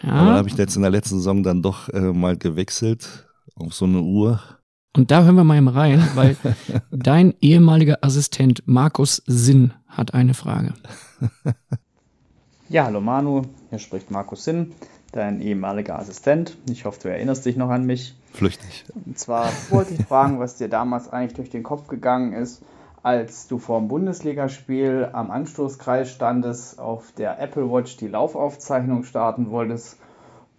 Aber 0.03 0.31
Ja. 0.33 0.37
habe 0.37 0.49
ich 0.49 0.57
jetzt 0.57 0.77
in 0.77 0.83
der 0.83 0.91
letzten 0.91 1.17
Saison 1.17 1.43
dann 1.43 1.63
doch 1.63 1.89
äh, 1.89 2.13
mal 2.13 2.37
gewechselt 2.37 3.27
auf 3.55 3.73
so 3.73 3.87
eine 3.87 4.03
Uhr. 4.03 4.43
Und 4.97 5.11
da 5.11 5.25
hören 5.25 5.35
wir 5.35 5.43
mal 5.43 5.67
rein, 5.67 6.09
weil 6.15 6.37
dein 6.93 7.35
ehemaliger 7.41 7.99
Assistent 8.03 8.63
Markus 8.67 9.23
Sinn 9.27 9.73
hat 9.89 10.15
eine 10.15 10.35
Frage. 10.35 10.73
Ja, 12.69 12.85
hallo 12.85 13.01
Manu, 13.01 13.43
hier 13.71 13.81
spricht 13.81 14.13
Markus 14.13 14.45
Sinn, 14.45 14.73
dein 15.11 15.41
ehemaliger 15.41 15.99
Assistent. 15.99 16.57
Ich 16.71 16.85
hoffe, 16.85 17.01
du 17.03 17.09
erinnerst 17.09 17.45
dich 17.45 17.57
noch 17.57 17.71
an 17.71 17.85
mich. 17.85 18.15
Flüchtig. 18.33 18.85
Und 19.05 19.19
zwar 19.19 19.51
wollte 19.71 19.95
ich 19.95 20.05
fragen, 20.07 20.39
was 20.39 20.57
dir 20.57 20.69
damals 20.69 21.13
eigentlich 21.13 21.35
durch 21.35 21.51
den 21.51 21.65
Kopf 21.65 21.89
gegangen 21.89 22.33
ist, 22.33 22.63
als 23.03 23.49
du 23.49 23.59
vor 23.59 23.81
dem 23.81 23.89
Bundesligaspiel 23.89 25.09
am 25.13 25.33
Anstoßkreis 25.33 26.09
standest, 26.11 26.79
auf 26.79 27.11
der 27.13 27.41
Apple 27.41 27.69
Watch 27.69 27.97
die 27.97 28.09
Laufaufzeichnung 28.09 29.03
starten 29.03 29.51
wolltest 29.51 29.99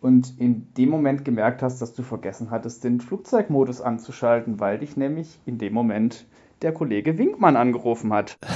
und 0.06 0.40
in 0.40 0.72
dem 0.76 0.90
Moment 0.90 1.26
gemerkt 1.26 1.64
hast, 1.64 1.82
dass 1.82 1.96
du 1.96 2.04
vergessen 2.04 2.52
hattest, 2.52 2.84
den 2.84 3.02
Flugzeugmodus 3.02 3.82
anzuschalten, 3.82 4.60
weil 4.60 4.78
dich 4.78 4.96
nämlich 4.96 5.40
in 5.48 5.58
dem 5.58 5.74
Moment 5.74 6.28
der 6.62 6.74
Kollege 6.74 7.18
Winkmann 7.18 7.58
angerufen 7.58 8.14
hat. 8.14 8.38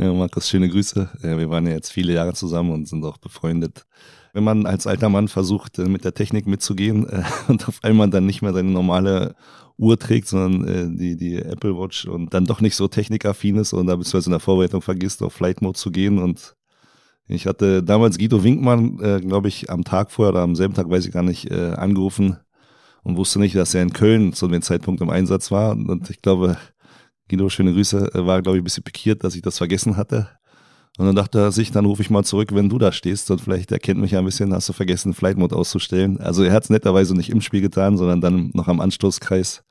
Ja, 0.00 0.12
Markus, 0.12 0.48
schöne 0.48 0.68
Grüße. 0.68 1.10
Ja, 1.24 1.36
wir 1.36 1.50
waren 1.50 1.66
ja 1.66 1.72
jetzt 1.72 1.90
viele 1.90 2.12
Jahre 2.12 2.32
zusammen 2.32 2.70
und 2.70 2.86
sind 2.86 3.04
auch 3.04 3.18
befreundet. 3.18 3.84
Wenn 4.32 4.44
man 4.44 4.64
als 4.64 4.86
alter 4.86 5.08
Mann 5.08 5.26
versucht, 5.26 5.76
äh, 5.80 5.88
mit 5.88 6.04
der 6.04 6.14
Technik 6.14 6.46
mitzugehen 6.46 7.08
äh, 7.08 7.24
und 7.48 7.66
auf 7.66 7.80
einmal 7.82 8.08
dann 8.08 8.24
nicht 8.24 8.40
mehr 8.40 8.52
seine 8.52 8.70
normale 8.70 9.34
Uhr 9.76 9.98
trägt, 9.98 10.28
sondern 10.28 10.68
äh, 10.68 10.96
die, 10.96 11.16
die 11.16 11.42
Apple 11.42 11.76
Watch 11.76 12.04
und 12.06 12.32
dann 12.32 12.44
doch 12.44 12.60
nicht 12.60 12.76
so 12.76 12.86
technikaffin 12.86 13.56
ist 13.56 13.72
und 13.72 13.88
da 13.88 13.96
beziehungsweise 13.96 14.28
in 14.28 14.34
der 14.34 14.40
Vorbereitung 14.40 14.82
vergisst, 14.82 15.20
auf 15.20 15.32
Flight 15.32 15.62
Mode 15.62 15.76
zu 15.76 15.90
gehen 15.90 16.20
und 16.20 16.54
ich 17.28 17.46
hatte 17.46 17.82
damals 17.82 18.18
Guido 18.18 18.42
Winkmann, 18.42 18.98
äh, 19.00 19.20
glaube 19.20 19.48
ich, 19.48 19.70
am 19.70 19.84
Tag 19.84 20.10
vorher 20.10 20.32
oder 20.32 20.42
am 20.42 20.56
selben 20.56 20.74
Tag, 20.74 20.90
weiß 20.90 21.06
ich 21.06 21.12
gar 21.12 21.22
nicht, 21.22 21.50
äh, 21.50 21.72
angerufen 21.72 22.38
und 23.02 23.16
wusste 23.16 23.38
nicht, 23.38 23.54
dass 23.54 23.74
er 23.74 23.82
in 23.82 23.92
Köln 23.92 24.32
zu 24.32 24.48
dem 24.48 24.62
Zeitpunkt 24.62 25.00
im 25.00 25.10
Einsatz 25.10 25.50
war. 25.50 25.72
Und 25.72 26.10
ich 26.10 26.22
glaube, 26.22 26.56
Guido, 27.28 27.48
schöne 27.50 27.72
Grüße, 27.72 28.14
äh, 28.14 28.26
war, 28.26 28.40
glaube 28.42 28.56
ich, 28.56 28.62
ein 28.62 28.64
bisschen 28.64 28.84
pikiert, 28.84 29.24
dass 29.24 29.34
ich 29.34 29.42
das 29.42 29.58
vergessen 29.58 29.96
hatte. 29.96 30.28
Und 30.96 31.06
dann 31.06 31.14
dachte 31.14 31.38
er 31.38 31.52
sich, 31.52 31.70
dann 31.70 31.84
rufe 31.84 32.02
ich 32.02 32.10
mal 32.10 32.24
zurück, 32.24 32.52
wenn 32.52 32.68
du 32.68 32.78
da 32.78 32.90
stehst. 32.90 33.30
Und 33.30 33.40
vielleicht 33.40 33.70
erkennt 33.70 34.00
mich 34.00 34.12
ja 34.12 34.18
ein 34.18 34.24
bisschen, 34.24 34.52
hast 34.52 34.68
du 34.68 34.72
vergessen, 34.72 35.14
Flight 35.14 35.36
Mode 35.36 35.54
auszustellen. 35.54 36.18
Also 36.18 36.42
er 36.42 36.52
hat 36.52 36.64
es 36.64 36.70
netterweise 36.70 37.14
nicht 37.14 37.30
im 37.30 37.40
Spiel 37.40 37.60
getan, 37.60 37.96
sondern 37.96 38.20
dann 38.20 38.50
noch 38.54 38.66
am 38.66 38.80
Anstoßkreis. 38.80 39.62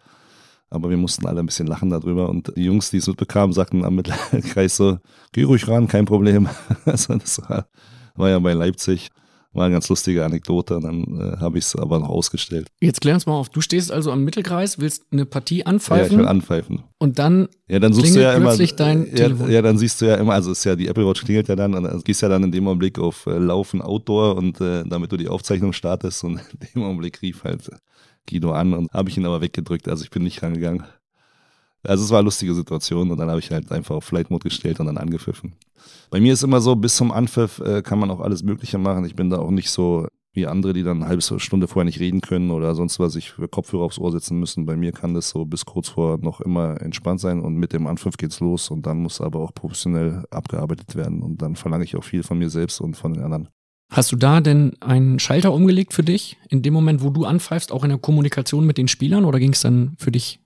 Aber 0.69 0.89
wir 0.89 0.97
mussten 0.97 1.25
alle 1.25 1.39
ein 1.39 1.45
bisschen 1.45 1.67
lachen 1.67 1.89
darüber. 1.89 2.29
Und 2.29 2.53
die 2.55 2.65
Jungs, 2.65 2.89
die 2.89 2.97
es 2.97 3.07
mitbekamen, 3.07 3.53
sagten 3.53 3.85
am 3.85 3.95
Mittelkreis 3.95 4.75
so, 4.75 4.97
geh 5.31 5.43
ruhig 5.43 5.67
ran, 5.67 5.87
kein 5.87 6.05
Problem. 6.05 6.49
Also 6.85 7.15
das 7.15 7.41
war, 7.47 7.67
war 8.15 8.29
ja 8.29 8.39
bei 8.39 8.53
Leipzig. 8.53 9.09
War 9.53 9.65
eine 9.65 9.73
ganz 9.73 9.89
lustige 9.89 10.23
Anekdote. 10.23 10.75
Und 10.77 10.83
dann 10.83 11.03
äh, 11.19 11.37
habe 11.39 11.57
ich 11.57 11.65
es 11.65 11.75
aber 11.75 11.99
noch 11.99 12.09
ausgestellt. 12.09 12.67
Jetzt 12.79 13.01
klär 13.01 13.15
uns 13.15 13.25
mal 13.25 13.33
auf. 13.33 13.49
Du 13.49 13.61
stehst 13.61 13.91
also 13.91 14.11
am 14.11 14.23
Mittelkreis, 14.23 14.77
willst 14.79 15.05
eine 15.11 15.25
Partie 15.25 15.55
Ja, 15.57 15.61
ich 15.61 15.67
anpfeifen 15.67 16.17
will 16.19 16.27
anpfeifen. 16.27 16.83
und 16.99 17.17
dann 17.17 17.47
Ja, 17.67 17.79
dann 17.79 17.93
suchst 17.93 18.05
klingelt 18.13 18.23
du 18.23 18.29
ja 18.29 18.33
immer. 18.35 18.45
plötzlich 18.49 18.75
dein 18.75 19.05
ja, 19.07 19.13
Telefon. 19.15 19.49
ja, 19.51 19.61
dann 19.61 19.77
siehst 19.77 20.01
du 20.01 20.05
ja 20.05 20.15
immer, 20.15 20.33
also 20.33 20.51
ist 20.51 20.63
ja 20.63 20.75
die 20.75 20.87
Apple 20.87 21.07
Watch 21.07 21.23
klingelt 21.23 21.47
ja 21.47 21.55
dann 21.55 21.73
und 21.73 21.83
dann 21.83 22.01
gehst 22.01 22.21
ja 22.21 22.29
dann 22.29 22.43
in 22.43 22.51
dem 22.51 22.67
Augenblick 22.67 22.99
auf 22.99 23.25
äh, 23.25 23.37
Laufen 23.37 23.81
Outdoor 23.81 24.35
und 24.35 24.61
äh, 24.61 24.83
damit 24.85 25.11
du 25.11 25.17
die 25.17 25.27
Aufzeichnung 25.29 25.73
startest 25.73 26.23
und 26.23 26.39
in 26.53 26.67
dem 26.75 26.83
Augenblick 26.83 27.21
rief 27.21 27.43
halt 27.43 27.69
Guido 28.29 28.51
an 28.51 28.73
und 28.73 28.91
habe 28.91 29.09
ich 29.09 29.17
ihn 29.17 29.25
aber 29.25 29.41
weggedrückt, 29.41 29.87
also 29.87 30.03
ich 30.03 30.09
bin 30.11 30.23
nicht 30.23 30.43
rangegangen. 30.43 30.83
Also 31.87 32.03
es 32.03 32.11
war 32.11 32.19
eine 32.19 32.25
lustige 32.25 32.53
Situation 32.53 33.09
und 33.11 33.17
dann 33.17 33.29
habe 33.29 33.39
ich 33.39 33.49
halt 33.49 33.71
einfach 33.71 33.95
auf 33.95 34.03
Flight 34.03 34.29
Mode 34.29 34.43
gestellt 34.43 34.79
und 34.79 34.87
dann 34.87 34.97
angepfiffen. 34.97 35.53
Bei 36.09 36.19
mir 36.19 36.33
ist 36.33 36.43
immer 36.43 36.61
so, 36.61 36.75
bis 36.75 36.95
zum 36.95 37.11
Anpfiff 37.11 37.59
äh, 37.59 37.81
kann 37.81 37.99
man 37.99 38.11
auch 38.11 38.19
alles 38.19 38.43
Mögliche 38.43 38.77
machen. 38.77 39.05
Ich 39.05 39.15
bin 39.15 39.29
da 39.29 39.39
auch 39.39 39.51
nicht 39.51 39.69
so 39.69 40.07
wie 40.33 40.45
andere, 40.45 40.73
die 40.73 40.83
dann 40.83 40.97
eine 40.97 41.09
halbe 41.09 41.21
Stunde 41.21 41.67
vorher 41.67 41.85
nicht 41.85 41.99
reden 41.99 42.21
können 42.21 42.51
oder 42.51 42.75
sonst 42.75 42.99
was 42.99 43.13
sich 43.13 43.33
Kopfhörer 43.49 43.83
aufs 43.83 43.97
Ohr 43.97 44.11
setzen 44.11 44.39
müssen. 44.39 44.65
Bei 44.65 44.77
mir 44.77 44.91
kann 44.91 45.13
das 45.13 45.29
so 45.29 45.45
bis 45.45 45.65
kurz 45.65 45.89
vor 45.89 46.19
noch 46.19 46.41
immer 46.41 46.79
entspannt 46.79 47.19
sein 47.19 47.41
und 47.41 47.55
mit 47.55 47.73
dem 47.73 47.87
Anpfiff 47.87 48.17
geht's 48.17 48.39
los 48.39 48.69
und 48.69 48.85
dann 48.85 48.99
muss 48.99 49.19
aber 49.19 49.39
auch 49.39 49.53
professionell 49.53 50.25
abgearbeitet 50.29 50.95
werden 50.95 51.23
und 51.23 51.41
dann 51.41 51.55
verlange 51.55 51.85
ich 51.85 51.95
auch 51.95 52.03
viel 52.03 52.21
von 52.21 52.37
mir 52.37 52.49
selbst 52.49 52.79
und 52.79 52.95
von 52.95 53.13
den 53.13 53.23
anderen. 53.23 53.49
Hast 53.89 54.11
du 54.11 54.15
da 54.15 54.41
denn 54.41 54.75
einen 54.81 55.17
Schalter 55.17 55.53
umgelegt 55.53 55.93
für 55.93 56.03
dich, 56.03 56.37
in 56.49 56.61
dem 56.61 56.73
Moment, 56.73 57.01
wo 57.01 57.09
du 57.09 57.25
anpfeifst, 57.25 57.71
auch 57.71 57.83
in 57.83 57.89
der 57.89 57.97
Kommunikation 57.97 58.65
mit 58.65 58.77
den 58.77 58.89
Spielern, 58.89 59.25
oder 59.25 59.39
ging 59.39 59.53
es 59.53 59.61
dann 59.61 59.95
für 59.97 60.11
dich? 60.11 60.39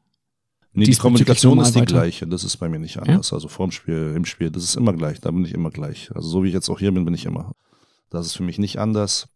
Nee, 0.73 0.85
die 0.85 0.95
Kommunikation 0.95 1.59
ist 1.59 1.75
die 1.75 1.81
weiter? 1.81 1.93
gleiche. 1.95 2.27
Das 2.27 2.43
ist 2.43 2.57
bei 2.57 2.69
mir 2.69 2.79
nicht 2.79 2.97
anders. 2.97 3.31
Ja? 3.31 3.35
Also 3.35 3.47
vorm 3.49 3.71
Spiel, 3.71 4.13
im 4.15 4.25
Spiel, 4.25 4.49
das 4.51 4.63
ist 4.63 4.75
immer 4.75 4.93
gleich. 4.93 5.19
Da 5.19 5.31
bin 5.31 5.43
ich 5.45 5.53
immer 5.53 5.69
gleich. 5.69 6.09
Also 6.15 6.29
so 6.29 6.43
wie 6.43 6.47
ich 6.47 6.53
jetzt 6.53 6.69
auch 6.69 6.79
hier 6.79 6.91
bin, 6.93 7.03
bin 7.03 7.13
ich 7.13 7.25
immer. 7.25 7.51
Das 8.09 8.25
ist 8.25 8.35
für 8.35 8.43
mich 8.43 8.57
nicht 8.57 8.79
anders. 8.79 9.27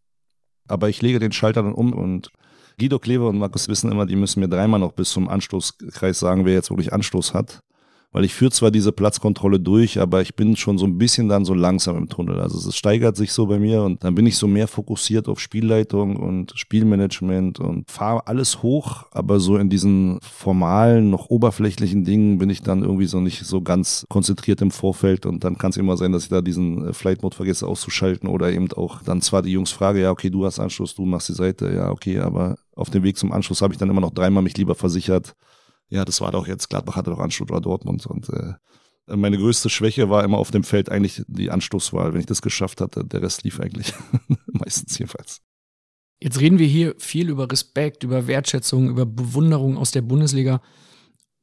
Aber 0.66 0.88
ich 0.88 1.02
lege 1.02 1.18
den 1.18 1.32
Schalter 1.32 1.62
dann 1.62 1.74
um 1.74 1.92
und 1.92 2.30
Guido 2.78 2.98
Kleber 2.98 3.28
und 3.28 3.38
Markus 3.38 3.68
wissen 3.68 3.90
immer, 3.90 4.06
die 4.06 4.16
müssen 4.16 4.40
mir 4.40 4.48
dreimal 4.48 4.80
noch 4.80 4.92
bis 4.92 5.10
zum 5.10 5.28
Anstoßkreis 5.28 6.18
sagen, 6.18 6.44
wer 6.44 6.54
jetzt 6.54 6.70
wirklich 6.70 6.92
Anstoß 6.92 7.34
hat 7.34 7.62
weil 8.16 8.24
ich 8.24 8.32
führe 8.32 8.50
zwar 8.50 8.70
diese 8.70 8.92
Platzkontrolle 8.92 9.60
durch, 9.60 10.00
aber 10.00 10.22
ich 10.22 10.34
bin 10.34 10.56
schon 10.56 10.78
so 10.78 10.86
ein 10.86 10.96
bisschen 10.96 11.28
dann 11.28 11.44
so 11.44 11.52
langsam 11.52 11.98
im 11.98 12.08
Tunnel. 12.08 12.40
Also 12.40 12.66
es 12.66 12.74
steigert 12.74 13.14
sich 13.14 13.30
so 13.30 13.44
bei 13.44 13.58
mir 13.58 13.82
und 13.82 14.04
dann 14.04 14.14
bin 14.14 14.24
ich 14.24 14.38
so 14.38 14.46
mehr 14.46 14.68
fokussiert 14.68 15.28
auf 15.28 15.38
Spielleitung 15.38 16.16
und 16.16 16.54
Spielmanagement 16.56 17.60
und 17.60 17.90
fahre 17.90 18.26
alles 18.26 18.62
hoch, 18.62 19.04
aber 19.10 19.38
so 19.38 19.58
in 19.58 19.68
diesen 19.68 20.18
formalen, 20.22 21.10
noch 21.10 21.28
oberflächlichen 21.28 22.04
Dingen 22.04 22.38
bin 22.38 22.48
ich 22.48 22.62
dann 22.62 22.80
irgendwie 22.80 23.04
so 23.04 23.20
nicht 23.20 23.44
so 23.44 23.60
ganz 23.60 24.06
konzentriert 24.08 24.62
im 24.62 24.70
Vorfeld 24.70 25.26
und 25.26 25.44
dann 25.44 25.58
kann 25.58 25.72
es 25.72 25.76
immer 25.76 25.98
sein, 25.98 26.12
dass 26.12 26.22
ich 26.22 26.30
da 26.30 26.40
diesen 26.40 26.88
äh, 26.88 26.92
Flight 26.94 27.22
Mode 27.22 27.36
vergesse 27.36 27.66
auszuschalten 27.66 28.30
oder 28.30 28.50
eben 28.50 28.72
auch 28.72 29.02
dann 29.02 29.20
zwar 29.20 29.42
die 29.42 29.52
Jungs 29.52 29.72
frage, 29.72 30.00
ja 30.00 30.10
okay, 30.10 30.30
du 30.30 30.46
hast 30.46 30.58
Anschluss, 30.58 30.94
du 30.94 31.04
machst 31.04 31.28
die 31.28 31.34
Seite, 31.34 31.70
ja 31.70 31.90
okay, 31.90 32.20
aber 32.20 32.56
auf 32.76 32.88
dem 32.88 33.02
Weg 33.02 33.18
zum 33.18 33.30
Anschluss 33.30 33.60
habe 33.60 33.74
ich 33.74 33.78
dann 33.78 33.90
immer 33.90 34.00
noch 34.00 34.14
dreimal 34.14 34.42
mich 34.42 34.56
lieber 34.56 34.74
versichert, 34.74 35.36
ja, 35.88 36.04
das 36.04 36.20
war 36.20 36.32
doch 36.32 36.46
jetzt, 36.46 36.68
Gladbach 36.68 36.96
hatte 36.96 37.10
doch 37.10 37.18
Anstoß 37.18 37.48
oder 37.48 37.60
Dortmund 37.60 38.06
und 38.06 38.28
äh, 38.30 38.54
meine 39.06 39.38
größte 39.38 39.70
Schwäche 39.70 40.10
war 40.10 40.24
immer 40.24 40.38
auf 40.38 40.50
dem 40.50 40.64
Feld 40.64 40.90
eigentlich 40.90 41.22
die 41.28 41.50
Anstoßwahl. 41.50 42.12
Wenn 42.12 42.20
ich 42.20 42.26
das 42.26 42.42
geschafft 42.42 42.80
hatte, 42.80 43.04
der 43.04 43.22
Rest 43.22 43.44
lief 43.44 43.60
eigentlich. 43.60 43.92
Meistens 44.46 44.98
jedenfalls. 44.98 45.42
Jetzt 46.20 46.40
reden 46.40 46.58
wir 46.58 46.66
hier 46.66 46.94
viel 46.98 47.28
über 47.28 47.50
Respekt, 47.50 48.02
über 48.02 48.26
Wertschätzung, 48.26 48.88
über 48.88 49.06
Bewunderung 49.06 49.76
aus 49.76 49.92
der 49.92 50.02
Bundesliga. 50.02 50.60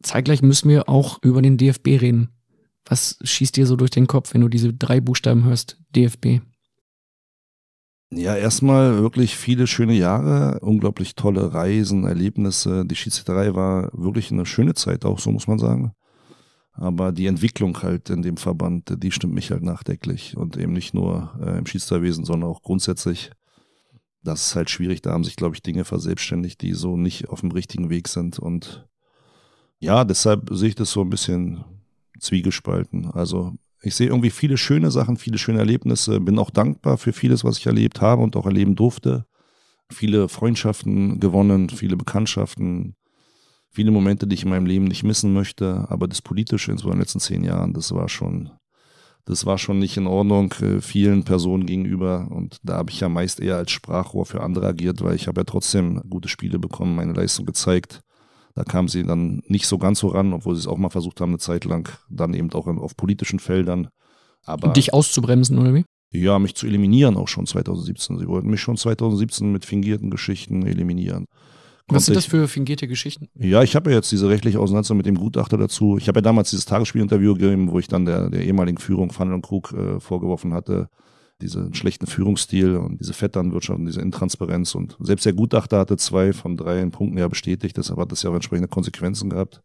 Zeitgleich 0.01 0.41
müssen 0.41 0.67
wir 0.67 0.89
auch 0.89 1.19
über 1.21 1.41
den 1.41 1.57
DFB 1.57 2.01
reden. 2.01 2.29
Was 2.85 3.17
schießt 3.23 3.55
dir 3.55 3.65
so 3.65 3.77
durch 3.77 3.91
den 3.91 4.07
Kopf, 4.07 4.33
wenn 4.33 4.41
du 4.41 4.49
diese 4.49 4.73
drei 4.73 4.99
Buchstaben 4.99 5.45
hörst? 5.45 5.77
DFB. 5.95 6.41
Ja, 8.15 8.35
erstmal 8.35 8.97
wirklich 8.97 9.35
viele 9.35 9.65
schöne 9.65 9.93
Jahre, 9.93 10.59
unglaublich 10.59 11.15
tolle 11.15 11.53
Reisen, 11.53 12.05
Erlebnisse. 12.05 12.85
Die 12.85 12.95
Schiedsrichterei 12.95 13.55
war 13.55 13.89
wirklich 13.93 14.31
eine 14.31 14.45
schöne 14.45 14.75
Zeit 14.75 15.03
auch, 15.03 15.19
so 15.19 15.31
muss 15.31 15.47
man 15.47 15.57
sagen. 15.57 15.93
Aber 16.73 17.11
die 17.11 17.25
Entwicklung 17.25 17.81
halt 17.81 18.09
in 18.09 18.21
dem 18.21 18.37
Verband, 18.37 18.93
die 19.01 19.11
stimmt 19.11 19.33
mich 19.33 19.51
halt 19.51 19.63
nachdenklich 19.63 20.37
und 20.37 20.57
eben 20.57 20.73
nicht 20.73 20.93
nur 20.93 21.33
äh, 21.41 21.57
im 21.57 21.65
Schiedsrichterwesen, 21.65 22.25
sondern 22.25 22.49
auch 22.49 22.61
grundsätzlich. 22.61 23.31
Das 24.23 24.47
ist 24.47 24.55
halt 24.55 24.69
schwierig. 24.69 25.01
Da 25.01 25.11
haben 25.11 25.23
sich, 25.23 25.35
glaube 25.35 25.55
ich, 25.55 25.61
Dinge 25.61 25.83
verselbstständigt, 25.83 26.61
die 26.61 26.73
so 26.73 26.97
nicht 26.97 27.29
auf 27.29 27.41
dem 27.41 27.51
richtigen 27.51 27.89
Weg 27.89 28.07
sind. 28.07 28.39
Und 28.39 28.87
ja, 29.79 30.03
deshalb 30.03 30.49
sehe 30.51 30.69
ich 30.69 30.75
das 30.75 30.91
so 30.91 31.01
ein 31.01 31.09
bisschen 31.09 31.63
zwiegespalten. 32.19 33.11
Also 33.11 33.53
ich 33.83 33.95
sehe 33.95 34.07
irgendwie 34.07 34.29
viele 34.29 34.57
schöne 34.57 34.91
Sachen, 34.91 35.17
viele 35.17 35.37
schöne 35.37 35.59
Erlebnisse, 35.59 36.21
bin 36.21 36.39
auch 36.39 36.49
dankbar 36.49 36.97
für 36.97 37.11
vieles, 37.11 37.43
was 37.43 37.57
ich 37.57 37.65
erlebt 37.65 37.99
habe 37.99 38.23
und 38.23 38.37
auch 38.37 38.45
erleben 38.45 38.75
durfte. 38.75 39.25
Viele 39.91 40.29
Freundschaften 40.29 41.19
gewonnen, 41.19 41.69
viele 41.69 41.97
Bekanntschaften, 41.97 42.95
viele 43.69 43.91
Momente, 43.91 44.25
die 44.25 44.35
ich 44.35 44.43
in 44.43 44.49
meinem 44.49 44.65
Leben 44.65 44.85
nicht 44.85 45.03
missen 45.03 45.33
möchte. 45.33 45.85
Aber 45.89 46.07
das 46.07 46.21
Politische, 46.21 46.71
in 46.71 46.77
den 46.77 46.97
letzten 46.97 47.19
zehn 47.19 47.43
Jahren, 47.43 47.73
das 47.73 47.93
war 47.93 48.07
schon, 48.07 48.51
das 49.25 49.45
war 49.45 49.57
schon 49.57 49.79
nicht 49.79 49.97
in 49.97 50.07
Ordnung 50.07 50.53
äh, 50.61 50.79
vielen 50.79 51.25
Personen 51.25 51.65
gegenüber. 51.65 52.29
Und 52.31 52.59
da 52.63 52.75
habe 52.75 52.89
ich 52.89 53.01
ja 53.01 53.09
meist 53.09 53.41
eher 53.41 53.57
als 53.57 53.71
Sprachrohr 53.71 54.25
für 54.25 54.41
andere 54.41 54.67
agiert, 54.67 55.03
weil 55.03 55.15
ich 55.15 55.27
habe 55.27 55.41
ja 55.41 55.45
trotzdem 55.45 56.01
gute 56.09 56.29
Spiele 56.29 56.57
bekommen, 56.57 56.95
meine 56.95 57.13
Leistung 57.13 57.45
gezeigt. 57.45 58.01
Da 58.55 58.63
kam 58.63 58.87
sie 58.87 59.03
dann 59.03 59.41
nicht 59.47 59.65
so 59.65 59.77
ganz 59.77 59.99
so 59.99 60.07
ran, 60.09 60.33
obwohl 60.33 60.55
sie 60.55 60.61
es 60.61 60.67
auch 60.67 60.77
mal 60.77 60.89
versucht 60.89 61.21
haben, 61.21 61.31
eine 61.31 61.39
Zeit 61.39 61.65
lang, 61.65 61.89
dann 62.09 62.33
eben 62.33 62.51
auch 62.53 62.67
auf 62.67 62.95
politischen 62.95 63.39
Feldern. 63.39 63.87
Aber 64.43 64.69
Dich 64.69 64.93
auszubremsen, 64.93 65.57
oder 65.57 65.73
wie? 65.73 65.85
Ja, 66.11 66.37
mich 66.37 66.53
zu 66.55 66.67
eliminieren 66.67 67.17
auch 67.17 67.27
schon 67.27 67.47
2017. 67.47 68.19
Sie 68.19 68.27
wollten 68.27 68.49
mich 68.49 68.61
schon 68.61 68.77
2017 68.77 69.51
mit 69.51 69.65
fingierten 69.65 70.11
Geschichten 70.11 70.63
eliminieren. 70.63 71.25
Was 71.87 72.05
sind 72.05 72.15
das 72.15 72.25
für 72.25 72.47
fingierte 72.47 72.87
Geschichten? 72.87 73.27
Ja, 73.35 73.61
ich 73.61 73.75
habe 73.75 73.89
ja 73.89 73.97
jetzt 73.97 74.11
diese 74.11 74.29
rechtliche 74.29 74.59
Auseinandersetzung 74.59 74.97
mit 74.97 75.05
dem 75.05 75.17
Gutachter 75.17 75.57
dazu. 75.57 75.97
Ich 75.97 76.07
habe 76.07 76.19
ja 76.19 76.21
damals 76.21 76.51
dieses 76.51 76.65
Tagesspielinterview 76.65 77.33
gegeben, 77.33 77.71
wo 77.71 77.79
ich 77.79 77.87
dann 77.87 78.05
der, 78.05 78.29
der 78.29 78.45
ehemaligen 78.45 78.77
Führung 78.77 79.11
Van 79.17 79.33
und 79.33 79.41
Krug 79.41 79.73
äh, 79.73 79.99
vorgeworfen 79.99 80.53
hatte, 80.53 80.87
diesen 81.43 81.73
schlechten 81.73 82.07
Führungsstil 82.07 82.77
und 82.77 82.99
diese 82.99 83.13
Vetternwirtschaft 83.13 83.79
und 83.79 83.85
diese 83.85 84.01
Intransparenz. 84.01 84.73
Und 84.75 84.97
selbst 84.99 85.25
der 85.25 85.33
Gutachter 85.33 85.79
hatte 85.79 85.97
zwei 85.97 86.33
von 86.33 86.57
drei 86.57 86.83
Punkten 86.85 87.17
ja 87.17 87.27
bestätigt, 87.27 87.77
deshalb 87.77 87.99
hat 87.99 88.11
das 88.11 88.23
ja 88.23 88.31
auch 88.31 88.35
entsprechende 88.35 88.67
Konsequenzen 88.67 89.29
gehabt. 89.29 89.61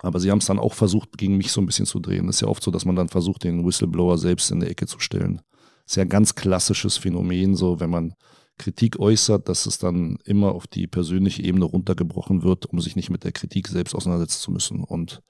Aber 0.00 0.18
sie 0.18 0.30
haben 0.30 0.38
es 0.38 0.46
dann 0.46 0.58
auch 0.58 0.74
versucht, 0.74 1.16
gegen 1.16 1.36
mich 1.36 1.52
so 1.52 1.60
ein 1.60 1.66
bisschen 1.66 1.86
zu 1.86 2.00
drehen. 2.00 2.26
Das 2.26 2.36
ist 2.36 2.40
ja 2.40 2.48
oft 2.48 2.62
so, 2.62 2.70
dass 2.70 2.84
man 2.84 2.96
dann 2.96 3.08
versucht, 3.08 3.44
den 3.44 3.64
Whistleblower 3.64 4.18
selbst 4.18 4.50
in 4.50 4.60
der 4.60 4.70
Ecke 4.70 4.86
zu 4.86 4.98
stellen. 4.98 5.40
Das 5.84 5.92
ist 5.92 5.96
ja 5.96 6.02
ein 6.02 6.08
ganz 6.08 6.34
klassisches 6.34 6.96
Phänomen, 6.96 7.54
so 7.54 7.78
wenn 7.78 7.90
man 7.90 8.14
Kritik 8.58 8.98
äußert, 8.98 9.48
dass 9.48 9.66
es 9.66 9.78
dann 9.78 10.18
immer 10.24 10.52
auf 10.52 10.66
die 10.66 10.86
persönliche 10.86 11.42
Ebene 11.42 11.64
runtergebrochen 11.64 12.42
wird, 12.42 12.66
um 12.66 12.80
sich 12.80 12.96
nicht 12.96 13.10
mit 13.10 13.24
der 13.24 13.32
Kritik 13.32 13.68
selbst 13.68 13.94
auseinandersetzen 13.94 14.40
zu 14.40 14.50
müssen. 14.50 14.84
Und 14.84 15.22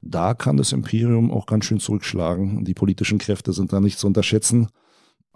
da 0.00 0.34
kann 0.34 0.56
das 0.56 0.72
Imperium 0.72 1.30
auch 1.30 1.46
ganz 1.46 1.64
schön 1.64 1.80
zurückschlagen. 1.80 2.64
Die 2.64 2.74
politischen 2.74 3.18
Kräfte 3.18 3.52
sind 3.52 3.72
da 3.72 3.80
nicht 3.80 3.98
zu 3.98 4.06
unterschätzen. 4.06 4.68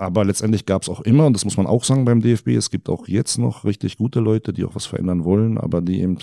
Aber 0.02 0.24
letztendlich 0.24 0.66
gab 0.66 0.82
es 0.82 0.88
auch 0.88 1.00
immer, 1.02 1.26
und 1.26 1.34
das 1.34 1.44
muss 1.44 1.56
man 1.56 1.68
auch 1.68 1.84
sagen 1.84 2.04
beim 2.04 2.20
DFB, 2.20 2.48
es 2.48 2.70
gibt 2.70 2.88
auch 2.88 3.06
jetzt 3.06 3.38
noch 3.38 3.64
richtig 3.64 3.98
gute 3.98 4.18
Leute, 4.18 4.52
die 4.52 4.64
auch 4.64 4.74
was 4.74 4.84
verändern 4.84 5.22
wollen, 5.22 5.58
aber 5.58 5.80
die 5.80 6.00
eben 6.00 6.18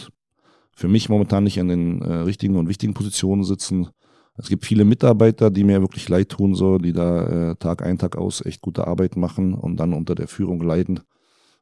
für 0.76 0.90
mich 0.90 1.08
momentan 1.08 1.46
nicht 1.46 1.62
an 1.62 1.70
den 1.70 2.02
äh, 2.02 2.14
richtigen 2.14 2.58
und 2.58 2.68
wichtigen 2.68 2.94
Positionen 2.94 3.46
sitzen. 3.46 3.88
Es 4.36 4.50
gibt 4.50 4.66
viele 4.66 4.84
Mitarbeiter, 4.84 5.50
die 5.50 5.64
mir 5.64 5.80
wirklich 5.80 6.10
leid 6.10 6.28
tun, 6.28 6.56
so, 6.56 6.78
die 6.78 6.92
da 6.92 7.52
äh, 7.52 7.56
Tag 7.56 7.82
ein, 7.82 7.98
Tag 7.98 8.18
aus 8.18 8.46
echt 8.46 8.60
gute 8.60 8.86
Arbeit 8.86 9.16
machen 9.16 9.54
und 9.54 9.78
dann 9.78 9.94
unter 9.94 10.14
der 10.14 10.28
Führung 10.28 10.62
leiden 10.62 11.00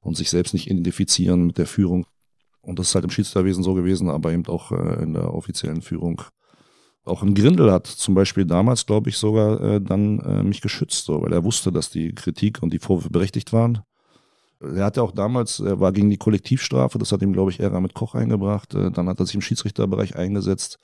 und 0.02 0.18
sich 0.18 0.32
selbst 0.32 0.56
nicht 0.56 0.72
identifizieren 0.72 1.46
mit 1.46 1.60
der 1.60 1.68
Führung. 1.68 2.08
Und 2.62 2.80
das 2.80 2.90
ist 2.90 2.96
halt 2.96 3.06
im 3.06 3.12
Schiedsrichterwesen 3.12 3.64
so 3.64 3.76
gewesen, 3.76 4.10
aber 4.10 4.34
eben 4.34 4.48
auch 4.48 4.72
äh, 4.72 5.04
in 5.04 5.14
der 5.14 5.36
offiziellen 5.36 5.84
Führung 5.84 6.24
auch 7.08 7.24
ein 7.24 7.34
Grindel 7.34 7.72
hat 7.72 7.88
zum 7.88 8.14
Beispiel 8.14 8.46
damals, 8.46 8.86
glaube 8.86 9.10
ich, 9.10 9.18
sogar 9.18 9.62
äh, 9.62 9.82
dann 9.82 10.20
äh, 10.20 10.44
mich 10.44 10.62
geschützt, 10.62 11.06
so, 11.06 11.22
weil 11.22 11.34
er 11.34 11.44
wusste, 11.44 11.72
dass 11.72 11.90
die 11.90 12.14
Kritik 12.14 12.62
und 12.62 12.74
die 12.74 12.80
Vorwürfe 12.80 13.10
berechtigt 13.10 13.54
waren. 13.54 13.80
Er 14.60 14.86
hatte 14.86 15.04
auch 15.04 15.12
damals, 15.12 15.60
er 15.60 15.80
war 15.80 15.92
gegen 15.92 16.10
die 16.10 16.18
Kollektivstrafe, 16.18 16.98
das 16.98 17.12
hat 17.12 17.22
ihm, 17.22 17.34
glaube 17.34 17.52
ich, 17.52 17.60
Ära 17.60 17.80
mit 17.80 17.94
Koch 17.94 18.16
eingebracht. 18.16 18.74
Äh, 18.74 18.92
dann 18.92 19.08
hat 19.08 19.20
er 19.20 19.26
sich 19.26 19.36
im 19.36 19.42
Schiedsrichterbereich 19.42 20.16
eingesetzt. 20.16 20.78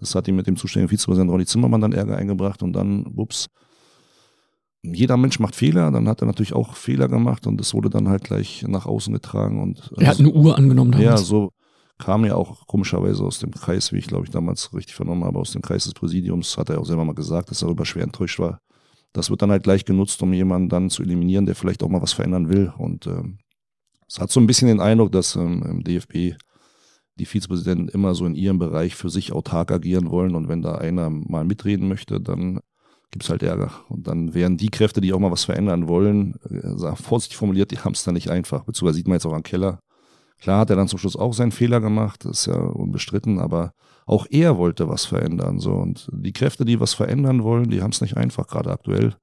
Das 0.00 0.14
hat 0.14 0.26
ihm 0.26 0.36
mit 0.36 0.46
dem 0.46 0.56
zuständigen 0.56 0.88
Vizepräsidenten 0.88 1.30
Ronny 1.30 1.46
Zimmermann 1.46 1.80
dann 1.80 1.92
Ärger 1.92 2.16
eingebracht 2.16 2.62
und 2.62 2.72
dann, 2.72 3.06
wups. 3.16 3.46
Jeder 4.82 5.16
Mensch 5.16 5.38
macht 5.38 5.54
Fehler, 5.54 5.92
dann 5.92 6.08
hat 6.08 6.22
er 6.22 6.26
natürlich 6.26 6.54
auch 6.54 6.74
Fehler 6.74 7.06
gemacht 7.06 7.46
und 7.46 7.56
das 7.58 7.72
wurde 7.72 7.88
dann 7.88 8.08
halt 8.08 8.24
gleich 8.24 8.64
nach 8.66 8.84
außen 8.84 9.12
getragen. 9.12 9.62
Und, 9.62 9.92
er 9.96 10.08
hat 10.08 10.18
eine 10.18 10.30
Uhr 10.30 10.58
angenommen 10.58 10.90
damals. 10.90 11.06
Ja, 11.06 11.16
so, 11.16 11.52
kam 12.02 12.24
ja 12.24 12.34
auch 12.34 12.66
komischerweise 12.66 13.22
aus 13.22 13.38
dem 13.38 13.52
Kreis, 13.52 13.92
wie 13.92 13.98
ich 13.98 14.08
glaube 14.08 14.24
ich 14.24 14.30
damals 14.30 14.74
richtig 14.74 14.96
vernommen 14.96 15.24
habe, 15.24 15.38
aus 15.38 15.52
dem 15.52 15.62
Kreis 15.62 15.84
des 15.84 15.94
Präsidiums, 15.94 16.58
hat 16.58 16.68
er 16.68 16.80
auch 16.80 16.84
selber 16.84 17.04
mal 17.04 17.14
gesagt, 17.14 17.50
dass 17.50 17.62
er 17.62 17.66
darüber 17.66 17.84
schwer 17.84 18.02
enttäuscht 18.02 18.40
war. 18.40 18.58
Das 19.12 19.30
wird 19.30 19.40
dann 19.42 19.52
halt 19.52 19.62
gleich 19.62 19.84
genutzt, 19.84 20.20
um 20.22 20.32
jemanden 20.32 20.68
dann 20.68 20.90
zu 20.90 21.02
eliminieren, 21.02 21.46
der 21.46 21.54
vielleicht 21.54 21.82
auch 21.82 21.88
mal 21.88 22.02
was 22.02 22.12
verändern 22.12 22.48
will. 22.48 22.72
Und 22.76 23.06
ähm, 23.06 23.38
es 24.08 24.18
hat 24.18 24.30
so 24.32 24.40
ein 24.40 24.46
bisschen 24.48 24.68
den 24.68 24.80
Eindruck, 24.80 25.12
dass 25.12 25.36
ähm, 25.36 25.62
im 25.62 25.84
DFB 25.84 26.36
die 27.16 27.26
Vizepräsidenten 27.26 27.88
immer 27.88 28.14
so 28.14 28.26
in 28.26 28.34
ihrem 28.34 28.58
Bereich 28.58 28.96
für 28.96 29.10
sich 29.10 29.32
autark 29.32 29.70
agieren 29.70 30.10
wollen. 30.10 30.34
Und 30.34 30.48
wenn 30.48 30.62
da 30.62 30.76
einer 30.76 31.08
mal 31.08 31.44
mitreden 31.44 31.88
möchte, 31.88 32.20
dann 32.20 32.60
gibt 33.10 33.24
es 33.24 33.30
halt 33.30 33.42
Ärger. 33.42 33.70
Und 33.88 34.08
dann 34.08 34.34
wären 34.34 34.56
die 34.56 34.70
Kräfte, 34.70 35.00
die 35.00 35.12
auch 35.12 35.20
mal 35.20 35.30
was 35.30 35.44
verändern 35.44 35.86
wollen, 35.86 36.34
äh, 36.50 36.96
vorsichtig 36.96 37.36
formuliert, 37.36 37.70
die 37.70 37.78
haben 37.78 37.92
es 37.92 38.02
dann 38.02 38.14
nicht 38.14 38.30
einfach. 38.30 38.64
Beziehungsweise 38.64 38.96
sieht 38.96 39.06
man 39.06 39.16
jetzt 39.16 39.26
auch 39.26 39.34
an 39.34 39.44
Keller, 39.44 39.78
Klar 40.42 40.58
hat 40.58 40.70
er 40.70 40.76
dann 40.76 40.88
zum 40.88 40.98
Schluss 40.98 41.14
auch 41.14 41.34
seinen 41.34 41.52
Fehler 41.52 41.80
gemacht, 41.80 42.24
ist 42.24 42.46
ja 42.46 42.56
unbestritten, 42.56 43.38
aber 43.38 43.74
auch 44.06 44.26
er 44.28 44.58
wollte 44.58 44.88
was 44.88 45.04
verändern. 45.04 45.60
So. 45.60 45.72
Und 45.72 46.10
die 46.12 46.32
Kräfte, 46.32 46.64
die 46.64 46.80
was 46.80 46.94
verändern 46.94 47.44
wollen, 47.44 47.70
die 47.70 47.80
haben 47.80 47.92
es 47.92 48.00
nicht 48.00 48.16
einfach, 48.16 48.48
gerade 48.48 48.72
aktuell. 48.72 49.14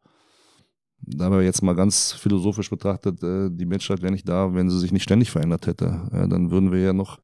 Da 1.02 1.30
wir 1.30 1.42
jetzt 1.42 1.62
mal 1.62 1.76
ganz 1.76 2.14
philosophisch 2.14 2.70
betrachtet, 2.70 3.22
äh, 3.22 3.50
die 3.52 3.66
Menschheit 3.66 4.02
wäre 4.02 4.14
nicht 4.14 4.30
da, 4.30 4.54
wenn 4.54 4.70
sie 4.70 4.80
sich 4.80 4.94
nicht 4.94 5.04
ständig 5.04 5.30
verändert 5.30 5.68
hätte. 5.68 6.08
Ja, 6.14 6.26
dann 6.26 6.52
würden 6.52 6.72
wir 6.72 6.80
ja 6.80 6.94
noch 6.94 7.20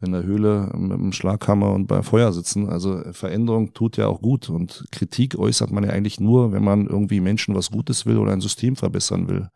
in 0.00 0.12
der 0.12 0.22
Höhle 0.22 0.70
mit 0.76 0.92
dem 0.92 1.12
Schlaghammer 1.12 1.72
und 1.72 1.88
bei 1.88 2.02
Feuer 2.04 2.32
sitzen. 2.32 2.68
Also 2.68 3.02
Veränderung 3.12 3.72
tut 3.74 3.96
ja 3.96 4.06
auch 4.06 4.20
gut 4.20 4.48
und 4.48 4.84
Kritik 4.92 5.36
äußert 5.36 5.72
man 5.72 5.82
ja 5.82 5.90
eigentlich 5.90 6.20
nur, 6.20 6.52
wenn 6.52 6.62
man 6.62 6.86
irgendwie 6.86 7.20
Menschen 7.20 7.56
was 7.56 7.72
Gutes 7.72 8.06
will 8.06 8.18
oder 8.18 8.32
ein 8.32 8.40
System 8.40 8.76
verbessern 8.76 9.28
will. 9.28 9.48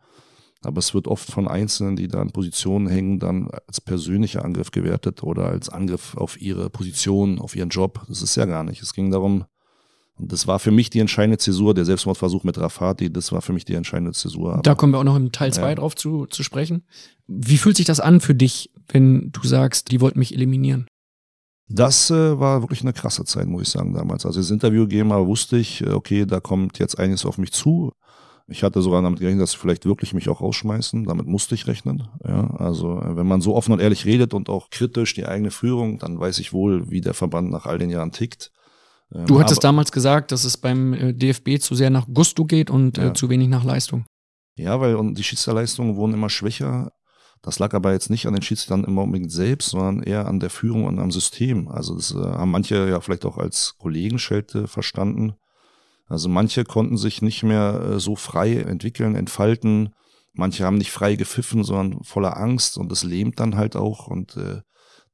Aber 0.61 0.79
es 0.79 0.93
wird 0.93 1.07
oft 1.07 1.31
von 1.31 1.47
Einzelnen, 1.47 1.95
die 1.95 2.07
da 2.07 2.21
in 2.21 2.31
Positionen 2.31 2.87
hängen, 2.87 3.19
dann 3.19 3.49
als 3.67 3.79
persönlicher 3.79 4.43
Angriff 4.43 4.71
gewertet 4.71 5.23
oder 5.23 5.45
als 5.45 5.69
Angriff 5.69 6.17
auf 6.17 6.39
ihre 6.41 6.69
Position, 6.69 7.39
auf 7.39 7.55
ihren 7.55 7.69
Job. 7.69 8.05
Das 8.09 8.21
ist 8.21 8.35
ja 8.35 8.45
gar 8.45 8.63
nicht. 8.63 8.81
Es 8.81 8.93
ging 8.93 9.09
darum, 9.09 9.45
Und 10.17 10.33
das 10.33 10.47
war 10.47 10.59
für 10.59 10.71
mich 10.71 10.89
die 10.89 10.99
entscheidende 10.99 11.37
Zäsur, 11.37 11.73
der 11.73 11.85
Selbstmordversuch 11.85 12.43
mit 12.43 12.57
Rafati, 12.57 13.11
das 13.11 13.31
war 13.31 13.41
für 13.41 13.53
mich 13.53 13.63
die 13.63 13.73
entscheidende 13.73 14.11
Zäsur. 14.11 14.53
Aber, 14.53 14.61
da 14.63 14.75
kommen 14.75 14.91
wir 14.91 14.99
auch 14.99 15.05
noch 15.05 15.15
im 15.15 15.31
Teil 15.31 15.53
2 15.53 15.69
ja. 15.69 15.75
drauf 15.75 15.95
zu, 15.95 16.25
zu 16.25 16.43
sprechen. 16.43 16.83
Wie 17.27 17.57
fühlt 17.57 17.77
sich 17.77 17.85
das 17.85 18.01
an 18.01 18.19
für 18.19 18.35
dich, 18.35 18.71
wenn 18.89 19.31
du 19.31 19.47
sagst, 19.47 19.91
die 19.91 20.01
wollten 20.01 20.19
mich 20.19 20.33
eliminieren? 20.33 20.87
Das 21.69 22.09
äh, 22.09 22.39
war 22.39 22.63
wirklich 22.63 22.81
eine 22.81 22.93
krasse 22.93 23.23
Zeit, 23.23 23.47
muss 23.47 23.61
ich 23.61 23.69
sagen, 23.69 23.93
damals. 23.93 24.25
Als 24.25 24.35
ich 24.35 24.41
das 24.41 24.51
Interview 24.51 24.81
gegeben 24.81 25.13
habe, 25.13 25.27
wusste 25.27 25.57
ich, 25.57 25.81
äh, 25.81 25.91
okay, 25.91 26.25
da 26.25 26.39
kommt 26.39 26.79
jetzt 26.79 26.97
einiges 26.97 27.25
auf 27.25 27.37
mich 27.37 27.51
zu. 27.51 27.93
Ich 28.49 28.63
hatte 28.63 28.81
sogar 28.81 29.01
damit 29.01 29.19
gerechnet, 29.19 29.43
dass 29.43 29.51
sie 29.51 29.57
vielleicht 29.57 29.85
wirklich 29.85 30.13
mich 30.13 30.29
auch 30.29 30.41
rausschmeißen. 30.41 31.05
Damit 31.05 31.27
musste 31.27 31.55
ich 31.55 31.67
rechnen. 31.67 32.07
Ja, 32.23 32.49
also 32.55 32.99
äh, 32.99 33.15
wenn 33.15 33.27
man 33.27 33.41
so 33.41 33.55
offen 33.55 33.73
und 33.73 33.79
ehrlich 33.79 34.05
redet 34.05 34.33
und 34.33 34.49
auch 34.49 34.69
kritisch 34.69 35.13
die 35.13 35.25
eigene 35.25 35.51
Führung, 35.51 35.99
dann 35.99 36.19
weiß 36.19 36.39
ich 36.39 36.53
wohl, 36.53 36.89
wie 36.89 37.01
der 37.01 37.13
Verband 37.13 37.51
nach 37.51 37.65
all 37.65 37.77
den 37.77 37.89
Jahren 37.89 38.11
tickt. 38.11 38.51
Ähm, 39.13 39.25
du 39.25 39.39
hattest 39.39 39.63
Aber, 39.63 39.69
damals 39.69 39.91
gesagt, 39.91 40.31
dass 40.31 40.43
es 40.43 40.57
beim 40.57 40.93
äh, 40.93 41.13
DFB 41.13 41.59
zu 41.59 41.75
sehr 41.75 41.89
nach 41.89 42.07
Gusto 42.11 42.45
geht 42.45 42.69
und 42.69 42.97
äh, 42.97 43.01
ja. 43.01 43.07
äh, 43.09 43.13
zu 43.13 43.29
wenig 43.29 43.49
nach 43.49 43.63
Leistung. 43.63 44.05
Ja, 44.55 44.79
weil 44.81 44.95
und 44.95 45.17
die 45.17 45.23
Schiedsrichterleistungen 45.23 45.95
wurden 45.95 46.13
immer 46.13 46.29
schwächer. 46.29 46.91
Das 47.41 47.59
lag 47.59 47.73
aber 47.73 47.93
jetzt 47.93 48.09
nicht 48.09 48.25
an 48.25 48.33
den 48.33 48.41
Schiedsrichtern 48.41 48.83
immer 48.83 49.03
unbedingt 49.03 49.31
selbst, 49.31 49.69
sondern 49.69 50.03
eher 50.03 50.27
an 50.27 50.41
der 50.41 50.49
Führung 50.49 50.85
und 50.85 50.99
am 50.99 51.11
System. 51.11 51.69
Also 51.69 51.95
das 51.95 52.11
äh, 52.11 52.17
haben 52.17 52.51
manche 52.51 52.89
ja 52.89 52.99
vielleicht 52.99 53.25
auch 53.25 53.37
als 53.37 53.75
Kollegenschelte 53.77 54.67
verstanden. 54.67 55.35
Also 56.09 56.27
manche 56.27 56.65
konnten 56.65 56.97
sich 56.97 57.21
nicht 57.21 57.43
mehr 57.43 57.81
äh, 57.81 57.99
so 57.99 58.15
frei 58.15 58.57
entwickeln, 58.57 59.15
entfalten. 59.15 59.93
Manche 60.33 60.65
haben 60.65 60.77
nicht 60.77 60.91
frei 60.91 61.15
gepfiffen, 61.15 61.63
sondern 61.63 62.03
voller 62.03 62.37
Angst 62.37 62.77
und 62.77 62.91
das 62.91 63.03
lähmt 63.03 63.39
dann 63.39 63.55
halt 63.55 63.75
auch 63.75 64.07
und 64.07 64.35
äh, 64.35 64.61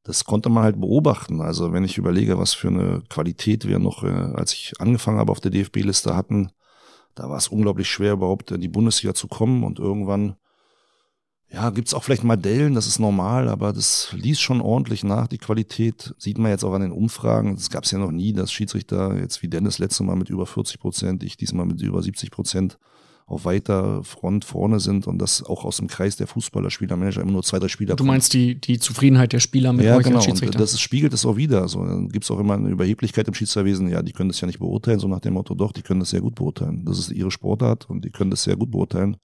das 0.04 0.24
konnte 0.24 0.50
man 0.50 0.64
halt 0.64 0.80
beobachten. 0.80 1.42
Also 1.42 1.74
wenn 1.74 1.84
ich 1.84 1.98
überlege, 1.98 2.38
was 2.38 2.54
für 2.54 2.70
eine 2.70 3.04
Qualität 3.10 3.68
wir 3.68 3.80
noch, 3.80 4.04
äh, 4.04 4.08
als 4.08 4.54
ich 4.54 4.74
angefangen 4.80 5.20
habe 5.20 5.32
auf 5.32 5.42
der 5.42 5.52
DFB-Liste 5.52 6.16
hatten, 6.16 6.52
da 7.16 7.30
war 7.30 7.38
es 7.38 7.48
unglaublich 7.48 7.90
schwer, 7.90 8.14
überhaupt 8.14 8.52
in 8.52 8.62
die 8.62 8.68
Bundesliga 8.68 9.14
zu 9.14 9.28
kommen 9.28 9.64
und 9.64 9.80
irgendwann, 9.80 10.36
ja, 11.52 11.70
gibt's 11.70 11.94
auch 11.94 12.04
vielleicht 12.04 12.24
mal 12.24 12.36
Dellen, 12.36 12.74
das 12.74 12.88
ist 12.88 13.00
normal, 13.00 13.48
aber 13.48 13.72
das 13.72 14.10
ließ 14.14 14.40
schon 14.40 14.62
ordentlich 14.62 15.04
nach, 15.04 15.28
die 15.28 15.38
Qualität. 15.38 16.14
Sieht 16.18 16.38
man 16.38 16.52
jetzt 16.52 16.64
auch 16.64 16.74
an 16.74 16.82
den 16.82 16.92
Umfragen. 16.92 17.56
Das 17.56 17.70
gab's 17.70 17.92
ja 17.92 17.98
noch 17.98 18.12
nie, 18.12 18.34
dass 18.34 18.52
Schiedsrichter 18.52 19.18
jetzt 19.18 19.42
wie 19.42 19.48
Dennis 19.48 19.80
letzte 19.80 20.04
Mal 20.04 20.16
mit 20.16 20.30
über 20.30 20.46
40 20.46 20.80
Prozent, 20.80 21.24
ich 21.24 21.38
diesmal 21.38 21.66
mit 21.66 21.82
über 21.82 22.02
70 22.02 22.32
Prozent 22.32 22.78
auf 23.28 23.46
weiter 23.46 24.04
Front 24.04 24.46
vorne 24.46 24.80
sind 24.80 25.08
und 25.08 25.18
das 25.18 25.42
auch 25.42 25.66
aus 25.66 25.78
dem 25.78 25.88
Kreis 25.88 26.16
der 26.16 26.28
Fußballer, 26.28 26.70
Spieler, 26.70 26.96
Manager 26.96 27.22
immer 27.22 27.32
nur 27.32 27.44
zwei, 27.44 27.58
drei 27.58 27.70
Spieler. 27.70 27.96
Du 27.96 28.04
meinst 28.04 28.34
die, 28.34 28.60
die 28.60 28.78
Zufriedenheit 28.78 29.34
der 29.34 29.40
Spieler 29.40 29.74
mit 29.74 29.86
ja, 29.86 29.96
euch 29.96 30.04
genau. 30.04 30.18
als 30.18 30.26
Schiedsrichter? 30.26 30.60
Und 30.60 30.62
das 30.62 30.80
spiegelt 30.80 31.12
es 31.12 31.26
auch 31.26 31.36
wieder. 31.36 31.68
So, 31.68 31.84
dann 31.84 32.10
gibt 32.10 32.26
es 32.26 32.32
auch 32.32 32.40
immer 32.40 32.54
eine 32.54 32.70
Überheblichkeit 32.70 33.28
im 33.28 33.34
Schiedsrichterwesen. 33.34 33.88
Ja, 33.88 34.04
die 34.04 34.12
können 34.12 34.30
das 34.30 34.42
ja 34.42 34.48
nicht 34.48 34.60
beurteilen, 34.60 35.00
so 35.00 35.08
nach 35.08 35.22
dem 35.22 35.34
Motto, 35.34 35.56
doch, 35.56 35.72
die 35.72 35.82
können 35.82 36.02
das 36.02 36.12
sehr 36.12 36.22
gut 36.22 36.36
beurteilen. 36.36 36.86
Das 36.86 37.00
ist 37.00 37.12
ihre 37.12 37.32
Sportart 37.32 37.90
und 37.90 38.06
die 38.06 38.12
können 38.12 38.30
das 38.30 38.44
sehr 38.44 38.58
gut 38.58 38.70
beurteilen. 38.70 39.18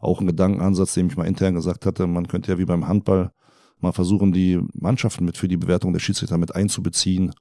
Auch 0.00 0.20
ein 0.20 0.26
Gedankenansatz, 0.26 0.94
den 0.94 1.06
ich 1.06 1.16
mal 1.16 1.26
intern 1.26 1.54
gesagt 1.54 1.86
hatte, 1.86 2.06
man 2.06 2.26
könnte 2.26 2.52
ja 2.52 2.58
wie 2.58 2.64
beim 2.64 2.88
Handball 2.88 3.30
mal 3.78 3.92
versuchen, 3.92 4.32
die 4.32 4.60
Mannschaften 4.74 5.24
mit 5.24 5.36
für 5.36 5.48
die 5.48 5.56
Bewertung 5.56 5.92
der 5.92 6.00
Schiedsrichter 6.00 6.36
mit 6.36 6.54
einzubeziehen 6.54 7.32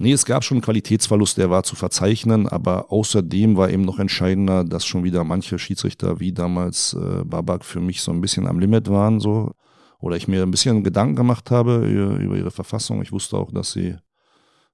Nee, 0.00 0.12
es 0.12 0.24
gab 0.24 0.44
schon 0.44 0.58
einen 0.58 0.62
Qualitätsverlust, 0.62 1.38
der 1.38 1.50
war 1.50 1.64
zu 1.64 1.74
verzeichnen, 1.74 2.46
aber 2.46 2.92
außerdem 2.92 3.56
war 3.56 3.68
eben 3.68 3.82
noch 3.82 3.98
entscheidender, 3.98 4.62
dass 4.62 4.86
schon 4.86 5.02
wieder 5.02 5.24
manche 5.24 5.58
Schiedsrichter 5.58 6.20
wie 6.20 6.32
damals 6.32 6.94
äh, 6.94 7.24
Babak 7.24 7.64
für 7.64 7.80
mich 7.80 8.00
so 8.00 8.12
ein 8.12 8.20
bisschen 8.20 8.46
am 8.46 8.60
Limit 8.60 8.88
waren, 8.88 9.18
so. 9.18 9.50
Oder 9.98 10.14
ich 10.14 10.28
mir 10.28 10.44
ein 10.44 10.52
bisschen 10.52 10.84
Gedanken 10.84 11.16
gemacht 11.16 11.50
habe 11.50 11.84
über, 11.84 12.16
über 12.18 12.36
ihre 12.36 12.52
Verfassung. 12.52 13.02
Ich 13.02 13.10
wusste 13.10 13.36
auch, 13.36 13.50
dass 13.50 13.72
sie 13.72 13.96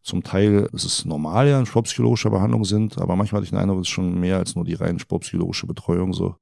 zum 0.02 0.22
Teil, 0.22 0.68
es 0.74 0.84
ist 0.84 1.06
normal 1.06 1.48
ja, 1.48 1.58
in 1.58 1.64
sportpsychologischer 1.64 2.28
Behandlung 2.28 2.66
sind, 2.66 2.98
aber 2.98 3.16
manchmal 3.16 3.38
hatte 3.38 3.46
ich 3.46 3.50
den 3.50 3.58
Eindruck, 3.58 3.78
es 3.80 3.88
ist 3.88 3.94
schon 3.94 4.20
mehr 4.20 4.36
als 4.36 4.54
nur 4.56 4.66
die 4.66 4.74
rein 4.74 4.98
sportpsychologische 4.98 5.66
Betreuung, 5.66 6.12
so. 6.12 6.36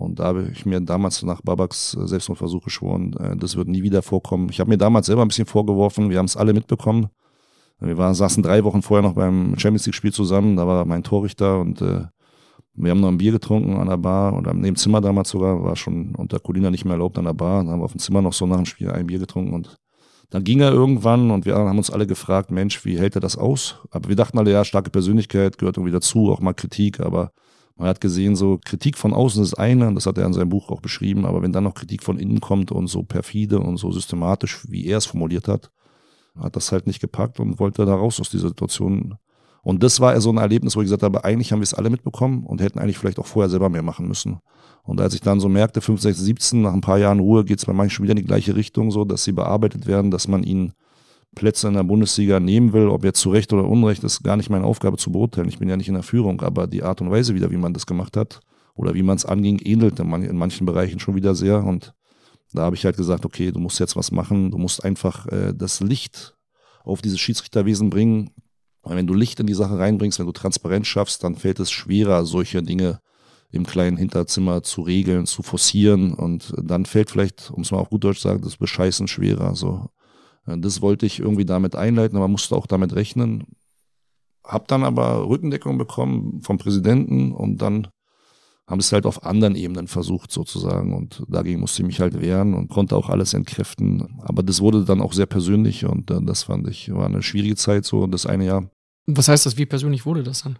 Und 0.00 0.18
da 0.18 0.24
habe 0.24 0.48
ich 0.50 0.64
mir 0.64 0.80
damals 0.80 1.22
nach 1.22 1.42
Babaks 1.42 1.94
äh, 1.94 2.06
Selbstmordversuch 2.06 2.64
geschworen, 2.64 3.14
äh, 3.20 3.36
das 3.36 3.56
wird 3.56 3.68
nie 3.68 3.82
wieder 3.82 4.00
vorkommen. 4.00 4.48
Ich 4.50 4.58
habe 4.58 4.70
mir 4.70 4.78
damals 4.78 5.06
selber 5.06 5.22
ein 5.22 5.28
bisschen 5.28 5.46
vorgeworfen, 5.46 6.08
wir 6.08 6.18
haben 6.18 6.26
es 6.26 6.36
alle 6.36 6.54
mitbekommen, 6.54 7.08
wir 7.80 7.98
waren, 7.98 8.14
saßen 8.14 8.42
drei 8.42 8.64
Wochen 8.64 8.82
vorher 8.82 9.06
noch 9.06 9.14
beim 9.14 9.58
Champions 9.58 9.86
League-Spiel 9.86 10.12
zusammen, 10.12 10.56
da 10.56 10.66
war 10.66 10.84
mein 10.86 11.02
Torrichter 11.02 11.60
und 11.60 11.82
äh, 11.82 12.04
wir 12.74 12.90
haben 12.90 13.00
noch 13.00 13.08
ein 13.08 13.18
Bier 13.18 13.32
getrunken 13.32 13.76
an 13.76 13.88
der 13.88 13.98
Bar 13.98 14.36
oder 14.36 14.54
neben 14.54 14.76
Zimmer 14.76 15.02
damals 15.02 15.28
sogar, 15.28 15.62
war 15.62 15.76
schon 15.76 16.14
unter 16.14 16.38
Colina 16.38 16.70
nicht 16.70 16.84
mehr 16.84 16.94
erlaubt 16.94 17.18
an 17.18 17.24
der 17.24 17.34
Bar. 17.34 17.58
Dann 17.58 17.72
haben 17.72 17.80
wir 17.80 17.84
auf 17.84 17.92
dem 17.92 17.98
Zimmer 17.98 18.22
noch 18.22 18.32
so 18.32 18.46
nach 18.46 18.56
dem 18.56 18.66
Spiel 18.66 18.90
ein 18.90 19.06
Bier 19.06 19.18
getrunken 19.18 19.52
und 19.52 19.76
dann 20.30 20.44
ging 20.44 20.60
er 20.60 20.72
irgendwann 20.72 21.30
und 21.30 21.44
wir 21.44 21.56
haben 21.56 21.76
uns 21.76 21.90
alle 21.90 22.06
gefragt, 22.06 22.50
Mensch, 22.50 22.84
wie 22.84 22.98
hält 22.98 23.16
er 23.16 23.20
das 23.20 23.36
aus? 23.36 23.80
Aber 23.90 24.08
wir 24.08 24.16
dachten 24.16 24.38
alle, 24.38 24.52
ja, 24.52 24.64
starke 24.64 24.90
Persönlichkeit 24.90 25.58
gehört 25.58 25.76
irgendwie 25.76 25.92
dazu, 25.92 26.30
auch 26.30 26.40
mal 26.40 26.54
Kritik, 26.54 27.00
aber 27.00 27.32
man 27.80 27.88
hat 27.88 28.02
gesehen, 28.02 28.36
so 28.36 28.60
Kritik 28.62 28.98
von 28.98 29.14
außen 29.14 29.42
ist 29.42 29.54
eine, 29.54 29.94
das 29.94 30.04
hat 30.04 30.18
er 30.18 30.26
in 30.26 30.34
seinem 30.34 30.50
Buch 30.50 30.68
auch 30.68 30.82
beschrieben, 30.82 31.24
aber 31.24 31.40
wenn 31.40 31.50
dann 31.50 31.64
noch 31.64 31.72
Kritik 31.72 32.02
von 32.02 32.18
innen 32.18 32.38
kommt 32.38 32.72
und 32.72 32.88
so 32.88 33.02
perfide 33.02 33.58
und 33.58 33.78
so 33.78 33.90
systematisch, 33.90 34.66
wie 34.68 34.84
er 34.84 34.98
es 34.98 35.06
formuliert 35.06 35.48
hat, 35.48 35.70
hat 36.38 36.56
das 36.56 36.72
halt 36.72 36.86
nicht 36.86 37.00
gepackt 37.00 37.40
und 37.40 37.58
wollte 37.58 37.86
da 37.86 37.94
raus 37.94 38.20
aus 38.20 38.28
dieser 38.28 38.48
Situation. 38.48 39.14
Und 39.62 39.82
das 39.82 39.98
war 39.98 40.20
so 40.20 40.30
ein 40.30 40.36
Erlebnis, 40.36 40.76
wo 40.76 40.82
ich 40.82 40.86
gesagt 40.86 41.02
habe, 41.02 41.24
eigentlich 41.24 41.52
haben 41.52 41.60
wir 41.60 41.64
es 41.64 41.72
alle 41.72 41.88
mitbekommen 41.88 42.44
und 42.44 42.60
hätten 42.60 42.78
eigentlich 42.78 42.98
vielleicht 42.98 43.18
auch 43.18 43.26
vorher 43.26 43.48
selber 43.48 43.70
mehr 43.70 43.82
machen 43.82 44.06
müssen. 44.06 44.40
Und 44.82 45.00
als 45.00 45.14
ich 45.14 45.22
dann 45.22 45.40
so 45.40 45.48
merkte, 45.48 45.80
5, 45.80 46.02
6, 46.02 46.18
17, 46.18 46.60
nach 46.60 46.74
ein 46.74 46.82
paar 46.82 46.98
Jahren 46.98 47.18
Ruhe 47.18 47.46
geht 47.46 47.60
es 47.60 47.64
bei 47.64 47.72
manchen 47.72 47.94
schon 47.94 48.02
wieder 48.02 48.12
in 48.12 48.18
die 48.18 48.26
gleiche 48.26 48.56
Richtung, 48.56 48.90
so 48.90 49.06
dass 49.06 49.24
sie 49.24 49.32
bearbeitet 49.32 49.86
werden, 49.86 50.10
dass 50.10 50.28
man 50.28 50.42
ihnen 50.42 50.74
Plätze 51.34 51.68
in 51.68 51.74
der 51.74 51.84
Bundesliga 51.84 52.40
nehmen 52.40 52.72
will, 52.72 52.88
ob 52.88 53.04
jetzt 53.04 53.20
zu 53.20 53.30
Recht 53.30 53.52
oder 53.52 53.64
Unrecht, 53.64 54.02
ist 54.04 54.22
gar 54.22 54.36
nicht 54.36 54.50
meine 54.50 54.64
Aufgabe 54.64 54.96
zu 54.96 55.12
beurteilen. 55.12 55.48
Ich 55.48 55.58
bin 55.58 55.68
ja 55.68 55.76
nicht 55.76 55.88
in 55.88 55.94
der 55.94 56.02
Führung, 56.02 56.40
aber 56.40 56.66
die 56.66 56.82
Art 56.82 57.00
und 57.00 57.10
Weise 57.10 57.34
wieder, 57.34 57.50
wie 57.50 57.56
man 57.56 57.72
das 57.72 57.86
gemacht 57.86 58.16
hat 58.16 58.40
oder 58.74 58.94
wie 58.94 59.02
man 59.02 59.16
es 59.16 59.24
anging, 59.24 59.60
ähnelte 59.60 60.02
in 60.02 60.36
manchen 60.36 60.66
Bereichen 60.66 60.98
schon 60.98 61.14
wieder 61.14 61.34
sehr. 61.34 61.62
Und 61.64 61.94
da 62.52 62.62
habe 62.62 62.74
ich 62.74 62.84
halt 62.84 62.96
gesagt, 62.96 63.24
okay, 63.24 63.52
du 63.52 63.60
musst 63.60 63.78
jetzt 63.78 63.96
was 63.96 64.10
machen, 64.10 64.50
du 64.50 64.58
musst 64.58 64.84
einfach 64.84 65.26
äh, 65.26 65.54
das 65.54 65.80
Licht 65.80 66.36
auf 66.82 67.00
dieses 67.00 67.20
Schiedsrichterwesen 67.20 67.90
bringen. 67.90 68.30
Weil 68.82 68.96
wenn 68.96 69.06
du 69.06 69.14
Licht 69.14 69.38
in 69.38 69.46
die 69.46 69.54
Sache 69.54 69.78
reinbringst, 69.78 70.18
wenn 70.18 70.26
du 70.26 70.32
Transparenz 70.32 70.86
schaffst, 70.86 71.22
dann 71.22 71.36
fällt 71.36 71.60
es 71.60 71.70
schwerer, 71.70 72.24
solche 72.24 72.62
Dinge 72.62 73.00
im 73.52 73.66
kleinen 73.66 73.96
Hinterzimmer 73.96 74.62
zu 74.62 74.82
regeln, 74.82 75.26
zu 75.26 75.42
forcieren 75.42 76.14
und 76.14 76.54
dann 76.56 76.86
fällt 76.86 77.10
vielleicht, 77.10 77.50
um 77.50 77.62
es 77.62 77.70
mal 77.70 77.78
auf 77.78 77.90
gut 77.90 78.04
Deutsch 78.04 78.20
zu 78.20 78.28
sagen, 78.28 78.42
das 78.42 78.56
Bescheißen 78.56 79.08
schwerer. 79.08 79.54
So, 79.56 79.88
das 80.58 80.82
wollte 80.82 81.06
ich 81.06 81.20
irgendwie 81.20 81.44
damit 81.44 81.76
einleiten, 81.76 82.16
aber 82.16 82.28
musste 82.28 82.56
auch 82.56 82.66
damit 82.66 82.94
rechnen. 82.94 83.44
Hab 84.44 84.68
dann 84.68 84.84
aber 84.84 85.28
Rückendeckung 85.28 85.78
bekommen 85.78 86.40
vom 86.42 86.58
Präsidenten 86.58 87.32
und 87.32 87.58
dann 87.62 87.88
haben 88.70 88.78
es 88.78 88.92
halt 88.92 89.04
auf 89.04 89.24
anderen 89.24 89.56
Ebenen 89.56 89.88
versucht 89.88 90.30
sozusagen 90.30 90.94
und 90.94 91.24
dagegen 91.28 91.60
musste 91.60 91.82
ich 91.82 91.86
mich 91.86 92.00
halt 92.00 92.20
wehren 92.20 92.54
und 92.54 92.68
konnte 92.68 92.96
auch 92.96 93.08
alles 93.08 93.34
entkräften. 93.34 94.20
Aber 94.20 94.44
das 94.44 94.60
wurde 94.60 94.84
dann 94.84 95.00
auch 95.00 95.12
sehr 95.12 95.26
persönlich 95.26 95.84
und 95.84 96.10
äh, 96.10 96.22
das 96.22 96.44
fand 96.44 96.68
ich, 96.68 96.92
war 96.94 97.06
eine 97.06 97.22
schwierige 97.22 97.56
Zeit 97.56 97.84
so, 97.84 98.06
das 98.06 98.26
eine 98.26 98.46
Jahr. 98.46 98.70
Was 99.06 99.28
heißt 99.28 99.44
das, 99.44 99.56
wie 99.56 99.66
persönlich 99.66 100.06
wurde 100.06 100.22
das 100.22 100.42
dann? 100.42 100.58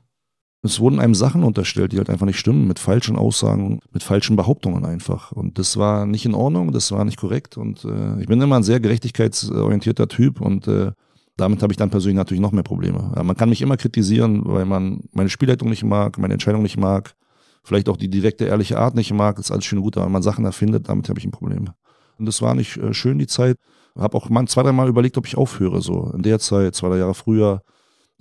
Es 0.62 0.78
wurden 0.78 1.00
einem 1.00 1.14
Sachen 1.14 1.42
unterstellt, 1.42 1.92
die 1.92 1.98
halt 1.98 2.10
einfach 2.10 2.26
nicht 2.26 2.38
stimmen, 2.38 2.68
mit 2.68 2.78
falschen 2.78 3.16
Aussagen, 3.16 3.80
mit 3.92 4.02
falschen 4.02 4.36
Behauptungen 4.36 4.84
einfach. 4.84 5.32
Und 5.32 5.58
das 5.58 5.78
war 5.78 6.04
nicht 6.04 6.26
in 6.26 6.34
Ordnung, 6.34 6.72
das 6.72 6.92
war 6.92 7.04
nicht 7.04 7.16
korrekt. 7.16 7.56
Und 7.56 7.84
äh, 7.84 8.20
ich 8.20 8.26
bin 8.26 8.40
immer 8.40 8.56
ein 8.56 8.62
sehr 8.62 8.80
gerechtigkeitsorientierter 8.80 10.08
Typ 10.08 10.40
und 10.40 10.68
äh, 10.68 10.92
damit 11.38 11.62
habe 11.62 11.72
ich 11.72 11.78
dann 11.78 11.88
persönlich 11.88 12.16
natürlich 12.16 12.42
noch 12.42 12.52
mehr 12.52 12.62
Probleme. 12.62 13.12
Ja, 13.16 13.22
man 13.22 13.36
kann 13.36 13.48
mich 13.48 13.62
immer 13.62 13.78
kritisieren, 13.78 14.42
weil 14.44 14.66
man 14.66 15.00
meine 15.12 15.30
Spielleitung 15.30 15.70
nicht 15.70 15.84
mag, 15.84 16.18
meine 16.18 16.34
Entscheidung 16.34 16.62
nicht 16.62 16.76
mag 16.76 17.14
vielleicht 17.62 17.88
auch 17.88 17.96
die 17.96 18.08
direkte, 18.08 18.46
ehrliche 18.46 18.78
Art 18.78 18.94
nicht 18.94 19.12
mag, 19.12 19.38
ist 19.38 19.50
alles 19.50 19.64
schön 19.64 19.78
und 19.78 19.84
gut, 19.84 19.96
aber 19.96 20.06
wenn 20.06 20.12
man 20.12 20.22
Sachen 20.22 20.44
erfindet, 20.44 20.88
damit 20.88 21.08
habe 21.08 21.18
ich 21.18 21.24
ein 21.24 21.30
Problem. 21.30 21.70
Und 22.18 22.26
das 22.26 22.42
war 22.42 22.54
nicht 22.54 22.76
äh, 22.76 22.92
schön, 22.94 23.18
die 23.18 23.26
Zeit. 23.26 23.56
Habe 23.98 24.16
auch 24.16 24.28
mal 24.28 24.46
zwei, 24.46 24.62
drei 24.62 24.72
Mal 24.72 24.88
überlegt, 24.88 25.18
ob 25.18 25.26
ich 25.26 25.36
aufhöre, 25.36 25.80
so 25.80 26.10
in 26.14 26.22
der 26.22 26.38
Zeit, 26.38 26.74
zwei, 26.74 26.88
drei 26.88 26.98
Jahre 26.98 27.14
früher. 27.14 27.62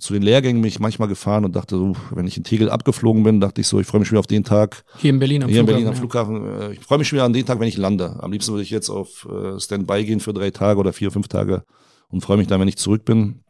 Zu 0.00 0.14
den 0.14 0.22
Lehrgängen 0.22 0.62
bin 0.62 0.68
ich 0.68 0.80
manchmal 0.80 1.08
gefahren 1.08 1.44
und 1.44 1.54
dachte, 1.54 1.76
so, 1.76 1.94
wenn 2.10 2.26
ich 2.26 2.36
in 2.36 2.44
Tegel 2.44 2.70
abgeflogen 2.70 3.22
bin, 3.22 3.40
dachte 3.40 3.60
ich 3.60 3.68
so, 3.68 3.78
ich 3.78 3.86
freue 3.86 4.00
mich 4.00 4.08
schon 4.08 4.14
wieder 4.14 4.20
auf 4.20 4.26
den 4.26 4.44
Tag. 4.44 4.82
Hier 4.98 5.10
in 5.10 5.18
Berlin 5.18 5.44
am 5.44 5.48
Hier 5.48 5.64
Flughafen. 5.64 5.78
Hier 5.78 5.88
in 5.88 6.02
Berlin 6.34 6.42
am 6.42 6.44
Flughafen. 6.44 6.62
Ja. 6.62 6.70
Ich 6.70 6.80
freue 6.80 6.98
mich 6.98 7.08
schon 7.08 7.16
wieder 7.16 7.24
an 7.26 7.32
den 7.32 7.46
Tag, 7.46 7.60
wenn 7.60 7.68
ich 7.68 7.76
lande. 7.76 8.16
Am 8.20 8.32
liebsten 8.32 8.52
würde 8.52 8.62
ich 8.62 8.70
jetzt 8.70 8.90
auf 8.90 9.28
äh, 9.30 9.60
Standby 9.60 10.04
gehen 10.04 10.20
für 10.20 10.32
drei 10.32 10.50
Tage 10.50 10.80
oder 10.80 10.92
vier, 10.92 11.10
fünf 11.10 11.28
Tage 11.28 11.64
und 12.08 12.22
freue 12.22 12.38
mich 12.38 12.46
dann, 12.48 12.60
wenn 12.60 12.68
ich 12.68 12.76
zurück 12.76 13.04
bin. 13.04 13.40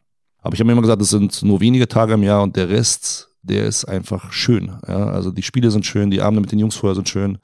Aber 0.43 0.55
ich 0.55 0.61
habe 0.61 0.67
mir 0.67 0.73
immer 0.73 0.83
gesagt, 0.83 1.01
es 1.01 1.11
sind 1.11 1.43
nur 1.43 1.61
wenige 1.61 1.89
Tage 1.89 2.15
im 2.15 2.23
Jahr 2.23 2.43
und 2.43 2.57
der 2.57 2.69
Rest 2.69 3.31
der 3.43 3.67
ist 3.67 3.85
einfach 3.85 4.33
schön. 4.33 4.73
Ja? 4.87 5.11
Also 5.11 5.31
die 5.31 5.43
Spiele 5.43 5.71
sind 5.71 5.87
schön, 5.87 6.11
die 6.11 6.21
Abende 6.21 6.41
mit 6.41 6.53
den 6.53 6.59
Jungs 6.59 6.77
vorher 6.77 6.95
sind 6.95 7.09
schön. 7.09 7.39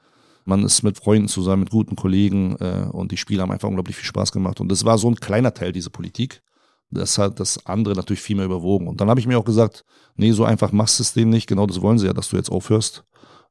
Man 0.45 0.63
ist 0.63 0.83
mit 0.83 0.97
Freunden 0.97 1.27
zusammen, 1.27 1.61
mit 1.61 1.71
guten 1.71 1.95
Kollegen 1.95 2.55
äh, 2.59 2.87
und 2.91 3.11
die 3.11 3.17
Spiele 3.17 3.41
haben 3.41 3.51
einfach 3.51 3.67
unglaublich 3.67 3.97
viel 3.97 4.05
Spaß 4.05 4.31
gemacht. 4.31 4.61
Und 4.61 4.69
das 4.69 4.85
war 4.85 4.97
so 4.97 5.09
ein 5.09 5.15
kleiner 5.15 5.53
Teil 5.53 5.73
dieser 5.73 5.89
Politik. 5.89 6.41
Das 6.89 7.17
hat 7.17 7.39
das 7.39 7.65
andere 7.65 7.95
natürlich 7.95 8.21
viel 8.21 8.35
mehr 8.35 8.45
überwogen. 8.45 8.87
Und 8.87 9.01
dann 9.01 9.09
habe 9.09 9.19
ich 9.19 9.27
mir 9.27 9.37
auch 9.37 9.45
gesagt, 9.45 9.83
nee, 10.15 10.31
so 10.31 10.45
einfach 10.45 10.71
machst 10.71 10.99
du 10.99 11.03
es 11.03 11.13
denen 11.13 11.31
nicht. 11.31 11.47
Genau 11.47 11.67
das 11.67 11.81
wollen 11.81 11.99
sie 11.99 12.07
ja, 12.07 12.13
dass 12.13 12.29
du 12.29 12.37
jetzt 12.37 12.51
aufhörst. 12.51 13.03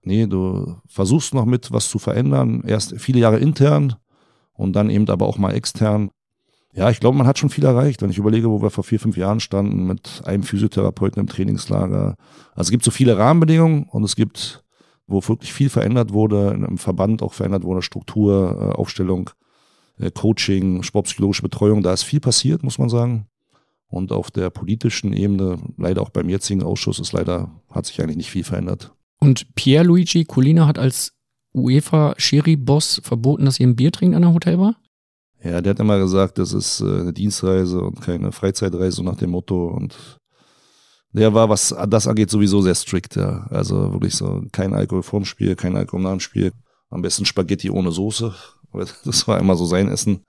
Nee, 0.03 0.27
du 0.27 0.77
versuchst 0.87 1.35
noch 1.35 1.45
mit 1.45 1.73
was 1.73 1.91
zu 1.91 1.99
verändern. 1.99 2.63
Erst 2.67 2.99
viele 2.99 3.21
Jahre 3.21 3.39
intern 3.39 3.97
und 4.53 4.75
dann 4.75 4.89
eben 4.89 5.09
aber 5.09 5.27
auch 5.27 5.39
mal 5.39 5.53
extern. 5.53 6.11
Ja, 6.73 6.91
ich 6.91 7.01
glaube, 7.01 7.19
man 7.19 7.27
hat 7.27 7.39
schon 7.39 7.51
viel 7.51 7.65
erreicht. 7.65 8.03
Wenn 8.03 8.11
ich 8.11 8.19
überlege, 8.19 8.51
wo 8.51 8.63
wir 8.63 8.71
vor 8.71 8.85
vier, 8.85 9.01
fünf 9.01 9.17
Jahren 9.17 9.41
standen 9.41 9.87
mit 9.87 10.23
einem 10.25 10.43
Physiotherapeuten 10.43 11.21
im 11.21 11.27
Trainingslager. 11.27 12.17
Also 12.55 12.69
es 12.69 12.71
gibt 12.71 12.85
so 12.85 12.91
viele 12.91 13.19
Rahmenbedingungen 13.19 13.85
und 13.91 14.05
es 14.05 14.17
gibt, 14.17 14.63
wo 15.07 15.27
wirklich 15.27 15.53
viel 15.53 15.71
verändert 15.71 16.13
wurde, 16.13 16.51
im 16.51 16.79
Verband 16.79 17.23
auch 17.23 17.33
verändert 17.33 17.65
wurde, 17.65 17.83
Struktur, 17.83 18.57
äh, 18.61 18.77
Aufstellung, 18.77 19.31
Coaching, 20.15 20.83
sportpsychologische 20.83 21.43
Betreuung. 21.43 21.83
Da 21.83 21.93
ist 21.93 22.03
viel 22.03 22.21
passiert, 22.21 22.63
muss 22.63 22.79
man 22.79 22.89
sagen. 22.89 23.27
Und 23.89 24.13
auf 24.13 24.31
der 24.31 24.51
politischen 24.51 25.13
Ebene, 25.13 25.59
leider 25.77 26.03
auch 26.03 26.11
beim 26.11 26.29
jetzigen 26.29 26.63
Ausschuss, 26.63 26.99
ist 26.99 27.13
leider, 27.13 27.51
hat 27.71 27.87
sich 27.87 28.01
eigentlich 28.01 28.17
nicht 28.17 28.31
viel 28.31 28.45
verändert. 28.45 28.93
Und 29.19 29.55
Pierluigi 29.55 30.25
Colina 30.25 30.67
hat 30.67 30.79
als 30.79 31.13
UEFA-Schiri-Boss 31.55 33.01
verboten, 33.03 33.47
dass 33.47 33.59
ihr 33.59 33.67
ein 33.67 33.77
Bier 33.77 33.93
trinkt 33.93 34.15
an 34.15 34.23
der 34.23 34.35
Hotelbar? 34.35 34.77
Ja, 35.43 35.61
der 35.61 35.71
hat 35.71 35.81
immer 35.81 35.99
gesagt, 35.99 36.39
das 36.39 36.53
ist 36.53 36.81
äh, 36.81 36.85
eine 36.85 37.13
Dienstreise 37.13 37.81
und 37.81 38.01
keine 38.01 38.33
Freizeitreise 38.33 39.03
nach 39.03 39.17
dem 39.17 39.31
Motto. 39.31 39.69
Und 39.69 39.97
der 41.13 41.33
war, 41.35 41.49
was 41.49 41.75
das 41.89 42.07
angeht, 42.07 42.31
sowieso 42.31 42.61
sehr 42.63 42.75
strikt, 42.75 43.17
ja. 43.17 43.47
Also 43.51 43.93
wirklich 43.93 44.15
so 44.15 44.43
kein 44.53 44.75
Alkohol 44.75 45.03
vorm 45.03 45.25
Spiel, 45.25 45.55
kein 45.55 45.77
Alkohol 45.77 46.03
nach 46.03 46.11
dem 46.11 46.21
Spiel. 46.21 46.53
Am 46.91 47.03
besten 47.03 47.25
Spaghetti 47.25 47.71
ohne 47.71 47.91
Soße. 47.91 48.35
Das 49.05 49.27
war 49.29 49.39
immer 49.39 49.57
so 49.57 49.67
sein 49.67 49.89
Essen. 49.89 50.25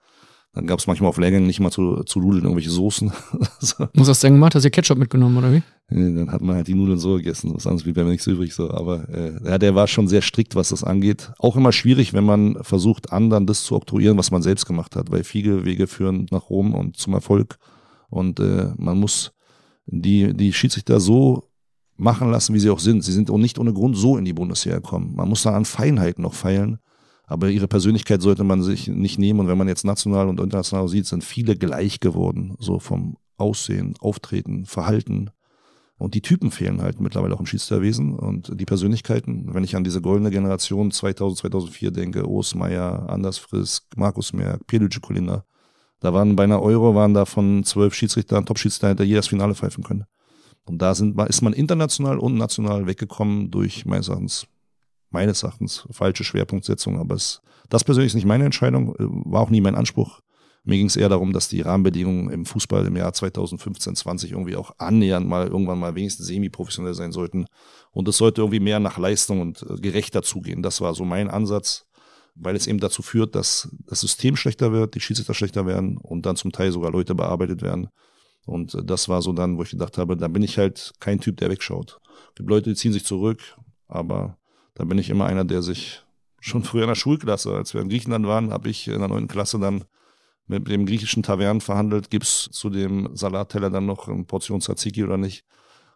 Dann 0.54 0.66
gab 0.66 0.78
es 0.78 0.86
manchmal 0.86 1.10
auf 1.10 1.18
Lehrgängen 1.18 1.46
nicht 1.46 1.60
mal 1.60 1.70
zu, 1.70 2.02
zu 2.04 2.20
Nudeln 2.20 2.44
irgendwelche 2.44 2.70
Soßen. 2.70 3.12
hast 3.60 3.78
du 3.78 4.26
denn 4.26 4.34
gemacht? 4.34 4.54
Hast 4.54 4.64
du 4.64 4.70
Ketchup 4.70 4.98
mitgenommen 4.98 5.36
oder 5.36 5.52
wie? 5.52 5.62
Dann 5.90 6.32
hat 6.32 6.40
man 6.40 6.56
halt 6.56 6.66
die 6.66 6.74
Nudeln 6.74 6.98
so 6.98 7.16
gegessen. 7.16 7.52
Was 7.54 7.66
anderes 7.66 7.84
blieb 7.84 7.96
ja 7.96 8.04
nichts 8.04 8.26
übrig 8.26 8.54
so. 8.54 8.70
Aber 8.70 9.08
äh, 9.08 9.38
ja, 9.44 9.58
der 9.58 9.74
war 9.74 9.86
schon 9.86 10.08
sehr 10.08 10.22
strikt, 10.22 10.56
was 10.56 10.70
das 10.70 10.82
angeht. 10.82 11.32
Auch 11.38 11.56
immer 11.56 11.70
schwierig, 11.70 12.12
wenn 12.12 12.24
man 12.24 12.56
versucht, 12.62 13.12
anderen 13.12 13.46
das 13.46 13.62
zu 13.62 13.76
oktroyieren, 13.76 14.18
was 14.18 14.30
man 14.30 14.42
selbst 14.42 14.66
gemacht 14.66 14.96
hat. 14.96 15.10
Weil 15.10 15.22
viele 15.22 15.64
Wege 15.64 15.86
führen 15.86 16.26
nach 16.30 16.50
Rom 16.50 16.74
und 16.74 16.96
zum 16.96 17.12
Erfolg. 17.12 17.58
Und 18.08 18.40
äh, 18.40 18.72
man 18.78 18.98
muss 18.98 19.32
die, 19.86 20.34
die 20.34 20.52
Schiedsrichter 20.52 20.98
so 20.98 21.50
machen 21.96 22.30
lassen, 22.30 22.54
wie 22.54 22.60
sie 22.60 22.70
auch 22.70 22.80
sind. 22.80 23.04
Sie 23.04 23.12
sind 23.12 23.30
auch 23.30 23.38
nicht 23.38 23.58
ohne 23.58 23.74
Grund 23.74 23.96
so 23.96 24.16
in 24.16 24.24
die 24.24 24.32
Bundeswehr 24.32 24.76
gekommen. 24.76 25.14
Man 25.14 25.28
muss 25.28 25.42
da 25.42 25.54
an 25.54 25.66
Feinheiten 25.66 26.22
noch 26.22 26.34
feilen 26.34 26.78
aber 27.28 27.50
ihre 27.50 27.68
Persönlichkeit 27.68 28.22
sollte 28.22 28.42
man 28.42 28.62
sich 28.62 28.88
nicht 28.88 29.18
nehmen. 29.18 29.40
Und 29.40 29.48
wenn 29.48 29.58
man 29.58 29.68
jetzt 29.68 29.84
national 29.84 30.28
und 30.28 30.40
international 30.40 30.88
sieht, 30.88 31.06
sind 31.06 31.22
viele 31.22 31.56
gleich 31.56 32.00
geworden. 32.00 32.56
So 32.58 32.78
vom 32.78 33.18
Aussehen, 33.36 33.94
Auftreten, 34.00 34.64
Verhalten. 34.64 35.30
Und 35.98 36.14
die 36.14 36.22
Typen 36.22 36.50
fehlen 36.50 36.80
halt 36.80 37.00
mittlerweile 37.00 37.34
auch 37.34 37.40
im 37.40 37.46
Schiedsrichterwesen 37.46 38.14
und 38.14 38.58
die 38.58 38.64
Persönlichkeiten. 38.64 39.52
Wenn 39.52 39.64
ich 39.64 39.76
an 39.76 39.84
diese 39.84 40.00
goldene 40.00 40.30
Generation 40.30 40.90
2000, 40.90 41.38
2004 41.38 41.90
denke, 41.90 42.26
Urs 42.26 42.54
Meier, 42.54 43.08
Anders 43.10 43.36
Frisk, 43.36 43.84
Markus 43.96 44.32
Merck, 44.32 44.66
Pierluigi 44.66 45.00
Colina, 45.00 45.44
da 46.00 46.14
waren 46.14 46.34
bei 46.34 46.44
einer 46.44 46.62
Euro, 46.62 46.94
waren 46.94 47.14
da 47.14 47.24
von 47.24 47.64
zwölf 47.64 47.94
Schiedsrichtern, 47.94 48.46
Top-Schiedsrichter, 48.46 48.90
hätte 48.90 49.04
jedes 49.04 49.26
Finale 49.26 49.54
pfeifen 49.54 49.84
können. 49.84 50.04
Und 50.64 50.80
da 50.80 50.94
sind, 50.94 51.20
ist 51.22 51.42
man 51.42 51.52
international 51.52 52.18
und 52.18 52.36
national 52.36 52.86
weggekommen 52.86 53.50
durch 53.50 53.84
meines 53.84 54.08
Erachtens 54.08 54.46
meines 55.10 55.42
Erachtens 55.42 55.86
falsche 55.90 56.24
Schwerpunktsetzung, 56.24 56.98
aber 56.98 57.14
es, 57.14 57.40
das 57.68 57.84
persönlich 57.84 58.10
ist 58.10 58.14
nicht 58.14 58.26
meine 58.26 58.44
Entscheidung, 58.44 58.94
äh, 58.96 58.96
war 58.98 59.42
auch 59.42 59.50
nie 59.50 59.60
mein 59.60 59.74
Anspruch. 59.74 60.20
Mir 60.64 60.76
ging 60.76 60.86
es 60.86 60.96
eher 60.96 61.08
darum, 61.08 61.32
dass 61.32 61.48
die 61.48 61.62
Rahmenbedingungen 61.62 62.30
im 62.30 62.44
Fußball 62.44 62.84
im 62.86 62.96
Jahr 62.96 63.12
2015, 63.12 63.96
20 63.96 64.32
irgendwie 64.32 64.56
auch 64.56 64.72
annähernd 64.76 65.26
mal 65.26 65.46
irgendwann 65.46 65.78
mal 65.78 65.94
wenigstens 65.94 66.26
semi-professionell 66.26 66.92
sein 66.92 67.10
sollten. 67.10 67.46
Und 67.90 68.06
es 68.06 68.18
sollte 68.18 68.42
irgendwie 68.42 68.60
mehr 68.60 68.78
nach 68.78 68.98
Leistung 68.98 69.40
und 69.40 69.62
äh, 69.62 69.76
gerechter 69.76 70.22
zugehen. 70.22 70.62
Das 70.62 70.80
war 70.80 70.94
so 70.94 71.04
mein 71.04 71.30
Ansatz, 71.30 71.86
weil 72.34 72.54
es 72.54 72.66
eben 72.66 72.80
dazu 72.80 73.02
führt, 73.02 73.34
dass 73.34 73.74
das 73.86 74.00
System 74.00 74.36
schlechter 74.36 74.72
wird, 74.72 74.94
die 74.94 75.00
Schiedsrichter 75.00 75.34
schlechter 75.34 75.64
werden 75.64 75.96
und 75.96 76.26
dann 76.26 76.36
zum 76.36 76.52
Teil 76.52 76.70
sogar 76.70 76.90
Leute 76.92 77.14
bearbeitet 77.14 77.62
werden. 77.62 77.88
Und 78.44 78.74
äh, 78.74 78.84
das 78.84 79.08
war 79.08 79.22
so 79.22 79.32
dann, 79.32 79.56
wo 79.56 79.62
ich 79.62 79.70
gedacht 79.70 79.96
habe, 79.96 80.16
da 80.16 80.28
bin 80.28 80.42
ich 80.42 80.58
halt 80.58 80.92
kein 81.00 81.20
Typ, 81.20 81.38
der 81.38 81.50
wegschaut. 81.50 81.98
Es 82.30 82.34
gibt 82.36 82.50
Leute, 82.50 82.70
die 82.70 82.76
ziehen 82.76 82.92
sich 82.92 83.04
zurück, 83.04 83.40
aber 83.86 84.36
da 84.78 84.84
bin 84.84 84.96
ich 84.96 85.10
immer 85.10 85.26
einer, 85.26 85.44
der 85.44 85.60
sich 85.60 86.02
schon 86.40 86.62
früher 86.62 86.82
in 86.82 86.88
der 86.88 86.94
Schulklasse, 86.94 87.52
als 87.54 87.74
wir 87.74 87.80
in 87.80 87.88
Griechenland 87.88 88.26
waren, 88.26 88.52
habe 88.52 88.68
ich 88.68 88.86
in 88.86 89.00
der 89.00 89.08
neunten 89.08 89.28
Klasse 89.28 89.58
dann 89.58 89.84
mit 90.46 90.68
dem 90.68 90.86
griechischen 90.86 91.22
Tavernen 91.22 91.60
verhandelt, 91.60 92.10
gibt's 92.10 92.48
zu 92.52 92.70
dem 92.70 93.10
Salatteller 93.14 93.70
dann 93.70 93.86
noch 93.86 94.08
eine 94.08 94.24
Portion 94.24 94.60
Tzatziki 94.60 95.04
oder 95.04 95.18
nicht. 95.18 95.44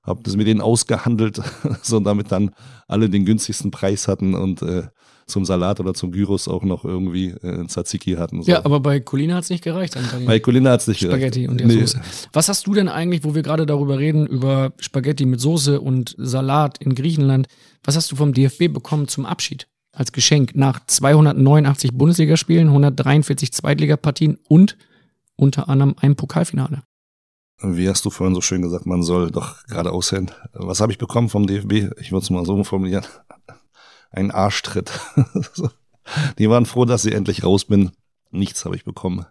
Hab 0.02 0.24
das 0.24 0.34
mit 0.34 0.48
denen 0.48 0.60
ausgehandelt, 0.60 1.40
so 1.82 2.00
damit 2.00 2.32
dann 2.32 2.50
alle 2.88 3.08
den 3.08 3.24
günstigsten 3.24 3.70
Preis 3.70 4.08
hatten 4.08 4.34
und 4.34 4.60
äh, 4.62 4.88
zum 5.26 5.44
Salat 5.44 5.80
oder 5.80 5.94
zum 5.94 6.12
Gyros 6.12 6.48
auch 6.48 6.62
noch 6.62 6.84
irgendwie 6.84 7.30
äh, 7.30 7.66
Tzatziki 7.66 8.12
hatten. 8.12 8.42
So. 8.42 8.50
Ja, 8.50 8.64
aber 8.64 8.80
bei 8.80 9.00
Colina 9.00 9.36
hat's 9.36 9.50
nicht 9.50 9.64
gereicht. 9.64 9.96
Bei 10.26 10.40
Colina 10.40 10.70
hat's 10.70 10.86
nicht 10.86 11.00
Spaghetti 11.00 11.42
gereicht. 11.42 11.50
und 11.50 11.60
der 11.60 11.66
nee. 11.66 11.80
Soße. 11.80 12.00
Was 12.32 12.48
hast 12.48 12.66
du 12.66 12.74
denn 12.74 12.88
eigentlich, 12.88 13.24
wo 13.24 13.34
wir 13.34 13.42
gerade 13.42 13.66
darüber 13.66 13.98
reden, 13.98 14.26
über 14.26 14.72
Spaghetti 14.78 15.26
mit 15.26 15.40
Soße 15.40 15.80
und 15.80 16.14
Salat 16.18 16.78
in 16.78 16.94
Griechenland, 16.94 17.48
was 17.84 17.96
hast 17.96 18.10
du 18.12 18.16
vom 18.16 18.32
DFB 18.32 18.72
bekommen 18.72 19.08
zum 19.08 19.26
Abschied? 19.26 19.66
Als 19.94 20.12
Geschenk 20.12 20.54
nach 20.54 20.86
289 20.86 21.92
Bundesligaspielen, 21.92 22.68
143 22.68 23.52
Zweitligapartien 23.52 24.38
und 24.48 24.78
unter 25.36 25.68
anderem 25.68 25.94
einem 26.00 26.16
Pokalfinale. 26.16 26.82
Wie 27.64 27.88
hast 27.88 28.04
du 28.04 28.10
vorhin 28.10 28.34
so 28.34 28.40
schön 28.40 28.62
gesagt, 28.62 28.86
man 28.86 29.02
soll 29.02 29.30
doch 29.30 29.64
gerade 29.66 29.92
aussehen. 29.92 30.30
Was 30.52 30.80
habe 30.80 30.90
ich 30.90 30.98
bekommen 30.98 31.28
vom 31.28 31.46
DFB? 31.46 31.92
Ich 32.00 32.10
würde 32.10 32.24
es 32.24 32.30
mal 32.30 32.44
so 32.44 32.62
formulieren 32.64 33.04
ein 34.12 34.30
Arschtritt. 34.30 35.00
Die 36.38 36.48
waren 36.48 36.66
froh, 36.66 36.84
dass 36.84 37.04
ich 37.04 37.14
endlich 37.14 37.44
raus 37.44 37.64
bin. 37.64 37.90
Nichts 38.30 38.64
habe 38.64 38.76
ich 38.76 38.84
bekommen. 38.84 39.26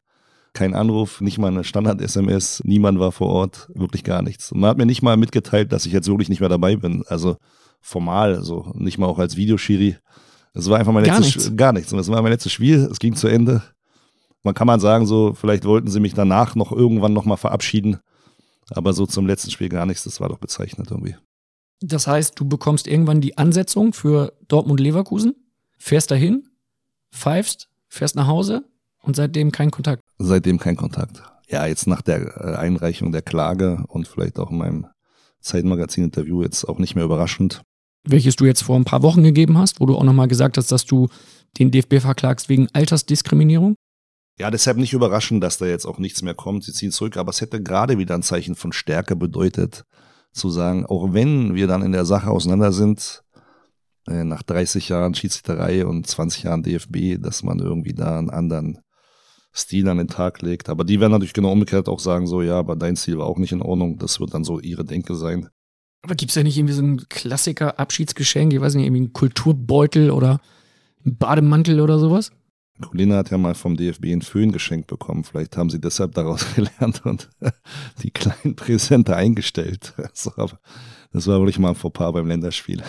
Kein 0.53 0.73
Anruf, 0.73 1.21
nicht 1.21 1.37
mal 1.37 1.47
eine 1.47 1.63
Standard-SMS, 1.63 2.61
niemand 2.65 2.99
war 2.99 3.13
vor 3.13 3.29
Ort, 3.29 3.69
wirklich 3.73 4.03
gar 4.03 4.21
nichts. 4.21 4.51
Und 4.51 4.59
man 4.59 4.69
hat 4.69 4.77
mir 4.77 4.85
nicht 4.85 5.01
mal 5.01 5.15
mitgeteilt, 5.15 5.71
dass 5.71 5.85
ich 5.85 5.93
jetzt 5.93 6.07
wirklich 6.07 6.27
nicht 6.27 6.41
mehr 6.41 6.49
dabei 6.49 6.75
bin. 6.75 7.03
Also 7.07 7.37
formal, 7.79 8.43
so 8.43 8.71
nicht 8.75 8.97
mal 8.97 9.07
auch 9.07 9.19
als 9.19 9.37
Videoschiri. 9.37 9.97
Es 10.53 10.69
war 10.69 10.77
einfach 10.77 10.91
mein 10.91 11.05
gar 11.05 11.19
letztes 11.19 11.43
nichts. 11.43 11.57
gar 11.57 11.71
nichts. 11.71 11.93
Es 11.93 12.09
war 12.09 12.21
mein 12.21 12.31
letztes 12.31 12.51
Spiel, 12.51 12.89
es 12.91 12.99
ging 12.99 13.15
zu 13.15 13.27
Ende. 13.27 13.63
Man 14.43 14.53
kann 14.53 14.67
man 14.67 14.79
sagen, 14.79 15.05
so, 15.05 15.33
vielleicht 15.33 15.65
wollten 15.65 15.89
sie 15.89 15.99
mich 15.99 16.13
danach 16.13 16.55
noch 16.55 16.71
irgendwann 16.71 17.13
nochmal 17.13 17.37
verabschieden. 17.37 17.99
Aber 18.69 18.93
so 18.93 19.05
zum 19.05 19.27
letzten 19.27 19.51
Spiel 19.51 19.69
gar 19.69 19.85
nichts, 19.85 20.03
das 20.03 20.19
war 20.19 20.29
doch 20.29 20.39
bezeichnet 20.39 20.91
irgendwie. 20.91 21.15
Das 21.81 22.05
heißt, 22.05 22.39
du 22.39 22.47
bekommst 22.47 22.87
irgendwann 22.87 23.21
die 23.21 23.37
Ansetzung 23.37 23.93
für 23.93 24.33
Dortmund-Leverkusen, 24.47 25.35
fährst 25.77 26.11
dahin, 26.11 26.47
pfeifst, 27.11 27.69
fährst 27.87 28.15
nach 28.15 28.27
Hause 28.27 28.63
und 29.01 29.15
seitdem 29.15 29.51
kein 29.51 29.71
Kontakt. 29.71 30.03
Seitdem 30.19 30.59
kein 30.59 30.75
Kontakt. 30.75 31.23
Ja, 31.49 31.65
jetzt 31.65 31.87
nach 31.87 32.01
der 32.01 32.37
äh, 32.37 32.55
Einreichung 32.55 33.11
der 33.11 33.23
Klage 33.23 33.83
und 33.87 34.07
vielleicht 34.07 34.39
auch 34.39 34.51
in 34.51 34.57
meinem 34.57 34.87
Zeitmagazin-Interview 35.41 36.43
jetzt 36.43 36.63
auch 36.65 36.77
nicht 36.77 36.95
mehr 36.95 37.03
überraschend. 37.03 37.61
Welches 38.07 38.35
du 38.35 38.45
jetzt 38.45 38.61
vor 38.61 38.75
ein 38.75 38.85
paar 38.85 39.01
Wochen 39.01 39.23
gegeben 39.23 39.57
hast, 39.57 39.79
wo 39.79 39.85
du 39.85 39.95
auch 39.95 40.03
nochmal 40.03 40.27
gesagt 40.27 40.57
hast, 40.57 40.71
dass 40.71 40.85
du 40.85 41.09
den 41.59 41.71
DFB 41.71 41.99
verklagst 41.99 42.47
wegen 42.47 42.67
Altersdiskriminierung? 42.73 43.75
Ja, 44.39 44.49
deshalb 44.49 44.77
nicht 44.77 44.93
überraschend, 44.93 45.43
dass 45.43 45.57
da 45.57 45.65
jetzt 45.65 45.85
auch 45.85 45.99
nichts 45.99 46.21
mehr 46.21 46.33
kommt. 46.33 46.63
Sie 46.63 46.73
ziehen 46.73 46.91
zurück, 46.91 47.17
aber 47.17 47.31
es 47.31 47.41
hätte 47.41 47.61
gerade 47.61 47.97
wieder 47.97 48.15
ein 48.15 48.23
Zeichen 48.23 48.55
von 48.55 48.71
Stärke 48.71 49.15
bedeutet, 49.15 49.83
zu 50.31 50.49
sagen, 50.49 50.85
auch 50.85 51.13
wenn 51.13 51.55
wir 51.55 51.67
dann 51.67 51.81
in 51.81 51.91
der 51.91 52.05
Sache 52.05 52.29
auseinander 52.29 52.71
sind, 52.71 53.23
äh, 54.07 54.23
nach 54.23 54.43
30 54.43 54.89
Jahren 54.89 55.13
Schiedsrichterei 55.13 55.85
und 55.85 56.07
20 56.07 56.43
Jahren 56.43 56.63
DFB, 56.63 57.21
dass 57.21 57.43
man 57.43 57.59
irgendwie 57.59 57.93
da 57.93 58.17
einen 58.17 58.29
anderen 58.29 58.79
Stil 59.53 59.89
an 59.89 59.97
den 59.97 60.07
Tag 60.07 60.41
legt. 60.41 60.69
Aber 60.69 60.83
die 60.83 60.99
werden 60.99 61.11
natürlich 61.11 61.33
genau 61.33 61.51
umgekehrt 61.51 61.89
auch 61.89 61.99
sagen, 61.99 62.25
so, 62.25 62.41
ja, 62.41 62.57
aber 62.57 62.75
dein 62.75 62.95
Stil 62.95 63.17
war 63.17 63.27
auch 63.27 63.37
nicht 63.37 63.51
in 63.51 63.61
Ordnung. 63.61 63.97
Das 63.97 64.19
wird 64.19 64.33
dann 64.33 64.43
so 64.43 64.59
ihre 64.59 64.85
Denke 64.85 65.15
sein. 65.15 65.49
Aber 66.03 66.15
gibt's 66.15 66.35
ja 66.35 66.43
nicht 66.43 66.57
irgendwie 66.57 66.73
so 66.73 66.81
ein 66.81 67.09
Klassiker-Abschiedsgeschenk, 67.09 68.53
ich 68.53 68.61
weiß 68.61 68.75
nicht, 68.75 68.85
irgendwie 68.85 69.03
ein 69.03 69.13
Kulturbeutel 69.13 70.09
oder 70.09 70.39
ein 71.05 71.17
Bademantel 71.17 71.79
oder 71.79 71.99
sowas? 71.99 72.31
Colina 72.79 73.17
hat 73.17 73.29
ja 73.29 73.37
mal 73.37 73.53
vom 73.53 73.75
DFB 73.75 74.05
einen 74.05 74.21
Föhn 74.21 74.51
geschenkt 74.51 74.87
bekommen. 74.87 75.23
Vielleicht 75.23 75.57
haben 75.57 75.69
sie 75.69 75.79
deshalb 75.79 76.13
daraus 76.13 76.45
gelernt 76.55 77.05
und 77.05 77.29
die 78.03 78.11
kleinen 78.11 78.55
Präsente 78.55 79.15
eingestellt. 79.15 79.93
Das 79.97 80.31
war, 80.35 80.59
das 81.11 81.27
war 81.27 81.39
wirklich 81.39 81.59
mal 81.59 81.69
ein 81.69 81.75
Fauxpas 81.75 82.11
beim 82.13 82.27
Länderspiel. 82.27 82.81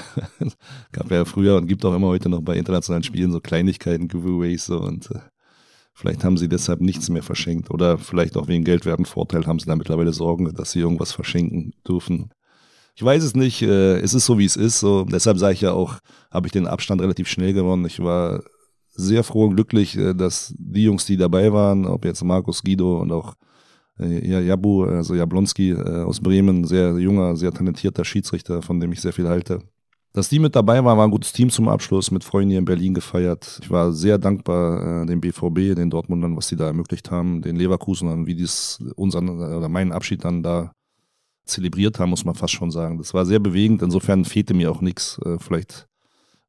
Gab 0.93 1.11
ja 1.11 1.25
früher 1.25 1.57
und 1.57 1.67
gibt 1.67 1.85
auch 1.85 1.95
immer 1.95 2.09
heute 2.09 2.29
noch 2.29 2.41
bei 2.41 2.57
internationalen 2.57 3.03
Spielen 3.03 3.33
so 3.33 3.41
Kleinigkeiten, 3.41 4.09
Giveaways 4.09 4.67
so 4.67 4.81
und 4.81 5.11
äh, 5.11 5.21
vielleicht 5.95 6.25
haben 6.25 6.39
sie 6.39 6.49
deshalb 6.49 6.81
nichts 6.81 7.11
mehr 7.11 7.23
verschenkt 7.23 7.71
oder 7.71 7.99
vielleicht 7.99 8.37
auch 8.37 8.49
wegen 8.49 8.65
geldwerten 8.65 9.05
Vorteil 9.05 9.47
haben 9.47 9.59
sie 9.59 9.67
da 9.67 9.77
mittlerweile 9.77 10.13
Sorgen, 10.13 10.53
dass 10.55 10.73
sie 10.73 10.81
irgendwas 10.81 11.13
verschenken 11.13 11.73
dürfen. 11.87 12.31
Ich 12.95 13.03
weiß 13.03 13.23
es 13.23 13.35
nicht. 13.35 13.63
Äh, 13.63 13.99
es 14.01 14.15
ist 14.15 14.27
so, 14.27 14.39
wie 14.39 14.45
es 14.45 14.57
ist. 14.57 14.81
So, 14.81 15.05
deshalb 15.05 15.39
sage 15.39 15.55
ich 15.55 15.63
ja 15.63 15.73
auch, 15.73 15.99
habe 16.31 16.47
ich 16.47 16.53
den 16.53 16.67
Abstand 16.67 17.01
relativ 17.01 17.29
schnell 17.29 17.53
gewonnen. 17.53 17.87
Ich 17.87 18.01
war 18.01 18.43
sehr 18.93 19.25
froh 19.25 19.45
und 19.45 19.57
glücklich, 19.57 19.97
äh, 19.97 20.15
dass 20.15 20.55
die 20.57 20.85
Jungs, 20.85 21.05
die 21.07 21.17
dabei 21.17 21.53
waren, 21.53 21.87
ob 21.87 22.05
jetzt 22.05 22.23
Markus 22.25 22.63
Guido 22.63 23.01
und 23.01 23.13
auch 23.13 23.35
äh, 23.99 24.29
ja, 24.29 24.41
Jabu, 24.41 24.85
also 24.85 25.15
Jablonski 25.15 25.71
äh, 25.71 26.03
aus 26.03 26.21
Bremen, 26.21 26.65
sehr 26.65 26.99
junger, 26.99 27.37
sehr 27.37 27.53
talentierter 27.53 28.05
Schiedsrichter, 28.05 28.63
von 28.63 28.81
dem 28.81 28.93
ich 28.93 29.01
sehr 29.01 29.13
viel 29.13 29.29
halte. 29.29 29.61
Dass 30.15 30.29
die 30.29 30.39
mit 30.39 30.55
dabei 30.55 30.85
waren, 30.85 30.99
war 30.99 31.07
ein 31.07 31.11
gutes 31.11 31.33
Team 31.33 31.49
zum 31.49 31.69
Abschluss, 31.69 32.11
mit 32.11 32.23
Freunden 32.23 32.51
hier 32.51 32.59
in 32.59 32.67
Berlin 32.67 32.93
gefeiert. 32.93 33.61
Ich 33.63 33.71
war 33.71 33.93
sehr 33.93 34.19
dankbar 34.19 35.03
äh, 35.03 35.07
dem 35.07 35.23
BVB, 35.23 35.75
den 35.75 35.89
Dortmundern, 35.89 36.37
was 36.37 36.49
die 36.49 36.57
da 36.57 36.67
ermöglicht 36.67 37.11
haben, 37.11 37.41
den 37.41 37.57
Leverkusenern, 37.57 38.27
wie 38.27 38.35
die 38.35 38.47
unseren 38.97 39.31
oder 39.31 39.69
meinen 39.71 39.93
Abschied 39.93 40.25
dann 40.25 40.43
da 40.43 40.73
zelebriert 41.47 41.99
haben, 41.99 42.11
muss 42.11 42.27
man 42.27 42.35
fast 42.35 42.53
schon 42.53 42.71
sagen. 42.71 42.99
Das 42.99 43.15
war 43.15 43.25
sehr 43.25 43.41
bewegend. 43.41 43.83
Insofern 43.83 44.25
fehlte 44.25 44.53
mir 44.53 44.71
auch 44.71 44.83
nichts. 44.83 45.19
Äh, 45.25 45.39
vielleicht 45.39 45.89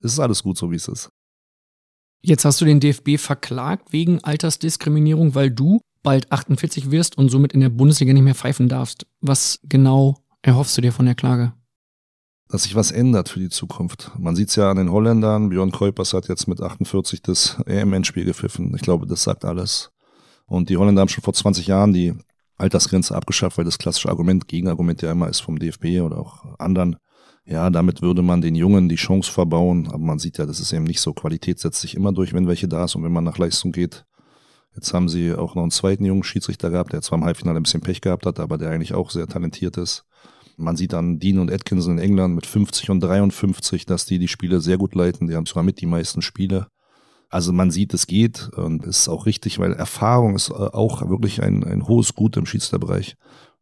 ist 0.01 0.11
es 0.11 0.19
alles 0.19 0.43
gut 0.43 0.57
so, 0.57 0.69
wie 0.69 0.75
es 0.75 0.89
ist. 0.89 1.09
Jetzt 2.23 2.45
hast 2.45 2.61
du 2.61 2.65
den 2.65 2.79
DFB 2.79 3.17
verklagt 3.17 3.91
wegen 3.91 4.23
Altersdiskriminierung, 4.23 5.35
weil 5.35 5.51
du 5.51 5.81
bald 6.03 6.31
48 6.31 6.89
wirst 6.89 7.17
und 7.17 7.29
somit 7.29 7.53
in 7.53 7.59
der 7.59 7.69
Bundesliga 7.69 8.13
nicht 8.13 8.23
mehr 8.23 8.35
pfeifen 8.35 8.69
darfst. 8.69 9.05
Was 9.21 9.59
genau 9.63 10.17
erhoffst 10.41 10.77
du 10.77 10.81
dir 10.81 10.91
von 10.91 11.05
der 11.05 11.15
Klage? 11.15 11.53
dass 12.53 12.63
sich 12.63 12.75
was 12.75 12.91
ändert 12.91 13.29
für 13.29 13.39
die 13.39 13.49
Zukunft. 13.49 14.11
Man 14.15 14.35
sieht 14.35 14.49
es 14.49 14.57
ja 14.57 14.69
an 14.69 14.77
den 14.77 14.91
Holländern. 14.91 15.49
Björn 15.49 15.71
Kuipers 15.71 16.13
hat 16.13 16.27
jetzt 16.27 16.47
mit 16.47 16.61
48 16.61 17.23
das 17.23 17.57
EM-Endspiel 17.65 18.25
gepfiffen. 18.25 18.71
Ich 18.75 18.83
glaube, 18.83 19.07
das 19.07 19.23
sagt 19.23 19.43
alles. 19.43 19.91
Und 20.45 20.69
die 20.69 20.77
Holländer 20.77 21.01
haben 21.01 21.09
schon 21.09 21.23
vor 21.23 21.33
20 21.33 21.65
Jahren 21.65 21.93
die 21.93 22.13
Altersgrenze 22.55 23.15
abgeschafft, 23.15 23.57
weil 23.57 23.65
das 23.65 23.79
klassische 23.79 24.09
Argument, 24.09 24.47
Gegenargument 24.47 25.01
ja 25.01 25.11
immer 25.11 25.29
ist 25.29 25.39
vom 25.39 25.57
DFB 25.57 26.01
oder 26.01 26.19
auch 26.19 26.59
anderen. 26.59 26.97
Ja, 27.45 27.69
damit 27.69 28.01
würde 28.01 28.21
man 28.21 28.41
den 28.41 28.55
Jungen 28.55 28.87
die 28.87 28.95
Chance 28.95 29.31
verbauen. 29.31 29.87
Aber 29.87 29.99
man 30.03 30.19
sieht 30.19 30.37
ja, 30.37 30.45
das 30.45 30.59
ist 30.59 30.71
eben 30.71 30.85
nicht 30.85 31.01
so. 31.01 31.13
Qualität 31.13 31.59
setzt 31.59 31.81
sich 31.81 31.95
immer 31.95 32.13
durch, 32.13 32.33
wenn 32.33 32.47
welche 32.47 32.67
da 32.67 32.85
ist 32.85 32.95
und 32.95 33.03
wenn 33.03 33.11
man 33.11 33.23
nach 33.23 33.37
Leistung 33.37 33.71
geht. 33.71 34.05
Jetzt 34.75 34.93
haben 34.93 35.09
sie 35.09 35.33
auch 35.33 35.55
noch 35.55 35.61
einen 35.61 35.71
zweiten 35.71 36.05
jungen 36.05 36.23
Schiedsrichter 36.23 36.71
gehabt, 36.71 36.93
der 36.93 37.01
zwar 37.01 37.19
im 37.19 37.25
Halbfinale 37.25 37.59
ein 37.59 37.63
bisschen 37.63 37.81
Pech 37.81 38.01
gehabt 38.01 38.25
hat, 38.25 38.39
aber 38.39 38.57
der 38.57 38.71
eigentlich 38.71 38.93
auch 38.93 39.11
sehr 39.11 39.27
talentiert 39.27 39.77
ist. 39.77 40.05
Man 40.57 40.77
sieht 40.77 40.93
dann 40.93 41.19
Dean 41.19 41.39
und 41.39 41.51
Atkinson 41.51 41.97
in 41.97 42.03
England 42.03 42.35
mit 42.35 42.45
50 42.45 42.89
und 42.89 42.99
53, 43.01 43.85
dass 43.85 44.05
die 44.05 44.19
die 44.19 44.27
Spiele 44.27 44.61
sehr 44.61 44.77
gut 44.77 44.95
leiten. 44.95 45.27
Die 45.27 45.35
haben 45.35 45.45
sogar 45.45 45.63
mit 45.63 45.81
die 45.81 45.85
meisten 45.85 46.21
Spiele. 46.21 46.67
Also 47.29 47.51
man 47.51 47.71
sieht, 47.71 47.93
es 47.93 48.05
geht 48.05 48.49
und 48.49 48.85
ist 48.85 49.09
auch 49.09 49.25
richtig, 49.25 49.57
weil 49.57 49.73
Erfahrung 49.73 50.35
ist 50.35 50.49
äh, 50.49 50.53
auch 50.53 51.07
wirklich 51.09 51.41
ein, 51.41 51.63
ein 51.63 51.87
hohes 51.87 52.13
Gut 52.13 52.37
im 52.37 52.45
Schiedsrichterbereich. 52.45 53.15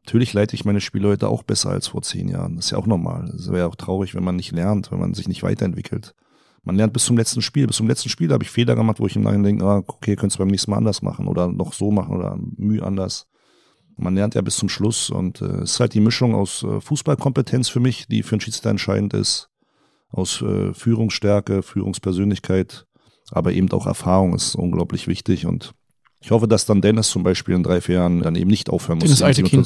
Natürlich 0.05 0.33
leite 0.33 0.55
ich 0.55 0.65
meine 0.65 0.81
Spiele 0.81 1.09
heute 1.09 1.29
auch 1.29 1.43
besser 1.43 1.69
als 1.69 1.87
vor 1.87 2.01
zehn 2.01 2.27
Jahren. 2.27 2.55
Das 2.55 2.65
ist 2.65 2.71
ja 2.71 2.77
auch 2.77 2.87
normal. 2.87 3.31
Es 3.35 3.51
wäre 3.51 3.67
auch 3.67 3.75
traurig, 3.75 4.15
wenn 4.15 4.23
man 4.23 4.35
nicht 4.35 4.51
lernt, 4.51 4.91
wenn 4.91 4.99
man 4.99 5.13
sich 5.13 5.27
nicht 5.27 5.43
weiterentwickelt. 5.43 6.15
Man 6.63 6.75
lernt 6.75 6.93
bis 6.93 7.05
zum 7.05 7.17
letzten 7.17 7.41
Spiel. 7.41 7.67
Bis 7.67 7.77
zum 7.77 7.87
letzten 7.87 8.09
Spiel 8.09 8.31
habe 8.31 8.43
ich 8.43 8.49
Fehler 8.49 8.75
gemacht, 8.75 8.99
wo 8.99 9.07
ich 9.07 9.15
im 9.15 9.23
Nachhinein 9.23 9.43
denke, 9.43 9.65
ah, 9.65 9.83
okay, 9.87 10.15
könntest 10.15 10.37
du 10.37 10.43
beim 10.43 10.49
nächsten 10.49 10.71
Mal 10.71 10.77
anders 10.77 11.01
machen 11.01 11.27
oder 11.27 11.47
noch 11.47 11.73
so 11.73 11.91
machen 11.91 12.15
oder 12.15 12.37
Mühe 12.57 12.83
anders. 12.83 13.27
Man 13.97 14.15
lernt 14.15 14.35
ja 14.35 14.41
bis 14.41 14.57
zum 14.57 14.69
Schluss 14.69 15.09
und 15.09 15.41
äh, 15.41 15.45
es 15.45 15.59
äh, 15.59 15.63
ist 15.63 15.79
halt 15.79 15.93
die 15.93 15.99
Mischung 15.99 16.33
aus 16.33 16.63
äh, 16.63 16.81
Fußballkompetenz 16.81 17.69
für 17.69 17.79
mich, 17.79 18.07
die 18.07 18.23
für 18.23 18.33
einen 18.33 18.41
Schiedsrichter 18.41 18.69
entscheidend 18.69 19.13
ist, 19.13 19.49
aus 20.09 20.41
äh, 20.41 20.73
Führungsstärke, 20.73 21.61
Führungspersönlichkeit, 21.61 22.87
aber 23.29 23.53
eben 23.53 23.71
auch 23.71 23.85
Erfahrung 23.85 24.33
ist 24.33 24.55
unglaublich 24.55 25.07
wichtig 25.07 25.45
und 25.45 25.73
ich 26.21 26.31
hoffe, 26.31 26.47
dass 26.47 26.65
dann 26.65 26.81
Dennis 26.81 27.09
zum 27.09 27.23
Beispiel 27.23 27.55
in 27.55 27.63
drei, 27.63 27.81
vier 27.81 27.95
Jahren 27.95 28.21
dann 28.21 28.35
eben 28.35 28.49
nicht 28.49 28.69
aufhören 28.69 28.99
muss. 28.99 29.05
Dennis 29.05 29.21
Altekin. 29.21 29.65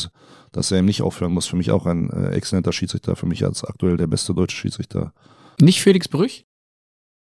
Dass 0.51 0.71
er 0.71 0.77
eben 0.77 0.85
nicht 0.85 1.01
aufhören 1.01 1.33
muss. 1.33 1.47
Für 1.47 1.57
mich 1.57 1.71
auch 1.71 1.85
ein 1.85 2.09
äh, 2.09 2.29
exzellenter 2.29 2.71
Schiedsrichter, 2.71 3.15
für 3.15 3.25
mich 3.25 3.43
als 3.43 3.63
aktuell 3.63 3.97
der 3.97 4.07
beste 4.07 4.33
deutsche 4.33 4.55
Schiedsrichter. 4.55 5.13
Nicht 5.59 5.81
Felix 5.81 6.07
Brüch? 6.07 6.45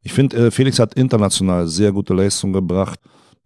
Ich 0.02 0.14
finde, 0.14 0.48
äh, 0.48 0.52
Felix 0.52 0.80
hat 0.80 0.96
international 0.96 1.68
sehr 1.68 1.92
gute 1.92 2.14
Leistung 2.14 2.52
gebracht 2.52 3.00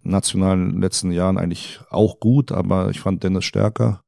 national 0.03 0.57
in 0.57 0.71
den 0.71 0.81
letzten 0.81 1.11
Jahren 1.11 1.37
eigentlich 1.37 1.79
auch 1.89 2.19
gut, 2.19 2.51
aber 2.51 2.89
ich 2.89 2.99
fand 2.99 3.23
Dennis 3.23 3.45
stärker. 3.45 4.03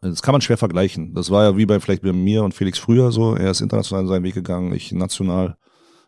Das 0.00 0.22
kann 0.22 0.32
man 0.32 0.40
schwer 0.40 0.56
vergleichen. 0.56 1.14
Das 1.14 1.30
war 1.30 1.44
ja 1.44 1.56
wie 1.56 1.66
bei 1.66 1.78
vielleicht 1.78 2.02
bei 2.02 2.12
mir 2.12 2.42
und 2.42 2.54
Felix 2.54 2.78
früher 2.78 3.12
so. 3.12 3.34
Er 3.34 3.50
ist 3.50 3.60
international 3.60 4.06
seinen 4.06 4.24
Weg 4.24 4.34
gegangen, 4.34 4.72
ich 4.72 4.92
national. 4.92 5.56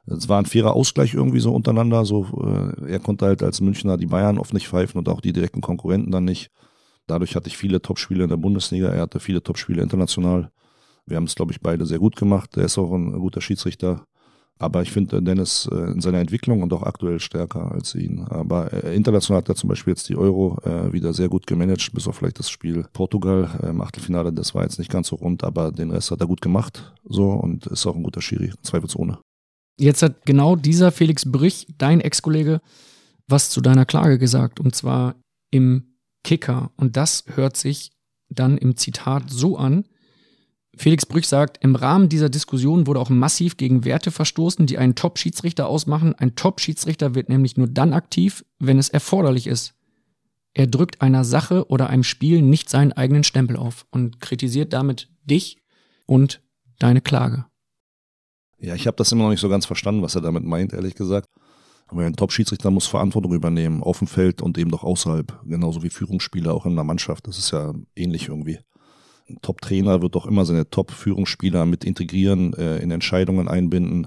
Es 0.06 0.28
war 0.28 0.38
ein 0.38 0.46
fairer 0.46 0.74
Ausgleich 0.74 1.14
irgendwie 1.14 1.40
so 1.40 1.54
untereinander. 1.54 2.04
So, 2.04 2.26
äh, 2.44 2.90
er 2.90 2.98
konnte 2.98 3.26
halt 3.26 3.42
als 3.42 3.60
Münchner 3.60 3.96
die 3.96 4.06
Bayern 4.06 4.38
oft 4.38 4.52
nicht 4.52 4.68
pfeifen 4.68 4.98
und 4.98 5.08
auch 5.08 5.20
die 5.20 5.32
direkten 5.32 5.60
Konkurrenten 5.60 6.10
dann 6.10 6.24
nicht. 6.24 6.50
Dadurch 7.06 7.36
hatte 7.36 7.48
ich 7.48 7.56
viele 7.56 7.80
Topspiele 7.82 8.24
in 8.24 8.30
der 8.30 8.36
Bundesliga. 8.36 8.88
Er 8.88 9.02
hatte 9.02 9.20
viele 9.20 9.42
Topspiele 9.42 9.82
international. 9.82 10.50
Wir 11.06 11.16
haben 11.16 11.24
es, 11.24 11.34
glaube 11.34 11.52
ich, 11.52 11.60
beide 11.60 11.86
sehr 11.86 11.98
gut 11.98 12.16
gemacht. 12.16 12.56
Er 12.56 12.64
ist 12.64 12.78
auch 12.78 12.92
ein 12.92 13.12
guter 13.12 13.40
Schiedsrichter. 13.40 14.06
Aber 14.58 14.82
ich 14.82 14.92
finde 14.92 15.20
Dennis 15.20 15.68
äh, 15.72 15.92
in 15.92 16.00
seiner 16.00 16.20
Entwicklung 16.20 16.62
und 16.62 16.72
auch 16.72 16.84
aktuell 16.84 17.18
stärker 17.18 17.72
als 17.72 17.94
ihn. 17.96 18.24
Aber 18.28 18.72
äh, 18.72 18.94
international 18.94 19.42
hat 19.42 19.48
er 19.48 19.56
zum 19.56 19.68
Beispiel 19.68 19.92
jetzt 19.92 20.08
die 20.08 20.16
Euro 20.16 20.58
äh, 20.64 20.92
wieder 20.92 21.12
sehr 21.12 21.28
gut 21.28 21.48
gemanagt, 21.48 21.92
bis 21.92 22.06
auf 22.06 22.16
vielleicht 22.16 22.38
das 22.38 22.48
Spiel 22.48 22.86
Portugal 22.92 23.58
im 23.62 23.80
Achtelfinale. 23.80 24.32
Das 24.32 24.54
war 24.54 24.62
jetzt 24.62 24.78
nicht 24.78 24.90
ganz 24.90 25.08
so 25.08 25.16
rund, 25.16 25.42
aber 25.42 25.72
den 25.72 25.90
Rest 25.90 26.12
hat 26.12 26.20
er 26.20 26.28
gut 26.28 26.40
gemacht. 26.40 26.92
So 27.04 27.30
und 27.30 27.66
ist 27.66 27.86
auch 27.86 27.96
ein 27.96 28.04
guter 28.04 28.22
Schiri, 28.22 28.52
zweifelsohne. 28.62 29.18
Jetzt 29.78 30.02
hat 30.02 30.26
genau 30.26 30.56
dieser 30.56 30.92
Felix 30.92 31.30
Brich, 31.30 31.66
dein 31.78 32.00
Ex-Kollege, 32.00 32.60
was 33.26 33.50
zu 33.50 33.60
deiner 33.60 33.86
Klage 33.86 34.18
gesagt. 34.18 34.60
Und 34.60 34.74
zwar 34.74 35.16
im 35.50 35.96
Kicker. 36.24 36.70
Und 36.76 36.96
das 36.96 37.24
hört 37.34 37.56
sich 37.56 37.92
dann 38.28 38.58
im 38.58 38.76
Zitat 38.76 39.24
so 39.28 39.56
an, 39.56 39.84
Felix 40.74 41.04
Brüch 41.04 41.28
sagt, 41.28 41.62
im 41.62 41.76
Rahmen 41.76 42.08
dieser 42.08 42.30
Diskussion 42.30 42.86
wurde 42.86 43.00
auch 43.00 43.10
massiv 43.10 43.56
gegen 43.56 43.84
Werte 43.84 44.10
verstoßen, 44.10 44.66
die 44.66 44.78
einen 44.78 44.94
Top-Schiedsrichter 44.94 45.66
ausmachen. 45.66 46.14
Ein 46.14 46.34
Top-Schiedsrichter 46.34 47.14
wird 47.14 47.28
nämlich 47.28 47.56
nur 47.56 47.68
dann 47.68 47.92
aktiv, 47.92 48.44
wenn 48.58 48.78
es 48.78 48.88
erforderlich 48.88 49.46
ist. 49.46 49.74
Er 50.54 50.66
drückt 50.66 51.02
einer 51.02 51.24
Sache 51.24 51.68
oder 51.68 51.90
einem 51.90 52.04
Spiel 52.04 52.40
nicht 52.42 52.70
seinen 52.70 52.92
eigenen 52.92 53.24
Stempel 53.24 53.56
auf 53.56 53.86
und 53.90 54.20
kritisiert 54.20 54.72
damit 54.72 55.10
dich 55.24 55.58
und 56.06 56.42
deine 56.78 57.00
Klage. 57.00 57.46
Ja, 58.62 58.76
ich 58.76 58.86
habe 58.86 58.96
das 58.96 59.10
immer 59.10 59.24
noch 59.24 59.30
nicht 59.30 59.40
so 59.40 59.48
ganz 59.48 59.66
verstanden, 59.66 60.02
was 60.02 60.14
er 60.14 60.20
damit 60.20 60.44
meint, 60.44 60.72
ehrlich 60.72 60.94
gesagt. 60.94 61.28
Aber 61.88 62.04
ein 62.04 62.14
Top-Schiedsrichter 62.14 62.70
muss 62.70 62.86
Verantwortung 62.86 63.34
übernehmen, 63.34 63.82
auf 63.82 63.98
dem 63.98 64.06
Feld 64.06 64.40
und 64.40 64.56
eben 64.56 64.70
doch 64.70 64.84
außerhalb, 64.84 65.40
genauso 65.44 65.82
wie 65.82 65.90
Führungsspieler 65.90 66.54
auch 66.54 66.64
in 66.64 66.76
der 66.76 66.84
Mannschaft. 66.84 67.26
Das 67.26 67.38
ist 67.38 67.50
ja 67.50 67.74
ähnlich 67.96 68.28
irgendwie. 68.28 68.60
Top-Trainer 69.42 70.00
wird 70.00 70.14
doch 70.14 70.26
immer 70.26 70.44
seine 70.44 70.70
Top-Führungsspieler 70.70 71.66
mit 71.66 71.84
integrieren, 71.84 72.54
äh, 72.54 72.78
in 72.78 72.92
Entscheidungen 72.92 73.48
einbinden, 73.48 74.06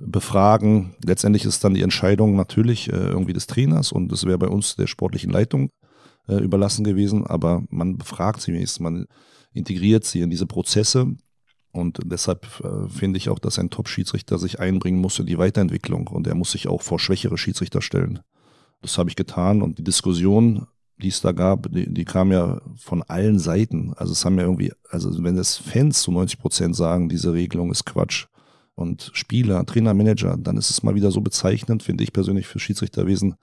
befragen. 0.00 0.94
Letztendlich 1.04 1.44
ist 1.44 1.62
dann 1.62 1.74
die 1.74 1.82
Entscheidung 1.82 2.36
natürlich 2.36 2.90
äh, 2.90 2.96
irgendwie 2.96 3.34
des 3.34 3.46
Trainers 3.46 3.92
und 3.92 4.10
das 4.10 4.24
wäre 4.24 4.38
bei 4.38 4.48
uns 4.48 4.76
der 4.76 4.86
sportlichen 4.86 5.30
Leitung 5.30 5.70
äh, 6.26 6.36
überlassen 6.36 6.84
gewesen, 6.84 7.26
aber 7.26 7.62
man 7.68 7.98
befragt 7.98 8.40
sie 8.40 8.54
wenigstens, 8.54 8.80
man 8.80 9.06
integriert 9.52 10.04
sie 10.04 10.20
in 10.20 10.30
diese 10.30 10.46
Prozesse 10.46 11.16
und 11.72 12.00
deshalb 12.04 12.46
äh, 12.64 12.88
finde 12.88 13.18
ich 13.18 13.28
auch, 13.28 13.38
dass 13.38 13.58
ein 13.58 13.70
Top-Schiedsrichter 13.70 14.38
sich 14.38 14.60
einbringen 14.60 15.00
muss 15.00 15.18
in 15.18 15.26
die 15.26 15.38
Weiterentwicklung 15.38 16.08
und 16.08 16.26
er 16.26 16.34
muss 16.34 16.52
sich 16.52 16.68
auch 16.68 16.82
vor 16.82 16.98
schwächere 16.98 17.38
Schiedsrichter 17.38 17.82
stellen. 17.82 18.20
Das 18.82 18.98
habe 18.98 19.10
ich 19.10 19.16
getan 19.16 19.62
und 19.62 19.78
die 19.78 19.84
Diskussion 19.84 20.66
die 21.00 21.08
es 21.08 21.20
da 21.20 21.32
gab, 21.32 21.70
die, 21.72 21.92
die 21.92 22.04
kam 22.04 22.32
ja 22.32 22.60
von 22.76 23.02
allen 23.02 23.38
Seiten. 23.38 23.92
Also 23.96 24.12
es 24.12 24.24
haben 24.24 24.38
ja 24.38 24.44
irgendwie, 24.44 24.72
also 24.88 25.22
wenn 25.22 25.36
es 25.38 25.56
Fans 25.56 26.02
zu 26.02 26.12
90 26.12 26.38
Prozent 26.38 26.76
sagen, 26.76 27.08
diese 27.08 27.32
Regelung 27.32 27.70
ist 27.70 27.84
Quatsch 27.84 28.26
und 28.74 29.10
Spieler, 29.14 29.64
Trainer, 29.66 29.94
Manager, 29.94 30.36
dann 30.38 30.56
ist 30.56 30.70
es 30.70 30.82
mal 30.82 30.94
wieder 30.94 31.10
so 31.10 31.20
bezeichnend, 31.20 31.82
finde 31.82 32.04
ich 32.04 32.12
persönlich 32.12 32.46
für 32.46 32.58
Schiedsrichterwesen. 32.58 33.34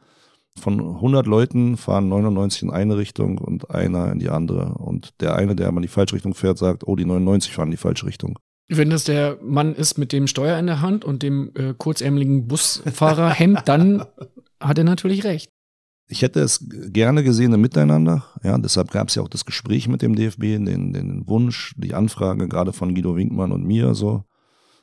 Von 0.59 0.79
100 0.79 1.27
Leuten 1.27 1.77
fahren 1.77 2.09
99 2.09 2.63
in 2.63 2.69
eine 2.71 2.97
Richtung 2.97 3.37
und 3.37 3.69
einer 3.71 4.11
in 4.11 4.19
die 4.19 4.29
andere. 4.29 4.73
Und 4.75 5.13
der 5.21 5.35
eine, 5.35 5.55
der 5.55 5.71
mal 5.71 5.79
in 5.79 5.83
die 5.83 5.87
falsche 5.87 6.15
Richtung 6.15 6.33
fährt, 6.33 6.57
sagt, 6.57 6.87
oh, 6.87 6.95
die 6.95 7.05
99 7.05 7.53
fahren 7.53 7.67
in 7.67 7.71
die 7.71 7.77
falsche 7.77 8.05
Richtung. 8.05 8.37
Wenn 8.69 8.89
das 8.89 9.05
der 9.05 9.37
Mann 9.41 9.73
ist 9.75 9.97
mit 9.97 10.11
dem 10.11 10.27
Steuer 10.27 10.59
in 10.59 10.65
der 10.65 10.81
Hand 10.81 11.05
und 11.05 11.23
dem 11.23 11.51
äh, 11.55 11.73
kurzärmeligen 11.77 12.47
Busfahrerhemd, 12.47 13.61
dann 13.65 14.03
hat 14.59 14.77
er 14.77 14.83
natürlich 14.83 15.23
recht. 15.23 15.49
Ich 16.09 16.21
hätte 16.21 16.39
es 16.39 16.65
gerne 16.69 17.23
gesehen 17.23 17.53
im 17.53 17.61
Miteinander. 17.61 18.25
Ja, 18.43 18.57
deshalb 18.57 18.91
gab 18.91 19.09
es 19.09 19.15
ja 19.15 19.21
auch 19.21 19.27
das 19.27 19.45
Gespräch 19.45 19.87
mit 19.87 20.01
dem 20.01 20.15
DFB, 20.15 20.41
den, 20.41 20.93
den 20.93 21.27
Wunsch, 21.27 21.73
die 21.77 21.93
Anfrage 21.93 22.47
gerade 22.47 22.73
von 22.73 22.95
Guido 22.95 23.15
Winkmann 23.15 23.51
und 23.51 23.65
mir 23.65 23.93
so. 23.93 24.23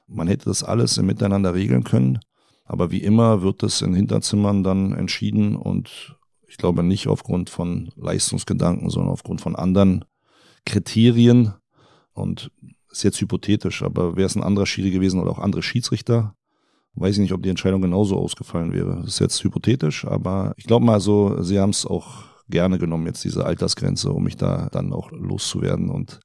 Man 0.07 0.29
hätte 0.29 0.47
das 0.47 0.63
alles 0.63 0.99
im 0.99 1.07
Miteinander 1.07 1.55
regeln 1.55 1.85
können. 1.85 2.19
Aber 2.65 2.91
wie 2.91 3.03
immer 3.03 3.43
wird 3.43 3.63
es 3.63 3.83
in 3.83 3.95
Hinterzimmern 3.95 4.63
dann 4.63 4.93
entschieden 4.93 5.57
und 5.57 6.17
ich 6.49 6.57
glaube 6.57 6.83
nicht 6.83 7.09
aufgrund 7.09 7.51
von 7.51 7.91
Leistungsgedanken, 7.97 8.89
sondern 8.91 9.13
aufgrund 9.13 9.41
von 9.41 9.57
anderen 9.57 10.05
Kriterien. 10.65 11.55
Und 12.13 12.51
ist 12.91 13.03
jetzt 13.03 13.21
hypothetisch, 13.21 13.83
aber 13.83 14.17
wäre 14.17 14.27
es 14.27 14.37
ein 14.37 14.45
anderer 14.45 14.67
Schiri 14.67 14.93
gewesen 14.93 15.21
oder 15.21 15.33
auch 15.33 15.41
andere 15.41 15.65
Schiedsrichter, 15.65 16.37
Weiß 16.97 17.17
ich 17.17 17.21
nicht, 17.21 17.33
ob 17.33 17.43
die 17.43 17.49
Entscheidung 17.49 17.83
genauso 17.83 18.17
ausgefallen 18.17 18.73
wäre. 18.73 19.03
Ist 19.05 19.19
jetzt 19.19 19.43
hypothetisch, 19.43 20.05
aber 20.05 20.55
ich 20.57 20.65
glaube 20.65 20.85
mal 20.85 21.01
so, 21.01 21.43
sie 21.43 21.59
haben 21.59 21.71
es 21.71 21.85
auch 21.85 22.25
gerne 22.49 22.79
genommen, 22.79 23.07
jetzt 23.07 23.25
diese 23.25 23.45
Altersgrenze, 23.45 24.13
um 24.13 24.23
mich 24.23 24.37
da 24.37 24.69
dann 24.71 24.93
auch 24.93 25.11
loszuwerden. 25.11 25.91
Und 25.91 26.21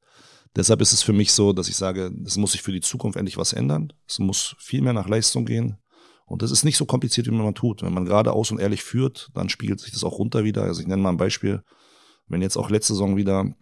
deshalb 0.56 0.82
ist 0.82 0.94
es 0.94 1.02
für 1.02 1.14
mich 1.14 1.32
so, 1.32 1.54
dass 1.54 1.70
ich 1.70 1.76
sage, 1.76 2.12
es 2.24 2.38
muss 2.38 2.52
sich 2.52 2.62
für 2.62 2.72
die 2.72 2.82
Zukunft 2.82 3.18
endlich 3.18 3.38
was 3.38 3.54
ändern. 3.54 3.94
Es 4.08 4.20
muss 4.20 4.56
viel 4.60 4.82
mehr 4.82 4.94
nach 4.94 5.08
Leistung 5.08 5.46
gehen. 5.46 5.78
Und 6.30 6.41
das 6.41 6.51
ist 6.51 6.63
nicht 6.63 6.77
so 6.77 6.86
kompliziert, 6.86 7.27
wie 7.27 7.32
man 7.32 7.55
tut. 7.55 7.82
Wenn 7.82 7.93
man 7.93 8.05
geradeaus 8.05 8.51
und 8.51 8.59
ehrlich 8.59 8.84
führt, 8.84 9.30
dann 9.34 9.49
spiegelt 9.49 9.80
sich 9.80 9.91
das 9.91 10.03
auch 10.03 10.19
runter 10.19 10.43
wieder. 10.43 10.63
Also 10.63 10.82
ich 10.82 10.88
nenne 10.88 11.01
mal 11.01 11.09
ein 11.09 11.17
Beispiel. 11.17 11.63
Wenn 12.27 12.41
jetzt 12.41 12.55
auch 12.55 12.69
letzte 12.69 12.93
Saison 12.93 13.17
wieder 13.17 13.55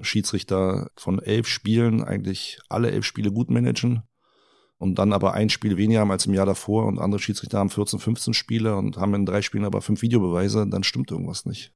Schiedsrichter 0.00 0.90
von 0.96 1.20
elf 1.20 1.46
Spielen 1.46 2.02
eigentlich 2.02 2.58
alle 2.68 2.90
elf 2.90 3.04
Spiele 3.04 3.30
gut 3.30 3.50
managen, 3.50 4.02
und 4.78 4.98
dann 4.98 5.12
aber 5.12 5.34
ein 5.34 5.50
Spiel 5.50 5.76
weniger 5.76 6.00
haben 6.00 6.10
als 6.10 6.26
im 6.26 6.34
Jahr 6.34 6.46
davor 6.46 6.86
und 6.86 6.98
andere 6.98 7.18
Schiedsrichter 7.18 7.58
haben 7.58 7.70
14, 7.70 7.98
15 8.00 8.34
Spiele 8.34 8.76
und 8.76 8.96
haben 8.96 9.14
in 9.14 9.24
drei 9.24 9.40
Spielen 9.40 9.64
aber 9.64 9.80
fünf 9.80 10.02
Videobeweise, 10.02 10.66
dann 10.68 10.82
stimmt 10.82 11.10
irgendwas 11.10 11.46
nicht. 11.46 11.72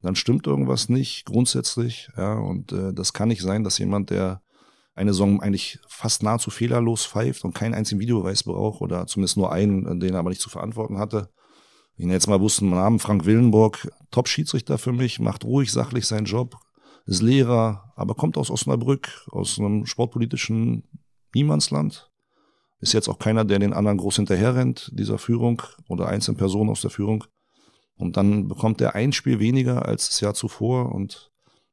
Dann 0.00 0.14
stimmt 0.14 0.46
irgendwas 0.46 0.88
nicht 0.88 1.26
grundsätzlich, 1.26 2.08
ja, 2.16 2.34
und 2.34 2.72
äh, 2.72 2.92
das 2.92 3.12
kann 3.12 3.28
nicht 3.28 3.42
sein, 3.42 3.64
dass 3.64 3.78
jemand, 3.78 4.10
der 4.10 4.42
eine 4.94 5.12
Saison 5.12 5.40
eigentlich 5.40 5.78
fast 5.88 6.22
nahezu 6.22 6.50
fehlerlos 6.50 7.06
pfeift 7.06 7.44
und 7.44 7.54
keinen 7.54 7.74
einzigen 7.74 8.00
Videobeweis 8.00 8.42
braucht 8.42 8.80
oder 8.80 9.06
zumindest 9.06 9.36
nur 9.36 9.52
einen, 9.52 10.00
den 10.00 10.14
er 10.14 10.20
aber 10.20 10.30
nicht 10.30 10.40
zu 10.40 10.50
verantworten 10.50 10.98
hatte. 10.98 11.30
Ich 11.96 12.06
jetzt 12.06 12.26
mal 12.26 12.40
wussten, 12.40 12.70
Namen 12.70 12.98
Frank 12.98 13.26
Willenburg, 13.26 13.90
Top-Schiedsrichter 14.10 14.78
für 14.78 14.92
mich, 14.92 15.20
macht 15.20 15.44
ruhig, 15.44 15.70
sachlich 15.70 16.06
seinen 16.06 16.24
Job, 16.24 16.56
ist 17.06 17.22
Lehrer, 17.22 17.92
aber 17.96 18.14
kommt 18.14 18.36
aus 18.36 18.50
Osnabrück, 18.50 19.26
aus 19.30 19.58
einem 19.58 19.86
sportpolitischen 19.86 20.88
Niemandsland. 21.34 22.10
Ist 22.80 22.92
jetzt 22.92 23.08
auch 23.08 23.18
keiner, 23.18 23.44
der 23.44 23.58
den 23.58 23.72
anderen 23.72 23.98
groß 23.98 24.16
hinterherrennt, 24.16 24.90
dieser 24.94 25.18
Führung 25.18 25.62
oder 25.88 26.08
einzelnen 26.08 26.36
Personen 26.36 26.70
aus 26.70 26.80
der 26.80 26.90
Führung. 26.90 27.24
Und 27.96 28.16
dann 28.16 28.48
bekommt 28.48 28.80
er 28.80 28.94
ein 28.94 29.12
Spiel 29.12 29.38
weniger 29.38 29.86
als 29.86 30.08
das 30.08 30.20
Jahr 30.20 30.34
zuvor 30.34 30.92
und 30.92 31.31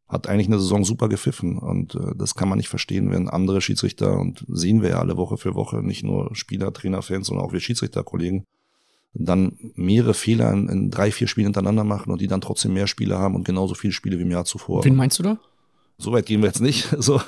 hat 0.09 0.27
eigentlich 0.27 0.47
eine 0.47 0.59
Saison 0.59 0.83
super 0.83 1.07
gepfiffen. 1.07 1.57
Und 1.57 1.95
äh, 1.95 2.15
das 2.17 2.35
kann 2.35 2.49
man 2.49 2.57
nicht 2.57 2.67
verstehen, 2.67 3.11
wenn 3.11 3.29
andere 3.29 3.61
Schiedsrichter, 3.61 4.17
und 4.19 4.43
sehen 4.49 4.81
wir 4.81 4.89
ja 4.89 4.99
alle 4.99 5.17
Woche 5.17 5.37
für 5.37 5.55
Woche, 5.55 5.83
nicht 5.83 6.03
nur 6.03 6.35
Spieler, 6.35 6.73
Trainer, 6.73 7.03
Fans, 7.03 7.27
sondern 7.27 7.45
auch 7.45 7.53
wir 7.53 7.59
Schiedsrichterkollegen, 7.59 8.43
dann 9.13 9.57
mehrere 9.75 10.13
Fehler 10.13 10.51
in, 10.51 10.67
in, 10.67 10.89
drei, 10.89 11.11
vier 11.11 11.27
Spielen 11.27 11.47
hintereinander 11.47 11.83
machen 11.83 12.11
und 12.11 12.21
die 12.21 12.27
dann 12.27 12.41
trotzdem 12.41 12.73
mehr 12.73 12.87
Spiele 12.87 13.17
haben 13.17 13.35
und 13.35 13.43
genauso 13.43 13.75
viele 13.75 13.93
Spiele 13.93 14.17
wie 14.17 14.23
im 14.23 14.31
Jahr 14.31 14.45
zuvor. 14.45 14.83
Wen 14.83 14.95
meinst 14.95 15.19
du 15.19 15.23
da? 15.23 15.37
So 15.97 16.11
weit 16.11 16.25
gehen 16.25 16.41
wir 16.41 16.47
jetzt 16.47 16.61
nicht. 16.61 16.87
So, 16.99 17.21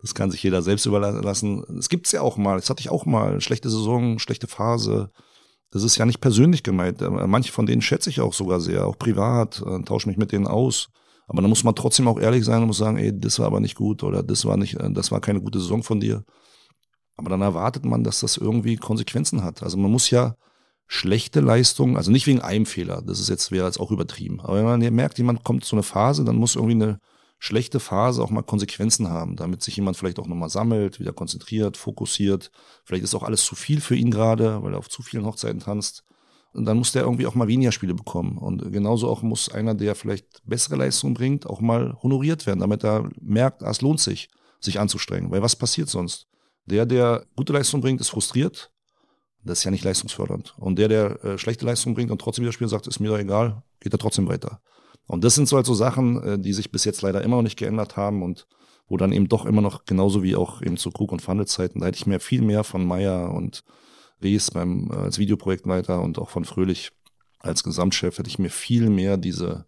das 0.00 0.14
kann 0.14 0.30
sich 0.30 0.42
jeder 0.42 0.62
selbst 0.62 0.86
überlassen. 0.86 1.64
Es 1.78 1.88
gibt's 1.88 2.12
ja 2.12 2.22
auch 2.22 2.36
mal. 2.36 2.56
Das 2.56 2.70
hatte 2.70 2.80
ich 2.80 2.90
auch 2.90 3.04
mal. 3.04 3.40
Schlechte 3.40 3.68
Saison, 3.68 4.18
schlechte 4.18 4.46
Phase. 4.46 5.10
Das 5.70 5.82
ist 5.82 5.96
ja 5.96 6.06
nicht 6.06 6.20
persönlich 6.20 6.62
gemeint. 6.62 7.02
Äh, 7.02 7.10
manche 7.10 7.52
von 7.52 7.66
denen 7.66 7.82
schätze 7.82 8.10
ich 8.10 8.20
auch 8.20 8.32
sogar 8.32 8.60
sehr, 8.60 8.86
auch 8.86 8.98
privat, 8.98 9.62
äh, 9.66 9.82
tausche 9.82 10.08
mich 10.08 10.18
mit 10.18 10.32
denen 10.32 10.46
aus. 10.46 10.88
Aber 11.26 11.40
dann 11.40 11.48
muss 11.48 11.64
man 11.64 11.74
trotzdem 11.74 12.08
auch 12.08 12.18
ehrlich 12.18 12.44
sein 12.44 12.62
und 12.62 12.68
muss 12.68 12.78
sagen, 12.78 12.98
ey, 12.98 13.18
das 13.18 13.38
war 13.38 13.46
aber 13.46 13.60
nicht 13.60 13.76
gut 13.76 14.02
oder 14.02 14.22
das 14.22 14.44
war 14.44 14.56
nicht, 14.56 14.74
äh, 14.74 14.92
das 14.92 15.10
war 15.10 15.20
keine 15.20 15.40
gute 15.40 15.60
Saison 15.60 15.82
von 15.82 16.00
dir. 16.00 16.24
Aber 17.16 17.30
dann 17.30 17.42
erwartet 17.42 17.84
man, 17.84 18.04
dass 18.04 18.20
das 18.20 18.36
irgendwie 18.36 18.76
Konsequenzen 18.76 19.44
hat. 19.44 19.62
Also 19.62 19.76
man 19.76 19.90
muss 19.90 20.10
ja 20.10 20.36
schlechte 20.86 21.40
Leistungen, 21.40 21.96
also 21.96 22.10
nicht 22.10 22.26
wegen 22.26 22.40
einem 22.40 22.66
Fehler, 22.66 23.02
das 23.02 23.20
ist 23.20 23.28
jetzt 23.28 23.50
wäre 23.50 23.66
jetzt 23.66 23.80
auch 23.80 23.90
übertrieben. 23.90 24.40
Aber 24.40 24.56
wenn 24.56 24.64
man 24.64 24.94
merkt, 24.94 25.18
jemand 25.18 25.44
kommt 25.44 25.64
zu 25.64 25.76
einer 25.76 25.82
Phase, 25.82 26.24
dann 26.24 26.36
muss 26.36 26.56
irgendwie 26.56 26.74
eine 26.74 26.98
schlechte 27.38 27.80
Phase 27.80 28.22
auch 28.22 28.30
mal 28.30 28.42
Konsequenzen 28.42 29.08
haben, 29.08 29.36
damit 29.36 29.62
sich 29.62 29.74
jemand 29.74 29.96
vielleicht 29.96 30.18
auch 30.18 30.28
nochmal 30.28 30.48
sammelt, 30.48 31.00
wieder 31.00 31.12
konzentriert, 31.12 31.76
fokussiert. 31.76 32.50
Vielleicht 32.84 33.04
ist 33.04 33.14
auch 33.14 33.22
alles 33.24 33.44
zu 33.44 33.54
viel 33.56 33.80
für 33.80 33.96
ihn 33.96 34.10
gerade, 34.10 34.62
weil 34.62 34.74
er 34.74 34.78
auf 34.78 34.88
zu 34.88 35.02
vielen 35.02 35.24
Hochzeiten 35.24 35.60
tanzt. 35.60 36.04
Und 36.54 36.66
dann 36.66 36.76
muss 36.76 36.92
der 36.92 37.02
irgendwie 37.02 37.26
auch 37.26 37.34
mal 37.34 37.48
weniger 37.48 37.72
Spiele 37.72 37.94
bekommen. 37.94 38.36
Und 38.36 38.70
genauso 38.72 39.08
auch 39.08 39.22
muss 39.22 39.50
einer, 39.50 39.74
der 39.74 39.94
vielleicht 39.94 40.26
bessere 40.44 40.76
Leistungen 40.76 41.14
bringt, 41.14 41.46
auch 41.46 41.60
mal 41.60 41.96
honoriert 42.02 42.46
werden, 42.46 42.60
damit 42.60 42.84
er 42.84 43.08
merkt, 43.20 43.62
ah, 43.62 43.70
es 43.70 43.80
lohnt 43.80 44.00
sich, 44.00 44.28
sich 44.60 44.78
anzustrengen. 44.78 45.30
Weil 45.30 45.42
was 45.42 45.56
passiert 45.56 45.88
sonst? 45.88 46.26
Der, 46.66 46.84
der 46.86 47.24
gute 47.36 47.52
Leistung 47.52 47.80
bringt, 47.80 48.00
ist 48.00 48.10
frustriert. 48.10 48.70
Das 49.44 49.58
ist 49.58 49.64
ja 49.64 49.70
nicht 49.70 49.84
leistungsfördernd. 49.84 50.54
Und 50.58 50.78
der, 50.78 50.88
der 50.88 51.24
äh, 51.24 51.38
schlechte 51.38 51.64
Leistung 51.64 51.94
bringt 51.94 52.10
und 52.10 52.20
trotzdem 52.20 52.42
wieder 52.42 52.52
spielt, 52.52 52.70
sagt, 52.70 52.86
ist 52.86 53.00
mir 53.00 53.08
doch 53.08 53.18
egal, 53.18 53.62
geht 53.80 53.92
er 53.92 53.98
trotzdem 53.98 54.28
weiter. 54.28 54.60
Und 55.06 55.24
das 55.24 55.34
sind 55.34 55.48
so 55.48 55.56
halt 55.56 55.66
so 55.66 55.74
Sachen, 55.74 56.22
äh, 56.22 56.38
die 56.38 56.52
sich 56.52 56.70
bis 56.70 56.84
jetzt 56.84 57.02
leider 57.02 57.22
immer 57.22 57.36
noch 57.36 57.42
nicht 57.42 57.58
geändert 57.58 57.96
haben 57.96 58.22
und 58.22 58.46
wo 58.88 58.96
dann 58.96 59.12
eben 59.12 59.28
doch 59.28 59.46
immer 59.46 59.62
noch, 59.62 59.84
genauso 59.84 60.22
wie 60.22 60.36
auch 60.36 60.62
eben 60.62 60.76
zu 60.76 60.90
Krug- 60.90 61.12
und 61.12 61.22
Fandelzeiten, 61.22 61.80
da 61.80 61.86
hätte 61.86 61.96
ich 61.96 62.06
mir 62.06 62.20
viel 62.20 62.42
mehr 62.42 62.62
von 62.62 62.86
Meyer 62.86 63.32
und 63.32 63.64
Rees 64.22 64.50
beim, 64.50 64.90
äh, 64.90 64.96
als 64.96 65.18
Videoprojektleiter 65.18 66.00
und 66.00 66.18
auch 66.18 66.30
von 66.30 66.44
Fröhlich 66.44 66.92
als 67.38 67.64
Gesamtchef, 67.64 68.18
hätte 68.18 68.28
ich 68.28 68.38
mir 68.38 68.50
viel 68.50 68.88
mehr 68.88 69.16
diese, 69.16 69.66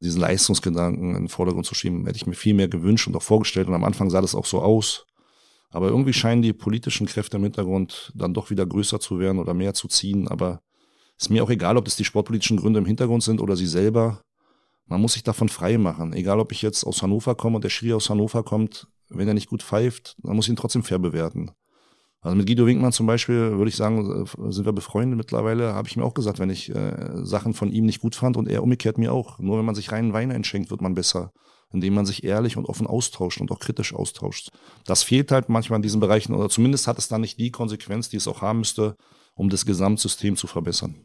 diesen 0.00 0.20
Leistungsgedanken 0.20 1.10
in 1.10 1.22
den 1.24 1.28
Vordergrund 1.28 1.66
zu 1.66 1.74
schieben, 1.74 2.06
hätte 2.06 2.16
ich 2.16 2.26
mir 2.26 2.34
viel 2.34 2.54
mehr 2.54 2.68
gewünscht 2.68 3.06
und 3.06 3.16
auch 3.16 3.22
vorgestellt. 3.22 3.68
Und 3.68 3.74
am 3.74 3.84
Anfang 3.84 4.10
sah 4.10 4.20
das 4.20 4.34
auch 4.34 4.46
so 4.46 4.62
aus. 4.62 5.06
Aber 5.70 5.88
irgendwie 5.88 6.12
scheinen 6.12 6.42
die 6.42 6.52
politischen 6.52 7.06
Kräfte 7.06 7.36
im 7.36 7.44
Hintergrund 7.44 8.12
dann 8.14 8.34
doch 8.34 8.50
wieder 8.50 8.66
größer 8.66 8.98
zu 8.98 9.20
werden 9.20 9.38
oder 9.38 9.54
mehr 9.54 9.74
zu 9.74 9.86
ziehen. 9.86 10.26
Aber 10.26 10.62
ist 11.18 11.30
mir 11.30 11.44
auch 11.44 11.50
egal, 11.50 11.76
ob 11.76 11.84
das 11.84 11.96
die 11.96 12.04
sportpolitischen 12.04 12.56
Gründe 12.56 12.80
im 12.80 12.86
Hintergrund 12.86 13.22
sind 13.22 13.40
oder 13.40 13.56
sie 13.56 13.66
selber. 13.66 14.22
Man 14.86 15.00
muss 15.00 15.12
sich 15.12 15.22
davon 15.22 15.48
frei 15.48 15.78
machen. 15.78 16.12
Egal, 16.12 16.40
ob 16.40 16.50
ich 16.50 16.62
jetzt 16.62 16.84
aus 16.84 17.02
Hannover 17.02 17.36
komme 17.36 17.56
und 17.56 17.62
der 17.62 17.68
Schiri 17.68 17.92
aus 17.92 18.10
Hannover 18.10 18.42
kommt, 18.42 18.88
wenn 19.08 19.28
er 19.28 19.34
nicht 19.34 19.48
gut 19.48 19.62
pfeift, 19.62 20.16
dann 20.22 20.34
muss 20.34 20.46
ich 20.46 20.50
ihn 20.50 20.56
trotzdem 20.56 20.82
fair 20.82 20.98
bewerten. 20.98 21.52
Also 22.22 22.36
mit 22.36 22.46
Guido 22.46 22.66
Winkmann 22.66 22.92
zum 22.92 23.06
Beispiel 23.06 23.56
würde 23.56 23.70
ich 23.70 23.76
sagen, 23.76 24.24
äh, 24.24 24.52
sind 24.52 24.66
wir 24.66 24.72
befreundet 24.72 25.16
mittlerweile, 25.16 25.74
habe 25.74 25.88
ich 25.88 25.96
mir 25.96 26.04
auch 26.04 26.14
gesagt, 26.14 26.38
wenn 26.38 26.50
ich 26.50 26.74
äh, 26.74 27.24
Sachen 27.24 27.54
von 27.54 27.72
ihm 27.72 27.86
nicht 27.86 28.00
gut 28.00 28.14
fand 28.14 28.36
und 28.36 28.48
er 28.48 28.62
umgekehrt 28.62 28.98
mir 28.98 29.12
auch. 29.12 29.38
Nur 29.38 29.58
wenn 29.58 29.64
man 29.64 29.74
sich 29.74 29.90
reinen 29.90 30.12
Wein 30.12 30.30
einschenkt, 30.30 30.70
wird 30.70 30.82
man 30.82 30.94
besser, 30.94 31.32
indem 31.72 31.94
man 31.94 32.04
sich 32.04 32.22
ehrlich 32.24 32.58
und 32.58 32.66
offen 32.66 32.86
austauscht 32.86 33.40
und 33.40 33.50
auch 33.50 33.58
kritisch 33.58 33.94
austauscht. 33.94 34.50
Das 34.84 35.02
fehlt 35.02 35.32
halt 35.32 35.48
manchmal 35.48 35.78
in 35.78 35.82
diesen 35.82 36.00
Bereichen 36.00 36.34
oder 36.34 36.50
zumindest 36.50 36.86
hat 36.86 36.98
es 36.98 37.08
dann 37.08 37.22
nicht 37.22 37.38
die 37.38 37.50
Konsequenz, 37.50 38.10
die 38.10 38.18
es 38.18 38.28
auch 38.28 38.42
haben 38.42 38.58
müsste, 38.58 38.96
um 39.34 39.48
das 39.48 39.64
Gesamtsystem 39.64 40.36
zu 40.36 40.46
verbessern. 40.46 40.96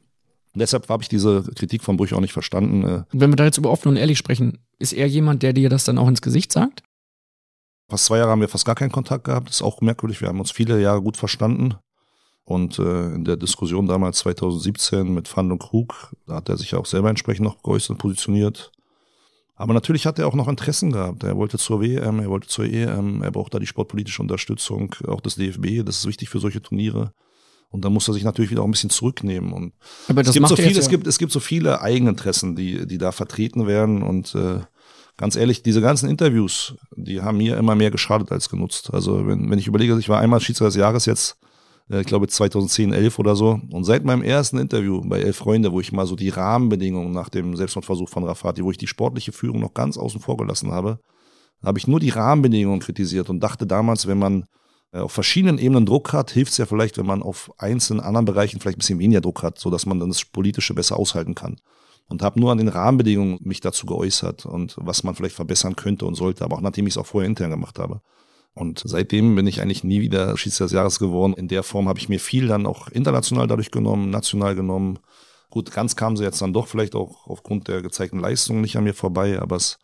Und 0.53 0.59
deshalb 0.59 0.88
habe 0.89 1.03
ich 1.03 1.09
diese 1.09 1.43
Kritik 1.55 1.82
von 1.82 1.95
Brüch 1.95 2.13
auch 2.13 2.22
nicht 2.22 2.34
verstanden. 2.34 2.84
Äh. 2.84 3.03
Wenn 3.11 3.30
wir 3.30 3.36
da 3.36 3.45
jetzt 3.45 3.57
über 3.57 3.72
offen 3.72 3.89
und 3.89 3.97
ehrlich 3.97 4.18
sprechen, 4.18 4.57
ist 4.80 4.93
er 4.93 5.07
jemand, 5.07 5.43
der 5.43 5.53
dir 5.53 5.70
das 5.70 5.86
dann 5.86 5.97
auch 5.97 6.07
ins 6.07 6.22
Gesicht 6.22 6.51
sagt? 6.51 6.82
Fast 7.88 8.05
zwei 8.05 8.17
Jahre 8.17 8.31
haben 8.31 8.41
wir 8.41 8.49
fast 8.49 8.65
gar 8.65 8.75
keinen 8.75 8.91
Kontakt 8.91 9.25
gehabt. 9.25 9.49
Das 9.49 9.57
ist 9.57 9.61
auch 9.61 9.81
merkwürdig. 9.81 10.21
Wir 10.21 10.27
haben 10.27 10.39
uns 10.39 10.51
viele 10.51 10.81
Jahre 10.81 11.01
gut 11.01 11.17
verstanden. 11.17 11.75
Und 12.43 12.77
äh, 12.77 13.13
in 13.13 13.25
der 13.25 13.38
Diskussion 13.38 13.88
damals 13.88 14.19
2017 14.19 15.13
mit 15.13 15.27
Fand 15.27 15.51
und 15.51 15.59
Krug, 15.59 16.13
da 16.27 16.36
hat 16.36 16.49
er 16.49 16.57
sich 16.57 16.75
auch 16.75 16.86
selber 16.86 17.09
entsprechend 17.09 17.45
noch 17.45 17.61
geäußert 17.63 17.91
und 17.91 17.97
positioniert. 17.97 18.71
Aber 19.55 19.73
natürlich 19.73 20.05
hat 20.05 20.19
er 20.19 20.27
auch 20.27 20.36
noch 20.36 20.47
Interessen 20.47 20.91
gehabt. 20.91 21.23
Er 21.23 21.38
wollte 21.38 21.57
zur 21.57 21.81
WM, 21.81 22.19
er 22.19 22.29
wollte 22.29 22.47
zur 22.47 22.65
EM, 22.65 23.23
er 23.23 23.31
braucht 23.31 23.53
da 23.53 23.59
die 23.59 23.67
sportpolitische 23.67 24.21
Unterstützung, 24.21 24.93
auch 25.07 25.21
des 25.21 25.36
DFB. 25.36 25.83
Das 25.86 25.97
ist 25.97 26.07
wichtig 26.07 26.29
für 26.29 26.39
solche 26.39 26.61
Turniere. 26.61 27.13
Und 27.69 27.83
da 27.83 27.89
muss 27.89 28.07
er 28.07 28.13
sich 28.13 28.23
natürlich 28.23 28.51
wieder 28.51 28.61
auch 28.61 28.67
ein 28.67 28.71
bisschen 28.71 28.89
zurücknehmen. 28.89 29.53
Und 29.53 29.73
Aber 30.07 30.21
das 30.21 30.29
es 30.29 30.33
gibt 30.33 30.47
so 30.47 30.55
viele, 30.55 30.79
es 30.79 30.89
gibt, 30.89 31.07
es 31.07 31.17
gibt 31.17 31.31
so 31.31 31.39
viele 31.39 31.81
Eigeninteressen, 31.81 32.55
die, 32.55 32.86
die 32.86 32.97
da 32.97 33.11
vertreten 33.11 33.65
werden. 33.65 34.03
Und 34.03 34.36
äh, 34.36 34.59
ganz 35.18 35.36
ehrlich, 35.36 35.63
diese 35.63 35.82
ganzen 35.82 36.09
Interviews, 36.09 36.76
die 36.95 37.22
haben 37.22 37.38
mir 37.38 37.57
immer 37.57 37.76
mehr 37.76 37.91
geschadet 37.91 38.32
als 38.32 38.49
genutzt. 38.49 38.93
Also 38.93 39.28
wenn, 39.28 39.49
wenn 39.49 39.59
ich 39.59 39.68
überlege, 39.68 39.97
ich 39.97 40.09
war 40.09 40.20
einmal 40.20 40.39
Schiedsrichter 40.39 40.70
des 40.70 40.76
Jahres 40.76 41.05
jetzt, 41.05 41.38
äh, 41.89 42.01
ich 42.01 42.07
glaube 42.07 42.28
2010, 42.28 42.93
11 42.93 43.20
oder 43.20 43.36
so. 43.36 43.59
Und 43.72 43.84
seit 43.84 44.03
meinem 44.03 44.24
ersten 44.24 44.57
Interview 44.57 45.01
bei 45.05 45.22
Elf 45.22 45.38
Freunde, 45.38 45.72
wo 45.72 45.80
ich 45.80 45.91
mal 45.91 46.07
so 46.07 46.16
die 46.16 46.30
Rahmenbedingungen 46.30 47.11
nach 47.11 47.30
dem 47.30 47.55
Selbstmordversuch 47.55 48.09
von 48.09 48.24
Rafati, 48.24 48.63
wo 48.63 48.72
ich 48.72 48.78
die 48.78 48.88
sportliche 48.88 49.32
Führung 49.32 49.59
noch 49.59 49.74
ganz 49.74 49.97
außen 49.97 50.20
vor 50.20 50.38
gelassen 50.38 50.72
habe, 50.72 50.99
habe 51.63 51.80
ich 51.80 51.88
nur 51.88 51.99
die 51.99 52.09
Rahmenbedingungen 52.09 52.80
kritisiert 52.80 53.30
und 53.30 53.39
dachte 53.39 53.66
damals, 53.66 54.07
wenn 54.07 54.20
man 54.20 54.45
äh, 54.91 54.99
auf 54.99 55.11
verschiedenen 55.11 55.57
Ebenen 55.57 55.86
Druck 55.86 56.13
hat, 56.13 56.32
hilft 56.32 56.51
es 56.51 56.57
ja 56.57 56.66
vielleicht, 56.66 56.97
wenn 56.97 57.05
man 57.05 57.24
auf 57.24 57.51
einzelnen 57.57 58.01
anderen 58.01 58.26
Bereichen 58.26 58.59
vielleicht 58.59 58.78
ein 58.78 58.80
bisschen 58.80 58.99
weniger 58.99 59.22
Druck 59.22 59.43
hat, 59.43 59.59
so 59.59 59.70
dass 59.70 59.86
man 59.86 59.99
dann 59.99 60.09
das 60.09 60.26
Politische 60.26 60.74
besser 60.74 60.97
aushalten 60.97 61.36
kann. 61.36 61.57
Und 62.08 62.22
habe 62.22 62.39
nur 62.39 62.51
an 62.51 62.60
den 62.60 62.68
Rahmenbedingungen 62.68 63.39
mich 63.41 63.62
dazu 63.62 63.88
geäußert 63.88 64.45
und 64.45 64.76
was 64.78 65.03
man 65.03 65.16
vielleicht 65.16 65.36
verbessern 65.36 65.76
könnte 65.76 66.06
und 66.06 66.14
sollte, 66.14 66.43
aber 66.43 66.58
auch 66.58 66.62
nachdem 66.62 66.86
ich 66.86 66.93
es 66.93 66.97
auch 66.99 67.06
vorher 67.08 67.28
intern 67.28 67.49
gemacht 67.49 67.80
habe. 67.80 68.01
Und 68.53 68.82
seitdem 68.86 69.36
bin 69.36 69.47
ich 69.47 69.62
eigentlich 69.62 69.84
nie 69.84 70.01
wieder 70.01 70.38
Schiedsrichter 70.38 70.66
des 70.66 70.72
Jahres 70.74 70.99
geworden. 70.99 71.34
In 71.34 71.47
der 71.47 71.64
Form 71.64 71.89
habe 71.89 71.99
ich 71.99 72.08
mir 72.08 72.20
viel 72.20 72.47
dann 72.47 72.66
auch 72.66 72.88
international 72.88 73.47
dadurch 73.47 73.72
genommen, 73.72 74.12
national 74.12 74.56
genommen. 74.56 74.99
Gut, 75.49 75.72
ganz 75.72 75.95
kamen 75.95 76.16
sie 76.16 76.24
jetzt 76.24 76.41
dann 76.41 76.53
doch 76.53 76.68
vielleicht 76.68 76.95
auch 76.95 77.28
aufgrund 77.28 77.68
der 77.68 77.82
gezeigten 77.82 78.20
Leistungen 78.20 78.62
nicht 78.62 78.78
an 78.78 78.84
mir 78.84 78.93
vorbei, 78.93 79.41
aber 79.41 79.56
es, 79.58 79.80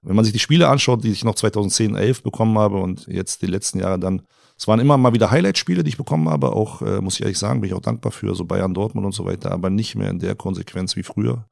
wenn 0.00 0.16
man 0.16 0.24
sich 0.24 0.32
die 0.32 0.38
Spiele 0.38 0.68
anschaut, 0.68 1.04
die 1.04 1.10
ich 1.10 1.24
noch 1.24 1.34
2010, 1.34 1.96
11 1.96 2.22
bekommen 2.22 2.56
habe 2.56 2.78
und 2.78 3.06
jetzt 3.08 3.42
die 3.42 3.46
letzten 3.46 3.80
Jahre 3.80 3.98
dann 3.98 4.22
es 4.56 4.68
waren 4.68 4.80
immer 4.80 4.96
mal 4.96 5.12
wieder 5.12 5.30
Highlight-Spiele, 5.30 5.82
die 5.82 5.88
ich 5.90 5.96
bekommen 5.96 6.28
habe. 6.28 6.52
Auch, 6.52 6.80
äh, 6.82 7.00
muss 7.00 7.14
ich 7.14 7.22
ehrlich 7.22 7.38
sagen, 7.38 7.60
bin 7.60 7.70
ich 7.70 7.74
auch 7.74 7.80
dankbar 7.80 8.12
für, 8.12 8.34
so 8.34 8.44
Bayern, 8.44 8.74
Dortmund 8.74 9.04
und 9.04 9.12
so 9.12 9.24
weiter, 9.24 9.50
aber 9.50 9.70
nicht 9.70 9.96
mehr 9.96 10.10
in 10.10 10.20
der 10.20 10.36
Konsequenz 10.36 10.96
wie 10.96 11.02
früher. 11.02 11.46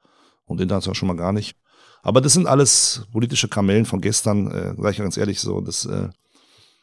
Und 0.47 0.61
international 0.61 0.95
schon 0.95 1.09
mal 1.09 1.17
gar 1.17 1.33
nicht. 1.33 1.57
Aber 2.03 2.21
das 2.21 2.33
sind 2.33 2.47
alles 2.47 3.07
politische 3.13 3.49
Kamellen 3.49 3.85
von 3.85 4.01
gestern, 4.01 4.51
äh, 4.51 4.75
sag 4.77 4.93
ich 4.93 4.99
ganz 4.99 5.17
ehrlich 5.17 5.41
so. 5.41 5.61
Das, 5.61 5.85
äh, 5.85 6.09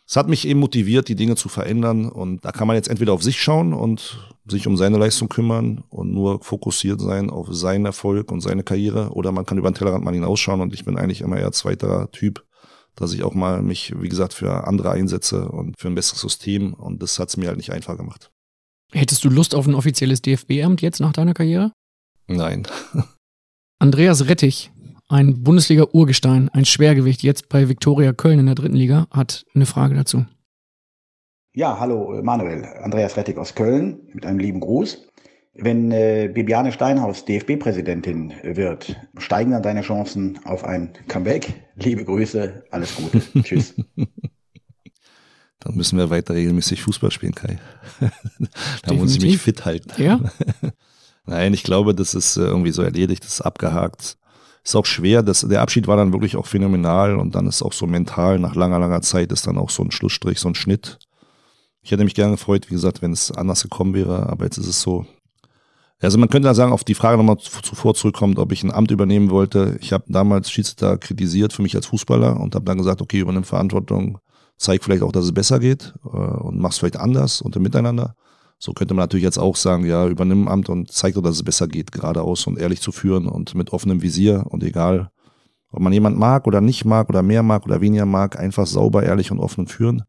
es 0.07 0.15
hat 0.15 0.27
mich 0.27 0.47
eben 0.47 0.59
motiviert, 0.59 1.07
die 1.07 1.15
Dinge 1.15 1.35
zu 1.35 1.49
verändern. 1.49 2.09
Und 2.09 2.45
da 2.45 2.51
kann 2.51 2.67
man 2.67 2.75
jetzt 2.75 2.87
entweder 2.87 3.13
auf 3.13 3.21
sich 3.21 3.41
schauen 3.41 3.73
und 3.73 4.31
sich 4.47 4.65
um 4.65 4.77
seine 4.77 4.97
Leistung 4.97 5.29
kümmern 5.29 5.83
und 5.89 6.11
nur 6.11 6.41
fokussiert 6.41 7.01
sein 7.01 7.29
auf 7.29 7.47
seinen 7.51 7.85
Erfolg 7.85 8.31
und 8.31 8.41
seine 8.41 8.63
Karriere. 8.63 9.09
Oder 9.11 9.31
man 9.31 9.45
kann 9.45 9.57
über 9.57 9.69
den 9.69 9.75
Tellerrand 9.75 10.03
mal 10.03 10.13
hinausschauen. 10.13 10.61
Und 10.61 10.73
ich 10.73 10.85
bin 10.85 10.97
eigentlich 10.97 11.21
immer 11.21 11.37
eher 11.37 11.51
zweiter 11.51 12.09
Typ 12.11 12.43
dass 12.99 13.13
ich 13.13 13.23
auch 13.23 13.33
mal 13.33 13.61
mich, 13.61 13.93
wie 13.99 14.09
gesagt, 14.09 14.33
für 14.33 14.67
andere 14.67 14.91
einsetze 14.91 15.47
und 15.49 15.79
für 15.79 15.87
ein 15.87 15.95
besseres 15.95 16.21
System. 16.21 16.73
Und 16.73 17.01
das 17.01 17.17
hat 17.17 17.29
es 17.29 17.37
mir 17.37 17.47
halt 17.47 17.57
nicht 17.57 17.71
einfach 17.71 17.97
gemacht. 17.97 18.31
Hättest 18.91 19.23
du 19.23 19.29
Lust 19.29 19.55
auf 19.55 19.67
ein 19.67 19.75
offizielles 19.75 20.21
DFB-Amt 20.21 20.81
jetzt 20.81 20.99
nach 20.99 21.13
deiner 21.13 21.33
Karriere? 21.33 21.71
Nein. 22.27 22.67
Andreas 23.81 24.27
Rettich, 24.27 24.71
ein 25.07 25.41
Bundesliga-Urgestein, 25.41 26.49
ein 26.49 26.65
Schwergewicht, 26.65 27.23
jetzt 27.23 27.47
bei 27.47 27.69
Viktoria 27.69 28.11
Köln 28.11 28.37
in 28.37 28.47
der 28.47 28.55
dritten 28.55 28.75
Liga, 28.75 29.07
hat 29.09 29.45
eine 29.55 29.65
Frage 29.65 29.95
dazu. 29.95 30.25
Ja, 31.53 31.79
hallo 31.79 32.21
Manuel, 32.21 32.65
Andreas 32.83 33.15
Rettig 33.15 33.37
aus 33.37 33.55
Köln 33.55 34.01
mit 34.11 34.25
einem 34.25 34.39
lieben 34.39 34.59
Gruß. 34.59 35.07
Wenn 35.53 35.91
äh, 35.91 36.29
Bibiane 36.33 36.73
Steinhaus 36.73 37.23
DFB-Präsidentin 37.23 38.33
wird, 38.43 38.97
steigen 39.17 39.51
dann 39.51 39.63
deine 39.63 39.81
Chancen 39.81 40.39
auf 40.43 40.65
ein 40.65 40.91
Comeback? 41.07 41.53
Liebe 41.75 42.03
Grüße, 42.03 42.65
alles 42.71 42.95
Gute. 42.97 43.21
Tschüss. 43.43 43.75
Dann 45.59 45.75
müssen 45.75 45.97
wir 45.97 46.09
weiter 46.09 46.33
regelmäßig 46.33 46.81
Fußball 46.81 47.11
spielen, 47.11 47.33
Kai. 47.33 47.59
da 48.83 48.93
muss 48.93 49.15
ich 49.15 49.21
mich 49.21 49.37
fit 49.37 49.63
halten. 49.63 49.89
Ja. 50.01 50.19
Nein, 51.29 51.53
ich 51.53 51.61
glaube, 51.61 51.93
das 51.93 52.15
ist 52.15 52.37
äh, 52.37 52.41
irgendwie 52.41 52.71
so 52.71 52.81
erledigt, 52.81 53.23
das 53.23 53.33
ist 53.33 53.41
abgehakt. 53.41 54.17
Ist 54.63 54.75
auch 54.75 54.87
schwer, 54.87 55.21
das, 55.21 55.41
der 55.41 55.61
Abschied 55.61 55.85
war 55.85 55.95
dann 55.95 56.11
wirklich 56.11 56.35
auch 56.35 56.47
phänomenal 56.47 57.17
und 57.17 57.35
dann 57.35 57.45
ist 57.45 57.61
auch 57.61 57.71
so 57.71 57.85
mental, 57.85 58.39
nach 58.39 58.55
langer, 58.55 58.79
langer 58.79 59.03
Zeit 59.03 59.31
ist 59.31 59.45
dann 59.45 59.59
auch 59.59 59.69
so 59.69 59.83
ein 59.83 59.91
Schlussstrich, 59.91 60.39
so 60.39 60.47
ein 60.47 60.55
Schnitt. 60.55 60.97
Ich 61.83 61.91
hätte 61.91 62.03
mich 62.03 62.15
gerne 62.15 62.31
gefreut, 62.31 62.65
wie 62.69 62.73
gesagt, 62.73 63.03
wenn 63.03 63.11
es 63.13 63.31
anders 63.31 63.61
gekommen 63.61 63.93
wäre, 63.93 64.27
aber 64.27 64.45
jetzt 64.45 64.57
ist 64.57 64.67
es 64.67 64.81
so. 64.81 65.05
Also 66.01 66.17
man 66.17 66.29
könnte 66.29 66.47
ja 66.47 66.55
sagen, 66.55 66.71
auf 66.71 66.83
die 66.83 66.95
Frage 66.95 67.17
nochmal 67.17 67.37
zuvor 67.37 67.93
zurückkommt, 67.93 68.39
ob 68.39 68.51
ich 68.51 68.63
ein 68.63 68.71
Amt 68.71 68.89
übernehmen 68.89 69.29
wollte. 69.29 69.77
Ich 69.81 69.93
habe 69.93 70.05
damals 70.07 70.49
Schiedsrichter 70.49 70.97
kritisiert 70.97 71.53
für 71.53 71.61
mich 71.61 71.75
als 71.75 71.85
Fußballer 71.85 72.39
und 72.39 72.55
habe 72.55 72.65
dann 72.65 72.79
gesagt, 72.79 73.03
okay, 73.03 73.19
übernimm 73.19 73.43
Verantwortung, 73.43 74.17
zeig 74.57 74.83
vielleicht 74.83 75.03
auch, 75.03 75.11
dass 75.11 75.25
es 75.25 75.33
besser 75.33 75.59
geht 75.59 75.93
äh, 76.05 76.07
und 76.07 76.57
mach's 76.57 76.79
vielleicht 76.79 76.97
anders 76.97 77.39
und 77.39 77.55
im 77.55 77.61
Miteinander. 77.61 78.15
So 78.59 78.73
könnte 78.73 78.93
man 78.93 79.03
natürlich 79.03 79.23
jetzt 79.23 79.39
auch 79.39 79.55
sagen, 79.55 79.85
ja, 79.85 80.07
übernimm 80.07 80.47
Amt 80.47 80.69
und 80.69 80.91
zeig 80.91 81.15
doch, 81.15 81.21
dass 81.21 81.35
es 81.35 81.43
besser 81.43 81.67
geht, 81.67 81.91
geradeaus 81.91 82.45
und 82.45 82.59
ehrlich 82.59 82.81
zu 82.81 82.91
führen 82.91 83.27
und 83.27 83.55
mit 83.55 83.71
offenem 83.71 84.01
Visier 84.01 84.45
und 84.49 84.63
egal, 84.63 85.09
ob 85.71 85.81
man 85.81 85.93
jemand 85.93 86.17
mag 86.17 86.45
oder 86.45 86.61
nicht 86.61 86.83
mag 86.83 87.09
oder 87.09 87.21
mehr 87.21 87.43
mag 87.43 87.65
oder 87.65 87.79
weniger 87.79 88.05
mag, 88.05 88.37
einfach 88.37 88.67
sauber, 88.67 89.03
ehrlich 89.03 89.31
und 89.31 89.39
offen 89.39 89.67
führen. 89.67 90.03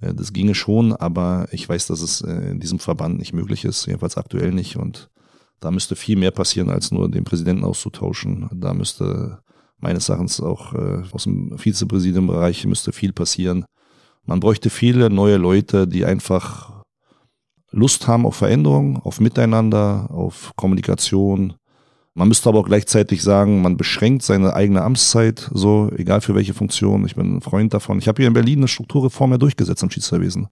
Äh, 0.00 0.14
das 0.14 0.32
ginge 0.32 0.54
schon, 0.54 0.92
aber 0.92 1.46
ich 1.52 1.68
weiß, 1.68 1.86
dass 1.86 2.00
es 2.00 2.20
äh, 2.20 2.50
in 2.50 2.60
diesem 2.60 2.80
Verband 2.80 3.18
nicht 3.18 3.32
möglich 3.32 3.64
ist, 3.64 3.86
jedenfalls 3.86 4.16
aktuell 4.16 4.50
nicht 4.50 4.76
und 4.76 5.10
da 5.60 5.70
müsste 5.70 5.96
viel 5.96 6.16
mehr 6.16 6.32
passieren, 6.32 6.68
als 6.68 6.90
nur 6.90 7.10
den 7.10 7.24
Präsidenten 7.24 7.64
auszutauschen. 7.64 8.50
Da 8.52 8.74
müsste 8.74 9.38
meines 9.78 10.08
Erachtens 10.08 10.40
auch 10.40 10.74
äh, 10.74 11.02
aus 11.12 11.24
dem 11.24 11.56
Vizepräsidiumbereich 11.56 12.66
müsste 12.66 12.92
viel 12.92 13.12
passieren 13.12 13.64
man 14.26 14.40
bräuchte 14.40 14.70
viele 14.70 15.10
neue 15.10 15.36
Leute, 15.36 15.86
die 15.86 16.04
einfach 16.04 16.83
Lust 17.74 18.06
haben 18.06 18.24
auf 18.24 18.36
Veränderung, 18.36 18.98
auf 19.02 19.20
Miteinander, 19.20 20.08
auf 20.10 20.52
Kommunikation. 20.54 21.54
Man 22.14 22.28
müsste 22.28 22.48
aber 22.48 22.60
auch 22.60 22.66
gleichzeitig 22.66 23.20
sagen, 23.20 23.62
man 23.62 23.76
beschränkt 23.76 24.22
seine 24.22 24.54
eigene 24.54 24.82
Amtszeit, 24.82 25.50
so 25.52 25.90
egal 25.96 26.20
für 26.20 26.36
welche 26.36 26.54
Funktion. 26.54 27.04
Ich 27.04 27.16
bin 27.16 27.36
ein 27.36 27.40
Freund 27.40 27.74
davon. 27.74 27.98
Ich 27.98 28.06
habe 28.06 28.22
hier 28.22 28.28
in 28.28 28.32
Berlin 28.32 28.60
eine 28.60 28.68
Strukturreform 28.68 29.32
ja 29.32 29.38
durchgesetzt 29.38 29.82
am 29.82 29.90
Schiedsrichterwesen. 29.90 30.46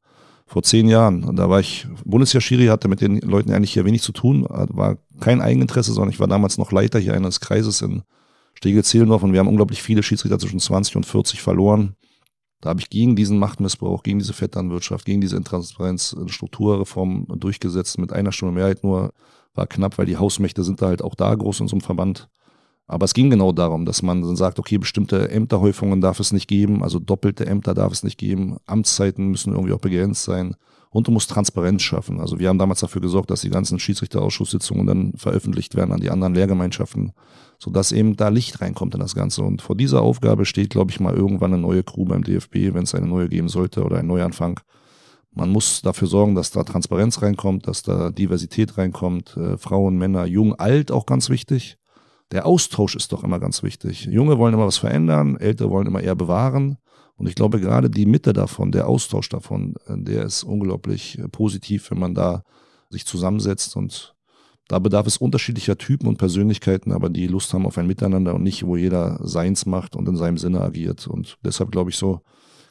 Vor 0.49 0.65
zehn 0.65 0.89
Jahren. 0.89 1.37
Da 1.37 1.49
war 1.49 1.61
ich 1.61 1.87
Bundesjahr-Schiri, 2.05 2.67
hatte 2.67 2.89
mit 2.89 3.01
den 3.01 3.21
Leuten 3.21 3.53
eigentlich 3.53 3.73
hier 3.73 3.85
wenig 3.85 4.03
zu 4.03 4.11
tun, 4.11 4.45
war 4.49 4.97
kein 5.21 5.41
Eigeninteresse, 5.41 5.93
sondern 5.93 6.11
ich 6.11 6.19
war 6.19 6.27
damals 6.27 6.59
noch 6.59 6.73
Leiter 6.73 6.99
hier 6.99 7.15
eines 7.15 7.39
Kreises 7.39 7.81
in 7.83 8.03
Stegel-Zehlendorf 8.55 9.23
und 9.23 9.33
wir 9.33 9.39
haben 9.39 9.49
unglaublich 9.49 9.81
viele 9.81 10.03
Schiedsrichter 10.03 10.41
zwischen 10.41 10.59
20 10.59 10.97
und 10.97 11.07
40 11.07 11.41
verloren. 11.41 11.95
Da 12.63 12.71
habe 12.71 12.81
ich 12.81 12.91
gegen 12.91 13.17
diesen 13.17 13.39
Machtmissbrauch, 13.39 14.05
gegen 14.05 14.21
diese 14.21 14.33
Vetternwirtschaft, 14.33 15.05
gegen 15.05 15.21
diese 15.21 15.37
Intransparenz 15.37 16.17
eine 16.19 16.29
Strukturreform 16.29 17.27
durchgesetzt 17.37 17.99
mit 17.99 18.13
einer 18.13 18.31
Stimme 18.31 18.53
Mehrheit 18.53 18.85
nur. 18.85 19.13
War 19.55 19.67
knapp, 19.67 19.99
weil 19.99 20.07
die 20.07 20.17
Hausmächte 20.17 20.63
sind 20.63 20.81
da 20.81 20.87
halt 20.87 21.03
auch 21.03 21.17
da 21.17 21.35
groß 21.35 21.61
in 21.61 21.69
einem 21.69 21.81
Verband. 21.81 22.31
Aber 22.87 23.05
es 23.05 23.15
ging 23.15 23.31
genau 23.31 23.53
darum, 23.53 23.85
dass 23.85 24.03
man 24.03 24.23
dann 24.23 24.37
sagt, 24.37 24.61
okay, 24.61 24.79
bestimmte 24.79 25.29
Ämterhäufungen 25.31 26.01
darf 26.01 26.21
es 26.21 26.33
nicht 26.33 26.47
geben, 26.47 26.83
also 26.83 27.01
doppelte 27.01 27.47
Ämter 27.47 27.75
darf 27.75 27.93
es 27.93 28.05
nicht 28.05 28.17
geben, 28.17 28.59
Amtszeiten 28.67 29.29
müssen 29.29 29.53
irgendwie 29.53 29.73
auch 29.73 29.81
begrenzt 29.81 30.23
sein 30.23 30.55
und 30.91 31.09
du 31.09 31.11
musst 31.11 31.31
Transparenz 31.31 31.83
schaffen. 31.83 32.21
Also 32.21 32.39
wir 32.39 32.49
haben 32.49 32.59
damals 32.59 32.81
dafür 32.81 33.01
gesorgt, 33.01 33.31
dass 33.31 33.41
die 33.41 33.51
ganzen 33.51 33.79
Schiedsrichterausschusssitzungen 33.79 34.87
dann 34.87 35.13
veröffentlicht 35.17 35.75
werden 35.75 35.93
an 35.93 36.01
die 36.01 36.11
anderen 36.11 36.35
Lehrgemeinschaften, 36.35 37.13
sodass 37.63 37.93
eben 37.93 38.17
da 38.17 38.29
Licht 38.29 38.61
reinkommt 38.61 38.95
in 38.95 39.01
das 39.01 39.15
Ganze. 39.15 39.45
Und 39.45 39.63
vor 39.63 39.77
dieser 39.77 40.03
Aufgabe 40.03 40.47
steht, 40.47 40.71
glaube 40.71 40.91
ich, 40.91 40.99
mal 40.99 41.15
irgendwann 41.15 41.53
eine 41.53 41.63
neue 41.63 41.85
Crew 41.85 42.05
beim 42.05 42.25
DFB, 42.25 42.75
wenn 42.75 42.83
es 42.83 42.95
eine 42.97 43.07
neue 43.07 43.29
geben 43.29 43.49
sollte 43.49 43.85
oder 43.85 43.99
ein 43.99 44.07
Neuanfang. 44.09 44.59
Man 45.31 45.49
muss 45.49 45.81
dafür 45.81 46.09
sorgen, 46.09 46.35
dass 46.35 46.51
da 46.51 46.65
Transparenz 46.65 47.23
reinkommt, 47.23 47.69
dass 47.69 47.85
da 47.85 48.11
Diversität 48.11 48.77
reinkommt, 48.79 49.37
äh, 49.37 49.57
Frauen, 49.59 49.97
Männer, 49.97 50.25
jung, 50.27 50.57
alt 50.57 50.91
auch 50.91 51.07
ganz 51.07 51.31
wichtig. 51.31 51.79
Der 52.33 52.47
Austausch 52.47 52.97
ist 52.97 53.13
doch 53.13 53.23
immer 53.23 53.39
ganz 53.39 53.63
wichtig. 53.63 54.07
Junge 54.07 54.39
wollen 54.39 54.55
immer 54.55 54.67
was 54.67 54.79
verändern, 54.79 55.37
Ältere 55.37 55.71
wollen 55.71 55.87
immer 55.87 56.01
eher 56.01 56.17
bewahren. 56.17 56.79
Und 57.15 57.29
ich 57.29 57.37
glaube, 57.37 57.61
gerade 57.61 57.91
die 57.91 58.07
Mitte 58.07 58.33
davon, 58.33 58.73
der 58.73 58.89
Austausch 58.89 59.29
davon, 59.29 59.77
äh, 59.87 59.95
der 59.99 60.25
ist 60.25 60.43
unglaublich 60.43 61.17
äh, 61.17 61.29
positiv, 61.29 61.93
wenn 61.93 62.01
man 62.01 62.17
da 62.17 62.43
sich 62.91 63.07
zusammensetzt 63.07 63.77
und 63.77 64.12
da 64.73 64.79
bedarf 64.79 65.07
es 65.07 65.19
unterschiedlicher 65.19 65.77
Typen 65.77 66.09
und 66.09 66.17
Persönlichkeiten, 66.17 66.93
aber 66.93 67.11
die 67.11 67.27
Lust 67.27 67.53
haben 67.53 67.67
auf 67.67 67.77
ein 67.77 67.87
Miteinander 67.87 68.35
und 68.35 68.43
nicht, 68.43 68.65
wo 68.65 68.75
jeder 68.75 69.21
seins 69.23 69.67
macht 69.67 69.95
und 69.95 70.09
in 70.09 70.17
seinem 70.17 70.39
Sinne 70.39 70.63
agiert. 70.63 71.07
Und 71.07 71.37
deshalb 71.45 71.71
glaube 71.71 71.91
ich 71.91 71.99
so, 71.99 72.23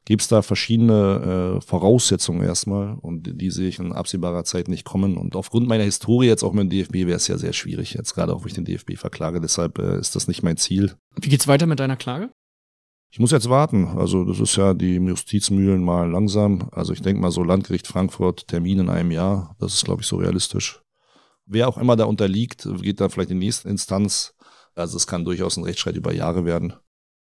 gibt 0.03 0.23
es 0.23 0.27
da 0.27 0.41
verschiedene 0.41 1.59
äh, 1.59 1.61
Voraussetzungen 1.61 2.41
erstmal 2.41 2.95
und 2.95 3.39
die 3.39 3.51
sehe 3.51 3.67
ich 3.67 3.77
in 3.77 3.91
absehbarer 3.91 4.45
Zeit 4.45 4.67
nicht 4.67 4.83
kommen. 4.83 5.15
Und 5.15 5.35
aufgrund 5.35 5.67
meiner 5.67 5.83
Historie 5.83 6.25
jetzt 6.25 6.41
auch 6.41 6.53
mit 6.53 6.63
dem 6.63 6.69
DFB 6.71 7.05
wäre 7.05 7.17
es 7.17 7.27
ja 7.27 7.37
sehr 7.37 7.53
schwierig, 7.53 7.93
jetzt 7.93 8.15
gerade 8.15 8.33
auch, 8.33 8.41
wo 8.41 8.47
ich 8.47 8.55
den 8.55 8.65
DFB 8.65 8.97
verklage. 8.97 9.39
Deshalb 9.39 9.77
äh, 9.77 9.99
ist 9.99 10.15
das 10.15 10.27
nicht 10.27 10.41
mein 10.41 10.57
Ziel. 10.57 10.95
Wie 11.21 11.29
geht's 11.29 11.47
weiter 11.47 11.67
mit 11.67 11.79
deiner 11.79 11.97
Klage? 11.97 12.31
Ich 13.11 13.19
muss 13.19 13.29
jetzt 13.29 13.47
warten. 13.47 13.85
Also 13.85 14.25
das 14.25 14.39
ist 14.39 14.55
ja 14.55 14.73
die 14.73 14.95
Justizmühlen 14.95 15.83
mal 15.83 16.09
langsam. 16.09 16.67
Also 16.71 16.93
ich 16.93 17.03
denke 17.03 17.21
mal 17.21 17.29
so 17.29 17.43
Landgericht 17.43 17.85
Frankfurt, 17.85 18.47
Termin 18.47 18.79
in 18.79 18.89
einem 18.89 19.11
Jahr. 19.11 19.55
Das 19.59 19.75
ist, 19.75 19.85
glaube 19.85 20.01
ich, 20.01 20.07
so 20.07 20.15
realistisch. 20.15 20.81
Wer 21.51 21.67
auch 21.67 21.77
immer 21.77 21.97
da 21.97 22.05
unterliegt, 22.05 22.67
geht 22.81 23.01
dann 23.01 23.09
vielleicht 23.09 23.29
in 23.29 23.39
die 23.39 23.45
nächste 23.47 23.67
Instanz. 23.67 24.33
Also 24.73 24.95
es 24.95 25.05
kann 25.05 25.25
durchaus 25.25 25.57
ein 25.57 25.65
Rechtsstreit 25.65 25.97
über 25.97 26.13
Jahre 26.13 26.45
werden. 26.45 26.73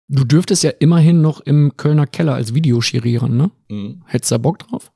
Du 0.07 0.23
dürftest 0.25 0.61
ja 0.61 0.69
immerhin 0.69 1.21
noch 1.21 1.39
im 1.39 1.75
Kölner 1.75 2.05
Keller 2.05 2.35
als 2.35 2.53
Videoschirieren, 2.53 3.35
ne? 3.35 3.49
Mhm. 3.69 4.03
Hättest 4.05 4.29
du 4.29 4.35
da 4.35 4.37
Bock 4.37 4.59
drauf? 4.59 4.91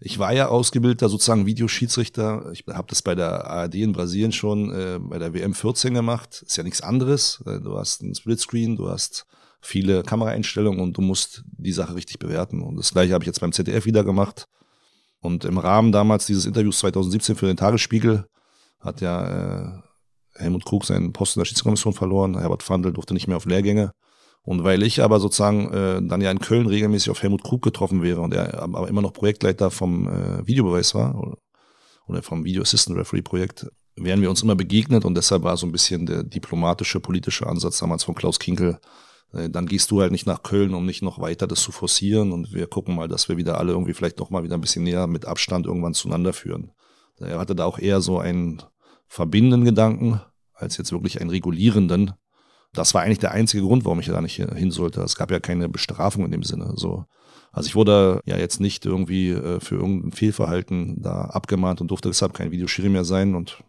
Ich 0.00 0.18
war 0.18 0.32
ja 0.32 0.48
ausgebildeter 0.48 1.10
sozusagen 1.10 1.44
Videoschiedsrichter. 1.44 2.50
Ich 2.52 2.64
habe 2.68 2.86
das 2.88 3.02
bei 3.02 3.14
der 3.14 3.46
ARD 3.46 3.74
in 3.74 3.92
Brasilien 3.92 4.32
schon 4.32 4.72
äh, 4.72 4.98
bei 5.00 5.18
der 5.18 5.34
WM 5.34 5.52
14 5.52 5.92
gemacht. 5.92 6.42
Ist 6.46 6.56
ja 6.56 6.62
nichts 6.62 6.80
anderes. 6.80 7.42
Äh, 7.44 7.60
du 7.60 7.76
hast 7.76 8.00
einen 8.00 8.14
Splitscreen, 8.14 8.76
du 8.76 8.88
hast 8.88 9.26
viele 9.60 10.02
Kameraeinstellungen 10.02 10.80
und 10.80 10.96
du 10.96 11.02
musst 11.02 11.42
die 11.58 11.72
Sache 11.72 11.94
richtig 11.94 12.18
bewerten. 12.18 12.62
Und 12.62 12.76
das 12.76 12.92
gleiche 12.92 13.12
habe 13.12 13.24
ich 13.24 13.26
jetzt 13.26 13.40
beim 13.40 13.52
ZDF 13.52 13.84
wieder 13.84 14.04
gemacht. 14.04 14.46
Und 15.20 15.44
im 15.44 15.58
Rahmen 15.58 15.92
damals 15.92 16.26
dieses 16.26 16.46
Interviews 16.46 16.78
2017 16.78 17.36
für 17.36 17.46
den 17.46 17.56
Tagesspiegel 17.56 18.26
hat 18.80 19.00
ja 19.00 19.76
äh, 19.76 19.82
Helmut 20.34 20.64
Krug 20.64 20.84
seinen 20.84 21.12
Posten 21.12 21.40
der 21.40 21.44
Schiedskommission 21.44 21.92
verloren. 21.92 22.38
Herbert 22.38 22.62
Fandl 22.62 22.92
durfte 22.92 23.14
nicht 23.14 23.26
mehr 23.26 23.36
auf 23.36 23.46
Lehrgänge. 23.46 23.92
Und 24.42 24.64
weil 24.64 24.82
ich 24.82 25.02
aber 25.02 25.20
sozusagen 25.20 25.72
äh, 25.72 26.00
dann 26.02 26.20
ja 26.20 26.30
in 26.30 26.38
Köln 26.38 26.66
regelmäßig 26.66 27.10
auf 27.10 27.22
Helmut 27.22 27.42
Krug 27.42 27.62
getroffen 27.62 28.02
wäre 28.02 28.20
und 28.20 28.32
er 28.32 28.62
aber 28.62 28.88
immer 28.88 29.02
noch 29.02 29.12
Projektleiter 29.12 29.70
vom 29.70 30.08
äh, 30.08 30.46
Videobeweis 30.46 30.94
war 30.94 31.20
oder, 32.06 32.22
vom 32.22 32.44
Video 32.44 32.62
Assistant 32.62 32.96
Referee 32.96 33.20
Projekt, 33.20 33.66
wären 33.94 34.22
wir 34.22 34.30
uns 34.30 34.42
immer 34.42 34.54
begegnet 34.54 35.04
und 35.04 35.14
deshalb 35.14 35.42
war 35.42 35.58
so 35.58 35.66
ein 35.66 35.72
bisschen 35.72 36.06
der 36.06 36.22
diplomatische, 36.22 37.00
politische 37.00 37.46
Ansatz 37.46 37.78
damals 37.78 38.04
von 38.04 38.14
Klaus 38.14 38.38
Kinkel, 38.38 38.78
dann 39.32 39.66
gehst 39.66 39.90
du 39.90 40.00
halt 40.00 40.10
nicht 40.10 40.26
nach 40.26 40.42
Köln, 40.42 40.72
um 40.74 40.86
nicht 40.86 41.02
noch 41.02 41.20
weiter 41.20 41.46
das 41.46 41.60
zu 41.60 41.70
forcieren 41.70 42.32
und 42.32 42.52
wir 42.54 42.66
gucken 42.66 42.94
mal, 42.94 43.08
dass 43.08 43.28
wir 43.28 43.36
wieder 43.36 43.58
alle 43.58 43.72
irgendwie 43.72 43.92
vielleicht 43.92 44.18
noch 44.18 44.30
mal 44.30 44.42
wieder 44.42 44.54
ein 44.54 44.60
bisschen 44.60 44.84
näher 44.84 45.06
mit 45.06 45.26
Abstand 45.26 45.66
irgendwann 45.66 45.94
zueinander 45.94 46.32
führen. 46.32 46.72
Er 47.20 47.38
hatte 47.38 47.54
da 47.54 47.64
auch 47.64 47.78
eher 47.78 48.00
so 48.00 48.18
einen 48.18 48.62
verbindenden 49.06 49.64
Gedanken 49.64 50.20
als 50.54 50.76
jetzt 50.76 50.92
wirklich 50.92 51.20
einen 51.20 51.30
regulierenden. 51.30 52.12
Das 52.72 52.94
war 52.94 53.02
eigentlich 53.02 53.18
der 53.18 53.32
einzige 53.32 53.62
Grund, 53.62 53.84
warum 53.84 54.00
ich 54.00 54.06
da 54.06 54.20
nicht 54.20 54.36
hin 54.36 54.70
sollte. 54.70 55.00
Es 55.02 55.16
gab 55.16 55.30
ja 55.30 55.40
keine 55.40 55.68
Bestrafung 55.68 56.24
in 56.24 56.30
dem 56.30 56.42
Sinne. 56.42 56.72
So. 56.76 57.04
Also 57.50 57.66
ich 57.68 57.74
wurde 57.74 58.20
ja 58.26 58.36
jetzt 58.36 58.60
nicht 58.60 58.84
irgendwie 58.84 59.30
äh, 59.30 59.60
für 59.60 59.76
irgendein 59.76 60.12
Fehlverhalten 60.12 61.00
da 61.00 61.22
abgemahnt 61.22 61.80
und 61.80 61.90
durfte 61.90 62.08
deshalb 62.08 62.34
kein 62.34 62.50
Videoschiri 62.50 62.88
mehr 62.88 63.04
sein. 63.04 63.34
Und 63.34 63.64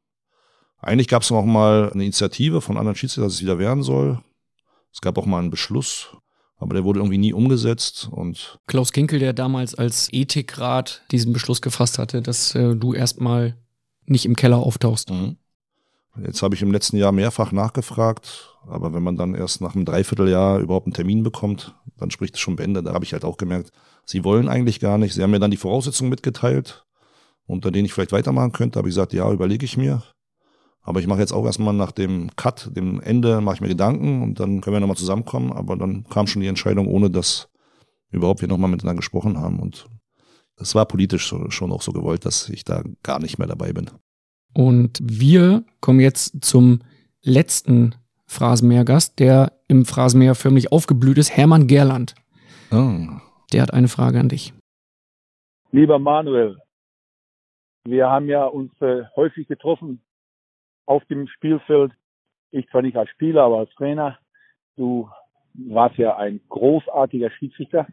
eigentlich 0.80 1.08
gab 1.08 1.22
es 1.22 1.32
auch 1.32 1.46
mal 1.46 1.92
eine 1.94 2.04
Initiative 2.04 2.62
von 2.62 2.78
anderen 2.78 2.96
Schiedsrichtern, 2.96 3.26
dass 3.26 3.36
es 3.36 3.42
wieder 3.42 3.60
werden 3.60 3.84
soll. 3.84 4.20
Es 4.94 5.02
gab 5.02 5.18
auch 5.18 5.26
mal 5.26 5.40
einen 5.40 5.52
Beschluss, 5.52 6.10
aber 6.58 6.74
der 6.74 6.84
wurde 6.84 7.00
irgendwie 7.00 7.18
nie 7.18 7.34
umgesetzt 7.34 8.10
und 8.12 8.60
Klaus 8.68 8.92
Kinkel, 8.92 9.20
der 9.20 9.34
damals 9.34 9.76
als 9.76 10.10
Ethikrat 10.12 11.04
diesen 11.12 11.34
Beschluss 11.34 11.62
gefasst 11.62 11.98
hatte, 12.00 12.22
dass 12.22 12.56
äh, 12.56 12.76
du 12.76 12.94
erstmal 12.94 13.56
nicht 14.06 14.26
im 14.26 14.36
Keller 14.36 14.58
auftauchst. 14.58 15.10
Mhm. 15.12 15.38
Jetzt 16.26 16.42
habe 16.42 16.56
ich 16.56 16.62
im 16.62 16.72
letzten 16.72 16.98
Jahr 16.98 17.12
mehrfach 17.12 17.52
nachgefragt, 17.52 18.58
aber 18.68 18.94
wenn 18.94 19.04
man 19.04 19.16
dann 19.16 19.36
erst 19.36 19.62
nach 19.62 19.76
einem 19.76 19.86
Dreivierteljahr 19.86 20.60
überhaupt 20.60 20.88
einen 20.88 20.94
Termin 20.94 21.24
bekommt, 21.24 21.76
dann 21.98 22.12
spricht 22.12 22.36
es 22.36 22.42
schon 22.42 22.56
beendet. 22.56 22.88
Da 22.88 22.94
habe 22.94 23.06
ich 23.06 23.14
halt 23.14 23.24
auch 23.24 23.38
gemerkt, 23.38 23.72
sie 24.06 24.24
wollen 24.24 24.50
eigentlich 24.50 24.80
gar 24.80 24.98
nicht. 24.98 25.14
Sie 25.14 25.24
haben 25.24 25.32
mir 25.32 25.40
dann 25.40 25.52
die 25.52 25.58
Voraussetzungen 25.58 26.10
mitgeteilt, 26.10 26.86
unter 27.46 27.72
denen 27.72 27.86
ich 27.86 27.94
vielleicht 27.94 28.12
weitermachen 28.12 28.52
könnte. 28.52 28.80
Habe 28.80 28.90
ich 28.90 28.96
gesagt, 28.96 29.14
ja, 29.14 29.32
überlege 29.32 29.66
ich 29.66 29.78
mir. 29.78 30.04
Aber 30.90 31.00
ich 31.00 31.06
mache 31.06 31.20
jetzt 31.20 31.34
auch 31.34 31.46
erstmal 31.46 31.76
nach 31.76 31.92
dem 31.92 32.36
Cut, 32.36 32.76
dem 32.76 33.00
Ende, 33.00 33.42
mache 33.42 33.54
ich 33.54 33.62
mir 33.62 33.68
Gedanken 33.68 34.24
und 34.24 34.40
dann 34.40 34.60
können 34.60 34.76
wir 34.76 34.80
nochmal 34.80 34.98
zusammenkommen. 34.98 35.54
Aber 35.54 35.76
dann 35.78 36.06
kam 36.10 36.26
schon 36.26 36.42
die 36.42 36.48
Entscheidung, 36.48 36.88
ohne 36.88 37.12
dass 37.12 37.48
überhaupt 38.10 38.42
wir 38.42 38.48
nochmal 38.48 38.72
miteinander 38.72 38.98
gesprochen 38.98 39.38
haben. 39.38 39.60
Und 39.60 39.86
es 40.58 40.74
war 40.74 40.88
politisch 40.88 41.32
schon 41.50 41.72
auch 41.72 41.84
so 41.84 41.92
gewollt, 41.92 42.26
dass 42.26 42.50
ich 42.50 42.64
da 42.64 42.82
gar 43.04 43.20
nicht 43.20 43.38
mehr 43.38 43.48
dabei 43.48 43.72
bin. 43.72 43.92
Und 44.56 45.00
wir 45.04 45.64
kommen 45.80 46.00
jetzt 46.00 46.44
zum 46.44 46.80
letzten 47.22 47.94
Phrasenmäher-Gast, 48.26 49.20
der 49.20 49.60
im 49.68 49.86
Phrasenmäher 49.86 50.34
förmlich 50.34 50.72
aufgeblüht 50.72 51.20
ist, 51.20 51.38
Hermann 51.38 51.68
Gerland. 51.68 52.16
Oh. 52.72 52.98
Der 53.54 53.62
hat 53.62 53.76
eine 53.76 53.90
Frage 53.90 54.20
an 54.20 54.30
dich. 54.30 54.56
Lieber 55.70 56.00
Manuel, 56.00 56.58
wir 57.84 58.10
haben 58.10 58.28
ja 58.28 58.46
uns 58.46 58.72
äh, 58.82 59.04
häufig 59.16 59.48
getroffen 59.48 60.02
auf 60.90 61.06
dem 61.06 61.28
Spielfeld. 61.28 61.92
Ich 62.50 62.68
zwar 62.70 62.82
nicht 62.82 62.98
als 62.98 63.10
Spieler, 63.12 63.44
aber 63.44 63.60
als 63.60 63.70
Trainer. 63.76 64.18
Du 64.76 65.08
warst 65.54 65.98
ja 65.98 66.18
ein 66.18 66.42
großartiger 66.50 67.30
Schiedsrichter, 67.30 67.86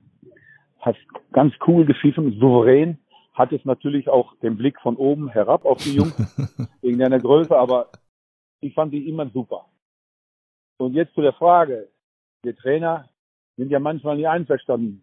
hast 0.81 0.99
ganz 1.33 1.53
cool 1.67 1.85
gepfiffen, 1.85 2.39
souverän, 2.41 2.99
hattest 3.35 3.67
natürlich 3.67 4.09
auch 4.09 4.35
den 4.39 4.57
Blick 4.57 4.81
von 4.81 4.97
oben 4.97 5.29
herab 5.29 5.67
auf 5.67 5.79
die 5.79 5.97
Jungs 5.97 6.17
wegen 6.81 6.99
deiner 6.99 7.19
Größe, 7.19 7.55
aber 7.57 7.91
ich 8.61 8.73
fand 8.73 8.95
die 8.95 9.09
immer 9.09 9.29
super. 9.29 9.67
Und 10.79 10.95
jetzt 10.95 11.15
zu 11.15 11.21
der 11.21 11.35
Frage, 11.35 11.89
wir 12.43 12.57
Trainer 12.57 13.11
sind 13.57 13.71
ja 13.71 13.79
manchmal 13.79 14.17
nicht 14.17 14.29
einverstanden, 14.29 15.03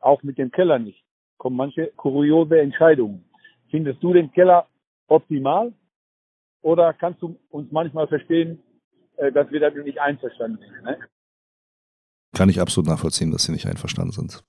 auch 0.00 0.22
mit 0.22 0.38
dem 0.38 0.50
Keller 0.50 0.78
nicht. 0.78 1.04
Kommen 1.36 1.56
manche 1.56 1.88
kuriose 1.96 2.58
Entscheidungen. 2.58 3.24
Findest 3.70 4.02
du 4.02 4.14
den 4.14 4.32
Keller 4.32 4.66
optimal? 5.08 5.74
Oder 6.64 6.94
kannst 6.94 7.20
du 7.20 7.38
uns 7.50 7.70
manchmal 7.72 8.08
verstehen, 8.08 8.58
äh, 9.18 9.30
dass 9.30 9.50
wir 9.50 9.60
damit 9.60 9.84
nicht 9.84 10.00
einverstanden 10.00 10.58
sind? 10.58 10.82
Ne? 10.82 10.96
Kann 12.32 12.48
ich 12.48 12.58
absolut 12.58 12.88
nachvollziehen, 12.88 13.30
dass 13.30 13.44
sie 13.44 13.52
nicht 13.52 13.66
einverstanden 13.66 14.12
sind. 14.12 14.42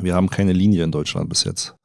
Wir 0.00 0.14
haben 0.14 0.30
keine 0.30 0.54
Linie 0.54 0.82
in 0.82 0.92
Deutschland 0.92 1.28
bis 1.28 1.44
jetzt. 1.44 1.76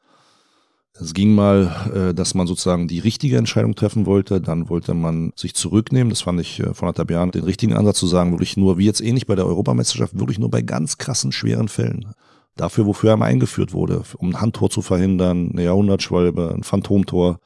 Es 0.93 1.13
ging 1.13 1.35
mal, 1.35 1.91
äh, 1.93 2.13
dass 2.13 2.33
man 2.33 2.47
sozusagen 2.47 2.87
die 2.87 2.99
richtige 2.99 3.35
Entscheidung 3.35 3.75
treffen 3.75 4.05
wollte, 4.05 4.39
dann 4.39 4.69
wollte 4.69 4.93
man 4.93 5.33
sich 5.35 5.53
zurücknehmen. 5.53 6.09
Das 6.09 6.21
fand 6.21 6.39
ich 6.39 6.61
äh, 6.61 6.73
von 6.73 6.87
anderthalb 6.87 7.11
Jahren 7.11 7.31
den 7.31 7.43
richtigen 7.43 7.73
Ansatz 7.73 7.99
zu 7.99 8.07
sagen, 8.07 8.31
wirklich 8.31 8.55
nur, 8.55 8.77
wie 8.77 8.85
jetzt 8.85 9.01
ähnlich 9.01 9.27
bei 9.27 9.35
der 9.35 9.47
Europameisterschaft, 9.47 10.17
wirklich 10.17 10.39
nur 10.39 10.49
bei 10.49 10.61
ganz 10.61 10.97
krassen, 10.97 11.33
schweren 11.33 11.67
Fällen. 11.67 12.13
Dafür, 12.55 12.85
wofür 12.85 13.09
er 13.09 13.17
mal 13.17 13.25
eingeführt 13.25 13.73
wurde, 13.73 14.03
um 14.17 14.29
ein 14.29 14.39
Handtor 14.39 14.69
zu 14.69 14.81
verhindern, 14.81 15.49
eine 15.51 15.65
Jahrhundertschwalbe, 15.65 16.53
ein 16.55 16.63
Phantomtor. 16.63 17.41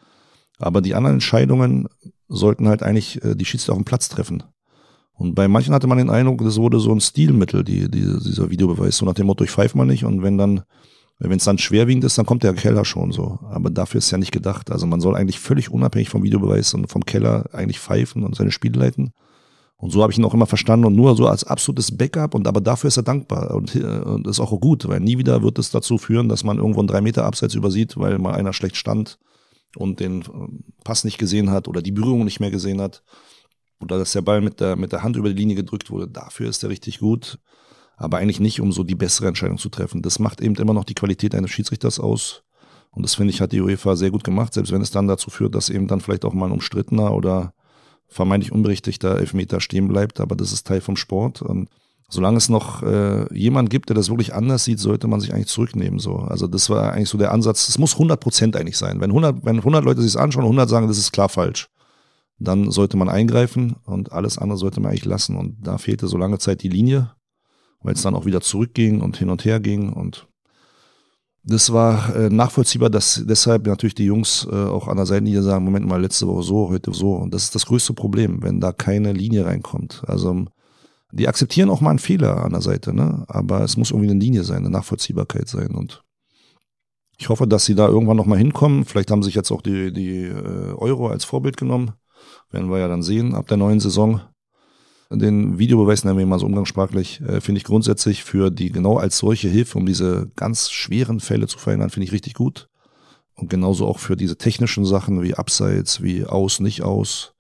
Aber 0.60 0.82
die 0.82 0.94
anderen 0.94 1.16
Entscheidungen 1.16 1.88
sollten 2.30 2.68
halt 2.68 2.84
eigentlich 2.84 3.24
äh, 3.24 3.36
die 3.36 3.46
Schiedsrichter 3.46 3.74
auf 3.74 3.80
dem 3.80 3.86
Platz 3.86 4.10
treffen. 4.10 4.44
Und 5.14 5.34
bei 5.34 5.48
manchen 5.48 5.74
hatte 5.74 5.88
man 5.88 5.98
den 5.98 6.10
Eindruck, 6.10 6.44
das 6.44 6.58
wurde 6.58 6.80
so 6.80 6.92
ein 6.94 7.02
Stilmittel, 7.02 7.64
die, 7.64 7.90
die, 7.90 8.02
dieser 8.02 8.52
Videobeweis, 8.52 8.98
so 8.98 9.06
nach 9.06 9.16
dem 9.16 9.26
Motto, 9.26 9.44
ich 9.44 9.50
pfeife 9.50 9.78
mal 9.78 9.86
nicht 9.86 10.06
und 10.06 10.22
wenn 10.22 10.38
dann, 10.38 10.62
wenn 11.18 11.38
es 11.38 11.46
dann 11.46 11.58
schwerwiegend 11.58 12.04
ist, 12.04 12.20
dann 12.20 12.28
kommt 12.28 12.44
der 12.44 12.54
Keller 12.54 12.86
schon 12.86 13.12
so. 13.12 13.40
Aber 13.50 13.72
dafür 13.72 13.98
ist 13.98 14.12
ja 14.12 14.20
nicht 14.20 14.32
gedacht. 14.32 14.72
Also 14.72 14.86
man 14.86 15.02
soll 15.02 15.16
eigentlich 15.16 15.40
völlig 15.40 15.72
unabhängig 15.72 16.10
vom 16.10 16.22
Videobeweis 16.22 16.76
und 16.76 16.92
vom 16.92 17.04
Keller 17.04 17.50
eigentlich 17.54 17.80
pfeifen 17.80 18.24
und 18.24 18.36
seine 18.36 18.52
Spiele 18.52 18.80
leiten. 18.80 19.12
Und 19.78 19.92
so 19.92 20.04
habe 20.04 20.12
ich 20.12 20.20
ihn 20.20 20.26
auch 20.26 20.34
immer 20.36 20.46
verstanden 20.46 20.86
und 20.86 20.96
nur 20.96 21.16
so 21.16 21.28
als 21.28 21.44
absolutes 21.44 21.96
Backup 21.96 22.36
und 22.36 22.48
aber 22.48 22.62
dafür 22.62 22.88
ist 22.88 22.98
er 22.98 23.04
dankbar 23.04 23.56
und, 23.56 23.76
äh, 23.76 23.80
und 23.80 24.28
ist 24.28 24.40
auch 24.40 24.60
gut, 24.60 24.88
weil 24.88 25.00
nie 25.00 25.18
wieder 25.18 25.42
wird 25.42 25.58
es 25.58 25.72
dazu 25.72 25.98
führen, 25.98 26.30
dass 26.30 26.44
man 26.44 26.58
irgendwo 26.58 26.80
einen 26.80 26.88
drei 26.88 27.02
Meter 27.02 27.26
Abseits 27.26 27.56
übersieht, 27.56 27.98
weil 27.98 28.20
mal 28.20 28.34
einer 28.34 28.54
schlecht 28.54 28.76
stand 28.76 29.18
und 29.76 30.00
den 30.00 30.22
äh, 30.22 30.84
Pass 30.84 31.04
nicht 31.04 31.18
gesehen 31.18 31.52
hat 31.52 31.68
oder 31.68 31.82
die 31.82 31.92
Berührung 31.92 32.24
nicht 32.24 32.40
mehr 32.40 32.52
gesehen 32.52 32.82
hat 32.82 33.04
oder 33.80 33.98
dass 33.98 34.14
der 34.14 34.22
Ball 34.22 34.42
mit 34.42 34.60
der, 34.60 34.76
mit 34.76 34.92
der 34.92 35.04
Hand 35.04 35.16
über 35.16 35.30
die 35.30 35.36
Linie 35.36 35.56
gedrückt 35.56 35.92
wurde, 35.92 36.08
dafür 36.08 36.50
ist 36.50 36.64
er 36.64 36.70
richtig 36.70 37.00
gut. 37.00 37.40
Aber 38.00 38.18
eigentlich 38.18 38.40
nicht, 38.40 38.62
um 38.62 38.72
so 38.72 38.84
die 38.84 38.96
bessere 38.96 39.28
Entscheidung 39.28 39.58
zu 39.58 39.70
treffen. 39.70 40.04
Das 40.04 40.20
macht 40.20 40.40
eben 40.40 40.56
immer 40.56 40.74
noch 40.74 40.84
die 40.84 40.94
Qualität 40.94 41.34
eines 41.34 41.50
Schiedsrichters 41.50 42.00
aus. 42.00 42.44
Und 42.92 43.04
das 43.04 43.16
finde 43.16 43.34
ich, 43.34 43.42
hat 43.42 43.52
die 43.52 43.62
UEFA 43.62 43.96
sehr 43.96 44.12
gut 44.12 44.24
gemacht, 44.24 44.54
selbst 44.54 44.72
wenn 44.72 44.82
es 44.82 44.92
dann 44.92 45.08
dazu 45.08 45.30
führt, 45.32 45.56
dass 45.56 45.70
eben 45.70 45.88
dann 45.88 46.00
vielleicht 46.00 46.24
auch 46.24 46.34
mal 46.34 46.46
ein 46.46 46.52
umstrittener 46.52 47.14
oder 47.14 47.54
vermeintlich 48.08 48.52
unberichtigter 48.52 49.18
Elfmeter 49.18 49.60
stehen 49.60 49.88
bleibt. 49.88 50.20
Aber 50.20 50.36
das 50.36 50.52
ist 50.52 50.68
Teil 50.68 50.82
vom 50.82 50.96
Sport. 50.96 51.42
Und 51.42 51.70
solange 52.10 52.38
es 52.38 52.50
noch 52.50 52.84
äh, 52.84 53.34
jemand 53.34 53.70
gibt, 53.70 53.90
der 53.90 53.96
das 53.96 54.10
wirklich 54.10 54.34
anders 54.34 54.64
sieht, 54.64 54.80
sollte 54.80 55.08
man 55.08 55.20
sich 55.20 55.34
eigentlich 55.34 55.48
zurücknehmen. 55.48 56.00
So. 56.00 56.18
Also 56.18 56.48
das 56.48 56.70
war 56.70 56.94
eigentlich 56.94 57.10
so 57.10 57.18
der 57.18 57.32
Ansatz. 57.32 57.68
Es 57.68 57.78
muss 57.78 57.94
100 57.94 58.20
Prozent 58.20 58.56
eigentlich 58.56 58.78
sein. 58.78 59.02
Wenn 59.02 59.12
100, 59.12 59.46
wenn 59.46 59.58
100 59.58 59.84
Leute 59.84 60.02
sich 60.02 60.18
anschauen 60.18 60.44
und 60.44 60.52
100 60.52 60.70
sagen, 60.70 60.88
das 60.88 60.98
ist 60.98 61.12
klar 61.12 61.30
falsch, 61.30 61.70
dann 62.40 62.72
sollte 62.72 62.98
man 62.98 63.10
eingreifen 63.10 63.76
und 63.86 64.12
alles 64.12 64.38
andere 64.38 64.58
sollte 64.58 64.80
man 64.80 64.92
eigentlich 64.92 65.06
lassen. 65.06 65.36
Und 65.36 65.58
da 65.62 65.78
fehlte 65.78 66.08
so 66.08 66.18
lange 66.18 66.38
Zeit 66.40 66.64
die 66.64 66.70
Linie, 66.70 67.12
weil 67.82 67.94
es 67.94 68.04
dann 68.04 68.16
auch 68.16 68.26
wieder 68.26 68.42
zurückging 68.42 69.02
und 69.02 69.18
hin 69.18 69.30
und 69.30 69.44
her 69.44 69.60
ging. 69.60 69.92
Und 69.92 70.28
das 71.44 71.74
war 71.74 72.16
äh, 72.16 72.30
nachvollziehbar, 72.30 72.90
dass 72.90 73.24
deshalb 73.26 73.66
natürlich 73.66 73.96
die 73.96 74.06
Jungs 74.06 74.48
äh, 74.50 74.56
auch 74.56 74.88
an 74.88 74.98
der 74.98 75.06
Seitenlinie 75.06 75.42
sagen, 75.42 75.66
Moment 75.66 75.88
mal, 75.88 76.02
letzte 76.02 76.28
Woche 76.28 76.44
so, 76.44 76.70
heute 76.70 76.94
so. 76.94 77.16
Und 77.16 77.34
das 77.34 77.44
ist 77.44 77.56
das 77.56 77.66
größte 77.66 77.94
Problem, 77.94 78.44
wenn 78.44 78.62
da 78.62 78.72
keine 78.72 79.12
Linie 79.12 79.46
reinkommt. 79.46 80.04
Also 80.08 80.46
die 81.12 81.28
akzeptieren 81.28 81.70
auch 81.70 81.82
mal 81.82 81.92
einen 81.92 82.00
Fehler 82.00 82.44
an 82.44 82.52
der 82.52 82.62
Seite, 82.62 82.94
ne? 82.94 83.24
aber 83.28 83.62
es 83.62 83.78
muss 83.78 83.92
irgendwie 83.92 84.10
eine 84.10 84.20
Linie 84.20 84.44
sein, 84.44 84.58
eine 84.58 84.70
Nachvollziehbarkeit 84.70 85.48
sein. 85.48 85.76
Und 85.76 86.04
ich 87.18 87.30
hoffe, 87.30 87.48
dass 87.48 87.66
sie 87.66 87.76
da 87.76 87.88
irgendwann 87.88 88.18
nochmal 88.18 88.38
hinkommen. 88.38 88.86
Vielleicht 88.86 89.10
haben 89.10 89.24
sich 89.24 89.36
jetzt 89.36 89.52
auch 89.52 89.62
die, 89.62 89.92
die 89.94 90.26
äh, 90.26 90.74
Euro 90.74 91.08
als 91.08 91.24
Vorbild 91.24 91.58
genommen 91.58 91.94
werden 92.52 92.70
wir 92.70 92.80
ja 92.80 92.88
dann 92.88 93.04
sehen 93.04 93.36
ab 93.36 93.48
der 93.48 93.58
neuen 93.58 93.80
Saison. 93.80 94.22
Den 95.10 95.58
Videobeweis 95.58 96.04
nennen 96.04 96.18
wir 96.18 96.26
mal 96.26 96.40
so 96.40 96.46
umgangssprachlich, 96.46 97.22
äh, 97.22 97.40
finde 97.40 97.60
ich 97.60 97.64
grundsätzlich 97.64 98.24
für 98.24 98.52
die 98.52 98.72
genau 98.72 98.98
als 98.98 99.18
solche 99.18 99.48
Hilfe, 99.48 99.78
um 99.78 99.86
diese 99.86 100.30
ganz 100.36 100.70
schweren 100.70 101.22
Fälle 101.22 101.48
zu 101.48 101.58
verhindern, 101.58 101.90
finde 101.90 102.06
ich 102.06 102.12
richtig 102.12 102.34
gut. 102.34 102.68
Und 103.34 103.50
genauso 103.50 103.88
auch 103.88 104.00
für 104.00 104.18
diese 104.18 104.38
technischen 104.38 104.84
Sachen 104.84 105.22
wie 105.22 105.36
Abseits, 105.36 106.02
wie 106.02 106.26
Aus, 106.26 106.60
nicht 106.60 106.82
aus. 106.82 107.36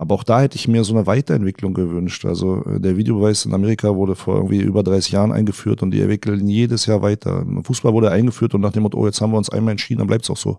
Aber 0.00 0.14
auch 0.14 0.24
da 0.24 0.40
hätte 0.40 0.56
ich 0.56 0.66
mir 0.66 0.82
so 0.82 0.94
eine 0.94 1.06
Weiterentwicklung 1.06 1.74
gewünscht. 1.74 2.24
Also 2.24 2.64
äh, 2.64 2.80
der 2.80 2.96
Videobeweis 2.96 3.44
in 3.44 3.52
Amerika 3.52 3.94
wurde 3.94 4.16
vor 4.16 4.36
irgendwie 4.36 4.62
über 4.62 4.82
30 4.82 5.12
Jahren 5.12 5.30
eingeführt 5.30 5.82
und 5.82 5.90
die 5.90 6.00
entwickeln 6.00 6.48
jedes 6.48 6.86
Jahr 6.86 7.02
weiter. 7.02 7.44
Fußball 7.64 7.92
wurde 7.92 8.10
eingeführt 8.10 8.54
und 8.54 8.62
nach 8.62 8.72
dem 8.72 8.84
Motto, 8.84 8.98
oh, 8.98 9.06
jetzt 9.06 9.20
haben 9.20 9.32
wir 9.32 9.38
uns 9.38 9.50
einmal 9.50 9.72
entschieden, 9.72 9.98
dann 9.98 10.06
bleibt 10.06 10.24
es 10.24 10.30
auch 10.30 10.38
so 10.38 10.58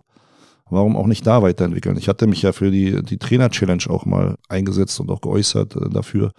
warum 0.72 0.96
auch 0.96 1.06
nicht 1.06 1.26
da 1.26 1.42
weiterentwickeln? 1.42 1.96
Ich 1.98 2.08
hatte 2.08 2.26
mich 2.26 2.42
ja 2.42 2.52
für 2.52 2.70
die, 2.70 3.02
die 3.02 3.18
Trainer-Challenge 3.18 3.84
auch 3.88 4.06
mal 4.06 4.36
eingesetzt 4.48 4.98
und 5.00 5.10
auch 5.10 5.20
geäußert 5.20 5.76
äh, 5.76 5.90
dafür. 5.90 6.32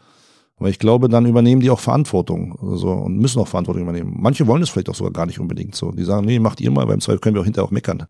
Weil 0.57 0.69
ich 0.69 0.79
glaube, 0.79 1.09
dann 1.09 1.25
übernehmen 1.25 1.61
die 1.61 1.69
auch 1.69 1.79
Verantwortung 1.79 2.57
also, 2.61 2.91
und 2.91 3.17
müssen 3.17 3.39
auch 3.39 3.47
Verantwortung 3.47 3.83
übernehmen. 3.83 4.15
Manche 4.17 4.47
wollen 4.47 4.61
es 4.61 4.69
vielleicht 4.69 4.89
auch 4.89 4.95
sogar 4.95 5.11
gar 5.11 5.25
nicht 5.25 5.39
unbedingt 5.39 5.75
so. 5.75 5.91
Die 5.91 6.03
sagen, 6.03 6.25
nee, 6.25 6.39
macht 6.39 6.61
ihr 6.61 6.71
mal, 6.71 6.85
beim 6.85 6.99
Zweifel 6.99 7.19
können 7.19 7.35
wir 7.35 7.41
auch 7.41 7.45
hinterher 7.45 7.67
auch 7.67 7.71
meckern. 7.71 8.05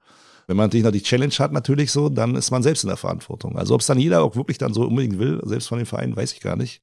Wenn 0.48 0.58
man 0.58 0.66
natürlich 0.66 0.84
noch 0.84 0.92
die 0.92 1.02
Challenge 1.02 1.34
hat, 1.34 1.52
natürlich 1.52 1.92
so, 1.92 2.10
dann 2.10 2.36
ist 2.36 2.52
man 2.52 2.64
selbst 2.64 2.84
in 2.84 2.90
der 2.90 2.98
Verantwortung. 2.98 3.58
Also 3.58 3.74
ob 3.76 3.82
es 3.82 3.88
dann 3.88 4.00
jeder 4.00 4.24
auch 4.24 4.36
wirklich 4.36 4.58
dann 4.58 4.74
so 4.74 4.84
unbedingt 4.84 5.20
will, 5.20 5.42
selbst 5.46 5.68
von 5.68 5.78
den 5.78 5.86
Vereinen, 5.86 6.16
weiß 6.16 6.34
ich 6.34 6.42
gar 6.42 6.56
nicht. 6.56 6.82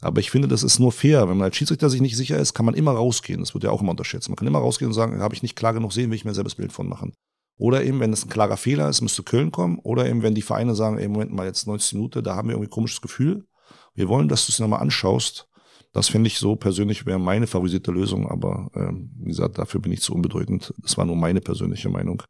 Aber 0.00 0.20
ich 0.20 0.32
finde, 0.32 0.48
das 0.48 0.64
ist 0.64 0.80
nur 0.80 0.90
fair. 0.90 1.28
Wenn 1.28 1.36
man 1.36 1.46
als 1.46 1.56
Schiedsrichter 1.56 1.88
sich 1.88 2.00
nicht 2.00 2.16
sicher 2.16 2.36
ist, 2.36 2.54
kann 2.54 2.66
man 2.66 2.74
immer 2.74 2.90
rausgehen. 2.90 3.38
Das 3.38 3.54
wird 3.54 3.64
ja 3.64 3.70
auch 3.70 3.80
immer 3.80 3.92
unterschätzt. 3.92 4.28
Man 4.28 4.36
kann 4.36 4.48
immer 4.48 4.58
rausgehen 4.58 4.88
und 4.90 4.94
sagen, 4.94 5.20
habe 5.20 5.34
ich 5.34 5.42
nicht 5.42 5.54
klar 5.54 5.72
genug 5.72 5.92
sehen, 5.92 6.10
will 6.10 6.16
ich 6.16 6.24
mir 6.24 6.34
selbst 6.34 6.56
Bild 6.56 6.72
von 6.72 6.88
machen. 6.88 7.12
Oder 7.56 7.84
eben, 7.84 8.00
wenn 8.00 8.12
es 8.12 8.24
ein 8.24 8.28
klarer 8.28 8.56
Fehler 8.56 8.88
ist, 8.88 9.00
müsste 9.00 9.22
Köln 9.22 9.52
kommen. 9.52 9.78
Oder 9.78 10.08
eben, 10.08 10.22
wenn 10.22 10.34
die 10.34 10.42
Vereine 10.42 10.74
sagen, 10.74 10.98
ey, 10.98 11.06
Moment 11.06 11.32
mal, 11.32 11.46
jetzt 11.46 11.68
90 11.68 11.94
Minuten, 11.94 12.24
da 12.24 12.34
haben 12.34 12.48
wir 12.48 12.54
irgendwie 12.54 12.68
ein 12.68 12.74
komisches 12.74 13.00
Gefühl. 13.00 13.44
Wir 13.94 14.08
wollen, 14.08 14.28
dass 14.28 14.46
du 14.46 14.50
es 14.50 14.58
nochmal 14.58 14.80
anschaust. 14.80 15.48
Das 15.92 16.08
finde 16.08 16.28
ich 16.28 16.38
so 16.38 16.56
persönlich 16.56 17.04
wäre 17.06 17.20
meine 17.20 17.46
favorisierte 17.46 17.92
Lösung, 17.92 18.28
aber 18.28 18.70
ähm, 18.74 19.10
wie 19.18 19.28
gesagt, 19.28 19.58
dafür 19.58 19.80
bin 19.80 19.92
ich 19.92 20.00
zu 20.00 20.14
unbedeutend. 20.14 20.72
Das 20.78 20.96
war 20.96 21.04
nur 21.04 21.16
meine 21.16 21.42
persönliche 21.42 21.90
Meinung. 21.90 22.22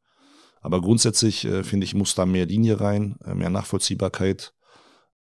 Aber 0.62 0.80
grundsätzlich 0.80 1.44
äh, 1.44 1.64
finde 1.64 1.84
ich, 1.84 1.94
muss 1.94 2.14
da 2.14 2.24
mehr 2.24 2.46
Linie 2.46 2.80
rein, 2.80 3.16
äh, 3.24 3.34
mehr 3.34 3.50
Nachvollziehbarkeit. 3.50 4.54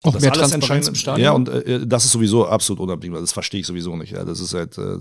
Auch 0.03 0.13
das 0.13 0.21
mehr 0.21 0.31
Transparenz 0.31 0.87
im 0.87 0.95
Stadion. 0.95 1.23
Ja, 1.23 1.31
und 1.31 1.49
äh, 1.49 1.85
das 1.85 2.05
ist 2.05 2.11
sowieso 2.11 2.47
absolut 2.47 2.79
unabdingbar. 2.79 3.21
Das 3.21 3.33
verstehe 3.33 3.59
ich 3.59 3.67
sowieso 3.67 3.95
nicht. 3.95 4.11
Ja. 4.11 4.23
Das 4.23 4.39
ist 4.39 4.53
halt 4.53 4.77
äh, 4.77 4.97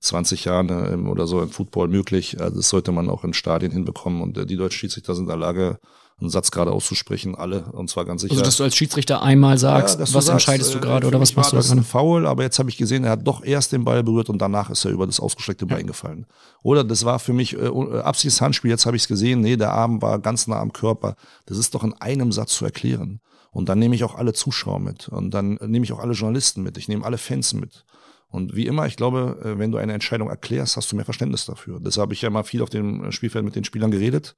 20 0.00 0.44
Jahren 0.44 0.68
äh, 0.68 1.08
oder 1.08 1.26
so 1.26 1.40
im 1.40 1.50
Football 1.50 1.88
möglich. 1.88 2.40
Also 2.40 2.56
das 2.56 2.68
sollte 2.68 2.92
man 2.92 3.08
auch 3.08 3.24
in 3.24 3.32
Stadien 3.32 3.72
hinbekommen. 3.72 4.22
Und 4.22 4.36
äh, 4.38 4.46
die 4.46 4.56
deutschen 4.56 4.78
Schiedsrichter 4.78 5.14
sind 5.14 5.24
in 5.24 5.28
der 5.28 5.36
Lage, 5.36 5.78
einen 6.18 6.30
Satz 6.30 6.50
gerade 6.50 6.72
auszusprechen, 6.72 7.34
alle, 7.34 7.64
und 7.72 7.90
zwar 7.90 8.06
ganz 8.06 8.22
sicher. 8.22 8.32
Also, 8.32 8.44
dass 8.44 8.56
du 8.56 8.64
als 8.64 8.74
Schiedsrichter 8.74 9.22
einmal 9.22 9.58
sagst, 9.58 9.96
ja, 9.96 10.00
was 10.00 10.12
sagst, 10.12 10.30
entscheidest 10.30 10.72
du 10.72 10.78
äh, 10.78 10.80
gerade 10.80 11.06
oder 11.06 11.20
was 11.20 11.36
machst 11.36 11.52
du 11.52 11.56
da 11.56 11.62
gerade? 11.62 11.82
Foul, 11.82 12.26
aber 12.26 12.42
jetzt 12.42 12.58
habe 12.58 12.70
ich 12.70 12.78
gesehen, 12.78 13.04
er 13.04 13.10
hat 13.10 13.26
doch 13.26 13.44
erst 13.44 13.72
den 13.72 13.84
Ball 13.84 14.02
berührt 14.02 14.30
und 14.30 14.38
danach 14.38 14.70
ist 14.70 14.84
er 14.86 14.92
über 14.92 15.06
das 15.06 15.20
ausgestreckte 15.20 15.66
Bein 15.66 15.80
ja. 15.80 15.86
gefallen. 15.86 16.26
Oder 16.62 16.84
das 16.84 17.04
war 17.04 17.18
für 17.18 17.34
mich 17.34 17.54
äh, 17.54 17.66
absichtliches 17.66 18.40
Handspiel, 18.40 18.70
jetzt 18.70 18.86
habe 18.86 18.96
ich 18.96 19.02
es 19.02 19.08
gesehen, 19.08 19.42
nee, 19.42 19.56
der 19.56 19.72
Arm 19.72 20.00
war 20.00 20.18
ganz 20.18 20.46
nah 20.46 20.58
am 20.58 20.72
Körper. 20.72 21.16
Das 21.44 21.58
ist 21.58 21.74
doch 21.74 21.84
in 21.84 21.92
einem 21.94 22.32
Satz 22.32 22.54
zu 22.54 22.64
erklären. 22.64 23.20
Und 23.50 23.68
dann 23.68 23.78
nehme 23.78 23.94
ich 23.94 24.04
auch 24.04 24.14
alle 24.14 24.32
Zuschauer 24.32 24.80
mit 24.80 25.08
und 25.08 25.32
dann 25.32 25.58
nehme 25.66 25.84
ich 25.84 25.92
auch 25.92 25.98
alle 25.98 26.12
Journalisten 26.12 26.62
mit, 26.62 26.76
ich 26.78 26.88
nehme 26.88 27.04
alle 27.04 27.18
Fans 27.18 27.52
mit. 27.52 27.84
Und 28.28 28.56
wie 28.56 28.66
immer, 28.66 28.86
ich 28.86 28.96
glaube, 28.96 29.38
äh, 29.44 29.58
wenn 29.58 29.70
du 29.70 29.78
eine 29.78 29.92
Entscheidung 29.92 30.28
erklärst, 30.28 30.76
hast 30.76 30.90
du 30.90 30.96
mehr 30.96 31.04
Verständnis 31.04 31.44
dafür. 31.46 31.78
Deshalb 31.80 32.06
habe 32.06 32.14
ich 32.14 32.22
ja 32.22 32.30
mal 32.30 32.42
viel 32.42 32.62
auf 32.62 32.70
dem 32.70 33.04
äh, 33.04 33.12
Spielfeld 33.12 33.44
mit 33.44 33.54
den 33.54 33.64
Spielern 33.64 33.90
geredet. 33.90 34.36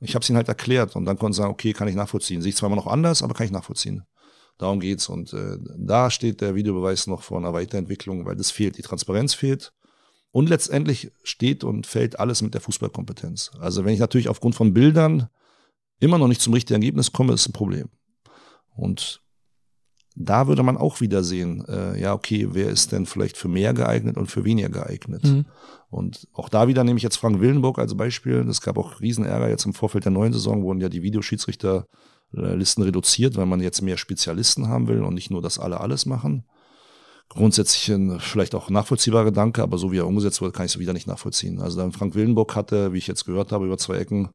Ich 0.00 0.14
habe 0.14 0.22
es 0.22 0.30
ihnen 0.30 0.36
halt 0.36 0.48
erklärt 0.48 0.96
und 0.96 1.04
dann 1.04 1.18
konnten 1.18 1.34
sie 1.34 1.38
sagen, 1.38 1.52
okay, 1.52 1.72
kann 1.72 1.88
ich 1.88 1.94
nachvollziehen. 1.94 2.40
Sehe 2.40 2.50
ich 2.50 2.56
zwar 2.56 2.68
immer 2.68 2.76
noch 2.76 2.86
anders, 2.86 3.22
aber 3.22 3.34
kann 3.34 3.46
ich 3.46 3.52
nachvollziehen. 3.52 4.04
Darum 4.56 4.80
geht's. 4.80 5.08
Und 5.08 5.32
äh, 5.32 5.58
da 5.76 6.10
steht 6.10 6.40
der 6.40 6.54
Videobeweis 6.54 7.06
noch 7.06 7.22
vor 7.22 7.38
einer 7.38 7.52
Weiterentwicklung, 7.52 8.26
weil 8.26 8.36
das 8.36 8.50
fehlt. 8.50 8.78
Die 8.78 8.82
Transparenz 8.82 9.34
fehlt. 9.34 9.72
Und 10.32 10.48
letztendlich 10.48 11.10
steht 11.22 11.64
und 11.64 11.86
fällt 11.86 12.18
alles 12.18 12.40
mit 12.40 12.54
der 12.54 12.60
Fußballkompetenz. 12.60 13.50
Also 13.58 13.84
wenn 13.84 13.94
ich 13.94 14.00
natürlich 14.00 14.28
aufgrund 14.28 14.54
von 14.54 14.72
Bildern 14.72 15.28
immer 15.98 16.18
noch 16.18 16.28
nicht 16.28 16.40
zum 16.40 16.52
richtigen 16.52 16.80
Ergebnis 16.80 17.12
komme, 17.12 17.32
ist 17.32 17.48
ein 17.48 17.52
Problem. 17.52 17.88
Und 18.74 19.22
da 20.16 20.48
würde 20.48 20.62
man 20.62 20.76
auch 20.76 21.00
wieder 21.00 21.22
sehen, 21.22 21.64
äh, 21.68 22.00
ja, 22.00 22.14
okay, 22.14 22.48
wer 22.50 22.68
ist 22.68 22.92
denn 22.92 23.06
vielleicht 23.06 23.36
für 23.36 23.48
mehr 23.48 23.72
geeignet 23.74 24.16
und 24.16 24.26
für 24.26 24.44
weniger 24.44 24.68
geeignet? 24.68 25.24
Mhm. 25.24 25.46
Und 25.88 26.28
auch 26.32 26.48
da 26.48 26.68
wieder 26.68 26.84
nehme 26.84 26.96
ich 26.96 27.02
jetzt 27.02 27.16
Frank 27.16 27.40
Willenburg 27.40 27.78
als 27.78 27.96
Beispiel. 27.96 28.46
Es 28.48 28.60
gab 28.60 28.76
auch 28.76 29.00
Riesenärger 29.00 29.48
jetzt 29.48 29.66
im 29.66 29.74
Vorfeld 29.74 30.04
der 30.04 30.12
neuen 30.12 30.32
Saison, 30.32 30.62
wurden 30.62 30.80
ja 30.80 30.88
die 30.88 31.02
Videoschiedsrichterlisten 31.02 32.84
reduziert, 32.84 33.36
weil 33.36 33.46
man 33.46 33.60
jetzt 33.60 33.82
mehr 33.82 33.96
Spezialisten 33.96 34.68
haben 34.68 34.88
will 34.88 35.02
und 35.02 35.14
nicht 35.14 35.30
nur, 35.30 35.42
dass 35.42 35.58
alle 35.58 35.80
alles 35.80 36.06
machen. 36.06 36.44
Grundsätzlich 37.28 37.88
ein 37.94 38.18
vielleicht 38.18 38.56
auch 38.56 38.68
nachvollziehbarer 38.68 39.26
Gedanke, 39.26 39.62
aber 39.62 39.78
so 39.78 39.92
wie 39.92 39.98
er 39.98 40.06
umgesetzt 40.08 40.40
wurde, 40.40 40.52
kann 40.52 40.66
ich 40.66 40.74
es 40.74 40.78
wieder 40.80 40.92
nicht 40.92 41.06
nachvollziehen. 41.06 41.60
Also 41.60 41.78
dann 41.78 41.92
Frank 41.92 42.16
Willenburg 42.16 42.56
hatte, 42.56 42.92
wie 42.92 42.98
ich 42.98 43.06
jetzt 43.06 43.24
gehört 43.24 43.52
habe, 43.52 43.66
über 43.66 43.78
zwei 43.78 43.98
Ecken, 43.98 44.30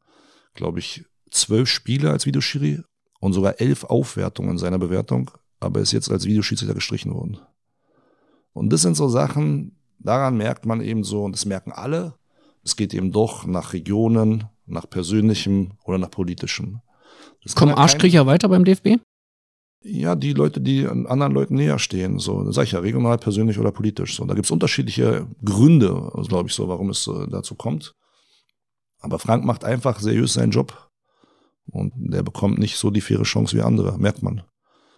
glaube 0.53 0.79
ich, 0.79 1.03
zwölf 1.31 1.67
Spiele 1.67 2.11
als 2.11 2.25
Videoschiri 2.25 2.81
und 3.19 3.33
sogar 3.33 3.59
elf 3.59 3.83
Aufwertungen 3.83 4.51
in 4.51 4.57
seiner 4.57 4.79
Bewertung 4.79 5.31
aber 5.65 5.81
ist 5.81 5.91
jetzt 5.91 6.11
als 6.11 6.25
Videoschiedsrichter 6.25 6.75
gestrichen 6.75 7.13
worden. 7.13 7.39
Und 8.53 8.71
das 8.71 8.81
sind 8.81 8.95
so 8.95 9.09
Sachen, 9.09 9.77
daran 9.99 10.37
merkt 10.37 10.65
man 10.65 10.81
eben 10.81 11.03
so, 11.03 11.23
und 11.23 11.33
das 11.33 11.45
merken 11.45 11.71
alle, 11.71 12.13
es 12.63 12.75
geht 12.75 12.93
eben 12.93 13.11
doch 13.11 13.45
nach 13.45 13.73
Regionen, 13.73 14.45
nach 14.65 14.89
persönlichem 14.89 15.71
oder 15.83 15.97
nach 15.97 16.09
politischem. 16.09 16.81
Das 17.43 17.55
Kommen 17.55 17.73
Arschkriecher 17.73 18.25
weiter 18.25 18.49
beim 18.49 18.65
DFB? 18.65 18.97
Ja, 19.83 20.15
die 20.15 20.33
Leute, 20.33 20.61
die 20.61 20.87
anderen 20.87 21.31
Leuten 21.31 21.55
näher 21.55 21.77
stehen, 21.77 22.17
so, 22.17 22.51
sag 22.51 22.63
ich 22.63 22.71
ja, 22.71 22.79
regional, 22.79 23.19
persönlich 23.19 23.59
oder 23.59 23.71
politisch. 23.71 24.15
So, 24.15 24.25
da 24.25 24.33
gibt's 24.33 24.49
unterschiedliche 24.49 25.27
Gründe, 25.43 26.11
also, 26.15 26.27
glaube 26.27 26.49
ich, 26.49 26.55
so, 26.55 26.67
warum 26.67 26.89
es 26.89 27.05
äh, 27.05 27.27
dazu 27.29 27.53
kommt. 27.53 27.93
Aber 28.99 29.19
Frank 29.19 29.45
macht 29.45 29.63
einfach 29.63 29.99
seriös 29.99 30.33
seinen 30.33 30.51
Job. 30.51 30.89
Und 31.67 31.93
der 31.95 32.23
bekommt 32.23 32.57
nicht 32.57 32.77
so 32.77 32.89
die 32.89 33.01
faire 33.01 33.23
Chance 33.23 33.55
wie 33.55 33.61
andere, 33.61 33.97
merkt 33.99 34.23
man. 34.23 34.43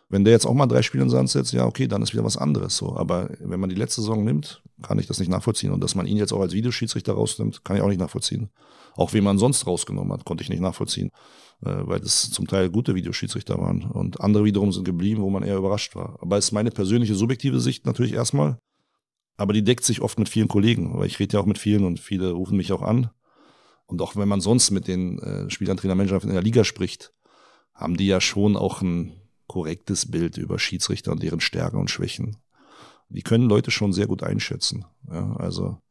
Wenn 0.10 0.24
der 0.24 0.32
jetzt 0.34 0.46
auch 0.46 0.54
mal 0.54 0.68
drei 0.68 0.82
Spiele 0.82 1.04
in 1.04 1.10
Sand 1.10 1.30
setzt, 1.30 1.52
ja, 1.52 1.66
okay, 1.66 1.88
dann 1.88 2.02
ist 2.02 2.14
wieder 2.14 2.24
was 2.24 2.38
anderes 2.38 2.78
so. 2.78 2.96
Aber 2.96 3.30
wenn 3.40 3.60
man 3.60 3.70
die 3.70 3.76
letzte 3.76 4.02
Saison 4.02 4.24
nimmt, 4.24 4.64
kann 4.82 5.00
ich 5.00 5.08
das 5.08 5.20
nicht 5.20 5.30
nachvollziehen. 5.30 5.72
Und 5.72 5.84
dass 5.84 5.96
man 5.96 6.08
ihn 6.08 6.18
jetzt 6.18 6.32
auch 6.32 6.40
als 6.40 6.54
Videoschiedsrichter 6.54 7.14
rausnimmt, 7.14 7.66
kann 7.66 7.76
ich 7.76 7.82
auch 7.82 7.90
nicht 7.90 8.00
nachvollziehen. 8.00 8.50
Auch 8.96 9.14
wie 9.14 9.22
man 9.22 9.38
sonst 9.38 9.68
rausgenommen 9.68 10.14
hat, 10.14 10.24
konnte 10.24 10.44
ich 10.44 10.50
nicht 10.50 10.62
nachvollziehen. 10.62 11.12
Äh, 11.64 11.88
weil 11.88 12.00
das 12.00 12.30
zum 12.30 12.48
Teil 12.48 12.70
gute 12.70 12.94
Videoschiedsrichter 12.96 13.58
waren. 13.58 13.84
Und 13.84 14.22
andere 14.22 14.46
wiederum 14.46 14.72
sind 14.72 14.84
geblieben, 14.84 15.22
wo 15.22 15.30
man 15.30 15.44
eher 15.44 15.58
überrascht 15.58 15.96
war. 15.96 16.18
Aber 16.22 16.38
es 16.38 16.46
ist 16.46 16.52
meine 16.52 16.72
persönliche 16.72 17.16
subjektive 17.16 17.60
Sicht 17.60 17.86
natürlich 17.86 18.14
erstmal. 18.14 18.60
Aber 19.38 19.54
die 19.54 19.64
deckt 19.64 19.84
sich 19.84 20.02
oft 20.02 20.20
mit 20.20 20.30
vielen 20.30 20.48
Kollegen, 20.48 20.98
weil 20.98 21.08
ich 21.08 21.20
rede 21.20 21.34
ja 21.34 21.40
auch 21.40 21.46
mit 21.46 21.58
vielen 21.58 21.84
und 21.84 22.00
viele 22.00 22.32
rufen 22.32 22.58
mich 22.58 22.72
auch 22.72 22.82
an. 22.82 23.10
Und 23.86 24.02
auch 24.02 24.16
wenn 24.16 24.28
man 24.28 24.42
sonst 24.42 24.72
mit 24.72 24.88
den 24.88 25.20
äh, 25.20 25.50
Spielern, 25.50 25.78
Trainer, 25.78 25.96
Mannschaften 25.96 26.30
in 26.30 26.34
der 26.34 26.44
Liga 26.44 26.64
spricht, 26.64 27.14
haben 27.74 27.98
die 27.98 28.08
ja 28.08 28.20
schon 28.20 28.56
auch 28.56 28.82
ein 28.82 29.14
korrektes 29.48 30.10
Bild 30.12 30.38
über 30.38 30.60
Schiedsrichter 30.60 31.12
und 31.12 31.24
deren 31.24 31.40
Stärken 31.40 31.78
und 31.78 31.90
Schwächen. 31.90 32.38
Die 33.10 33.22
können 33.22 33.48
Leute 33.48 33.72
schon 33.72 33.94
sehr 33.94 34.08
gut 34.08 34.24
einschätzen. 34.24 34.86
Ja, 35.10 35.36
also 35.38 35.82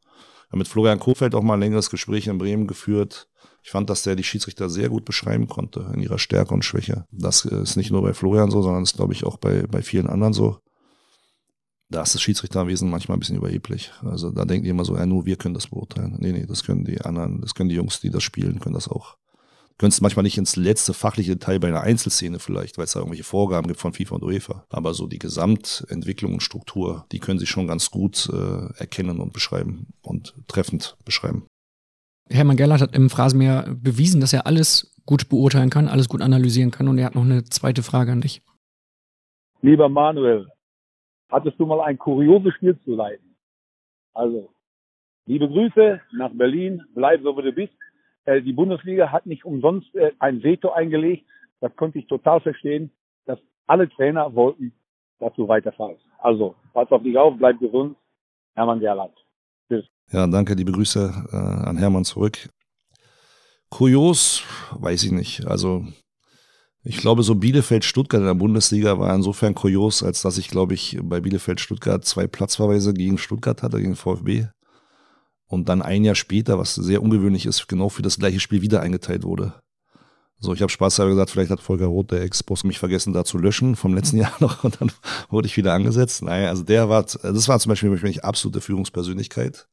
habe 0.49 0.59
mit 0.59 0.67
Florian 0.67 0.99
Kofeld 0.99 1.35
auch 1.35 1.41
mal 1.41 1.55
ein 1.55 1.59
längeres 1.59 1.89
Gespräch 1.89 2.27
in 2.27 2.37
Bremen 2.37 2.67
geführt. 2.67 3.27
Ich 3.63 3.71
fand, 3.71 3.89
dass 3.89 4.03
der 4.03 4.15
die 4.15 4.23
Schiedsrichter 4.23 4.69
sehr 4.69 4.89
gut 4.89 5.03
beschreiben 5.03 5.47
konnte 5.47 5.91
in 5.93 6.01
ihrer 6.01 6.19
Stärke 6.19 6.53
und 6.53 6.63
Schwäche. 6.63 7.05
Das 7.11 7.43
ist 7.43 7.75
nicht 7.75 7.91
nur 7.91 8.01
bei 8.01 8.13
Florian 8.13 8.49
so, 8.49 8.61
sondern 8.61 8.83
ist, 8.83 8.95
glaube 8.95 9.13
ich, 9.13 9.25
auch 9.25 9.37
bei, 9.37 9.63
bei 9.63 9.81
vielen 9.81 10.07
anderen 10.07 10.33
so. 10.33 10.59
Da 11.89 12.01
ist 12.01 12.13
das 12.13 12.21
Schiedsrichterwesen 12.21 12.89
manchmal 12.89 13.17
ein 13.17 13.19
bisschen 13.19 13.37
überheblich. 13.37 13.91
Also 14.01 14.31
da 14.31 14.45
denken 14.45 14.63
die 14.63 14.69
immer 14.69 14.85
so, 14.85 14.95
ja, 14.95 15.05
nur 15.05 15.25
wir 15.25 15.37
können 15.37 15.53
das 15.53 15.67
beurteilen. 15.67 16.17
Nee, 16.19 16.31
nee, 16.31 16.45
das 16.45 16.63
können 16.63 16.85
die 16.85 17.01
anderen, 17.01 17.41
das 17.41 17.55
können 17.55 17.69
die 17.69 17.75
Jungs, 17.75 17.99
die 17.99 18.09
das 18.09 18.23
spielen, 18.23 18.59
können 18.59 18.75
das 18.75 18.87
auch 18.87 19.17
könntest 19.77 20.01
manchmal 20.01 20.23
nicht 20.23 20.37
ins 20.37 20.55
letzte 20.55 20.93
fachliche 20.93 21.33
Detail 21.35 21.59
bei 21.59 21.67
einer 21.67 21.81
Einzelszene 21.81 22.39
vielleicht, 22.39 22.77
weil 22.77 22.85
es 22.85 22.93
da 22.93 22.99
irgendwelche 22.99 23.23
Vorgaben 23.23 23.67
gibt 23.67 23.79
von 23.79 23.93
FIFA 23.93 24.15
und 24.15 24.23
UEFA. 24.23 24.65
Aber 24.69 24.93
so 24.93 25.07
die 25.07 25.19
Gesamtentwicklung 25.19 26.33
und 26.33 26.43
Struktur, 26.43 27.05
die 27.11 27.19
können 27.19 27.39
sie 27.39 27.45
schon 27.45 27.67
ganz 27.67 27.91
gut 27.91 28.29
äh, 28.31 28.79
erkennen 28.79 29.19
und 29.19 29.33
beschreiben 29.33 29.87
und 30.01 30.33
treffend 30.47 30.97
beschreiben. 31.05 31.45
Hermann 32.29 32.57
Gerlach 32.57 32.81
hat 32.81 32.95
im 32.95 33.09
Phrasenmeer 33.09 33.67
bewiesen, 33.69 34.19
dass 34.19 34.33
er 34.33 34.47
alles 34.47 34.93
gut 35.05 35.29
beurteilen 35.29 35.69
kann, 35.69 35.87
alles 35.87 36.09
gut 36.09 36.21
analysieren 36.21 36.71
kann. 36.71 36.87
Und 36.87 36.97
er 36.97 37.05
hat 37.05 37.15
noch 37.15 37.23
eine 37.23 37.45
zweite 37.45 37.83
Frage 37.83 38.11
an 38.11 38.21
dich. 38.21 38.41
Lieber 39.61 39.89
Manuel, 39.89 40.47
hattest 41.29 41.59
du 41.59 41.65
mal 41.65 41.81
ein 41.81 41.97
kurioses 41.97 42.53
Spiel 42.55 42.77
zu 42.83 42.95
leiten? 42.95 43.35
Also, 44.13 44.51
liebe 45.25 45.47
Grüße 45.47 46.01
nach 46.13 46.31
Berlin, 46.33 46.83
bleib 46.93 47.21
so 47.21 47.37
wie 47.37 47.43
du 47.43 47.51
bist. 47.53 47.76
Äh, 48.27 48.41
die 48.41 48.53
Bundesliga 48.53 49.11
hat 49.11 49.25
nicht 49.25 49.45
umsonst 49.45 49.95
äh, 49.95 50.11
ein 50.19 50.43
Veto 50.43 50.71
eingelegt. 50.71 51.25
Das 51.61 51.75
konnte 51.77 51.97
ich 51.97 52.07
total 52.07 52.41
verstehen, 52.41 52.91
dass 53.25 53.39
alle 53.67 53.89
Trainer 53.89 54.35
wollten, 54.35 54.73
dass 55.19 55.33
du 55.35 55.47
weiterfahren. 55.47 55.95
Also, 56.19 56.53
pass 56.73 56.91
auf 56.91 57.01
dich 57.03 57.17
auf, 57.17 57.35
bleib 57.37 57.57
gesund. 57.59 57.95
Hermann 58.53 58.81
Gerland. 58.81 59.13
Tschüss. 59.69 59.85
Ja, 60.11 60.27
danke, 60.27 60.55
liebe 60.55 60.73
Grüße 60.73 61.27
äh, 61.31 61.69
an 61.69 61.77
Hermann 61.77 62.03
zurück. 62.03 62.49
Kurios, 63.69 64.43
weiß 64.77 65.03
ich 65.03 65.11
nicht. 65.11 65.45
Also, 65.47 65.85
ich 66.83 66.97
glaube, 66.97 67.23
so 67.23 67.35
Bielefeld-Stuttgart 67.35 68.21
in 68.21 68.27
der 68.27 68.33
Bundesliga 68.33 68.99
war 68.99 69.13
insofern 69.15 69.55
kurios, 69.55 70.03
als 70.03 70.21
dass 70.21 70.37
ich, 70.37 70.49
glaube 70.49 70.73
ich, 70.73 70.99
bei 71.01 71.21
Bielefeld-Stuttgart 71.21 72.03
zwei 72.03 72.27
Platzverweise 72.27 72.93
gegen 72.93 73.17
Stuttgart 73.17 73.63
hatte, 73.63 73.77
gegen 73.77 73.95
VfB 73.95 74.47
und 75.47 75.69
dann 75.69 75.81
ein 75.81 76.03
Jahr 76.03 76.15
später, 76.15 76.59
was 76.59 76.75
sehr 76.75 77.01
ungewöhnlich 77.01 77.45
ist, 77.45 77.67
genau 77.67 77.89
für 77.89 78.01
das 78.01 78.19
gleiche 78.19 78.39
Spiel 78.39 78.61
wieder 78.61 78.81
eingeteilt 78.81 79.23
wurde. 79.23 79.53
So, 80.39 80.53
ich 80.53 80.61
habe 80.61 80.71
Spaß 80.71 80.97
gesagt, 80.97 81.31
vielleicht 81.31 81.49
hat 81.49 81.61
Volker 81.61 81.87
Roth, 81.87 82.11
der 82.11 82.21
Ex-Boss, 82.21 82.63
mich 82.63 82.77
vergessen, 82.77 83.11
da 83.11 83.25
zu 83.25 83.39
löschen 83.39 83.75
vom 83.75 83.95
letzten 83.95 84.17
Jahr 84.17 84.33
noch 84.39 84.63
und 84.63 84.79
dann 84.79 84.91
wurde 85.29 85.47
ich 85.47 85.57
wieder 85.57 85.73
angesetzt. 85.73 86.21
Naja, 86.21 86.49
also 86.49 86.63
der 86.63 86.89
war, 86.89 87.03
das 87.03 87.47
war 87.47 87.59
zum 87.59 87.69
Beispiel 87.71 87.97
für 87.97 88.05
mich 88.05 88.23
absolute 88.23 88.61
Führungspersönlichkeit. 88.61 89.67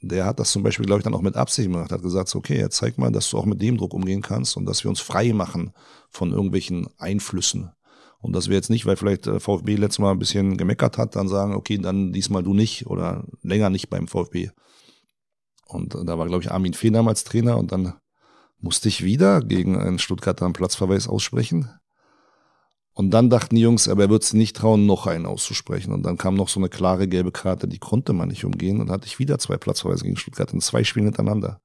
Der 0.00 0.26
hat 0.26 0.38
das 0.38 0.52
zum 0.52 0.62
Beispiel, 0.62 0.86
glaube 0.86 1.00
ich, 1.00 1.04
dann 1.04 1.14
auch 1.14 1.22
mit 1.22 1.34
Absicht 1.34 1.68
gemacht, 1.68 1.90
hat 1.90 2.02
gesagt, 2.02 2.32
okay, 2.36 2.58
jetzt 2.58 2.76
zeig 2.76 2.98
mal, 2.98 3.10
dass 3.10 3.28
du 3.30 3.38
auch 3.38 3.46
mit 3.46 3.60
dem 3.60 3.76
Druck 3.76 3.92
umgehen 3.92 4.22
kannst 4.22 4.56
und 4.56 4.66
dass 4.66 4.84
wir 4.84 4.90
uns 4.90 5.00
frei 5.00 5.32
machen 5.32 5.72
von 6.10 6.30
irgendwelchen 6.30 6.86
Einflüssen. 6.98 7.72
Und 8.20 8.32
dass 8.34 8.48
wir 8.48 8.54
jetzt 8.54 8.70
nicht, 8.70 8.86
weil 8.86 8.96
vielleicht 8.96 9.26
äh, 9.26 9.40
VfB 9.40 9.74
letztes 9.74 9.98
Mal 9.98 10.12
ein 10.12 10.18
bisschen 10.18 10.56
gemeckert 10.56 10.98
hat, 10.98 11.16
dann 11.16 11.28
sagen, 11.28 11.54
okay, 11.54 11.78
dann 11.78 12.12
diesmal 12.12 12.44
du 12.44 12.54
nicht 12.54 12.86
oder 12.86 13.24
länger 13.42 13.70
nicht 13.70 13.90
beim 13.90 14.06
VfB. 14.06 14.50
Und 15.68 15.94
da 15.94 16.18
war, 16.18 16.26
glaube 16.26 16.42
ich, 16.42 16.50
Armin 16.50 16.74
Fee 16.74 16.90
damals 16.90 17.24
Trainer 17.24 17.58
und 17.58 17.70
dann 17.72 17.94
musste 18.58 18.88
ich 18.88 19.04
wieder 19.04 19.42
gegen 19.42 19.78
einen 19.78 19.98
Stuttgarter 19.98 20.44
einen 20.44 20.54
Platzverweis 20.54 21.06
aussprechen. 21.06 21.70
Und 22.94 23.10
dann 23.10 23.30
dachten 23.30 23.54
die 23.54 23.60
Jungs, 23.60 23.88
aber 23.88 24.04
er 24.04 24.10
wird 24.10 24.24
sich 24.24 24.34
nicht 24.34 24.56
trauen, 24.56 24.86
noch 24.86 25.06
einen 25.06 25.26
auszusprechen. 25.26 25.92
Und 25.92 26.02
dann 26.02 26.16
kam 26.16 26.34
noch 26.34 26.48
so 26.48 26.58
eine 26.58 26.68
klare 26.68 27.06
gelbe 27.06 27.30
Karte, 27.30 27.68
die 27.68 27.78
konnte 27.78 28.12
man 28.12 28.28
nicht 28.28 28.44
umgehen. 28.44 28.80
Und 28.80 28.90
hatte 28.90 29.06
ich 29.06 29.20
wieder 29.20 29.38
zwei 29.38 29.56
Platzverweise 29.56 30.02
gegen 30.02 30.16
Stuttgart 30.16 30.52
in 30.52 30.60
zwei 30.60 30.82
Spielen 30.82 31.04
hintereinander. 31.04 31.60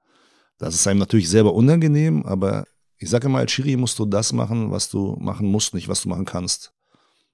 Das 0.60 0.76
ist 0.76 0.86
einem 0.86 1.00
natürlich 1.00 1.30
selber 1.30 1.56
unangenehm, 1.56 2.24
aber 2.24 2.66
ich 2.98 3.10
sage 3.10 3.28
immer, 3.28 3.40
als 3.40 3.52
Schiri 3.52 3.78
musst 3.78 3.98
du 3.98 4.06
das 4.06 4.32
machen, 4.32 4.70
was 4.70 4.90
du 4.90 5.18
machen 5.20 5.48
musst, 5.48 5.74
nicht 5.74 5.88
was 5.88 6.04
du 6.04 6.10
machen 6.10 6.26
kannst. 6.26 6.74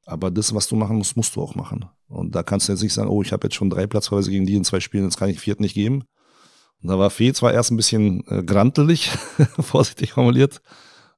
Aber 0.05 0.31
das, 0.31 0.55
was 0.55 0.67
du 0.67 0.75
machen 0.75 0.97
musst, 0.97 1.17
musst 1.17 1.35
du 1.35 1.41
auch 1.41 1.55
machen. 1.55 1.85
Und 2.07 2.33
da 2.33 2.41
kannst 2.41 2.67
du 2.67 2.71
jetzt 2.71 2.81
nicht 2.81 2.93
sagen, 2.93 3.09
oh, 3.09 3.21
ich 3.21 3.33
habe 3.33 3.47
jetzt 3.47 3.55
schon 3.55 3.69
drei 3.69 3.85
Platzverweise 3.85 4.31
gegen 4.31 4.45
die 4.45 4.55
in 4.55 4.63
zwei 4.63 4.79
Spielen, 4.79 5.03
jetzt 5.03 5.17
kann 5.17 5.29
ich 5.29 5.39
viert 5.39 5.59
nicht 5.59 5.73
geben. 5.73 6.05
Da 6.81 6.97
war 6.97 7.09
Fee 7.09 7.33
zwar 7.33 7.53
erst 7.53 7.71
ein 7.71 7.77
bisschen 7.77 8.23
äh, 8.27 8.43
grantelig, 8.43 9.09
vorsichtig 9.59 10.13
formuliert, 10.13 10.61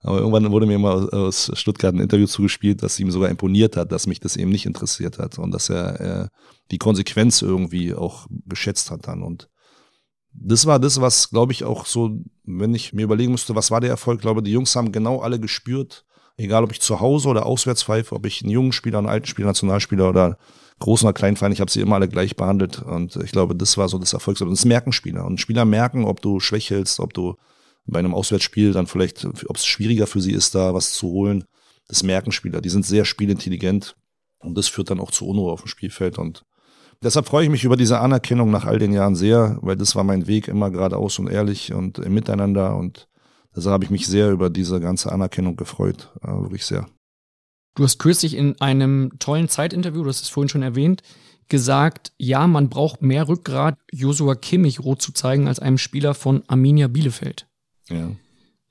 aber 0.02 0.18
irgendwann 0.18 0.52
wurde 0.52 0.66
mir 0.66 0.80
mal 0.80 1.10
aus 1.10 1.52
Stuttgart 1.54 1.94
ein 1.94 2.00
Interview 2.00 2.26
zugespielt, 2.26 2.82
das 2.82 3.00
ihm 3.00 3.12
sogar 3.12 3.30
imponiert 3.30 3.78
hat, 3.78 3.92
dass 3.92 4.08
mich 4.08 4.20
das 4.20 4.36
eben 4.36 4.50
nicht 4.50 4.66
interessiert 4.66 5.20
hat 5.20 5.38
und 5.38 5.52
dass 5.52 5.70
er 5.70 6.02
äh, 6.02 6.28
die 6.72 6.80
Konsequenz 6.80 7.42
irgendwie 7.44 7.94
auch 7.94 8.26
geschätzt 8.48 8.90
hat 8.90 9.08
dann. 9.08 9.22
Und 9.22 9.50
das 10.34 10.66
war 10.66 10.80
das, 10.80 11.00
was, 11.02 11.30
glaube 11.30 11.52
ich, 11.52 11.64
auch 11.64 11.86
so, 11.86 12.18
wenn 12.44 12.74
ich 12.74 12.94
mir 12.94 13.04
überlegen 13.04 13.32
müsste, 13.32 13.56
was 13.56 13.70
war 13.70 13.82
der 13.82 13.92
Erfolg, 13.92 14.22
glaube 14.22 14.42
die 14.42 14.52
Jungs 14.52 14.76
haben 14.76 14.92
genau 14.92 15.20
alle 15.20 15.40
gespürt, 15.40 16.06
egal 16.38 16.64
ob 16.64 16.72
ich 16.72 16.82
zu 16.82 17.00
Hause 17.00 17.28
oder 17.30 17.46
auswärts 17.46 17.84
pfeife, 17.84 18.16
ob 18.16 18.26
ich 18.26 18.42
einen 18.42 18.52
jungen 18.52 18.72
Spieler, 18.72 18.98
einen 18.98 19.08
alten 19.10 19.28
Spieler, 19.28 19.48
Nationalspieler 19.50 20.10
oder 20.10 20.38
großen 20.82 21.08
oder 21.08 21.14
kleinen 21.14 21.38
Verein, 21.38 21.54
ich 21.54 21.62
habe 21.62 21.72
sie 21.72 21.80
immer 21.80 21.96
alle 21.96 22.10
gleich 22.10 22.36
behandelt 22.36 22.82
und 22.82 23.16
ich 23.18 23.32
glaube, 23.32 23.56
das 23.56 23.78
war 23.78 23.88
so 23.88 23.98
das 23.98 24.14
Erfolgs. 24.14 24.42
Und 24.42 24.50
das 24.50 24.66
merken 24.66 24.92
Spieler. 24.92 25.26
Und 25.26 25.40
Spieler 25.40 25.64
merken, 25.64 26.04
ob 26.04 26.22
du 26.22 26.40
schwächelst, 26.40 27.00
ob 27.00 27.14
du 27.14 27.36
bei 27.86 28.00
einem 28.00 28.14
Auswärtsspiel 28.14 28.74
dann 28.74 28.88
vielleicht, 28.88 29.26
ob 29.26 29.56
es 29.56 29.66
schwieriger 29.66 30.08
für 30.08 30.22
sie 30.22 30.34
ist, 30.34 30.54
da 30.54 30.74
was 30.74 30.94
zu 30.94 31.08
holen. 31.08 31.46
Das 31.88 32.04
merken 32.04 32.32
Spieler. 32.32 32.62
Die 32.62 32.70
sind 32.70 32.86
sehr 32.86 33.06
spielintelligent 33.06 33.96
und 34.40 34.58
das 34.58 34.68
führt 34.68 34.90
dann 34.90 35.00
auch 35.00 35.12
zu 35.12 35.28
Unruhe 35.28 35.52
auf 35.52 35.62
dem 35.62 35.68
Spielfeld 35.68 36.18
und 36.18 36.44
Deshalb 37.04 37.26
freue 37.26 37.46
ich 37.46 37.50
mich 37.50 37.64
über 37.64 37.78
diese 37.78 38.00
Anerkennung 38.00 38.52
nach 38.52 38.66
all 38.66 38.78
den 38.78 38.94
Jahren 38.94 39.16
sehr, 39.16 39.58
weil 39.62 39.76
das 39.76 39.96
war 39.96 40.04
mein 40.04 40.28
Weg 40.28 40.48
immer 40.48 40.70
geradeaus 40.70 41.18
und 41.18 41.32
ehrlich 41.32 41.74
und 41.74 41.98
im 41.98 42.14
Miteinander 42.14 42.76
und 42.76 43.08
deshalb 43.56 43.74
habe 43.74 43.84
ich 43.86 43.90
mich 43.90 44.06
sehr 44.06 44.30
über 44.30 44.52
diese 44.52 44.80
ganze 44.80 45.12
Anerkennung 45.12 45.56
gefreut, 45.56 46.14
wirklich 46.22 46.64
sehr. 46.64 46.86
Du 47.76 47.84
hast 47.84 48.00
kürzlich 48.00 48.36
in 48.36 48.60
einem 48.60 49.14
tollen 49.20 49.48
Zeitinterview, 49.48 50.04
du 50.04 50.10
hast 50.10 50.22
es 50.22 50.30
vorhin 50.30 50.50
schon 50.50 50.64
erwähnt, 50.64 51.04
gesagt, 51.48 52.14
ja, 52.18 52.48
man 52.48 52.70
braucht 52.70 53.02
mehr 53.02 53.28
Rückgrat, 53.28 53.78
Josua 53.92 54.36
Kimmich 54.36 54.80
rot 54.80 55.02
zu 55.02 55.12
zeigen, 55.12 55.48
als 55.48 55.60
einem 55.60 55.78
Spieler 55.78 56.14
von 56.14 56.44
Arminia 56.48 56.88
Bielefeld. 56.88 57.48
Ja. 57.90 58.12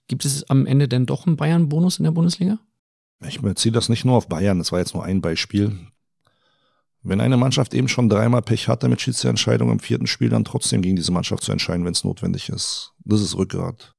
Gibt 0.09 0.25
es 0.25 0.49
am 0.51 0.67
Ende 0.67 0.89
denn 0.89 1.07
doch 1.07 1.27
einen 1.27 1.37
Bayern-Bonus 1.37 1.99
in 1.99 2.05
der 2.05 2.11
Bundesliga? 2.11 2.59
Ich 3.27 3.41
beziehe 3.41 3.73
das 3.73 3.89
nicht 3.89 4.05
nur 4.05 4.17
auf 4.17 4.29
Bayern, 4.29 4.59
das 4.59 4.73
war 4.73 4.79
jetzt 4.79 4.95
nur 4.95 5.05
ein 5.05 5.21
Beispiel. 5.21 5.79
Wenn 7.03 7.21
eine 7.21 7.37
Mannschaft 7.37 7.73
eben 7.73 7.89
schon 7.89 8.09
dreimal 8.09 8.43
Pech 8.43 8.69
hatte 8.69 8.89
mit 8.89 9.01
Schiedsrichterentscheidungen 9.01 9.75
im 9.75 9.81
vierten 9.81 10.07
Spiel, 10.07 10.29
dann 10.29 10.45
trotzdem 10.45 10.83
gegen 10.83 10.97
diese 10.97 11.13
Mannschaft 11.13 11.43
zu 11.43 11.53
entscheiden, 11.53 11.85
wenn 11.85 11.93
es 11.93 12.05
notwendig 12.05 12.51
ist. 12.51 12.93
Das 13.05 13.23
ist 13.23 13.37
Rückgrat. 13.37 13.95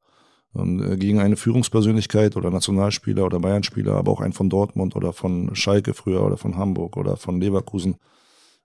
Und 0.53 0.81
äh, 0.81 0.97
gegen 0.97 1.19
eine 1.19 1.37
Führungspersönlichkeit 1.37 2.35
oder 2.35 2.51
Nationalspieler 2.51 3.25
oder 3.25 3.39
Bayern-Spieler, 3.39 3.93
aber 3.93 4.11
auch 4.11 4.21
einen 4.21 4.33
von 4.33 4.49
Dortmund 4.49 4.95
oder 4.95 5.13
von 5.13 5.55
Schalke 5.55 5.93
früher 5.93 6.23
oder 6.23 6.37
von 6.37 6.57
Hamburg 6.57 6.97
oder 6.97 7.15
von 7.17 7.39
Leverkusen. 7.39 7.95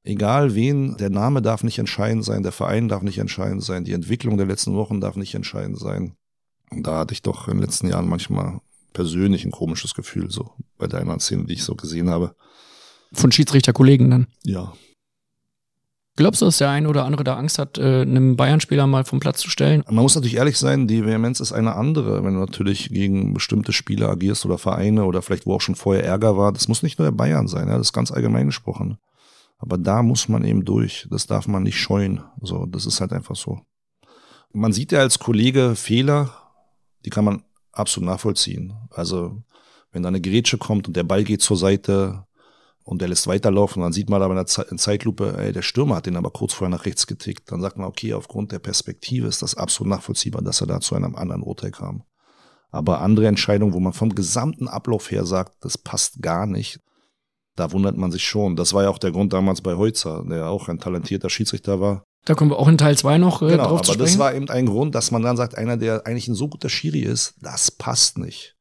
Egal 0.03 0.55
wen, 0.55 0.97
der 0.97 1.11
Name 1.11 1.43
darf 1.43 1.65
nicht 1.65 1.79
entscheidend 1.79 2.25
sein, 2.25 2.43
der 2.43 2.53
Verein 2.53 2.89
darf 2.89 3.03
nicht 3.03 3.19
entscheidend 3.19 3.63
sein, 3.63 3.85
die 3.85 3.93
Entwicklung 3.93 4.37
der 4.37 4.47
letzten 4.47 4.75
Wochen 4.75 5.01
darf 5.01 5.17
nicht 5.17 5.35
entscheidend 5.35 5.79
sein. 5.79 6.17
Und 6.71 6.87
da 6.87 6.99
hatte 6.99 7.13
ich 7.13 7.23
doch 7.23 7.49
in 7.49 7.55
den 7.55 7.63
letzten 7.63 7.89
Jahren 7.89 8.09
manchmal 8.09 8.61
persönlich 8.93 9.45
ein 9.45 9.51
komisches 9.51 9.95
Gefühl, 9.95 10.31
so 10.31 10.51
bei 10.79 10.87
deiner 10.87 11.19
Szene, 11.19 11.45
die 11.45 11.55
ich 11.55 11.65
so 11.65 11.75
gesehen 11.75 12.09
habe. 12.09 12.35
Von 13.13 13.31
Schiedsrichterkollegen 13.31 14.11
dann? 14.11 14.27
Ja. 14.43 14.73
Glaubst 16.17 16.41
du, 16.41 16.47
dass 16.47 16.57
der 16.57 16.71
eine 16.71 16.89
oder 16.89 17.05
andere 17.05 17.25
da 17.25 17.37
Angst 17.37 17.59
hat, 17.59 17.77
äh, 17.77 18.01
einem 18.01 18.37
Bayern-Spieler 18.37 18.87
mal 18.87 19.05
vom 19.05 19.21
Platz 19.21 19.41
zu 19.41 19.51
stellen? 19.51 19.83
Man 19.87 19.97
muss 19.97 20.15
natürlich 20.15 20.37
ehrlich 20.37 20.57
sein, 20.57 20.89
die 20.89 21.05
Vehemenz 21.05 21.41
ist 21.41 21.53
eine 21.53 21.75
andere. 21.75 22.25
Wenn 22.25 22.35
du 22.35 22.41
natürlich 22.41 22.89
gegen 22.89 23.35
bestimmte 23.35 23.73
Spieler 23.75 24.09
agierst 24.09 24.47
oder 24.47 24.57
Vereine 24.57 25.05
oder 25.05 25.21
vielleicht 25.21 25.45
wo 25.45 25.55
auch 25.55 25.61
schon 25.61 25.75
vorher 25.75 26.05
Ärger 26.05 26.39
war, 26.39 26.53
das 26.53 26.69
muss 26.69 26.83
nicht 26.83 26.99
nur 26.99 27.07
der 27.07 27.13
Bayern 27.13 27.49
sein, 27.49 27.69
ja, 27.69 27.77
das 27.77 27.89
ist 27.89 27.93
ganz 27.93 28.11
allgemein 28.11 28.47
gesprochen. 28.47 28.99
Aber 29.59 29.77
da 29.77 30.03
muss 30.03 30.29
man 30.29 30.45
eben 30.45 30.65
durch. 30.65 31.07
Das 31.11 31.27
darf 31.27 31.49
man 31.49 31.63
nicht 31.63 31.79
scheuen. 31.79 32.23
So, 32.41 32.67
das 32.67 32.87
ist 32.87 33.01
halt 33.01 33.13
einfach 33.13 33.37
so. 33.37 33.61
Man 34.53 34.73
sieht 34.73 34.93
ja 34.93 35.01
als 35.01 35.19
Kollege 35.19 35.77
Fehler, 35.77 36.31
die 37.05 37.11
kann 37.11 37.25
man 37.25 37.43
absolut 37.73 38.09
nachvollziehen. 38.09 38.75
Also, 38.91 39.43
wenn 39.93 40.03
da 40.03 40.09
eine 40.09 40.21
Grätsche 40.21 40.57
kommt 40.57 40.89
und 40.89 40.97
der 40.97 41.05
Ball 41.05 41.25
geht 41.25 41.43
zur 41.43 41.57
Seite, 41.57 42.26
und 42.87 43.01
der 43.03 43.09
lässt 43.09 43.27
weiterlaufen. 43.27 43.83
Dann 43.83 43.93
sieht 43.93 44.09
man 44.09 44.23
aber 44.23 44.39
in 44.39 44.45
der 44.47 44.79
Zeitlupe, 44.79 45.37
ey, 45.37 45.53
der 45.53 45.63
Stürmer 45.63 45.97
hat 45.97 46.07
den 46.07 46.17
aber 46.17 46.31
kurz 46.31 46.55
vorher 46.55 46.75
nach 46.75 46.87
rechts 46.87 47.09
getickt. 47.09 47.51
Dann 47.51 47.61
sagt 47.61 47.77
man, 47.77 47.89
okay, 47.89 48.15
aufgrund 48.15 48.53
der 48.53 48.61
Perspektive 48.61 49.27
ist 49.27 49.43
das 49.43 49.57
absolut 49.57 49.91
nachvollziehbar, 49.91 50.41
dass 50.41 50.61
er 50.61 50.69
da 50.69 50.81
zu 50.81 50.95
einem 50.95 51.17
anderen 51.17 51.43
Urteil 51.43 51.73
kam. 51.73 52.05
Aber 52.71 53.01
andere 53.01 53.27
Entscheidungen, 53.27 53.75
wo 53.75 53.81
man 53.81 53.93
vom 53.93 54.15
gesamten 54.15 54.69
Ablauf 54.69 55.11
her 55.11 55.27
sagt, 55.27 55.57
das 55.65 55.77
passt 55.77 56.23
gar 56.23 56.47
nicht, 56.47 56.79
da 57.57 57.73
wundert 57.73 57.97
man 57.97 58.13
sich 58.13 58.25
schon. 58.25 58.55
Das 58.55 58.73
war 58.73 58.85
ja 58.85 58.91
auch 58.91 58.99
der 58.99 59.11
Grund 59.11 59.33
damals 59.33 59.63
bei 59.63 59.75
Heutzer, 59.75 60.25
der 60.29 60.49
auch 60.49 60.69
ein 60.69 60.79
talentierter 60.79 61.29
Schiedsrichter 61.29 61.81
war. 61.81 62.05
Da 62.25 62.35
kommen 62.35 62.51
wir 62.53 62.59
auch 62.59 62.69
in 62.69 62.79
Teil 62.79 62.97
2 62.97 63.19
noch 63.19 63.43
äh, 63.43 63.49
genau, 63.49 63.65
drauf 63.65 63.73
aber 63.73 63.83
zu 63.83 63.93
sprechen. 63.95 64.13
das 64.13 64.19
war 64.19 64.33
eben 64.33 64.49
ein 64.49 64.67
Grund, 64.67 64.95
dass 64.95 65.11
man 65.11 65.23
dann 65.23 65.37
sagt, 65.37 65.57
einer, 65.57 65.77
der 65.77 66.07
eigentlich 66.07 66.29
ein 66.29 66.35
so 66.35 66.49
guter 66.49 66.69
Schiri 66.69 67.01
ist, 67.01 67.35
das 67.41 67.73
passt 67.73 68.19
nicht 68.19 68.56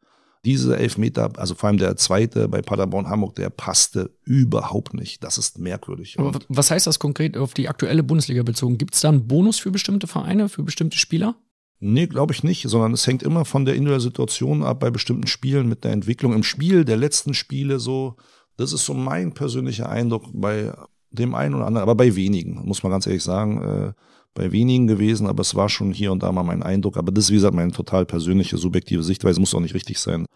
diese 0.45 0.77
Elfmeter, 0.77 1.31
also 1.37 1.55
vor 1.55 1.67
allem 1.67 1.77
der 1.77 1.97
zweite 1.97 2.47
bei 2.47 2.61
Paderborn 2.61 3.09
Hamburg, 3.09 3.35
der 3.35 3.49
passte 3.49 4.11
überhaupt 4.23 4.93
nicht. 4.93 5.23
Das 5.23 5.37
ist 5.37 5.57
merkwürdig. 5.59 6.17
Aber 6.19 6.39
was 6.47 6.71
heißt 6.71 6.85
das 6.85 6.99
konkret 6.99 7.35
auf 7.35 7.53
die 7.53 7.67
aktuelle 7.67 8.03
Bundesliga 8.03 8.43
bezogen? 8.43 8.77
Gibt 8.77 8.93
es 8.93 9.01
da 9.01 9.09
einen 9.09 9.27
Bonus 9.27 9.57
für 9.57 9.71
bestimmte 9.71 10.07
Vereine, 10.07 10.47
für 10.47 10.63
bestimmte 10.63 10.97
Spieler? 10.97 11.35
Nee, 11.79 12.07
glaube 12.07 12.33
ich 12.33 12.43
nicht, 12.43 12.63
sondern 12.69 12.93
es 12.93 13.05
hängt 13.05 13.23
immer 13.23 13.43
von 13.43 13.65
der 13.65 13.75
individuellen 13.75 14.01
Situation 14.01 14.63
ab 14.63 14.79
bei 14.79 14.91
bestimmten 14.91 15.27
Spielen 15.27 15.67
mit 15.67 15.83
der 15.83 15.91
Entwicklung. 15.91 16.33
Im 16.33 16.43
Spiel 16.43 16.85
der 16.85 16.97
letzten 16.97 17.33
Spiele 17.33 17.79
so, 17.79 18.15
das 18.55 18.71
ist 18.71 18.85
so 18.85 18.93
mein 18.93 19.33
persönlicher 19.33 19.89
Eindruck 19.89 20.25
bei 20.31 20.73
dem 21.11 21.35
einen 21.35 21.55
oder 21.55 21.65
anderen, 21.65 21.83
aber 21.83 21.95
bei 21.95 22.15
wenigen, 22.15 22.65
muss 22.65 22.83
man 22.83 22.91
ganz 22.91 23.07
ehrlich 23.07 23.23
sagen. 23.23 23.61
Äh, 23.61 23.93
bei 24.35 24.51
wenigen 24.51 24.85
gewesen, 24.85 25.25
aber 25.25 25.41
es 25.41 25.55
war 25.55 25.69
schon 25.69 25.91
hier 25.91 26.11
und 26.11 26.21
da 26.21 26.31
mal 26.31 26.43
mein 26.43 26.61
Eindruck. 26.61 26.97
Aber 26.97 27.11
das 27.11 27.25
ist, 27.25 27.31
wie 27.31 27.35
gesagt, 27.35 27.55
meine 27.55 27.71
total 27.71 28.05
persönliche, 28.05 28.57
subjektive 28.57 29.01
Sichtweise, 29.01 29.39
muss 29.39 29.55
auch 29.55 29.61
nicht 29.61 29.73
richtig 29.73 29.97
sein. 29.97 30.27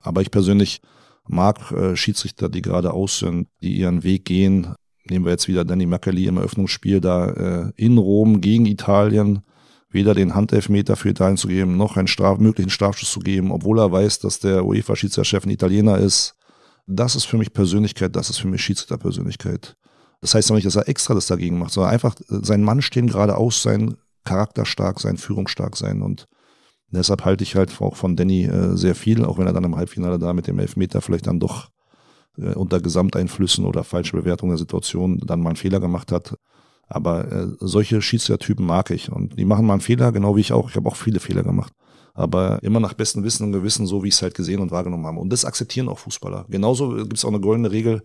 Aber 0.00 0.20
ich 0.20 0.30
persönlich 0.30 0.80
mag 1.26 1.72
äh, 1.72 1.96
Schiedsrichter, 1.96 2.48
die 2.48 2.62
gerade 2.62 2.92
sind, 3.08 3.48
die 3.62 3.76
ihren 3.78 4.04
Weg 4.04 4.26
gehen. 4.26 4.74
Nehmen 5.08 5.24
wir 5.24 5.32
jetzt 5.32 5.48
wieder 5.48 5.64
Danny 5.64 5.86
Maccali 5.86 6.26
im 6.26 6.36
Eröffnungsspiel 6.36 7.00
da 7.00 7.28
äh, 7.28 7.72
in 7.76 7.98
Rom 7.98 8.40
gegen 8.40 8.66
Italien, 8.66 9.40
weder 9.88 10.14
den 10.14 10.34
Handelfmeter 10.34 10.94
für 10.94 11.08
Italien 11.08 11.38
zu 11.38 11.48
geben, 11.48 11.76
noch 11.76 11.96
einen 11.96 12.08
Straf 12.08 12.38
möglichen 12.38 12.70
Strafschuss 12.70 13.10
zu 13.10 13.20
geben, 13.20 13.50
obwohl 13.50 13.78
er 13.78 13.90
weiß, 13.90 14.18
dass 14.18 14.38
der 14.38 14.66
UEFA-Schiedsrichterchef 14.66 15.46
ein 15.46 15.50
Italiener 15.50 15.98
ist. 15.98 16.34
Das 16.86 17.16
ist 17.16 17.24
für 17.24 17.38
mich 17.38 17.52
Persönlichkeit, 17.52 18.14
das 18.14 18.30
ist 18.30 18.38
für 18.38 18.48
mich 18.48 18.62
Schiedsrichterpersönlichkeit. 18.62 19.76
Das 20.20 20.34
heißt 20.34 20.50
auch 20.50 20.54
nicht, 20.54 20.66
dass 20.66 20.76
er 20.76 20.88
extra 20.88 21.14
das 21.14 21.26
dagegen 21.26 21.58
macht, 21.58 21.72
sondern 21.72 21.92
einfach 21.92 22.14
äh, 22.20 22.40
sein 22.42 22.62
Mann 22.62 22.82
stehen 22.82 23.08
geradeaus 23.08 23.62
sein, 23.62 23.96
Charakter 24.24 24.64
stark 24.64 25.00
sein, 25.00 25.16
Führung 25.16 25.48
stark 25.48 25.76
sein. 25.76 26.02
Und 26.02 26.26
deshalb 26.90 27.24
halte 27.24 27.44
ich 27.44 27.54
halt 27.56 27.80
auch 27.80 27.96
von 27.96 28.16
Danny 28.16 28.44
äh, 28.44 28.76
sehr 28.76 28.94
viel, 28.94 29.24
auch 29.24 29.38
wenn 29.38 29.46
er 29.46 29.52
dann 29.52 29.64
im 29.64 29.76
Halbfinale 29.76 30.18
da 30.18 30.32
mit 30.32 30.46
dem 30.46 30.58
Elfmeter 30.58 31.00
vielleicht 31.00 31.26
dann 31.26 31.40
doch 31.40 31.68
äh, 32.38 32.54
unter 32.54 32.80
Gesamteinflüssen 32.80 33.64
oder 33.64 33.84
falsche 33.84 34.16
Bewertung 34.16 34.48
der 34.48 34.58
Situation 34.58 35.18
dann 35.18 35.40
mal 35.40 35.50
einen 35.50 35.56
Fehler 35.56 35.80
gemacht 35.80 36.12
hat. 36.12 36.36
Aber 36.88 37.30
äh, 37.30 37.46
solche 37.60 38.00
Schiedsrichtertypen 38.00 38.64
mag 38.64 38.90
ich 38.90 39.10
und 39.10 39.38
die 39.38 39.44
machen 39.44 39.66
mal 39.66 39.74
einen 39.74 39.80
Fehler, 39.80 40.12
genau 40.12 40.36
wie 40.36 40.40
ich 40.40 40.52
auch. 40.52 40.70
Ich 40.70 40.76
habe 40.76 40.88
auch 40.88 40.96
viele 40.96 41.20
Fehler 41.20 41.42
gemacht. 41.42 41.72
Aber 42.14 42.62
immer 42.62 42.80
nach 42.80 42.94
bestem 42.94 43.24
Wissen 43.24 43.44
und 43.44 43.52
Gewissen, 43.52 43.86
so 43.86 44.02
wie 44.02 44.08
ich 44.08 44.14
es 44.14 44.22
halt 44.22 44.34
gesehen 44.34 44.60
und 44.60 44.70
wahrgenommen 44.70 45.04
habe. 45.04 45.18
Und 45.18 45.30
das 45.30 45.44
akzeptieren 45.44 45.88
auch 45.88 45.98
Fußballer. 45.98 46.46
Genauso 46.48 46.94
gibt 46.94 47.18
es 47.18 47.24
auch 47.24 47.28
eine 47.28 47.40
goldene 47.40 47.70
Regel, 47.70 48.02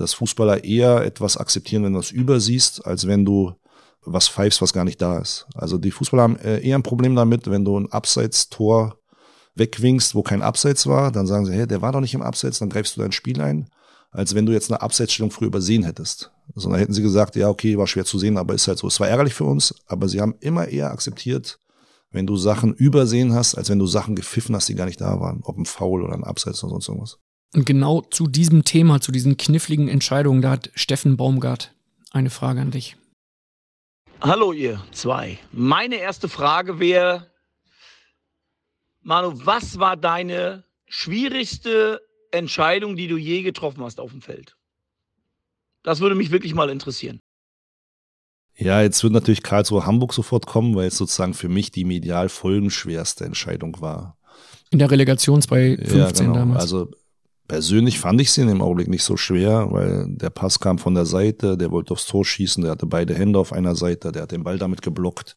dass 0.00 0.14
Fußballer 0.14 0.64
eher 0.64 1.04
etwas 1.04 1.36
akzeptieren, 1.36 1.84
wenn 1.84 1.92
du 1.92 1.98
es 1.98 2.10
übersiehst, 2.10 2.86
als 2.86 3.06
wenn 3.06 3.24
du 3.24 3.52
was 4.02 4.28
pfeifst, 4.28 4.62
was 4.62 4.72
gar 4.72 4.84
nicht 4.84 5.00
da 5.00 5.18
ist. 5.18 5.46
Also 5.54 5.76
die 5.76 5.90
Fußballer 5.90 6.22
haben 6.22 6.36
äh, 6.36 6.60
eher 6.60 6.76
ein 6.76 6.82
Problem 6.82 7.14
damit, 7.14 7.50
wenn 7.50 7.64
du 7.64 7.78
ein 7.78 7.92
Abseits-Tor 7.92 8.96
wegwinkst, 9.54 10.14
wo 10.14 10.22
kein 10.22 10.42
Abseits 10.42 10.86
war, 10.86 11.12
dann 11.12 11.26
sagen 11.26 11.44
sie, 11.44 11.52
hey, 11.52 11.66
der 11.66 11.82
war 11.82 11.92
doch 11.92 12.00
nicht 12.00 12.14
im 12.14 12.22
Abseits, 12.22 12.58
dann 12.58 12.70
greifst 12.70 12.96
du 12.96 13.02
dein 13.02 13.12
Spiel 13.12 13.40
ein, 13.42 13.68
als 14.10 14.34
wenn 14.34 14.46
du 14.46 14.52
jetzt 14.52 14.70
eine 14.70 14.80
Abseitsstellung 14.80 15.30
früher 15.30 15.48
übersehen 15.48 15.82
hättest. 15.82 16.32
Sondern 16.54 16.72
also 16.72 16.82
hätten 16.82 16.94
sie 16.94 17.02
gesagt, 17.02 17.36
ja, 17.36 17.48
okay, 17.48 17.76
war 17.76 17.86
schwer 17.86 18.04
zu 18.04 18.18
sehen, 18.18 18.38
aber 18.38 18.54
ist 18.54 18.66
halt 18.68 18.78
so. 18.78 18.86
Es 18.86 18.98
war 19.00 19.08
ärgerlich 19.08 19.34
für 19.34 19.44
uns, 19.44 19.74
aber 19.86 20.08
sie 20.08 20.20
haben 20.20 20.34
immer 20.40 20.68
eher 20.68 20.90
akzeptiert, 20.90 21.58
wenn 22.10 22.26
du 22.26 22.36
Sachen 22.36 22.74
übersehen 22.74 23.34
hast, 23.34 23.54
als 23.54 23.68
wenn 23.68 23.78
du 23.78 23.86
Sachen 23.86 24.16
gepfiffen 24.16 24.56
hast, 24.56 24.68
die 24.68 24.74
gar 24.74 24.86
nicht 24.86 25.00
da 25.00 25.20
waren. 25.20 25.40
Ob 25.44 25.58
ein 25.58 25.66
Foul 25.66 26.02
oder 26.02 26.14
ein 26.14 26.24
Abseits 26.24 26.64
oder 26.64 26.70
sonst 26.72 26.88
irgendwas. 26.88 27.18
Und 27.52 27.66
genau 27.66 28.02
zu 28.02 28.28
diesem 28.28 28.64
Thema, 28.64 29.00
zu 29.00 29.10
diesen 29.10 29.36
kniffligen 29.36 29.88
Entscheidungen, 29.88 30.40
da 30.40 30.50
hat 30.50 30.70
Steffen 30.74 31.16
Baumgart 31.16 31.74
eine 32.12 32.30
Frage 32.30 32.60
an 32.60 32.70
dich. 32.70 32.96
Hallo 34.20 34.52
ihr 34.52 34.84
zwei. 34.92 35.38
Meine 35.50 35.96
erste 35.96 36.28
Frage 36.28 36.78
wäre, 36.78 37.30
Manu, 39.02 39.32
was 39.44 39.78
war 39.78 39.96
deine 39.96 40.64
schwierigste 40.86 42.00
Entscheidung, 42.30 42.96
die 42.96 43.08
du 43.08 43.16
je 43.16 43.42
getroffen 43.42 43.82
hast 43.82 43.98
auf 43.98 44.10
dem 44.12 44.20
Feld? 44.20 44.56
Das 45.82 46.00
würde 46.00 46.14
mich 46.14 46.30
wirklich 46.30 46.54
mal 46.54 46.68
interessieren. 46.68 47.20
Ja, 48.56 48.82
jetzt 48.82 49.02
wird 49.02 49.14
natürlich 49.14 49.42
Karlsruhe 49.42 49.86
Hamburg 49.86 50.12
sofort 50.12 50.46
kommen, 50.46 50.76
weil 50.76 50.88
es 50.88 50.98
sozusagen 50.98 51.32
für 51.32 51.48
mich 51.48 51.70
die 51.70 51.84
medial 51.84 52.28
folgenschwerste 52.28 53.24
Entscheidung 53.24 53.80
war. 53.80 54.18
In 54.70 54.78
der 54.78 54.90
Relegation 54.90 55.42
bei 55.48 55.76
15 55.76 55.98
ja, 55.98 56.10
genau. 56.10 56.34
damals. 56.34 56.60
Also 56.60 56.90
Persönlich 57.50 57.98
fand 57.98 58.20
ich 58.20 58.30
sie 58.30 58.42
in 58.42 58.48
dem 58.48 58.62
Augenblick 58.62 58.88
nicht 58.88 59.02
so 59.02 59.16
schwer, 59.16 59.66
weil 59.70 60.06
der 60.08 60.30
Pass 60.30 60.60
kam 60.60 60.78
von 60.78 60.94
der 60.94 61.04
Seite, 61.04 61.58
der 61.58 61.72
wollte 61.72 61.92
aufs 61.92 62.06
Tor 62.06 62.24
schießen, 62.24 62.62
der 62.62 62.70
hatte 62.70 62.86
beide 62.86 63.12
Hände 63.12 63.40
auf 63.40 63.52
einer 63.52 63.74
Seite, 63.74 64.12
der 64.12 64.22
hat 64.22 64.30
den 64.30 64.44
Ball 64.44 64.56
damit 64.56 64.82
geblockt. 64.82 65.36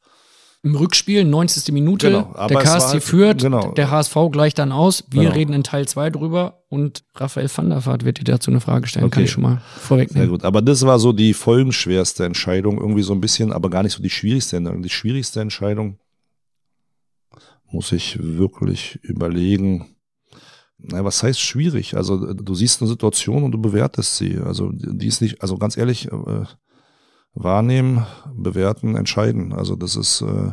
Im 0.62 0.76
Rückspiel, 0.76 1.26
90. 1.26 1.74
Minute, 1.74 2.08
genau, 2.08 2.48
der 2.48 2.58
KSC 2.60 2.92
halt, 2.94 3.04
führt, 3.04 3.42
genau. 3.42 3.72
der 3.72 3.90
HSV 3.90 4.16
gleicht 4.32 4.60
dann 4.60 4.72
aus. 4.72 5.04
Wir 5.10 5.24
genau. 5.24 5.34
reden 5.34 5.54
in 5.54 5.64
Teil 5.64 5.88
2 5.88 6.12
drüber 6.12 6.64
und 6.70 7.04
Raphael 7.16 7.50
van 7.54 7.70
der 7.70 7.86
Vaart 7.86 8.06
wird 8.06 8.20
dir 8.20 8.24
dazu 8.24 8.52
eine 8.52 8.62
Frage 8.62 8.88
stellen, 8.88 9.06
okay. 9.06 9.16
kann 9.16 9.24
ich 9.24 9.32
schon 9.32 9.44
mal 9.44 9.62
vorwegnehmen. 9.80 10.30
Sehr 10.30 10.32
gut, 10.32 10.46
aber 10.46 10.62
das 10.62 10.86
war 10.86 11.00
so 11.00 11.14
die 11.14 11.34
folgenschwerste 11.34 12.26
Entscheidung, 12.26 12.80
irgendwie 12.80 13.02
so 13.02 13.14
ein 13.14 13.20
bisschen, 13.20 13.52
aber 13.52 13.72
gar 13.72 13.82
nicht 13.82 13.94
so 13.94 14.04
die 14.04 14.12
schwierigste 14.12 14.56
Entscheidung. 14.56 14.84
Die 14.84 14.90
schwierigste 14.90 15.42
Entscheidung 15.42 15.98
muss 17.72 17.92
ich 17.92 18.20
wirklich 18.22 19.00
überlegen 19.02 19.93
was 20.92 21.24
heißt 21.24 21.40
schwierig? 21.40 21.96
Also 21.96 22.34
du 22.34 22.56
siehst 22.56 22.82
eine 22.82 22.90
Situation 22.90 23.44
und 23.44 23.52
du 23.52 23.62
bewertest 23.62 24.18
sie. 24.18 24.38
Also 24.38 24.72
die 24.74 25.08
ist 25.08 25.22
nicht, 25.22 25.42
also 25.42 25.58
ganz 25.58 25.78
ehrlich, 25.78 26.12
äh, 26.12 26.46
wahrnehmen, 27.34 28.06
bewerten, 28.36 28.96
entscheiden. 28.96 29.54
Also 29.54 29.76
das 29.76 29.96
ist, 29.96 30.22
äh, 30.22 30.52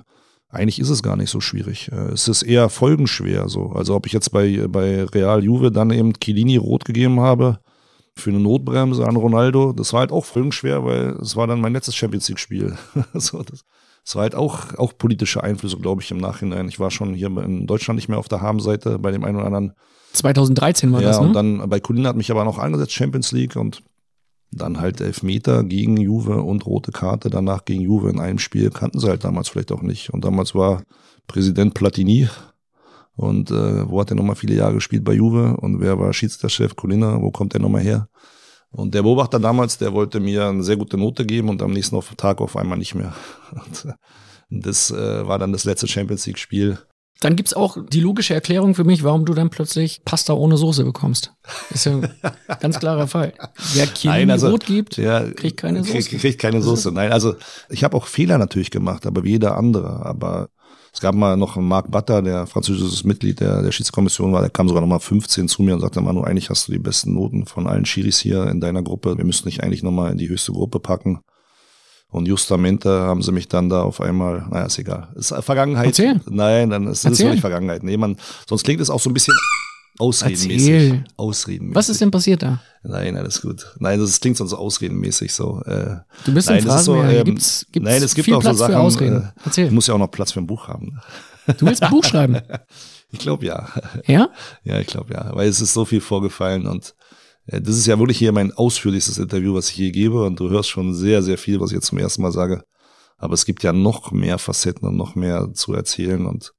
eigentlich 0.49 0.79
ist 0.79 0.91
es 0.91 1.03
gar 1.03 1.17
nicht 1.17 1.31
so 1.31 1.41
schwierig. 1.41 1.91
Äh, 1.93 2.13
es 2.13 2.29
ist 2.29 2.43
eher 2.43 2.69
folgenschwer. 2.69 3.49
So. 3.49 3.71
Also 3.71 3.95
ob 3.95 4.07
ich 4.07 4.13
jetzt 4.13 4.31
bei, 4.31 4.67
bei 4.69 5.05
Real 5.05 5.43
Juve 5.43 5.71
dann 5.71 5.91
eben 5.91 6.13
Kilini 6.13 6.57
rot 6.57 6.85
gegeben 6.85 7.21
habe 7.21 7.59
für 8.17 8.31
eine 8.31 8.41
Notbremse 8.41 9.07
an 9.07 9.17
Ronaldo, 9.17 9.73
das 9.73 9.93
war 9.93 10.01
halt 10.01 10.13
auch 10.13 10.25
folgenschwer, 10.25 10.85
weil 10.85 11.17
es 11.23 11.37
war 11.37 11.47
dann 11.47 11.61
mein 11.61 11.73
letztes 11.73 11.97
Champions 11.97 12.29
League-Spiel. 12.29 12.77
so, 13.15 13.43
das, 13.43 13.65
es 14.05 14.15
war 14.15 14.23
halt 14.23 14.35
auch, 14.35 14.75
auch 14.75 14.97
politische 14.97 15.43
Einflüsse, 15.43 15.79
glaube 15.79 16.03
ich, 16.03 16.11
im 16.11 16.19
Nachhinein. 16.19 16.69
Ich 16.69 16.81
war 16.81 16.91
schon 16.91 17.15
hier 17.15 17.29
in 17.29 17.67
Deutschland 17.67 17.97
nicht 17.97 18.09
mehr 18.09 18.19
auf 18.19 18.29
der 18.29 18.41
Habenseite 18.41 18.99
bei 18.99 19.11
dem 19.11 19.25
einen 19.25 19.37
oder 19.37 19.47
anderen 19.47 19.73
2013 20.13 20.93
war 20.93 21.01
ja, 21.01 21.09
das, 21.09 21.21
ne? 21.21 21.27
und 21.27 21.33
dann 21.35 21.69
bei 21.69 21.81
Colina 21.81 22.09
hat 22.09 22.17
mich 22.17 22.31
aber 22.31 22.45
noch 22.45 22.59
angesetzt, 22.59 22.93
Champions 22.93 23.33
League 23.33 23.57
und 23.57 23.83
Dann 24.53 24.81
halt 24.81 25.01
Elfmeter 25.01 25.63
gegen 25.63 25.97
Juve 25.97 26.43
und 26.43 26.67
rote 26.67 26.91
Karte 26.91 27.31
danach 27.31 27.65
gegen 27.65 27.83
Juve 27.83 28.11
in 28.11 28.19
einem 28.19 28.41
Spiel 28.41 28.71
kannten 28.71 28.99
sie 28.99 29.09
halt 29.09 29.23
damals 29.23 29.49
vielleicht 29.49 29.71
auch 29.71 29.83
nicht. 29.83 30.13
Und 30.13 30.25
damals 30.25 30.55
war 30.57 30.83
Präsident 31.29 31.75
Platini 31.75 32.29
und 33.15 33.51
äh, 33.51 33.89
wo 33.89 34.01
hat 34.01 34.11
er 34.11 34.17
nochmal 34.17 34.35
viele 34.35 34.55
Jahre 34.55 34.75
gespielt 34.75 35.05
bei 35.05 35.13
Juve 35.13 35.57
und 35.59 35.81
wer 35.81 35.99
war 35.99 36.13
Schiedsrichterchef? 36.13 36.75
Colina, 36.75 37.21
wo 37.23 37.31
kommt 37.31 37.53
der 37.53 37.61
nochmal 37.61 37.83
her? 37.83 38.09
Und 38.73 38.95
der 38.95 39.03
Beobachter 39.03 39.39
damals, 39.39 39.79
der 39.79 39.93
wollte 39.93 40.21
mir 40.21 40.49
eine 40.49 40.63
sehr 40.63 40.77
gute 40.77 40.97
Note 40.97 41.27
geben 41.27 41.49
und 41.49 41.61
am 41.61 41.73
nächsten 41.73 42.01
Tag 42.17 42.41
auf 42.41 42.57
einmal 42.57 42.79
nicht 42.79 42.95
mehr. 42.95 43.15
Und 43.53 44.63
das 44.63 44.91
äh, 44.91 45.27
war 45.27 45.39
dann 45.39 45.53
das 45.53 45.65
letzte 45.65 45.87
Champions 45.87 46.27
League 46.27 46.39
Spiel 46.39 46.79
dann 47.21 47.37
gibt's 47.37 47.53
auch 47.53 47.77
die 47.87 48.01
logische 48.01 48.33
Erklärung 48.33 48.75
für 48.75 48.85
mich, 48.85 49.05
warum 49.05 49.27
du 49.27 49.35
dann 49.35 49.51
plötzlich 49.51 50.03
Pasta 50.05 50.33
ohne 50.33 50.57
Soße 50.57 50.85
bekommst. 50.85 51.35
Ist 51.71 51.85
ja 51.85 51.93
ein 51.93 52.09
ganz 52.61 52.79
klarer 52.79 53.07
Fall. 53.07 53.35
Wer 53.75 53.93
Chili 53.93 54.31
also, 54.31 54.49
Rot 54.49 54.65
gibt, 54.65 54.97
ja, 54.97 55.31
kriegt 55.31 55.59
keine 55.59 55.85
Soße. 55.85 55.93
Kriegt, 55.93 56.21
kriegt 56.21 56.41
keine 56.41 56.63
Soße. 56.63 56.93
Nein, 56.93 57.13
also 57.13 57.37
ich 57.69 57.85
habe 57.85 57.97
auch 57.97 58.07
Fehler 58.07 58.39
natürlich 58.39 58.71
gemacht, 58.71 59.07
aber 59.07 59.23
wie 59.23 59.33
jeder 59.33 59.59
andere. 59.59 60.05
Aber 60.07 60.49
es 60.93 61.01
gab 61.01 61.15
mal 61.15 61.37
noch 61.37 61.57
einen 61.57 61.69
Marc 61.69 61.91
Butter, 61.91 62.23
der 62.23 62.47
französisches 62.47 63.05
Mitglied 63.05 63.41
der, 63.41 63.63
der 63.63 63.71
Schiedskommission 63.71 64.33
war, 64.33 64.41
der 64.41 64.51
kam 64.51 64.67
sogar 64.67 64.81
noch 64.81 64.89
mal 64.89 64.99
15 64.99 65.47
zu 65.47 65.63
mir 65.63 65.75
und 65.75 65.81
sagte, 65.81 66.01
Manu, 66.01 66.23
eigentlich 66.23 66.51
hast 66.51 66.69
du 66.69 66.73
die 66.73 66.79
besten 66.79 67.15
Noten 67.15 67.47
von 67.47 67.67
allen 67.67 67.85
Schiris 67.85 68.19
hier 68.19 68.47
in 68.47 68.61
deiner 68.61 68.83
Gruppe. 68.83 69.19
Wir 69.19 69.25
müssen 69.25 69.49
dich 69.49 69.63
eigentlich 69.63 69.83
noch 69.83 69.93
mal 69.93 70.11
in 70.11 70.19
die 70.19 70.29
höchste 70.29 70.53
Gruppe 70.53 70.81
packen. 70.81 71.21
Und 72.11 72.27
justamente 72.27 72.91
haben 72.91 73.23
sie 73.23 73.31
mich 73.31 73.49
dann 73.49 73.69
da 73.69 73.83
auf 73.83 74.01
einmal, 74.01 74.45
naja, 74.51 74.67
ist 74.67 74.79
egal. 74.79 75.09
Ist 75.15 75.33
Vergangenheit. 75.41 75.87
Erzähl. 75.87 76.21
Nein, 76.29 76.71
dann 76.71 76.89
ist 76.89 77.05
es 77.05 77.19
nicht 77.21 77.41
Vergangenheit. 77.41 77.85
Nee, 77.85 77.97
man, 77.97 78.17
sonst 78.49 78.65
klingt 78.65 78.81
es 78.81 78.91
auch 78.91 79.01
so 79.01 79.11
ein 79.11 79.15
bisschen 79.15 79.37
ausredenmäßig. 79.99 80.71
Erzähl. 80.71 81.05
Ausredenmäßig. 81.17 81.77
Was 81.77 81.89
ist 81.89 82.01
denn 82.01 82.11
passiert 82.11 82.43
da? 82.43 82.61
Nein, 82.83 83.17
alles 83.17 83.43
gut. 83.43 83.67
Nein, 83.79 84.01
das 84.01 84.21
klingt 84.21 84.37
sonst 84.37 84.55
ausredenmäßig 84.55 85.33
so. 85.33 85.63
Äh, 85.67 85.99
du 86.25 86.35
bist 86.35 86.49
nein, 86.49 86.65
im 86.65 86.79
so, 86.79 86.97
ähm, 87.03 87.25
gibt's, 87.25 87.67
gibt's 87.71 87.89
Nein, 87.89 88.03
es 88.03 88.15
gibt 88.15 88.25
viel 88.25 88.35
auch 88.35 88.41
Platz 88.41 88.57
so 88.57 88.65
Sachen. 88.65 88.75
Für 88.75 88.81
Ausreden. 88.81 89.23
Äh, 89.23 89.41
Erzähl. 89.45 89.67
Ich 89.67 89.73
muss 89.73 89.87
ja 89.87 89.95
auch 89.95 89.99
noch 89.99 90.11
Platz 90.11 90.33
für 90.33 90.41
ein 90.41 90.47
Buch 90.47 90.69
haben. 90.69 90.99
Du 91.59 91.67
willst 91.67 91.83
ein 91.83 91.91
Buch 91.91 92.05
schreiben? 92.05 92.41
Ich 93.13 93.19
glaube 93.19 93.45
ja. 93.45 93.69
Ja? 94.07 94.31
Ja, 94.63 94.79
ich 94.79 94.87
glaube 94.87 95.15
ja. 95.15 95.35
Weil 95.35 95.49
es 95.49 95.61
ist 95.61 95.75
so 95.75 95.85
viel 95.85 96.01
vorgefallen 96.01 96.69
und 96.69 96.95
das 97.59 97.77
ist 97.77 97.87
ja 97.87 97.99
wirklich 97.99 98.19
hier 98.19 98.33
mein 98.33 98.53
ausführlichstes 98.53 99.19
Interview, 99.19 99.55
was 99.55 99.71
ich 99.71 99.77
hier 99.77 99.91
gebe 99.91 100.23
und 100.23 100.39
du 100.39 100.51
hörst 100.51 100.69
schon 100.69 100.95
sehr, 100.95 101.23
sehr 101.23 101.39
viel, 101.39 101.61
was 101.61 101.71
ich 101.71 101.77
jetzt 101.77 101.87
zum 101.87 101.99
ersten 101.99 102.23
Mal 102.23 102.33
sage. 102.33 102.63
Aber 103.17 103.35
es 103.35 103.45
gibt 103.45 103.63
ja 103.63 103.73
noch 103.73 104.13
mehr 104.13 104.39
Facetten 104.39 104.89
und 104.89 104.97
noch 104.97 105.15
mehr 105.15 105.53
zu 105.53 105.75
erzählen. 105.75 106.27
Und 106.27 106.53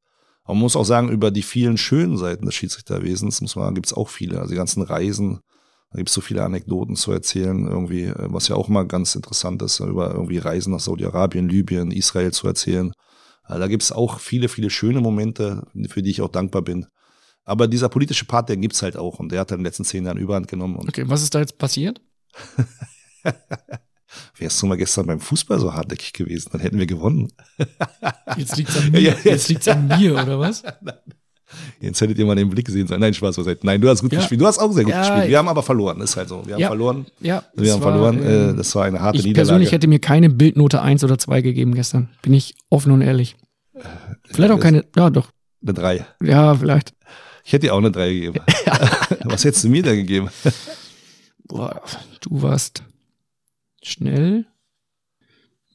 man 0.47 0.57
muss 0.57 0.75
auch 0.75 0.85
sagen, 0.85 1.09
über 1.09 1.31
die 1.31 1.41
vielen 1.41 1.77
schönen 1.77 2.17
Seiten 2.17 2.45
des 2.45 2.55
Schiedsrichterwesens, 2.55 3.41
muss 3.41 3.55
man 3.55 3.65
sagen, 3.65 3.75
gibt 3.75 3.87
es 3.87 3.93
auch 3.93 4.09
viele. 4.09 4.39
Also 4.39 4.51
die 4.51 4.57
ganzen 4.57 4.83
Reisen, 4.83 5.39
da 5.91 5.97
gibt 5.97 6.09
es 6.09 6.15
so 6.15 6.21
viele 6.21 6.43
Anekdoten 6.43 6.95
zu 6.95 7.11
erzählen, 7.11 7.67
irgendwie, 7.67 8.03
äh, 8.03 8.27
was 8.29 8.47
ja 8.47 8.55
auch 8.55 8.67
mal 8.67 8.85
ganz 8.85 9.15
interessant 9.15 9.61
ist, 9.61 9.79
über 9.79 10.11
irgendwie 10.13 10.37
Reisen 10.37 10.73
nach 10.73 10.79
Saudi-Arabien, 10.79 11.49
Libyen, 11.49 11.91
Israel 11.91 12.31
zu 12.31 12.47
erzählen. 12.47 12.91
Also 13.43 13.59
da 13.59 13.67
gibt 13.67 13.83
es 13.83 13.91
auch 13.91 14.19
viele, 14.19 14.49
viele 14.49 14.69
schöne 14.69 15.01
Momente, 15.01 15.63
für 15.89 16.03
die 16.03 16.11
ich 16.11 16.21
auch 16.21 16.29
dankbar 16.29 16.61
bin. 16.61 16.85
Aber 17.43 17.67
dieser 17.67 17.89
politische 17.89 18.25
Part, 18.25 18.49
der 18.49 18.57
gibt's 18.57 18.81
halt 18.81 18.97
auch 18.97 19.19
und 19.19 19.31
der 19.31 19.39
hat 19.41 19.51
dann 19.51 19.59
in 19.59 19.63
den 19.63 19.67
letzten 19.67 19.83
zehn 19.83 20.05
Jahren 20.05 20.17
Überhand 20.17 20.47
genommen. 20.47 20.77
okay, 20.77 21.03
was 21.07 21.23
ist 21.23 21.33
da 21.33 21.39
jetzt 21.39 21.57
passiert? 21.57 22.01
Wärst 24.37 24.61
du 24.61 24.65
mal 24.67 24.77
gestern 24.77 25.05
beim 25.05 25.19
Fußball 25.19 25.59
so 25.59 25.73
hartnäckig 25.73 26.13
gewesen, 26.13 26.49
dann 26.51 26.61
hätten 26.61 26.77
wir 26.79 26.85
gewonnen. 26.85 27.31
Jetzt 28.37 28.57
liegt's 28.57 28.77
an 28.77 28.91
mir, 28.91 29.15
jetzt 29.23 29.49
liegt's 29.49 29.67
an 29.67 29.87
mir 29.87 30.13
oder 30.13 30.39
was? 30.39 30.63
Jetzt 31.79 31.99
hättet 31.99 32.17
ihr 32.17 32.25
mal 32.25 32.35
den 32.35 32.49
Blick 32.49 32.69
sehen 32.69 32.87
sollen. 32.87 33.01
Nein, 33.01 33.13
Spaß 33.13 33.35
beiseite. 33.35 33.65
Nein, 33.65 33.81
du 33.81 33.89
hast 33.89 34.01
gut 34.01 34.11
ja. 34.13 34.19
gespielt. 34.19 34.39
Du 34.39 34.47
hast 34.47 34.57
auch 34.57 34.71
sehr 34.71 34.83
gut 34.83 34.93
ja, 34.93 35.01
gespielt. 35.01 35.29
Wir 35.29 35.37
haben 35.37 35.47
aber 35.49 35.63
verloren. 35.63 35.99
Ist 36.01 36.15
halt 36.15 36.29
so. 36.29 36.45
Wir 36.45 36.53
haben 36.53 36.61
ja. 36.61 36.67
verloren. 36.67 37.05
Ja. 37.19 37.43
Wir 37.55 37.73
haben 37.73 37.81
war, 37.81 37.91
verloren. 37.91 38.23
Äh, 38.23 38.55
das 38.55 38.73
war 38.75 38.85
eine 38.85 39.01
harte 39.01 39.17
ich 39.17 39.25
Niederlage. 39.25 39.47
persönlich 39.47 39.71
hätte 39.71 39.87
mir 39.87 39.99
keine 39.99 40.29
Bildnote 40.29 40.81
1 40.81 41.03
oder 41.03 41.17
2 41.17 41.41
gegeben 41.41 41.75
gestern. 41.75 42.09
Bin 42.21 42.33
ich 42.33 42.55
offen 42.69 42.91
und 42.91 43.01
ehrlich. 43.01 43.35
Vielleicht 44.29 44.51
auch 44.51 44.59
keine, 44.59 44.85
ja 44.95 45.09
doch. 45.09 45.31
Eine 45.61 45.73
3. 45.73 46.05
Ja, 46.23 46.55
vielleicht. 46.55 46.93
Ich 47.43 47.53
hätte 47.53 47.67
dir 47.67 47.73
auch 47.73 47.79
eine 47.79 47.91
3 47.91 48.13
gegeben. 48.13 48.39
Was 49.23 49.43
hättest 49.43 49.63
du 49.63 49.69
mir 49.69 49.83
da 49.83 49.93
gegeben? 49.95 50.29
Boah, 51.45 51.81
du 52.21 52.41
warst 52.41 52.83
schnell, 53.81 54.45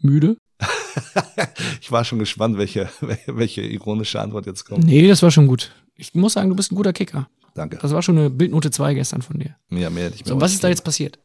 müde. 0.00 0.36
ich 1.80 1.92
war 1.92 2.04
schon 2.04 2.18
gespannt, 2.18 2.56
welche, 2.56 2.88
welche 3.26 3.60
ironische 3.62 4.20
Antwort 4.20 4.46
jetzt 4.46 4.64
kommt. 4.64 4.84
Nee, 4.84 5.06
das 5.06 5.22
war 5.22 5.30
schon 5.30 5.46
gut. 5.46 5.72
Ich 5.96 6.14
muss 6.14 6.34
sagen, 6.34 6.48
du 6.48 6.56
bist 6.56 6.72
ein 6.72 6.76
guter 6.76 6.92
Kicker. 6.92 7.28
Danke. 7.54 7.78
Das 7.80 7.92
war 7.92 8.02
schon 8.02 8.18
eine 8.18 8.30
Bildnote 8.30 8.70
2 8.70 8.94
gestern 8.94 9.22
von 9.22 9.38
dir. 9.38 9.56
Ja, 9.70 9.90
mehr 9.90 10.04
hätte 10.04 10.16
ich 10.16 10.24
mir 10.24 10.30
So, 10.30 10.40
was 10.40 10.52
ist 10.52 10.64
da 10.64 10.68
jetzt 10.68 10.84
passiert? 10.84 11.18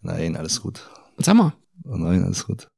Nein, 0.00 0.36
alles 0.36 0.60
gut. 0.60 0.88
Sag 1.18 1.34
mal. 1.34 1.54
Oh 1.84 1.96
nein, 1.96 2.24
alles 2.24 2.44
gut. 2.44 2.68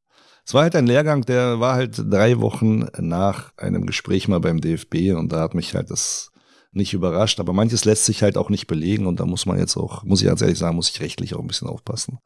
Es 0.46 0.52
war 0.52 0.62
halt 0.62 0.76
ein 0.76 0.86
Lehrgang, 0.86 1.22
der 1.22 1.58
war 1.60 1.74
halt 1.74 1.98
drei 1.98 2.38
Wochen 2.40 2.86
nach 2.98 3.56
einem 3.56 3.86
Gespräch 3.86 4.28
mal 4.28 4.40
beim 4.40 4.60
DFB 4.60 5.14
und 5.16 5.32
da 5.32 5.40
hat 5.40 5.54
mich 5.54 5.74
halt 5.74 5.90
das 5.90 6.32
nicht 6.74 6.92
überrascht, 6.92 7.40
aber 7.40 7.52
manches 7.52 7.84
lässt 7.84 8.04
sich 8.04 8.22
halt 8.22 8.36
auch 8.36 8.50
nicht 8.50 8.66
belegen 8.66 9.06
und 9.06 9.20
da 9.20 9.26
muss 9.26 9.46
man 9.46 9.58
jetzt 9.58 9.76
auch, 9.76 10.04
muss 10.04 10.20
ich 10.20 10.26
ganz 10.26 10.42
ehrlich 10.42 10.58
sagen, 10.58 10.76
muss 10.76 10.90
ich 10.90 11.00
rechtlich 11.00 11.34
auch 11.34 11.40
ein 11.40 11.46
bisschen 11.46 11.68
aufpassen. 11.68 12.18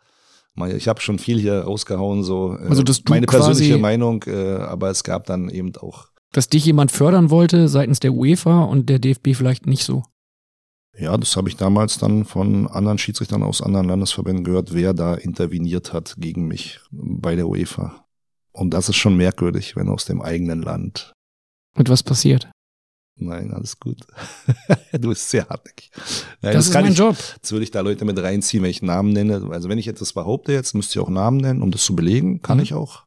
Ich 0.75 0.89
habe 0.89 1.01
schon 1.01 1.19
viel 1.19 1.39
hier 1.39 1.61
rausgehauen, 1.61 2.25
so 2.25 2.57
äh, 2.57 2.69
also, 2.69 2.83
meine 3.09 3.27
persönliche 3.27 3.79
Meinung, 3.79 4.25
äh, 4.27 4.57
aber 4.57 4.91
es 4.91 5.05
gab 5.05 5.27
dann 5.27 5.49
eben 5.51 5.75
auch. 5.77 6.09
Dass 6.33 6.49
dich 6.49 6.65
jemand 6.65 6.91
fördern 6.91 7.31
wollte 7.31 7.69
seitens 7.69 8.01
der 8.01 8.13
UEFA 8.13 8.65
und 8.65 8.89
der 8.89 8.99
DFB 8.99 9.35
vielleicht 9.35 9.67
nicht 9.67 9.85
so. 9.85 10.03
Ja, 10.99 11.17
das 11.17 11.37
habe 11.37 11.49
ich 11.49 11.57
damals 11.57 11.99
dann 11.99 12.25
von 12.25 12.67
anderen 12.67 12.99
Schiedsrichtern 12.99 13.45
aus 13.45 13.63
anderen 13.63 13.87
Landesverbänden 13.87 14.43
gehört, 14.43 14.75
wer 14.75 14.95
da 14.95 15.15
interveniert 15.15 15.93
hat 15.93 16.17
gegen 16.19 16.49
mich 16.49 16.81
bei 16.91 17.37
der 17.37 17.49
UEFA. 17.49 18.05
Und 18.51 18.75
das 18.75 18.89
ist 18.89 18.97
schon 18.97 19.17
merkwürdig, 19.17 19.77
wenn 19.77 19.89
aus 19.89 20.07
dem 20.07 20.21
eigenen 20.21 20.61
Land. 20.61 21.13
Und 21.77 21.89
was 21.89 22.03
passiert? 22.03 22.51
Nein, 23.21 23.53
alles 23.53 23.79
gut. 23.81 23.99
du 24.93 25.09
bist 25.09 25.29
sehr 25.29 25.49
hartnäckig. 25.49 25.91
Nein, 26.41 26.55
das, 26.55 26.55
das, 26.55 26.67
ist 26.69 26.75
mein 26.75 26.93
ich, 26.93 26.99
Job. 26.99 27.17
Jetzt 27.37 27.53
würde 27.53 27.65
ich 27.65 27.71
da 27.71 27.81
Leute 27.81 28.05
mit 28.05 28.19
reinziehen, 28.19 28.63
wenn 28.63 28.71
ich 28.71 28.83
Namen 28.83 29.13
nenne. 29.13 29.49
Also 29.51 29.69
wenn 29.69 29.79
ich 29.79 29.89
etwas 29.89 30.13
behaupte 30.13 30.53
jetzt, 30.53 30.75
müsste 30.75 30.99
ich 30.99 31.05
auch 31.05 31.11
Namen 31.11 31.39
nennen, 31.39 31.63
um 31.63 31.71
das 31.71 31.83
zu 31.83 31.97
belegen. 31.97 32.43
Kann 32.43 32.59
mhm. 32.59 32.63
ich 32.63 32.75
auch. 32.75 33.05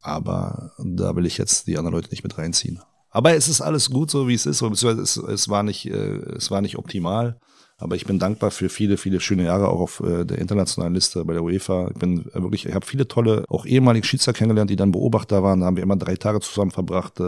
Aber 0.00 0.72
da 0.78 1.14
will 1.16 1.26
ich 1.26 1.38
jetzt 1.38 1.66
die 1.66 1.78
anderen 1.78 1.94
Leute 1.94 2.10
nicht 2.10 2.22
mit 2.22 2.38
reinziehen. 2.38 2.80
Aber 3.10 3.34
es 3.34 3.48
ist 3.48 3.60
alles 3.60 3.90
gut, 3.90 4.10
so 4.10 4.28
wie 4.28 4.34
es 4.34 4.46
ist. 4.46 4.62
Es, 4.62 5.16
es, 5.16 5.48
war 5.48 5.62
nicht, 5.62 5.86
äh, 5.86 6.18
es 6.36 6.50
war 6.50 6.60
nicht 6.60 6.76
optimal. 6.76 7.38
Aber 7.78 7.94
ich 7.94 8.06
bin 8.06 8.18
dankbar 8.18 8.50
für 8.50 8.68
viele, 8.68 8.96
viele 8.96 9.20
schöne 9.20 9.44
Jahre 9.44 9.68
auch 9.68 9.80
auf 9.80 10.00
äh, 10.00 10.24
der 10.24 10.38
internationalen 10.38 10.94
Liste 10.94 11.24
bei 11.24 11.34
der 11.34 11.42
UEFA. 11.42 11.90
Ich 11.92 11.98
bin 11.98 12.24
wirklich, 12.32 12.66
ich 12.66 12.74
habe 12.74 12.86
viele 12.86 13.06
tolle, 13.06 13.44
auch 13.48 13.66
ehemalige 13.66 14.06
Schiedsrichter 14.06 14.38
kennengelernt, 14.38 14.70
die 14.70 14.76
dann 14.76 14.92
Beobachter 14.92 15.42
waren. 15.42 15.60
Da 15.60 15.66
haben 15.66 15.76
wir 15.76 15.82
immer 15.82 15.96
drei 15.96 16.16
Tage 16.16 16.40
zusammen 16.40 16.70
verbracht 16.70 17.20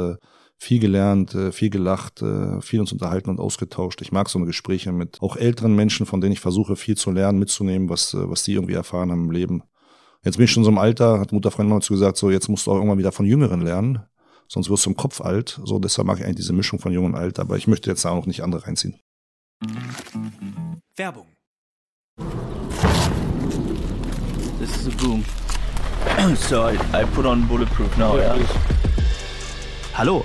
viel 0.58 0.80
gelernt, 0.80 1.34
äh, 1.34 1.52
viel 1.52 1.70
gelacht, 1.70 2.20
äh, 2.20 2.60
viel 2.60 2.80
uns 2.80 2.92
unterhalten 2.92 3.30
und 3.30 3.38
ausgetauscht. 3.38 4.02
Ich 4.02 4.10
mag 4.10 4.28
so 4.28 4.38
eine 4.38 4.46
Gespräche 4.46 4.92
mit 4.92 5.22
auch 5.22 5.36
älteren 5.36 5.74
Menschen, 5.74 6.04
von 6.04 6.20
denen 6.20 6.32
ich 6.32 6.40
versuche, 6.40 6.74
viel 6.74 6.96
zu 6.96 7.12
lernen, 7.12 7.38
mitzunehmen, 7.38 7.88
was, 7.88 8.12
äh, 8.12 8.28
was 8.28 8.42
die 8.42 8.54
irgendwie 8.54 8.74
erfahren 8.74 9.12
haben 9.12 9.24
im 9.24 9.30
Leben. 9.30 9.62
Jetzt 10.24 10.36
bin 10.36 10.44
ich 10.44 10.52
schon 10.52 10.64
so 10.64 10.70
im 10.70 10.78
Alter, 10.78 11.20
hat 11.20 11.32
Mutterfreund 11.32 11.70
mal 11.70 11.80
zu 11.80 11.92
gesagt, 11.92 12.16
so 12.16 12.30
jetzt 12.30 12.48
musst 12.48 12.66
du 12.66 12.72
auch 12.72 12.76
irgendwann 12.76 12.98
wieder 12.98 13.12
von 13.12 13.24
Jüngeren 13.24 13.60
lernen, 13.60 14.00
sonst 14.48 14.68
wirst 14.68 14.84
du 14.84 14.90
im 14.90 14.96
Kopf 14.96 15.20
alt. 15.20 15.60
So, 15.64 15.78
deshalb 15.78 16.08
mag 16.08 16.18
ich 16.18 16.24
eigentlich 16.24 16.38
diese 16.38 16.52
Mischung 16.52 16.80
von 16.80 16.92
jung 16.92 17.04
und 17.04 17.14
alt, 17.14 17.38
aber 17.38 17.56
ich 17.56 17.68
möchte 17.68 17.88
jetzt 17.88 18.04
da 18.04 18.10
auch 18.10 18.26
nicht 18.26 18.42
andere 18.42 18.66
reinziehen. 18.66 18.98
Werbung. 20.96 21.26
This 24.58 24.76
is 24.76 24.88
a 24.88 24.96
boom. 24.96 25.24
so 26.36 26.62
I, 26.62 26.74
I 26.92 27.04
put 27.04 27.26
on 27.26 27.46
bulletproof 27.46 27.96
now, 27.96 28.16
yeah. 28.16 28.36
Hallo, 29.94 30.24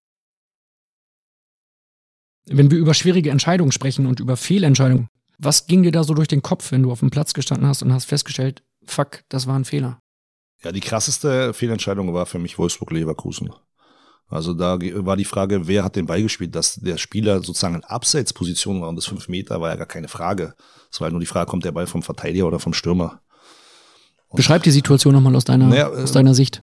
Wenn 2.45 2.71
wir 2.71 2.77
über 2.77 2.93
schwierige 2.93 3.29
Entscheidungen 3.29 3.71
sprechen 3.71 4.05
und 4.05 4.19
über 4.19 4.37
Fehlentscheidungen, 4.37 5.07
was 5.37 5.67
ging 5.67 5.83
dir 5.83 5.91
da 5.91 6.03
so 6.03 6.13
durch 6.13 6.27
den 6.27 6.41
Kopf, 6.41 6.71
wenn 6.71 6.83
du 6.83 6.91
auf 6.91 6.99
dem 6.99 7.09
Platz 7.09 7.33
gestanden 7.33 7.67
hast 7.67 7.81
und 7.81 7.93
hast 7.93 8.05
festgestellt, 8.05 8.63
fuck, 8.85 9.23
das 9.29 9.47
war 9.47 9.55
ein 9.55 9.65
Fehler? 9.65 9.99
Ja, 10.63 10.71
die 10.71 10.79
krasseste 10.79 11.53
Fehlentscheidung 11.53 12.13
war 12.13 12.25
für 12.25 12.39
mich 12.39 12.57
Wolfsburg-Leverkusen. 12.57 13.49
Also 14.27 14.53
da 14.53 14.79
war 14.79 15.17
die 15.17 15.25
Frage, 15.25 15.67
wer 15.67 15.83
hat 15.83 15.95
den 15.95 16.05
Ball 16.05 16.21
gespielt, 16.21 16.55
dass 16.55 16.75
der 16.75 16.97
Spieler 16.97 17.41
sozusagen 17.43 17.75
in 17.75 17.83
Abseitsposition 17.83 18.81
war 18.81 18.87
und 18.87 18.95
das 18.95 19.05
fünf 19.05 19.27
Meter 19.27 19.59
war 19.59 19.69
ja 19.69 19.75
gar 19.75 19.87
keine 19.87 20.07
Frage. 20.07 20.53
Es 20.89 21.01
war 21.01 21.05
halt 21.05 21.13
nur 21.13 21.19
die 21.19 21.25
Frage, 21.25 21.49
kommt 21.49 21.65
der 21.65 21.73
Ball 21.73 21.87
vom 21.87 22.01
Verteidiger 22.01 22.47
oder 22.47 22.59
vom 22.59 22.73
Stürmer? 22.73 23.21
Beschreib 24.33 24.63
die 24.63 24.71
Situation 24.71 25.13
nochmal 25.13 25.35
aus 25.35 25.43
deiner, 25.43 25.67
Naja, 25.67 25.89
aus 25.89 26.11
äh, 26.11 26.13
deiner 26.13 26.33
Sicht. 26.33 26.61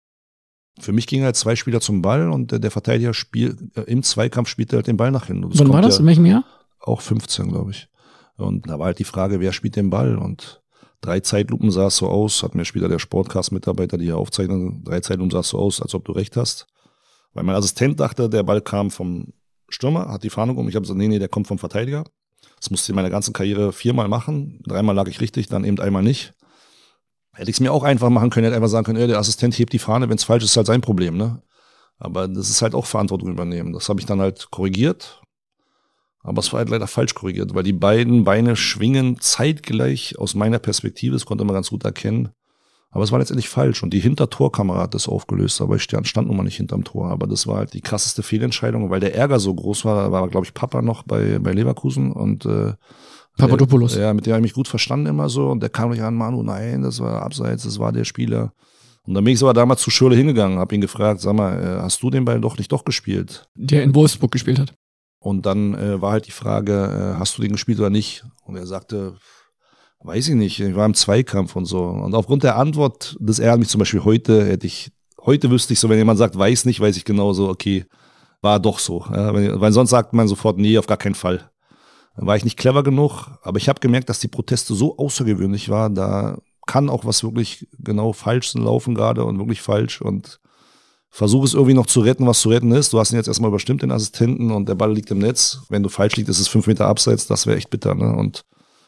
Für 0.79 0.91
mich 0.91 1.07
gingen 1.07 1.23
halt 1.23 1.35
zwei 1.35 1.55
Spieler 1.55 1.81
zum 1.81 2.01
Ball 2.01 2.29
und 2.29 2.51
der, 2.51 2.59
der 2.59 2.71
Verteidiger 2.71 3.13
spiel, 3.13 3.55
äh, 3.75 3.81
im 3.81 4.03
Zweikampf 4.03 4.49
spielte 4.49 4.77
halt 4.77 4.87
den 4.87 4.97
Ball 4.97 5.11
nach 5.11 5.27
hinten. 5.27 5.49
Wann 5.57 5.69
war 5.69 5.81
das? 5.81 5.95
Ja 5.95 6.01
In 6.01 6.07
welchem 6.07 6.25
Jahr? 6.25 6.43
auch 6.83 7.01
15, 7.01 7.49
glaube 7.49 7.71
ich. 7.71 7.87
Und 8.35 8.69
da 8.69 8.79
war 8.79 8.87
halt 8.87 8.99
die 8.99 9.03
Frage, 9.03 9.39
wer 9.39 9.53
spielt 9.53 9.75
den 9.75 9.89
Ball? 9.89 10.17
Und 10.17 10.61
drei 11.01 11.19
Zeitlupen 11.19 11.71
sah 11.71 11.87
es 11.87 11.97
so 11.97 12.09
aus, 12.09 12.43
hat 12.43 12.55
mir 12.55 12.65
später 12.65 12.89
der 12.89 12.99
Sportcast-Mitarbeiter, 12.99 13.97
die 13.97 14.05
hier 14.05 14.17
aufzeichnen, 14.17 14.83
drei 14.83 14.99
Zeitlupen 14.99 15.31
sah 15.31 15.39
es 15.39 15.49
so 15.49 15.59
aus, 15.59 15.81
als 15.81 15.93
ob 15.95 16.05
du 16.05 16.11
recht 16.11 16.35
hast. 16.35 16.67
Weil 17.33 17.43
mein 17.43 17.55
Assistent 17.55 17.99
dachte, 17.99 18.29
der 18.29 18.43
Ball 18.43 18.61
kam 18.61 18.91
vom 18.91 19.33
Stürmer, 19.69 20.09
hat 20.09 20.23
die 20.23 20.29
Fahndung 20.29 20.57
um. 20.57 20.69
Ich 20.69 20.75
habe 20.75 20.83
gesagt, 20.83 20.97
nee, 20.97 21.07
nee, 21.07 21.19
der 21.19 21.29
kommt 21.29 21.47
vom 21.47 21.57
Verteidiger. 21.57 22.03
Das 22.57 22.69
musste 22.69 22.85
ich 22.85 22.89
in 22.89 22.95
meiner 22.95 23.09
ganzen 23.09 23.33
Karriere 23.33 23.73
viermal 23.73 24.07
machen. 24.07 24.61
Dreimal 24.65 24.95
lag 24.95 25.07
ich 25.07 25.21
richtig, 25.21 25.47
dann 25.47 25.63
eben 25.63 25.79
einmal 25.79 26.03
nicht. 26.03 26.33
Hätte 27.33 27.49
ich 27.49 27.57
es 27.57 27.59
mir 27.59 27.71
auch 27.71 27.83
einfach 27.83 28.09
machen 28.09 28.29
können, 28.29 28.45
hätte 28.45 28.55
einfach 28.55 28.69
sagen 28.69 28.85
können, 28.85 28.99
ja, 28.99 29.07
der 29.07 29.17
Assistent 29.17 29.57
hebt 29.57 29.73
die 29.73 29.79
Fahne, 29.79 30.07
wenn 30.09 30.17
es 30.17 30.23
falsch 30.23 30.43
ist, 30.43 30.51
ist 30.51 30.57
halt 30.57 30.67
sein 30.67 30.81
Problem, 30.81 31.17
ne? 31.17 31.41
Aber 31.97 32.27
das 32.27 32.49
ist 32.49 32.61
halt 32.61 32.75
auch 32.75 32.85
Verantwortung 32.85 33.29
übernehmen. 33.29 33.73
Das 33.73 33.89
habe 33.89 33.99
ich 33.99 34.05
dann 34.05 34.19
halt 34.19 34.51
korrigiert. 34.51 35.21
Aber 36.19 36.39
es 36.39 36.51
war 36.51 36.59
halt 36.59 36.69
leider 36.69 36.87
falsch 36.87 37.13
korrigiert, 37.13 37.53
weil 37.53 37.63
die 37.63 37.73
beiden 37.73 38.23
Beine 38.23 38.55
schwingen 38.55 39.19
zeitgleich 39.19 40.17
aus 40.19 40.35
meiner 40.35 40.59
Perspektive. 40.59 41.13
Das 41.13 41.25
konnte 41.25 41.43
man 41.43 41.53
ganz 41.53 41.69
gut 41.69 41.83
erkennen. 41.83 42.29
Aber 42.91 43.03
es 43.03 43.11
war 43.11 43.19
letztendlich 43.19 43.49
falsch. 43.49 43.83
Und 43.83 43.91
die 43.91 43.99
Hintertorkamera 43.99 44.83
hat 44.83 44.93
das 44.93 45.07
aufgelöst. 45.07 45.61
Aber 45.61 45.75
ich 45.75 45.83
stand, 45.83 46.07
stand 46.07 46.27
nun 46.27 46.37
mal 46.37 46.43
nicht 46.43 46.57
hinterm 46.57 46.83
Tor. 46.83 47.09
Aber 47.09 47.25
das 47.25 47.47
war 47.47 47.57
halt 47.57 47.73
die 47.73 47.81
krasseste 47.81 48.21
Fehlentscheidung, 48.21 48.89
weil 48.89 48.99
der 48.99 49.15
Ärger 49.15 49.39
so 49.39 49.53
groß 49.53 49.83
war. 49.83 50.03
Da 50.03 50.11
war, 50.11 50.27
glaube 50.29 50.45
ich, 50.45 50.53
Papa 50.53 50.81
noch 50.81 51.03
bei, 51.03 51.39
bei 51.39 51.51
Leverkusen 51.53 52.11
und 52.11 52.45
äh, 52.45 52.73
Papadopoulos. 53.37 53.95
Ja, 53.95 54.13
mit 54.13 54.25
dem 54.25 54.33
habe 54.33 54.41
ich 54.41 54.51
mich 54.51 54.53
gut 54.53 54.67
verstanden 54.67 55.07
immer 55.07 55.29
so. 55.29 55.49
Und 55.49 55.61
der 55.61 55.69
kam 55.69 55.89
nicht 55.89 56.01
an, 56.01 56.15
Manu, 56.15 56.43
nein, 56.43 56.81
das 56.81 56.99
war 56.99 57.23
abseits, 57.23 57.63
das 57.63 57.79
war 57.79 57.91
der 57.91 58.05
Spieler. 58.05 58.53
Und 59.05 59.15
dann 59.15 59.23
bin 59.23 59.33
ich 59.33 59.39
sogar 59.39 59.53
damals 59.53 59.81
zu 59.81 59.89
Schürle 59.89 60.15
hingegangen, 60.15 60.59
habe 60.59 60.75
ihn 60.75 60.81
gefragt, 60.81 61.19
sag 61.19 61.33
mal, 61.33 61.61
äh, 61.61 61.81
hast 61.81 62.01
du 62.01 62.09
den 62.09 62.25
Ball 62.25 62.39
doch 62.39 62.57
nicht 62.57 62.71
doch 62.71 62.85
gespielt? 62.85 63.49
Der 63.55 63.83
in 63.83 63.93
Wolfsburg 63.95 64.31
gespielt 64.31 64.59
hat. 64.59 64.73
Und 65.19 65.45
dann 65.45 65.73
äh, 65.73 66.01
war 66.01 66.11
halt 66.11 66.27
die 66.27 66.31
Frage, 66.31 67.15
äh, 67.15 67.19
hast 67.19 67.37
du 67.37 67.41
den 67.41 67.51
gespielt 67.51 67.79
oder 67.79 67.89
nicht? 67.89 68.23
Und 68.45 68.55
er 68.55 68.65
sagte, 68.65 69.17
weiß 70.03 70.29
ich 70.29 70.35
nicht, 70.35 70.59
ich 70.59 70.75
war 70.75 70.85
im 70.85 70.93
Zweikampf 70.93 71.55
und 71.55 71.65
so. 71.65 71.83
Und 71.83 72.13
aufgrund 72.13 72.43
der 72.43 72.57
Antwort, 72.57 73.17
das 73.19 73.39
ärgert 73.39 73.59
mich 73.59 73.69
zum 73.69 73.79
Beispiel 73.79 74.03
heute, 74.03 74.45
hätte 74.45 74.67
ich, 74.67 74.91
heute 75.21 75.49
wüsste 75.49 75.73
ich 75.73 75.79
so, 75.79 75.89
wenn 75.89 75.97
jemand 75.97 76.19
sagt, 76.19 76.37
weiß 76.37 76.65
nicht, 76.65 76.79
weiß 76.79 76.95
ich 76.95 77.05
genau 77.05 77.33
so, 77.33 77.49
okay, 77.49 77.85
war 78.41 78.59
doch 78.59 78.79
so. 78.79 79.05
Ja, 79.11 79.33
wenn, 79.33 79.59
weil 79.59 79.71
sonst 79.71 79.91
sagt 79.91 80.13
man 80.13 80.27
sofort, 80.27 80.57
nee, 80.57 80.77
auf 80.77 80.87
gar 80.87 80.97
keinen 80.97 81.15
Fall. 81.15 81.49
War 82.15 82.35
ich 82.35 82.43
nicht 82.43 82.57
clever 82.57 82.83
genug, 82.83 83.27
aber 83.41 83.57
ich 83.57 83.69
habe 83.69 83.79
gemerkt, 83.79 84.09
dass 84.09 84.19
die 84.19 84.27
Proteste 84.27 84.75
so 84.75 84.97
außergewöhnlich 84.97 85.69
waren, 85.69 85.95
da 85.95 86.37
kann 86.67 86.89
auch 86.89 87.05
was 87.05 87.23
wirklich 87.23 87.67
genau 87.79 88.13
falsch 88.13 88.53
laufen 88.53 88.95
gerade 88.95 89.25
und 89.25 89.39
wirklich 89.39 89.61
falsch 89.61 90.01
und 90.01 90.39
versuche 91.09 91.45
es 91.45 91.53
irgendwie 91.53 91.73
noch 91.73 91.85
zu 91.85 92.01
retten, 92.01 92.25
was 92.25 92.39
zu 92.39 92.49
retten 92.49 92.71
ist. 92.71 92.93
Du 92.93 92.99
hast 92.99 93.11
ihn 93.11 93.17
jetzt 93.17 93.27
erstmal 93.27 93.49
überstimmt, 93.49 93.83
den 93.83 93.91
Assistenten, 93.91 94.51
und 94.51 94.67
der 94.67 94.75
Ball 94.75 94.93
liegt 94.93 95.11
im 95.11 95.19
Netz. 95.19 95.59
Wenn 95.69 95.83
du 95.83 95.89
falsch 95.89 96.15
liegst, 96.15 96.29
ist 96.29 96.39
es 96.39 96.47
fünf 96.47 96.65
Meter 96.67 96.87
abseits, 96.87 97.27
das 97.27 97.45
wäre 97.45 97.57
echt 97.57 97.69
bitter. 97.69 97.93
Ne? 97.93 98.15
Und 98.15 98.45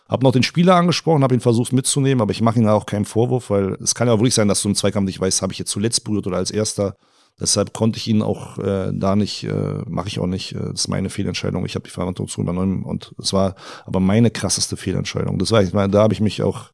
habe 0.10 0.24
noch 0.24 0.32
den 0.32 0.44
Spieler 0.44 0.76
angesprochen, 0.76 1.24
habe 1.24 1.36
ihn 1.36 1.42
versucht 1.42 1.74
mitzunehmen, 1.74 2.22
aber 2.22 2.32
ich 2.32 2.42
mache 2.42 2.60
ihm 2.60 2.68
auch 2.68 2.86
keinen 2.86 3.06
Vorwurf, 3.06 3.50
weil 3.50 3.78
es 3.82 3.96
kann 3.96 4.08
ja 4.08 4.14
auch 4.14 4.20
wirklich 4.20 4.36
sein, 4.36 4.48
dass 4.48 4.62
du 4.62 4.70
im 4.70 4.76
Zweikampf 4.76 5.06
nicht 5.06 5.20
weißt, 5.20 5.42
habe 5.42 5.54
ich 5.54 5.60
jetzt 5.60 5.72
zuletzt 5.72 6.04
berührt 6.04 6.28
oder 6.28 6.38
als 6.38 6.52
erster. 6.52 6.96
Deshalb 7.40 7.74
konnte 7.74 7.98
ich 7.98 8.08
ihn 8.08 8.22
auch 8.22 8.58
äh, 8.60 8.92
da 8.94 9.16
nicht, 9.16 9.44
äh, 9.44 9.82
mache 9.88 10.08
ich 10.08 10.20
auch 10.20 10.28
nicht. 10.28 10.54
Äh, 10.54 10.60
das 10.60 10.82
ist 10.82 10.88
meine 10.88 11.10
Fehlentscheidung. 11.10 11.66
Ich 11.66 11.76
habe 11.76 11.84
die 11.84 11.92
Verantwortung 11.92 12.30
zu 12.30 12.42
übernommen 12.42 12.84
und 12.84 13.14
es 13.20 13.34
war 13.34 13.56
aber 13.86 14.00
meine 14.00 14.32
krasseste 14.32 14.78
Fehlentscheidung. 14.78 15.38
Das 15.38 15.52
war, 15.52 15.62
ich 15.62 15.74
meine, 15.74 15.90
da 15.90 16.02
habe 16.02 16.14
ich 16.14 16.22
mich 16.22 16.44
auch 16.44 16.72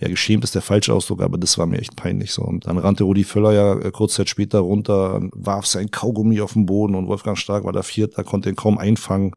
ja, 0.00 0.08
geschämt 0.08 0.44
ist 0.44 0.54
der 0.54 0.62
falsche 0.62 0.94
Ausdruck, 0.94 1.20
aber 1.20 1.36
das 1.36 1.58
war 1.58 1.66
mir 1.66 1.78
echt 1.78 1.94
peinlich 1.94 2.32
so. 2.32 2.42
Und 2.42 2.66
dann 2.66 2.78
rannte 2.78 3.04
Rudi 3.04 3.22
Völler 3.22 3.52
ja 3.52 3.78
äh, 3.78 3.90
kurz 3.90 4.14
Zeit 4.14 4.30
später 4.30 4.60
runter, 4.60 5.20
warf 5.32 5.66
sein 5.66 5.90
Kaugummi 5.90 6.40
auf 6.40 6.54
den 6.54 6.66
Boden 6.66 6.94
und 6.94 7.06
Wolfgang 7.06 7.36
Stark 7.36 7.64
war 7.64 7.72
da 7.72 7.82
Vierter, 7.82 8.24
konnte 8.24 8.48
ihn 8.48 8.56
kaum 8.56 8.78
einfangen. 8.78 9.32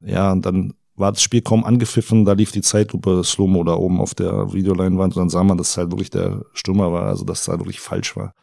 Ja, 0.00 0.32
und 0.32 0.44
dann 0.44 0.74
war 0.96 1.12
das 1.12 1.22
Spiel 1.22 1.40
kaum 1.40 1.64
angepfiffen, 1.64 2.24
da 2.24 2.32
lief 2.32 2.50
die 2.52 2.62
Zeitlupe 2.62 3.22
Slomo 3.24 3.62
da 3.64 3.74
oben 3.74 4.00
auf 4.00 4.14
der 4.14 4.52
Videoleinwand 4.52 5.16
und 5.16 5.20
dann 5.20 5.30
sah 5.30 5.44
man, 5.44 5.56
dass 5.56 5.70
es 5.70 5.76
halt 5.76 5.92
wirklich 5.92 6.10
der 6.10 6.44
Stürmer 6.52 6.92
war, 6.92 7.04
also 7.04 7.24
dass 7.24 7.42
es 7.42 7.48
halt 7.48 7.60
wirklich 7.60 7.80
falsch 7.80 8.16
war. 8.16 8.34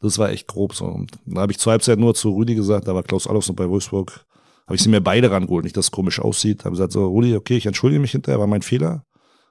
Das 0.00 0.18
war 0.18 0.30
echt 0.30 0.46
grob 0.46 0.74
so. 0.74 0.86
Und 0.86 1.12
da 1.24 1.42
habe 1.42 1.52
ich 1.52 1.58
zur 1.58 1.72
Halbzeit 1.72 1.98
nur 1.98 2.14
zu 2.14 2.30
Rudi 2.30 2.54
gesagt, 2.54 2.88
da 2.88 2.94
war 2.94 3.02
Klaus 3.02 3.26
Allofs 3.26 3.48
noch 3.48 3.56
bei 3.56 3.68
Wolfsburg, 3.68 4.26
habe 4.66 4.76
ich 4.76 4.82
sie 4.82 4.88
mir 4.88 5.00
beide 5.00 5.30
rangeholt, 5.30 5.64
nicht, 5.64 5.76
dass 5.76 5.86
es 5.86 5.90
komisch 5.90 6.20
aussieht. 6.20 6.64
Habe 6.64 6.72
gesagt 6.72 6.92
so, 6.92 7.06
Rudi, 7.06 7.36
okay, 7.36 7.56
ich 7.56 7.66
entschuldige 7.66 8.00
mich 8.00 8.12
hinterher, 8.12 8.40
war 8.40 8.46
mein 8.46 8.62
Fehler. 8.62 9.04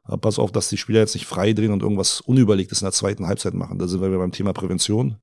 Aber 0.04 0.18
pass 0.18 0.40
auf, 0.40 0.52
dass 0.52 0.70
die 0.70 0.78
Spieler 0.78 1.00
jetzt 1.00 1.14
nicht 1.14 1.26
frei 1.26 1.54
drehen 1.54 1.72
und 1.72 1.82
irgendwas 1.82 2.22
Unüberlegtes 2.22 2.82
in 2.82 2.86
der 2.86 2.92
zweiten 2.92 3.28
Halbzeit 3.28 3.54
machen. 3.54 3.80
Da 3.80 3.88
sind 3.88 4.02
wir 4.02 4.18
beim 4.18 4.32
Thema 4.32 4.54
Prävention. 4.54 5.18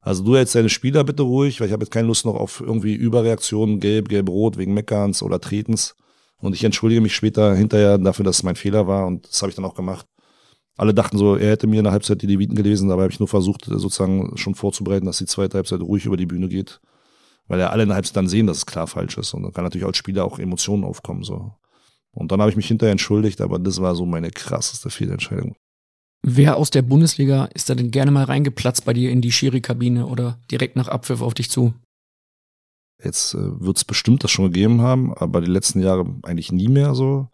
Also 0.00 0.22
du 0.22 0.36
hältst 0.36 0.54
deine 0.54 0.68
Spieler 0.68 1.02
bitte 1.04 1.22
ruhig, 1.22 1.60
weil 1.60 1.68
ich 1.68 1.72
habe 1.72 1.84
jetzt 1.84 1.92
keine 1.92 2.08
Lust 2.08 2.24
noch 2.24 2.34
auf 2.34 2.60
irgendwie 2.60 2.94
Überreaktionen, 2.94 3.80
gelb, 3.80 4.08
gelb-rot, 4.08 4.58
wegen 4.58 4.74
Meckerns 4.74 5.22
oder 5.22 5.40
Tretens. 5.40 5.96
Und 6.40 6.54
ich 6.54 6.62
entschuldige 6.62 7.00
mich 7.00 7.14
später 7.14 7.54
hinterher 7.54 7.98
dafür, 7.98 8.24
dass 8.24 8.36
es 8.36 8.42
mein 8.42 8.56
Fehler 8.56 8.86
war 8.86 9.06
und 9.06 9.28
das 9.28 9.40
habe 9.42 9.50
ich 9.50 9.56
dann 9.56 9.64
auch 9.64 9.74
gemacht. 9.74 10.06
Alle 10.78 10.94
dachten 10.94 11.18
so, 11.18 11.34
er 11.34 11.50
hätte 11.50 11.66
mir 11.66 11.78
in 11.78 11.84
der 11.84 11.92
Halbzeit 11.92 12.22
die 12.22 12.26
Leviten 12.26 12.54
gelesen, 12.54 12.88
dabei 12.88 13.02
habe 13.02 13.12
ich 13.12 13.18
nur 13.18 13.26
versucht, 13.26 13.64
sozusagen 13.64 14.36
schon 14.36 14.54
vorzubereiten, 14.54 15.06
dass 15.06 15.18
die 15.18 15.26
zweite 15.26 15.56
Halbzeit 15.56 15.80
ruhig 15.80 16.06
über 16.06 16.16
die 16.16 16.26
Bühne 16.26 16.48
geht. 16.48 16.80
Weil 17.48 17.58
ja 17.58 17.70
alle 17.70 17.82
in 17.82 17.88
der 17.88 17.96
Halbzeit 17.96 18.16
dann 18.16 18.28
sehen, 18.28 18.46
dass 18.46 18.58
es 18.58 18.66
klar 18.66 18.86
falsch 18.86 19.18
ist. 19.18 19.34
Und 19.34 19.42
dann 19.42 19.52
kann 19.52 19.64
natürlich 19.64 19.86
als 19.86 19.96
Spieler 19.96 20.24
auch 20.24 20.38
Emotionen 20.38 20.84
aufkommen. 20.84 21.24
so. 21.24 21.52
Und 22.12 22.30
dann 22.30 22.40
habe 22.40 22.50
ich 22.50 22.56
mich 22.56 22.68
hinterher 22.68 22.92
entschuldigt, 22.92 23.40
aber 23.40 23.58
das 23.58 23.80
war 23.80 23.96
so 23.96 24.06
meine 24.06 24.30
krasseste 24.30 24.88
Fehlentscheidung. 24.88 25.56
Wer 26.22 26.56
aus 26.56 26.70
der 26.70 26.82
Bundesliga 26.82 27.46
ist 27.54 27.70
da 27.70 27.74
denn 27.74 27.90
gerne 27.90 28.12
mal 28.12 28.24
reingeplatzt 28.24 28.84
bei 28.84 28.92
dir 28.92 29.10
in 29.10 29.20
die 29.20 29.32
Schiri-Kabine 29.32 30.06
oder 30.06 30.38
direkt 30.50 30.76
nach 30.76 30.88
Abpfiff 30.88 31.22
auf 31.22 31.34
dich 31.34 31.50
zu? 31.50 31.74
Jetzt 33.02 33.34
äh, 33.34 33.60
wird 33.60 33.78
es 33.78 33.84
bestimmt 33.84 34.22
das 34.22 34.30
schon 34.30 34.46
gegeben 34.46 34.80
haben, 34.80 35.12
aber 35.14 35.40
die 35.40 35.50
letzten 35.50 35.80
Jahre 35.80 36.06
eigentlich 36.22 36.52
nie 36.52 36.68
mehr 36.68 36.94
so. 36.94 37.28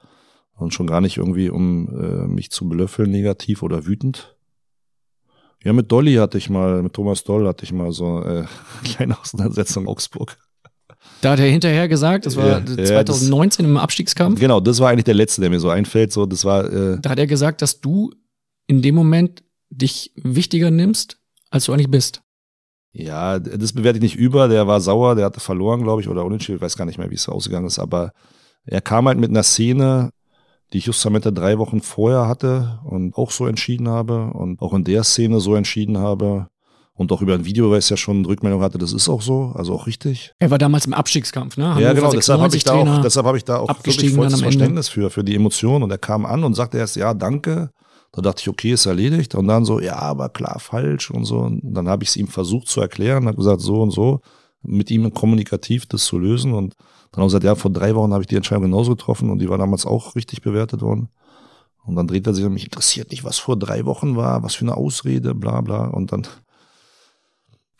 Und 0.56 0.72
schon 0.72 0.86
gar 0.86 1.00
nicht 1.00 1.16
irgendwie, 1.16 1.50
um 1.50 1.88
äh, 1.88 2.26
mich 2.26 2.50
zu 2.50 2.68
belöffeln, 2.68 3.10
negativ 3.10 3.62
oder 3.62 3.86
wütend. 3.86 4.36
Ja, 5.64 5.72
mit 5.72 5.90
Dolly 5.90 6.14
hatte 6.14 6.38
ich 6.38 6.50
mal, 6.50 6.82
mit 6.82 6.92
Thomas 6.92 7.24
Doll 7.24 7.48
hatte 7.48 7.64
ich 7.64 7.72
mal 7.72 7.90
so 7.90 8.22
äh, 8.22 8.44
kleine 8.84 9.18
Auseinandersetzung 9.18 9.84
in 9.84 9.88
Augsburg. 9.88 10.36
Da 11.20 11.32
hat 11.32 11.40
er 11.40 11.46
hinterher 11.46 11.88
gesagt, 11.88 12.26
das 12.26 12.36
war 12.36 12.46
Ja, 12.46 12.58
ja, 12.58 12.84
2019 12.84 13.64
im 13.64 13.76
Abstiegskampf. 13.76 14.38
Genau, 14.38 14.60
das 14.60 14.78
war 14.80 14.90
eigentlich 14.90 15.04
der 15.04 15.14
letzte, 15.14 15.40
der 15.40 15.50
mir 15.50 15.60
so 15.60 15.70
einfällt. 15.70 16.12
So, 16.12 16.26
das 16.26 16.44
war 16.44 16.70
äh, 16.70 16.98
Da 17.00 17.10
hat 17.10 17.18
er 17.18 17.26
gesagt, 17.26 17.62
dass 17.62 17.80
du 17.80 18.10
in 18.66 18.82
dem 18.82 18.94
Moment 18.94 19.42
dich 19.70 20.12
wichtiger 20.16 20.70
nimmst, 20.70 21.18
als 21.50 21.64
du 21.64 21.72
eigentlich 21.72 21.90
bist. 21.90 22.22
Ja, 22.92 23.38
das 23.38 23.72
bewerte 23.72 23.98
ich 23.98 24.02
nicht 24.02 24.16
über. 24.16 24.48
Der 24.48 24.66
war 24.66 24.80
sauer, 24.80 25.16
der 25.16 25.24
hatte 25.24 25.40
verloren, 25.40 25.82
glaube 25.82 26.00
ich, 26.00 26.08
oder 26.08 26.24
unentschieden. 26.24 26.56
Ich 26.56 26.62
weiß 26.62 26.76
gar 26.76 26.84
nicht 26.84 26.98
mehr, 26.98 27.10
wie 27.10 27.16
es 27.16 27.28
ausgegangen 27.28 27.66
ist. 27.66 27.78
Aber 27.78 28.12
er 28.66 28.80
kam 28.80 29.08
halt 29.08 29.18
mit 29.18 29.30
einer 29.30 29.42
Szene, 29.42 30.10
die 30.74 30.78
ich 30.78 30.86
justamente 30.86 31.32
drei 31.32 31.58
Wochen 31.58 31.80
vorher 31.80 32.26
hatte 32.26 32.80
und 32.84 33.14
auch 33.14 33.30
so 33.30 33.46
entschieden 33.46 33.88
habe 33.88 34.32
und 34.32 34.60
auch 34.60 34.74
in 34.74 34.82
der 34.82 35.04
Szene 35.04 35.38
so 35.38 35.54
entschieden 35.54 35.98
habe 35.98 36.48
und 36.94 37.12
auch 37.12 37.22
über 37.22 37.34
ein 37.34 37.44
Video, 37.44 37.70
weil 37.70 37.78
es 37.78 37.88
ja 37.90 37.96
schon 37.96 38.24
Rückmeldung 38.24 38.60
hatte, 38.60 38.76
das 38.76 38.92
ist 38.92 39.08
auch 39.08 39.22
so, 39.22 39.52
also 39.54 39.72
auch 39.72 39.86
richtig. 39.86 40.32
Er 40.40 40.50
war 40.50 40.58
damals 40.58 40.84
im 40.86 40.92
Abstiegskampf, 40.92 41.56
ne? 41.56 41.64
ja, 41.64 41.74
Hannover 41.74 41.94
genau, 41.94 42.10
deshalb 42.10 42.40
habe 42.40 42.56
ich 42.56 42.64
da 42.64 42.72
96 42.72 42.98
auch, 42.98 43.02
deshalb 43.02 43.26
habe 43.26 43.36
ich 43.38 43.44
da 43.44 43.56
auch 43.58 43.68
wirklich 43.68 44.14
volles. 44.14 44.40
Verständnis 44.40 44.88
für, 44.88 45.10
für 45.10 45.22
die 45.22 45.36
Emotionen. 45.36 45.84
Und 45.84 45.92
er 45.92 45.98
kam 45.98 46.26
an 46.26 46.42
und 46.42 46.54
sagte 46.54 46.78
erst, 46.78 46.96
ja, 46.96 47.14
danke. 47.14 47.70
Da 48.10 48.22
dachte 48.22 48.42
ich, 48.42 48.48
okay, 48.48 48.72
ist 48.72 48.86
erledigt. 48.86 49.36
Und 49.36 49.46
dann 49.46 49.64
so, 49.64 49.80
ja, 49.80 49.96
aber 49.96 50.28
klar, 50.28 50.58
falsch 50.58 51.10
und 51.10 51.24
so. 51.24 51.38
Und 51.38 51.60
dann 51.62 51.88
habe 51.88 52.02
ich 52.02 52.10
es 52.10 52.16
ihm 52.16 52.26
versucht 52.26 52.66
zu 52.66 52.80
erklären, 52.80 53.26
habe 53.26 53.36
gesagt, 53.36 53.60
so 53.60 53.80
und 53.80 53.92
so, 53.92 54.20
mit 54.62 54.90
ihm 54.90 55.12
kommunikativ 55.14 55.86
das 55.86 56.04
zu 56.04 56.18
lösen. 56.18 56.52
Und 56.52 56.74
dann 57.14 57.22
haben 57.22 57.26
wir 57.26 57.26
gesagt, 57.26 57.44
ja, 57.44 57.54
vor 57.54 57.70
drei 57.70 57.94
Wochen 57.94 58.12
habe 58.12 58.22
ich 58.22 58.26
die 58.26 58.34
Entscheidung 58.36 58.64
genauso 58.64 58.90
getroffen 58.96 59.30
und 59.30 59.38
die 59.38 59.48
war 59.48 59.56
damals 59.58 59.86
auch 59.86 60.16
richtig 60.16 60.42
bewertet 60.42 60.82
worden. 60.82 61.08
Und 61.84 61.94
dann 61.96 62.08
dreht 62.08 62.26
er 62.26 62.34
sich 62.34 62.44
an 62.44 62.52
mich, 62.52 62.64
interessiert 62.64 63.10
nicht, 63.10 63.24
was 63.24 63.38
vor 63.38 63.56
drei 63.56 63.84
Wochen 63.84 64.16
war, 64.16 64.42
was 64.42 64.54
für 64.54 64.64
eine 64.64 64.76
Ausrede, 64.76 65.34
bla 65.34 65.60
bla. 65.60 65.84
Und 65.86 66.10
dann, 66.12 66.26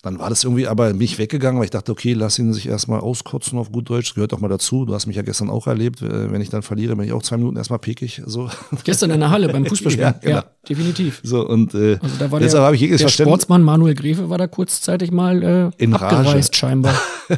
dann 0.02 0.18
war 0.20 0.28
das 0.28 0.44
irgendwie, 0.44 0.68
aber 0.68 0.90
bin 0.92 1.00
ich 1.00 1.18
weggegangen, 1.18 1.58
weil 1.58 1.64
ich 1.64 1.70
dachte, 1.70 1.90
okay, 1.90 2.12
lass 2.12 2.38
ihn 2.38 2.52
sich 2.52 2.68
erstmal 2.68 3.00
auskotzen 3.00 3.58
auf 3.58 3.72
gut 3.72 3.88
Deutsch, 3.88 4.10
das 4.10 4.14
gehört 4.14 4.32
doch 4.32 4.40
mal 4.40 4.48
dazu. 4.48 4.84
Du 4.84 4.94
hast 4.94 5.06
mich 5.06 5.16
ja 5.16 5.22
gestern 5.22 5.48
auch 5.50 5.66
erlebt, 5.66 6.02
äh, 6.02 6.30
wenn 6.30 6.40
ich 6.42 6.50
dann 6.50 6.62
verliere, 6.62 6.94
bin 6.94 7.06
ich 7.06 7.12
auch 7.12 7.22
zwei 7.22 7.38
Minuten 7.38 7.56
erstmal 7.56 7.78
pickig. 7.80 8.22
So. 8.26 8.50
Gestern 8.84 9.10
in 9.10 9.20
der 9.20 9.30
Halle 9.30 9.48
beim 9.48 9.64
Fußballspielen. 9.66 10.12
Ja, 10.12 10.18
genau. 10.20 10.36
ja, 10.36 10.44
definitiv. 10.68 11.20
So, 11.24 11.48
und 11.48 11.74
äh, 11.74 11.98
Also 12.02 12.16
da 12.18 12.30
war 12.30 12.38
deshalb 12.38 12.60
der, 12.60 12.66
habe 12.66 12.74
ich 12.76 12.82
jedes 12.82 12.98
der 12.98 13.08
Verständnis. 13.08 13.32
Sportsmann 13.32 13.62
Manuel 13.62 13.94
Grefe 13.94 14.28
war 14.28 14.36
da 14.38 14.46
kurzzeitig 14.46 15.10
mal 15.10 15.42
äh, 15.42 15.82
In 15.82 15.94
Rage. 15.94 16.14
abgereist 16.18 16.54
scheinbar. 16.54 16.94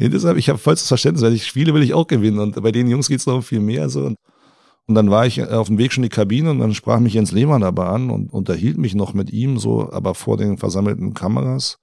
Ja, 0.00 0.08
deshalb, 0.08 0.38
ich 0.38 0.48
habe 0.48 0.58
vollstes 0.58 0.88
Verständnis, 0.88 1.22
weil 1.22 1.34
ich 1.34 1.46
spiele, 1.46 1.74
will 1.74 1.82
ich 1.82 1.92
auch 1.92 2.06
gewinnen. 2.06 2.38
Und 2.38 2.62
bei 2.62 2.72
den 2.72 2.88
Jungs 2.88 3.08
geht's 3.08 3.26
noch 3.26 3.34
um 3.34 3.42
viel 3.42 3.60
mehr. 3.60 3.90
So. 3.90 4.06
Und, 4.06 4.16
und 4.86 4.94
dann 4.94 5.10
war 5.10 5.26
ich 5.26 5.46
auf 5.46 5.66
dem 5.66 5.76
Weg 5.76 5.92
schon 5.92 6.02
in 6.02 6.08
die 6.08 6.16
Kabine 6.16 6.50
und 6.50 6.58
dann 6.58 6.72
sprach 6.72 7.00
mich 7.00 7.12
Jens 7.12 7.32
Lehmann 7.32 7.60
dabei 7.60 7.84
an 7.84 8.08
und 8.08 8.32
unterhielt 8.32 8.78
mich 8.78 8.94
noch 8.94 9.12
mit 9.12 9.30
ihm, 9.30 9.58
so, 9.58 9.92
aber 9.92 10.14
vor 10.14 10.38
den 10.38 10.56
versammelten 10.56 11.12
Kameras. 11.12 11.76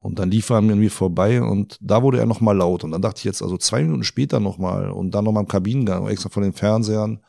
Und 0.00 0.18
dann 0.18 0.30
lief 0.30 0.50
er 0.50 0.56
an 0.56 0.66
mir 0.66 0.90
vorbei 0.90 1.42
und 1.42 1.78
da 1.80 2.02
wurde 2.02 2.18
er 2.18 2.26
nochmal 2.26 2.58
laut. 2.58 2.84
Und 2.84 2.90
dann 2.90 3.00
dachte 3.00 3.20
ich 3.20 3.24
jetzt, 3.24 3.40
also 3.40 3.56
zwei 3.56 3.82
Minuten 3.82 4.04
später 4.04 4.38
nochmal 4.38 4.90
und 4.90 5.14
dann 5.14 5.24
nochmal 5.24 5.44
im 5.44 5.48
Kabinengang, 5.48 6.06
extra 6.08 6.28
von 6.28 6.42
den 6.42 6.52
Fernsehern, 6.52 7.20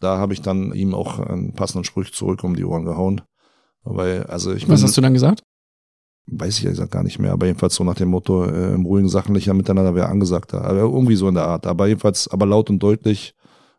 Da 0.00 0.18
habe 0.18 0.32
ich 0.32 0.42
dann 0.42 0.74
ihm 0.74 0.96
auch 0.96 1.20
einen 1.20 1.54
passenden 1.54 1.84
Spruch 1.84 2.10
zurück 2.10 2.42
um 2.42 2.56
die 2.56 2.64
Ohren 2.64 2.84
gehauen. 2.84 3.20
Weil, 3.84 4.24
also 4.24 4.52
ich 4.52 4.68
Was 4.68 4.82
hast 4.82 4.96
du 4.96 5.00
dann 5.00 5.14
gesagt? 5.14 5.44
Weiß 6.28 6.58
ich 6.58 6.64
ja 6.64 6.86
gar 6.86 7.04
nicht 7.04 7.18
mehr, 7.20 7.32
aber 7.32 7.46
jedenfalls 7.46 7.76
so 7.76 7.84
nach 7.84 7.94
dem 7.94 8.08
Motto, 8.08 8.44
äh, 8.44 8.74
im 8.74 8.84
ruhigen 8.84 9.08
sachlicher 9.08 9.54
Miteinander 9.54 9.94
wäre 9.94 10.08
angesagt. 10.08 10.54
Aber 10.54 10.72
irgendwie 10.72 11.14
so 11.16 11.28
in 11.28 11.34
der 11.34 11.46
Art. 11.46 11.66
Aber 11.66 11.86
jedenfalls, 11.86 12.26
aber 12.28 12.46
laut 12.46 12.68
und 12.68 12.80
deutlich, 12.80 13.34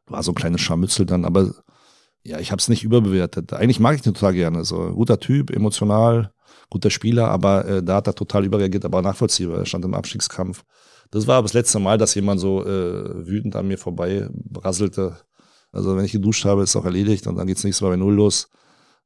war 0.08 0.24
so 0.24 0.32
ein 0.32 0.36
kleines 0.36 0.62
Scharmützel 0.62 1.06
dann, 1.06 1.26
aber 1.26 1.52
ja, 2.24 2.40
ich 2.40 2.52
habe 2.52 2.60
es 2.60 2.68
nicht 2.68 2.84
überbewertet. 2.84 3.54
Eigentlich 3.54 3.80
mag 3.80 3.96
ich 3.96 4.02
den 4.02 4.14
total 4.14 4.34
gerne. 4.34 4.64
So 4.66 4.92
guter 4.94 5.20
Typ, 5.20 5.50
emotional, 5.50 6.32
guter 6.70 6.90
Spieler, 6.90 7.30
aber 7.30 7.66
äh, 7.66 7.84
da 7.84 7.96
hat 7.96 8.08
er 8.08 8.16
total 8.16 8.46
überreagiert, 8.46 8.86
aber 8.86 9.02
nachvollziehbar. 9.02 9.60
Er 9.60 9.66
stand 9.66 9.86
im 9.86 9.94
Abstiegskampf. 9.94 10.64
Das 11.12 11.26
war 11.28 11.38
aber 11.38 11.46
das 11.46 11.54
letzte 11.54 11.80
Mal, 11.80 11.98
dass 11.98 12.16
jemand 12.16 12.42
so 12.42 12.66
äh, 12.66 13.28
wütend 13.28 13.56
an 13.56 13.68
mir 13.68 13.78
vorbei 13.78 14.28
brasselte. 14.34 15.18
Also 15.72 15.96
wenn 15.96 16.06
ich 16.06 16.12
geduscht 16.12 16.44
habe, 16.46 16.64
ist 16.64 16.76
auch 16.76 16.86
erledigt 16.86 17.28
und 17.28 17.38
dann 17.38 17.48
geht's 17.48 17.64
nächstes 17.64 17.82
Mal 17.82 17.92
bei 17.92 17.98
Null 17.98 18.16
los. 18.16 18.50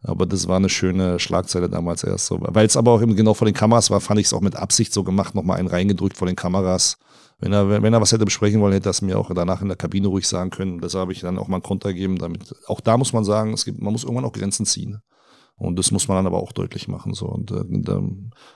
Aber 0.04 0.26
das 0.26 0.48
war 0.48 0.58
eine 0.58 0.70
schöne 0.70 1.20
Schlagzeile 1.20 1.70
damals 1.70 2.04
erst 2.04 2.26
so. 2.26 2.40
Weil 2.42 2.66
es 2.66 2.76
aber 2.76 2.92
auch 2.92 3.02
eben 3.02 3.16
genau 3.16 3.34
vor 3.34 3.46
den 3.46 3.54
Kameras 3.54 3.92
war, 3.92 4.02
fand 4.02 4.20
ich 4.20 4.26
es 4.26 4.34
auch 4.34 4.42
mit 4.42 4.56
Absicht 4.56 4.94
so 4.94 5.04
gemacht, 5.04 5.36
nochmal 5.36 5.60
einen 5.60 5.68
reingedrückt 5.68 6.18
vor 6.18 6.28
den 6.28 6.36
Kameras. 6.36 6.98
Wenn 7.40 7.54
er, 7.54 7.70
wenn 7.70 7.94
er 7.94 8.02
was 8.02 8.12
hätte 8.12 8.26
besprechen 8.26 8.62
wollen, 8.62 8.74
hätte 8.74 8.90
er 8.90 8.92
es 8.92 9.02
mir 9.02 9.18
auch 9.18 9.32
danach 9.34 9.62
in 9.62 9.68
der 9.68 9.78
Kabine 9.78 10.08
ruhig 10.08 10.28
sagen 10.28 10.50
können. 10.50 10.80
Das 10.80 10.96
habe 10.96 11.12
ich 11.12 11.22
dann 11.22 11.38
auch 11.38 11.48
mal 11.48 11.58
einen 11.58 11.64
Konter 11.64 11.94
gegeben. 11.94 12.18
Damit, 12.18 12.56
auch 12.68 12.82
da 12.82 12.98
muss 12.98 13.14
man 13.14 13.24
sagen, 13.24 13.54
es 13.54 13.66
gibt, 13.66 13.82
man 13.82 13.94
muss 13.94 14.04
irgendwann 14.04 14.26
auch 14.26 14.34
Grenzen 14.34 14.66
ziehen. 14.66 15.02
Und 15.56 15.78
das 15.78 15.92
muss 15.92 16.08
man 16.08 16.18
dann 16.18 16.28
aber 16.28 16.42
auch 16.42 16.52
deutlich 16.52 16.88
machen. 16.88 17.14
So. 17.14 17.28
Und 17.28 17.52
äh, 17.52 17.64
da 17.70 18.02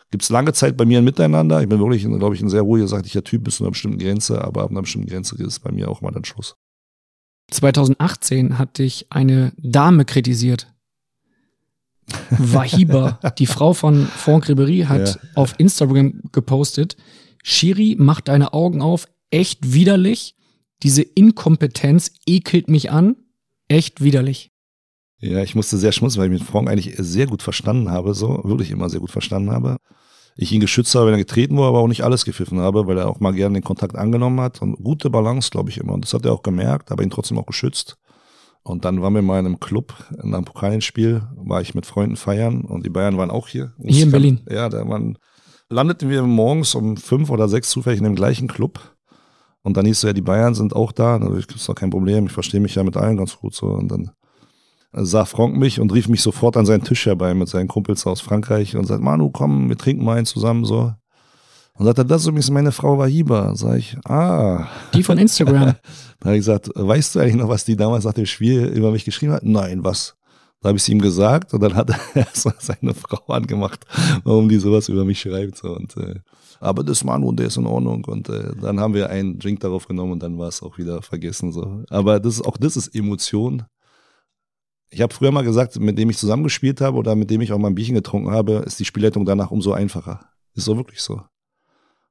gibt 0.10 0.24
es 0.24 0.30
lange 0.30 0.54
Zeit 0.54 0.76
bei 0.76 0.86
mir 0.86 1.00
ein 1.00 1.04
Miteinander. 1.04 1.62
Ich 1.62 1.70
bin 1.70 1.80
wirklich, 1.80 2.04
glaube 2.04 2.34
ich, 2.34 2.42
ein 2.42 2.50
sehr 2.50 2.64
ruhiger, 2.64 2.88
sachlicher 2.88 3.24
Typ 3.24 3.44
bis 3.44 3.58
zu 3.58 3.64
einer 3.64 3.72
bestimmten 3.72 4.00
Grenze, 4.00 4.44
aber 4.44 4.64
ab 4.64 4.72
einer 4.72 4.82
bestimmten 4.82 5.08
Grenze 5.08 5.36
ist 5.44 5.60
bei 5.60 5.72
mir 5.72 5.90
auch 5.90 6.02
mal 6.02 6.12
dann 6.12 6.26
Schluss. 6.26 6.56
2018 7.52 8.58
hat 8.58 8.80
dich 8.80 9.08
eine 9.12 9.54
Dame 9.58 10.06
kritisiert. 10.06 10.75
Wahiba, 12.30 13.20
die 13.38 13.46
Frau 13.46 13.74
von 13.74 14.06
Franck 14.06 14.48
Ribéry, 14.48 14.86
hat 14.86 15.16
ja. 15.16 15.22
auf 15.36 15.56
Instagram 15.58 16.22
gepostet, 16.32 16.96
Shiri, 17.44 17.96
mach 18.00 18.22
deine 18.22 18.54
Augen 18.54 18.82
auf, 18.82 19.08
echt 19.30 19.74
widerlich. 19.74 20.36
Diese 20.84 21.02
Inkompetenz 21.02 22.12
ekelt 22.26 22.70
mich 22.70 22.92
an, 22.92 23.16
echt 23.68 24.02
widerlich. 24.02 24.52
Ja, 25.20 25.42
ich 25.42 25.56
musste 25.56 25.78
sehr 25.78 25.92
schmunzeln, 25.92 26.22
weil 26.22 26.34
ich 26.34 26.40
mit 26.40 26.48
Franck 26.48 26.70
eigentlich 26.70 26.96
sehr 26.98 27.28
gut 27.28 27.42
verstanden 27.42 27.90
habe, 27.90 28.14
so, 28.14 28.42
wirklich 28.44 28.72
immer 28.72 28.90
sehr 28.90 29.00
gut 29.00 29.12
verstanden 29.12 29.52
habe. 29.52 29.78
Ich 30.36 30.52
ihn 30.52 30.60
geschützt 30.60 30.94
habe, 30.96 31.08
wenn 31.08 31.14
er 31.14 31.20
getreten 31.20 31.56
wurde, 31.56 31.70
aber 31.70 31.80
auch 31.80 31.88
nicht 31.88 32.04
alles 32.04 32.26
gepfiffen 32.26 32.60
habe, 32.60 32.88
weil 32.88 32.98
er 32.98 33.08
auch 33.08 33.22
mal 33.22 33.32
gerne 33.32 33.54
den 33.54 33.64
Kontakt 33.64 33.96
angenommen 33.96 34.42
hat 34.42 34.62
und 34.62 34.76
gute 34.84 35.10
Balance, 35.10 35.50
glaube 35.50 35.70
ich 35.70 35.78
immer. 35.78 35.94
Und 35.94 36.04
das 36.04 36.14
hat 36.14 36.26
er 36.26 36.34
auch 36.34 36.44
gemerkt, 36.44 36.92
aber 36.92 37.04
ihn 37.04 37.10
trotzdem 37.10 37.38
auch 37.38 37.46
geschützt. 37.46 37.98
Und 38.68 38.84
dann 38.84 39.00
waren 39.04 39.14
wir 39.14 39.22
mal 39.22 39.40
in 39.40 39.46
einem 39.46 39.60
Club, 39.60 39.94
in 40.24 40.34
einem 40.34 40.44
Pokalspiel, 40.44 41.22
war 41.36 41.62
ich 41.62 41.76
mit 41.76 41.86
Freunden 41.86 42.16
feiern 42.16 42.62
und 42.62 42.84
die 42.84 42.90
Bayern 42.90 43.16
waren 43.16 43.30
auch 43.30 43.48
hier. 43.48 43.74
Hier 43.78 44.06
in 44.06 44.12
Berlin? 44.12 44.42
Ja, 44.50 44.70
da 44.70 44.90
waren, 44.90 45.20
landeten 45.70 46.10
wir 46.10 46.24
morgens 46.24 46.74
um 46.74 46.98
fünf 46.98 47.30
oder 47.30 47.48
sechs 47.48 47.70
zufällig 47.70 48.00
in 48.00 48.06
dem 48.06 48.16
gleichen 48.16 48.48
Club. 48.48 48.80
Und 49.62 49.78
dann 49.78 49.86
hieß 49.86 49.98
es 49.98 50.02
ja, 50.04 50.14
die 50.14 50.22
Bayern 50.22 50.56
sind 50.56 50.76
auch 50.76 50.92
da. 50.92 51.20
Das 51.20 51.46
ist 51.46 51.70
doch 51.70 51.76
kein 51.76 51.92
Problem, 51.92 52.26
ich 52.26 52.32
verstehe 52.32 52.60
mich 52.60 52.74
ja 52.74 52.84
mit 52.84 52.98
allen 52.98 53.18
ganz 53.18 53.38
gut 53.38 53.54
so. 53.54 53.68
Und 53.68 53.92
dann 53.92 54.10
sah 54.94 55.26
Frank 55.26 55.56
mich 55.56 55.80
und 55.80 55.94
rief 55.94 56.08
mich 56.08 56.24
sofort 56.24 56.58
an 56.58 56.66
seinen 56.66 56.84
Tisch 56.84 57.06
herbei 57.06 57.36
mit 57.36 57.48
seinen 57.48 57.68
Kumpels 57.68 58.08
aus 58.08 58.20
Frankreich 58.20 58.76
und 58.76 58.86
sagt, 58.86 59.04
Manu, 59.04 59.30
komm, 59.30 59.70
wir 59.70 59.78
trinken 59.78 60.04
mal 60.04 60.18
einen 60.18 60.26
zusammen 60.26 60.66
so. 60.66 60.92
Und 61.78 61.86
sagte, 61.86 62.06
das 62.06 62.22
ist 62.22 62.28
übrigens 62.28 62.50
meine 62.52 62.72
Frau 62.72 62.98
Wahiba. 62.98 63.54
Sag 63.56 63.78
ich, 63.78 63.98
ah. 64.06 64.68
Die 64.94 65.04
von 65.04 65.18
Instagram. 65.18 65.76
da 66.20 66.26
habe 66.26 66.36
ich 66.36 66.40
gesagt, 66.40 66.72
weißt 66.74 67.16
du 67.16 67.20
eigentlich 67.20 67.36
noch, 67.36 67.50
was 67.50 67.66
die 67.66 67.76
damals 67.76 68.06
nach 68.06 68.14
dem 68.14 68.26
Spiel 68.26 68.66
über 68.68 68.92
mich 68.92 69.04
geschrieben 69.04 69.34
hat? 69.34 69.44
Nein, 69.44 69.84
was? 69.84 70.16
Da 70.62 70.70
habe 70.70 70.78
ich 70.78 70.84
es 70.84 70.90
ihm 70.90 71.00
gesagt 71.00 71.54
und 71.54 71.62
dann 71.62 71.76
hat 71.76 71.92
er 72.16 72.28
seine 72.34 72.94
Frau 72.94 73.22
angemacht, 73.32 73.86
warum 74.24 74.48
die 74.48 74.58
sowas 74.58 74.88
über 74.88 75.04
mich 75.04 75.20
schreibt. 75.20 75.58
So. 75.58 75.76
Und, 75.76 75.98
äh, 75.98 76.16
aber 76.62 76.84
das 76.84 77.04
Manu, 77.04 77.34
der 77.34 77.48
ist 77.48 77.58
in 77.58 77.68
Ordnung. 77.68 78.06
Und 78.06 78.30
äh, 78.30 78.54
dann 78.62 78.80
haben 78.80 78.94
wir 78.94 79.10
einen 79.10 79.38
Drink 79.38 79.60
darauf 79.60 79.88
genommen 79.88 80.14
und 80.14 80.24
dann 80.24 80.38
war 80.40 80.48
es 80.48 80.64
auch 80.64 80.78
wieder 80.78 81.02
vergessen. 81.02 81.52
So. 81.52 81.84
Aber 81.90 82.22
das 82.22 82.36
ist, 82.36 82.46
auch 82.46 82.58
das 82.58 82.78
ist 82.78 82.96
Emotion. 82.96 83.64
Ich 84.90 85.02
habe 85.02 85.14
früher 85.14 85.32
mal 85.32 85.44
gesagt, 85.44 85.78
mit 85.78 85.98
dem 86.00 86.10
ich 86.10 86.18
zusammengespielt 86.18 86.80
habe 86.80 86.98
oder 86.98 87.16
mit 87.16 87.30
dem 87.30 87.42
ich 87.42 87.52
auch 87.52 87.58
mal 87.58 87.68
ein 87.68 87.76
Bierchen 87.76 87.96
getrunken 87.96 88.32
habe, 88.32 88.64
ist 88.66 88.80
die 88.80 88.86
Spielleitung 88.86 89.26
danach 89.26 89.52
umso 89.52 89.74
einfacher. 89.74 90.22
Ist 90.54 90.66
so 90.66 90.78
wirklich 90.78 91.02
so. 91.02 91.22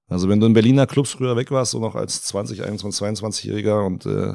Also 0.08 0.28
wenn 0.28 0.40
du 0.40 0.46
in 0.46 0.52
Berliner 0.52 0.86
Clubs 0.86 1.12
früher 1.12 1.36
weg 1.36 1.50
warst, 1.50 1.72
so 1.72 1.80
noch 1.80 1.94
als 1.94 2.22
20, 2.24 2.62
21, 2.62 3.06
22-Jähriger 3.06 3.86
und 3.86 4.06
äh, 4.06 4.34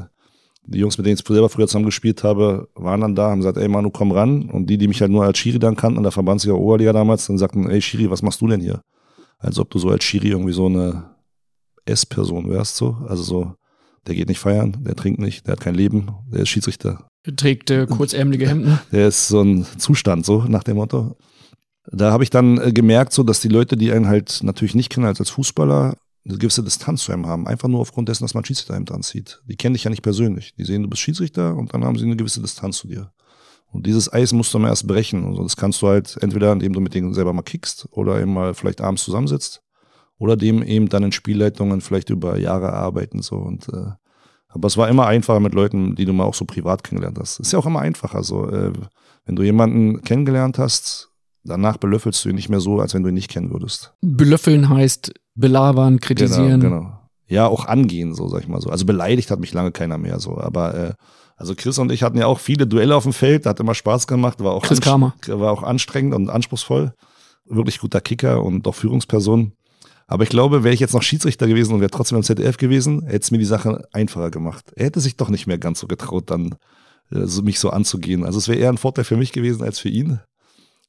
die 0.65 0.79
Jungs, 0.79 0.97
mit 0.97 1.05
denen 1.05 1.17
ich 1.17 1.27
selber 1.27 1.49
früher 1.49 1.67
zusammen 1.67 1.85
gespielt 1.85 2.23
habe, 2.23 2.69
waren 2.75 3.01
dann 3.01 3.15
da, 3.15 3.29
haben 3.29 3.39
gesagt, 3.39 3.57
ey 3.57 3.67
Manu, 3.67 3.89
komm 3.89 4.11
ran. 4.11 4.49
Und 4.49 4.67
die, 4.67 4.77
die 4.77 4.87
mich 4.87 5.01
halt 5.01 5.11
nur 5.11 5.23
als 5.23 5.37
Schiri 5.37 5.59
dann 5.59 5.75
kannten, 5.75 5.97
in 5.97 6.03
der 6.03 6.11
Verbandsliga 6.11 6.55
Oberliga 6.55 6.93
damals, 6.93 7.27
dann 7.27 7.37
sagten, 7.37 7.69
ey 7.69 7.81
Schiri, 7.81 8.09
was 8.09 8.21
machst 8.21 8.41
du 8.41 8.47
denn 8.47 8.61
hier? 8.61 8.81
Als 9.37 9.57
ob 9.57 9.69
du 9.69 9.79
so 9.79 9.89
als 9.89 10.03
Schiri 10.03 10.29
irgendwie 10.29 10.53
so 10.53 10.65
eine 10.65 11.15
S-Person 11.85 12.49
wärst, 12.49 12.75
so. 12.75 12.97
Also 13.07 13.23
so, 13.23 13.53
der 14.05 14.15
geht 14.15 14.27
nicht 14.27 14.39
feiern, 14.39 14.77
der 14.81 14.95
trinkt 14.95 15.19
nicht, 15.19 15.47
der 15.47 15.53
hat 15.53 15.61
kein 15.61 15.75
Leben, 15.75 16.11
der 16.31 16.41
ist 16.41 16.49
Schiedsrichter. 16.49 17.07
Der 17.25 17.35
trägt 17.35 17.69
äh, 17.69 17.85
kurzärmelige 17.85 18.47
Hemden. 18.47 18.79
Der 18.91 19.07
ist 19.09 19.27
so 19.27 19.41
ein 19.41 19.65
Zustand, 19.77 20.25
so 20.25 20.43
nach 20.47 20.63
dem 20.63 20.77
Motto. 20.77 21.17
Da 21.91 22.11
habe 22.11 22.23
ich 22.23 22.29
dann 22.29 22.59
äh, 22.59 22.71
gemerkt, 22.71 23.13
so 23.13 23.23
dass 23.23 23.41
die 23.41 23.47
Leute, 23.47 23.75
die 23.75 23.91
einen 23.91 24.07
halt 24.07 24.41
natürlich 24.43 24.75
nicht 24.75 24.89
kennen 24.89 25.05
als, 25.05 25.19
als 25.19 25.29
Fußballer, 25.29 25.95
eine 26.25 26.37
gewisse 26.37 26.63
Distanz 26.63 27.03
zu 27.03 27.11
einem 27.11 27.25
haben. 27.25 27.47
Einfach 27.47 27.67
nur 27.67 27.79
aufgrund 27.79 28.09
dessen, 28.09 28.23
dass 28.23 28.33
man 28.33 28.45
Schiedsrichterhemd 28.45 28.91
anzieht. 28.91 29.41
Die 29.47 29.55
kennen 29.55 29.73
dich 29.73 29.85
ja 29.85 29.89
nicht 29.89 30.03
persönlich. 30.03 30.53
Die 30.55 30.65
sehen, 30.65 30.83
du 30.83 30.89
bist 30.89 31.01
Schiedsrichter 31.01 31.55
und 31.55 31.73
dann 31.73 31.83
haben 31.83 31.97
sie 31.97 32.05
eine 32.05 32.17
gewisse 32.17 32.41
Distanz 32.41 32.77
zu 32.77 32.87
dir. 32.87 33.11
Und 33.71 33.85
dieses 33.85 34.11
Eis 34.11 34.33
musst 34.33 34.53
du 34.53 34.59
mal 34.59 34.69
erst 34.69 34.87
brechen. 34.87 35.23
Und 35.23 35.43
das 35.43 35.55
kannst 35.55 35.81
du 35.81 35.87
halt 35.87 36.17
entweder, 36.21 36.51
indem 36.51 36.73
du 36.73 36.81
mit 36.81 36.93
denen 36.93 37.13
selber 37.13 37.33
mal 37.33 37.41
kickst 37.41 37.87
oder 37.91 38.19
eben 38.19 38.33
mal 38.33 38.53
vielleicht 38.53 38.81
abends 38.81 39.03
zusammensitzt 39.03 39.61
oder 40.17 40.35
dem 40.35 40.63
eben 40.63 40.89
dann 40.89 41.03
in 41.03 41.11
Spielleitungen 41.11 41.81
vielleicht 41.81 42.09
über 42.09 42.37
Jahre 42.37 42.73
arbeiten. 42.73 43.21
So. 43.21 43.37
Und, 43.37 43.69
äh, 43.69 43.91
aber 44.49 44.67
es 44.67 44.77
war 44.77 44.89
immer 44.89 45.07
einfacher 45.07 45.39
mit 45.39 45.53
Leuten, 45.53 45.95
die 45.95 46.05
du 46.05 46.13
mal 46.13 46.25
auch 46.25 46.33
so 46.33 46.45
privat 46.45 46.83
kennengelernt 46.83 47.19
hast. 47.19 47.39
Ist 47.39 47.53
ja 47.53 47.59
auch 47.59 47.65
immer 47.65 47.81
einfacher. 47.81 48.23
So, 48.23 48.49
äh, 48.49 48.73
wenn 49.25 49.35
du 49.35 49.43
jemanden 49.43 50.01
kennengelernt 50.01 50.57
hast, 50.57 51.08
danach 51.43 51.77
belöffelst 51.77 52.23
du 52.23 52.29
ihn 52.29 52.35
nicht 52.35 52.49
mehr 52.49 52.59
so, 52.59 52.79
als 52.79 52.93
wenn 52.93 53.03
du 53.03 53.09
ihn 53.09 53.15
nicht 53.15 53.29
kennen 53.29 53.51
würdest. 53.51 53.93
Belöffeln 54.01 54.69
heißt 54.69 55.13
belabern, 55.35 55.99
kritisieren. 55.99 56.59
Genau, 56.59 56.79
genau. 56.79 56.99
Ja, 57.27 57.47
auch 57.47 57.65
angehen, 57.65 58.15
so 58.15 58.27
sag 58.27 58.41
ich 58.41 58.47
mal 58.47 58.59
so. 58.59 58.69
Also 58.69 58.85
beleidigt 58.85 59.29
hat 59.29 59.39
mich 59.39 59.53
lange 59.53 59.71
keiner 59.71 59.97
mehr 59.97 60.19
so. 60.19 60.39
Aber 60.39 60.73
äh, 60.73 60.93
also 61.37 61.53
Chris 61.55 61.77
und 61.77 61.91
ich 61.91 62.03
hatten 62.03 62.17
ja 62.17 62.25
auch 62.25 62.39
viele 62.39 62.67
Duelle 62.67 62.95
auf 62.95 63.03
dem 63.03 63.13
Feld, 63.13 63.45
hat 63.45 63.59
immer 63.59 63.75
Spaß 63.75 64.07
gemacht, 64.07 64.43
war 64.43 64.51
auch, 64.51 64.63
Chris 64.63 64.81
Kramer. 64.81 65.13
war 65.27 65.51
auch 65.51 65.63
anstrengend 65.63 66.15
und 66.15 66.29
anspruchsvoll. 66.29 66.93
Wirklich 67.45 67.79
guter 67.79 68.01
Kicker 68.01 68.43
und 68.43 68.63
doch 68.65 68.75
Führungsperson. 68.75 69.53
Aber 70.07 70.23
ich 70.23 70.29
glaube, 70.29 70.63
wäre 70.63 70.73
ich 70.73 70.79
jetzt 70.79 70.93
noch 70.93 71.03
Schiedsrichter 71.03 71.47
gewesen 71.47 71.73
und 71.73 71.81
wäre 71.81 71.91
trotzdem 71.91 72.17
im 72.17 72.23
ZDF 72.23 72.57
gewesen, 72.57 73.03
hätte 73.05 73.23
es 73.23 73.31
mir 73.31 73.37
die 73.37 73.45
Sache 73.45 73.87
einfacher 73.91 74.31
gemacht. 74.31 74.71
Er 74.75 74.85
hätte 74.85 74.99
sich 74.99 75.17
doch 75.17 75.29
nicht 75.29 75.45
mehr 75.45 75.59
ganz 75.59 75.79
so 75.79 75.87
getraut, 75.87 76.31
dann 76.31 76.55
äh, 77.11 77.41
mich 77.43 77.59
so 77.59 77.69
anzugehen. 77.69 78.25
Also 78.25 78.39
es 78.39 78.47
wäre 78.47 78.59
eher 78.59 78.69
ein 78.69 78.77
Vorteil 78.77 79.05
für 79.05 79.17
mich 79.17 79.31
gewesen 79.31 79.63
als 79.63 79.77
für 79.77 79.89
ihn. 79.89 80.19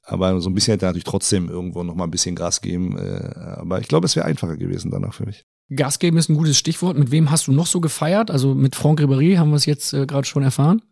Aber 0.03 0.41
so 0.41 0.51
ein 0.51 0.55
bisschen 0.55 0.73
hätte 0.73 0.87
er 0.87 0.89
natürlich 0.89 1.05
trotzdem 1.05 1.49
irgendwo 1.49 1.83
noch 1.83 1.95
mal 1.95 2.05
ein 2.05 2.11
bisschen 2.11 2.35
Gas 2.35 2.61
geben. 2.61 2.97
Äh, 2.99 3.35
aber 3.59 3.81
ich 3.81 3.89
glaube, 3.89 4.07
es 4.07 4.17
wäre 4.17 4.27
einfacher 4.27 4.57
gewesen 4.57 4.91
danach 4.91 5.15
für 5.15 5.27
mich. 5.27 5.45
Gas 5.75 5.99
geben 5.99 6.17
ist 6.17 6.29
ein 6.29 6.37
gutes 6.37 6.59
Stichwort. 6.59 6.99
Mit 6.99 7.11
wem 7.11 7.31
hast 7.31 7.47
du 7.47 7.53
noch 7.53 7.67
so 7.67 7.81
gefeiert? 7.81 8.31
Also 8.31 8.55
mit 8.55 8.75
Franck 8.75 9.01
Ribéry 9.01 9.37
haben 9.37 9.51
wir 9.51 9.57
es 9.57 9.67
jetzt 9.67 9.93
äh, 9.93 10.07
gerade 10.07 10.27
schon 10.27 10.43
erfahren. 10.43 10.83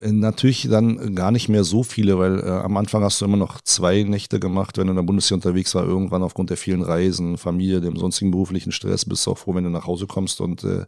Äh, 0.00 0.12
natürlich 0.12 0.68
dann 0.68 1.14
gar 1.14 1.30
nicht 1.30 1.48
mehr 1.48 1.64
so 1.64 1.82
viele, 1.82 2.18
weil 2.18 2.40
äh, 2.40 2.48
am 2.48 2.76
Anfang 2.76 3.02
hast 3.02 3.20
du 3.20 3.24
immer 3.24 3.36
noch 3.36 3.60
zwei 3.62 4.02
Nächte 4.02 4.40
gemacht, 4.40 4.78
wenn 4.78 4.86
du 4.86 4.92
in 4.92 4.96
der 4.96 5.02
Bundeswehr 5.02 5.36
unterwegs 5.36 5.74
war. 5.74 5.84
Irgendwann 5.84 6.22
aufgrund 6.22 6.50
der 6.50 6.56
vielen 6.56 6.82
Reisen, 6.82 7.38
Familie, 7.38 7.80
dem 7.80 7.96
sonstigen 7.96 8.30
beruflichen 8.30 8.72
Stress, 8.72 9.04
bist 9.04 9.26
du 9.26 9.32
auch 9.32 9.38
froh, 9.38 9.54
wenn 9.54 9.64
du 9.64 9.70
nach 9.70 9.86
Hause 9.86 10.06
kommst. 10.06 10.40
Und 10.40 10.64
äh, 10.64 10.84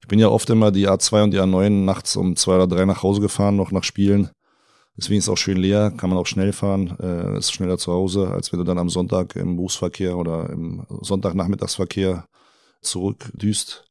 ich 0.00 0.08
bin 0.08 0.18
ja 0.18 0.28
oft 0.28 0.48
immer 0.50 0.70
die 0.70 0.88
A2 0.88 1.24
und 1.24 1.30
die 1.32 1.40
A9 1.40 1.70
nachts 1.84 2.16
um 2.16 2.36
zwei 2.36 2.54
oder 2.54 2.68
drei 2.68 2.84
nach 2.84 3.02
Hause 3.02 3.20
gefahren, 3.20 3.56
noch 3.56 3.72
nach 3.72 3.84
Spielen. 3.84 4.30
Deswegen 4.98 5.18
ist 5.18 5.26
es 5.26 5.28
auch 5.28 5.38
schön 5.38 5.58
leer, 5.58 5.92
kann 5.96 6.10
man 6.10 6.18
auch 6.18 6.26
schnell 6.26 6.52
fahren, 6.52 6.98
äh, 7.00 7.38
ist 7.38 7.52
schneller 7.52 7.78
zu 7.78 7.92
Hause, 7.92 8.32
als 8.32 8.52
wenn 8.52 8.58
du 8.58 8.64
dann 8.64 8.78
am 8.78 8.90
Sonntag 8.90 9.36
im 9.36 9.54
Berufsverkehr 9.54 10.16
oder 10.16 10.50
im 10.50 10.84
Sonntagnachmittagsverkehr 11.02 12.26
zurückdüst. 12.82 13.84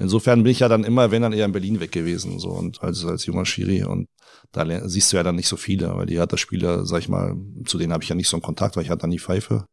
Insofern 0.00 0.42
bin 0.42 0.50
ich 0.50 0.60
ja 0.60 0.68
dann 0.68 0.82
immer, 0.82 1.12
wenn 1.12 1.22
dann 1.22 1.32
eher 1.32 1.44
in 1.44 1.52
Berlin 1.52 1.78
weg 1.78 1.92
gewesen, 1.92 2.40
so 2.40 2.48
und 2.48 2.82
als, 2.82 3.04
als 3.04 3.26
junger 3.26 3.46
Schiri. 3.46 3.84
Und 3.84 4.08
da 4.50 4.88
siehst 4.88 5.12
du 5.12 5.18
ja 5.18 5.22
dann 5.22 5.36
nicht 5.36 5.46
so 5.46 5.56
viele, 5.56 5.94
weil 5.94 6.06
die 6.06 6.18
Hertha-Spieler, 6.18 6.84
sag 6.84 6.98
ich 6.98 7.08
mal, 7.08 7.36
zu 7.66 7.78
denen 7.78 7.92
habe 7.92 8.02
ich 8.02 8.08
ja 8.08 8.16
nicht 8.16 8.28
so 8.28 8.36
einen 8.36 8.42
Kontakt, 8.42 8.76
weil 8.76 8.82
ich 8.82 8.90
hatte 8.90 9.02
dann 9.02 9.10
die 9.10 9.20
Pfeife. 9.20 9.66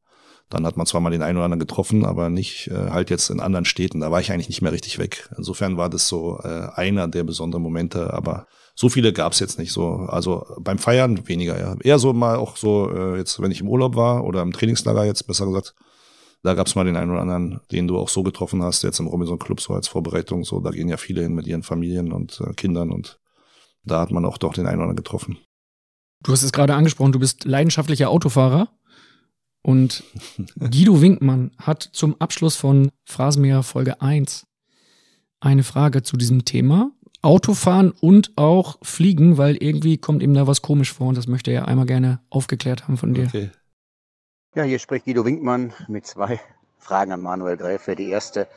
Dann 0.50 0.66
hat 0.66 0.78
man 0.78 0.86
zwar 0.86 1.02
mal 1.02 1.10
den 1.10 1.24
einen 1.24 1.38
oder 1.38 1.46
anderen 1.46 1.60
getroffen, 1.60 2.06
aber 2.06 2.30
nicht 2.30 2.68
äh, 2.68 2.92
halt 2.92 3.10
jetzt 3.10 3.30
in 3.30 3.40
anderen 3.40 3.66
Städten. 3.66 4.02
Da 4.02 4.12
war 4.12 4.22
ich 4.22 4.32
eigentlich 4.32 4.50
nicht 4.50 4.62
mehr 4.62 4.72
richtig 4.72 5.00
weg. 5.00 5.30
Insofern 5.38 5.76
war 5.76 5.90
das 5.90 6.08
so 6.08 6.40
äh, 6.44 6.68
einer 6.76 7.08
der 7.08 7.24
besonderen 7.24 7.64
Momente, 7.64 8.14
aber 8.14 8.48
so 8.80 8.90
viele 8.90 9.12
gab 9.12 9.34
es 9.34 9.40
jetzt 9.40 9.58
nicht 9.58 9.74
so. 9.74 9.88
Also 10.08 10.46
beim 10.60 10.78
Feiern 10.78 11.28
weniger, 11.28 11.60
ja. 11.60 11.76
Eher 11.82 11.98
so 11.98 12.14
mal 12.14 12.36
auch 12.36 12.58
so, 12.58 12.92
äh, 12.94 13.18
jetzt, 13.18 13.42
wenn 13.42 13.50
ich 13.50 13.62
im 13.62 13.68
Urlaub 13.68 13.96
war 13.96 14.24
oder 14.24 14.44
im 14.44 14.54
Trainingslager 14.54 15.04
jetzt, 15.04 15.26
besser 15.26 15.48
gesagt, 15.48 15.74
da 16.44 16.54
gab 16.54 16.68
es 16.68 16.76
mal 16.76 16.86
den 16.86 16.96
einen 16.96 17.10
oder 17.10 17.22
anderen, 17.22 17.60
den 17.72 17.88
du 17.88 17.98
auch 17.98 18.08
so 18.08 18.22
getroffen 18.22 18.62
hast, 18.62 18.84
jetzt 18.84 19.00
im 19.00 19.08
Robinson 19.08 19.40
Club 19.40 19.62
so 19.62 19.74
als 19.74 19.88
Vorbereitung. 19.88 20.44
So, 20.44 20.60
da 20.60 20.70
gehen 20.70 20.90
ja 20.90 20.98
viele 20.98 21.24
hin 21.24 21.34
mit 21.34 21.48
ihren 21.48 21.64
Familien 21.64 22.12
und 22.14 22.40
äh, 22.40 22.54
Kindern 22.54 22.92
und 22.92 23.20
da 23.84 24.00
hat 24.00 24.12
man 24.12 24.26
auch 24.26 24.38
doch 24.38 24.54
den 24.54 24.68
einen 24.68 24.76
oder 24.76 24.84
anderen 24.84 24.98
getroffen. 24.98 25.40
Du 26.24 26.32
hast 26.32 26.44
es 26.44 26.52
gerade 26.52 26.76
angesprochen, 26.76 27.14
du 27.14 27.20
bist 27.20 27.46
leidenschaftlicher 27.46 28.10
Autofahrer. 28.12 28.70
Und 29.64 30.04
Guido 30.60 31.02
Winkmann 31.02 31.50
hat 31.58 31.82
zum 31.82 32.22
Abschluss 32.22 32.56
von 32.56 32.92
Phrasenmäher 33.06 33.64
Folge 33.64 34.02
1 34.02 34.46
eine 35.40 35.64
Frage 35.64 36.04
zu 36.04 36.16
diesem 36.16 36.46
Thema. 36.46 36.92
Autofahren 37.22 37.92
und 37.92 38.32
auch 38.38 38.78
Fliegen, 38.82 39.38
weil 39.38 39.58
irgendwie 39.58 39.98
kommt 39.98 40.22
ihm 40.22 40.34
da 40.34 40.48
was 40.48 40.62
komisch 40.62 40.94
vor 40.94 41.08
und 41.08 41.18
das 41.18 41.28
möchte 41.28 41.52
er 41.52 41.68
einmal 41.68 41.86
gerne 41.86 42.20
aufgeklärt 42.30 42.88
haben 42.88 42.98
von 42.98 43.14
dir. 43.14 43.26
Okay. 43.26 43.50
Ja, 44.56 44.64
hier 44.64 44.80
spricht 44.80 45.06
Guido 45.06 45.26
Winkmann 45.26 45.74
mit 45.88 46.06
zwei 46.06 46.40
Fragen 46.78 47.12
an 47.12 47.22
Manuel 47.22 47.58
Gräfe. 47.58 47.96
Die 47.96 48.10
erste, 48.10 48.48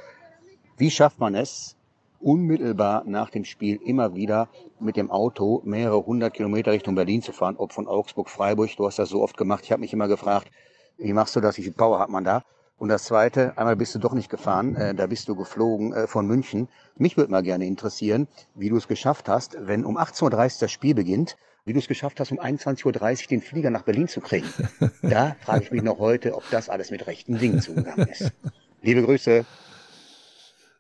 wie 0.79 0.91
schafft 0.91 1.19
man 1.19 1.35
es, 1.35 1.77
unmittelbar 2.21 3.03
nach 3.07 3.31
dem 3.31 3.45
Spiel 3.45 3.81
immer 3.85 4.15
wieder 4.15 4.49
mit 4.79 4.97
dem 4.97 5.11
Auto 5.11 5.63
mehrere 5.65 6.05
hundert 6.05 6.35
Kilometer 6.35 6.73
Richtung 6.73 6.95
Berlin 6.95 7.23
zu 7.23 7.33
fahren, 7.33 7.57
ob 7.57 7.73
von 7.73 7.87
Augsburg, 7.87 8.29
Freiburg, 8.29 8.71
du 8.77 8.87
hast 8.87 8.99
das 8.99 9.09
so 9.09 9.23
oft 9.23 9.37
gemacht. 9.37 9.65
Ich 9.65 9.73
habe 9.73 9.81
mich 9.81 9.93
immer 9.93 10.09
gefragt, 10.09 10.51
wie 10.99 11.13
machst 11.13 11.35
du 11.35 11.41
das, 11.41 11.57
wie 11.57 11.63
viel 11.63 11.73
Power 11.73 11.99
hat 11.99 12.11
man 12.11 12.25
da? 12.25 12.45
Und 12.81 12.89
das 12.89 13.05
Zweite, 13.05 13.59
einmal 13.59 13.77
bist 13.77 13.95
du 13.95 13.99
doch 13.99 14.15
nicht 14.15 14.31
gefahren, 14.31 14.75
äh, 14.75 14.95
da 14.95 15.07
bist 15.07 15.29
du 15.29 15.37
geflogen 15.37 15.93
äh, 15.93 16.07
von 16.07 16.27
München. 16.27 16.67
Mich 16.97 17.19
würde 17.19 17.31
mal 17.31 17.43
gerne 17.43 17.67
interessieren, 17.67 18.27
wie 18.55 18.71
du 18.71 18.79
es 18.79 18.89
geschafft 18.89 19.29
hast, 19.29 19.55
wenn 19.61 19.85
um 19.85 19.99
18.30 19.99 20.23
Uhr 20.23 20.61
das 20.61 20.73
Spiel 20.73 20.95
beginnt, 20.95 21.37
wie 21.67 21.75
du 21.75 21.79
es 21.79 21.89
geschafft 21.89 22.21
hast, 22.21 22.33
um 22.33 22.41
21.30 22.41 22.87
Uhr 22.87 23.29
den 23.29 23.43
Flieger 23.43 23.69
nach 23.69 23.83
Berlin 23.83 24.09
zu 24.09 24.23
kriegen. 24.23 24.49
Da 25.03 25.37
frage 25.45 25.65
ich 25.65 25.71
mich 25.71 25.83
noch 25.83 25.99
heute, 25.99 26.35
ob 26.35 26.43
das 26.51 26.71
alles 26.71 26.91
mit 26.91 27.07
rechten 27.07 27.39
Dingen 27.39 27.61
zugegangen 27.61 28.09
ist. 28.09 28.33
Liebe 28.81 29.03
Grüße. 29.03 29.45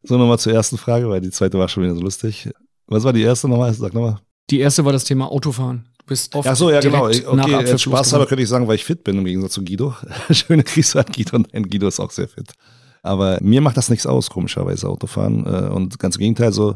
So, 0.02 0.16
nochmal 0.16 0.39
zur 0.39 0.55
ersten 0.55 0.78
Frage, 0.78 1.06
weil 1.10 1.20
die 1.20 1.31
zweite 1.31 1.59
war 1.59 1.68
schon 1.68 1.82
wieder 1.82 1.94
so 1.94 2.01
lustig. 2.01 2.48
Was 2.86 3.05
war 3.05 3.12
die 3.12 3.22
erste 3.22 3.47
nochmal? 3.47 3.74
Sag 3.74 3.93
nochmal. 3.93 4.20
Die 4.48 4.60
erste 4.60 4.86
war 4.86 4.94
das 4.94 5.05
Thema 5.05 5.31
Autofahren. 5.31 5.89
Bist 6.10 6.34
oft 6.34 6.48
Ach 6.48 6.56
so, 6.56 6.72
ja, 6.72 6.80
genau. 6.80 7.04
Okay, 7.04 7.54
Abpfiff 7.54 7.82
Spaß 7.82 8.12
halber 8.12 8.26
könnte 8.26 8.42
ich 8.42 8.48
sagen, 8.48 8.66
weil 8.66 8.74
ich 8.74 8.84
fit 8.84 9.04
bin 9.04 9.18
im 9.18 9.24
Gegensatz 9.24 9.52
zu 9.52 9.62
Guido. 9.64 9.94
Schöne 10.32 10.64
Grüße 10.64 10.98
an 10.98 11.06
Guido. 11.14 11.38
Nein, 11.38 11.70
Guido 11.70 11.86
ist 11.86 12.00
auch 12.00 12.10
sehr 12.10 12.26
fit. 12.26 12.52
Aber 13.04 13.38
mir 13.40 13.60
macht 13.60 13.76
das 13.76 13.90
nichts 13.90 14.08
aus, 14.08 14.28
komischerweise, 14.28 14.88
Autofahren. 14.88 15.46
Äh, 15.46 15.68
Und 15.68 16.00
ganz 16.00 16.16
im 16.16 16.22
Gegenteil, 16.22 16.52
so, 16.52 16.74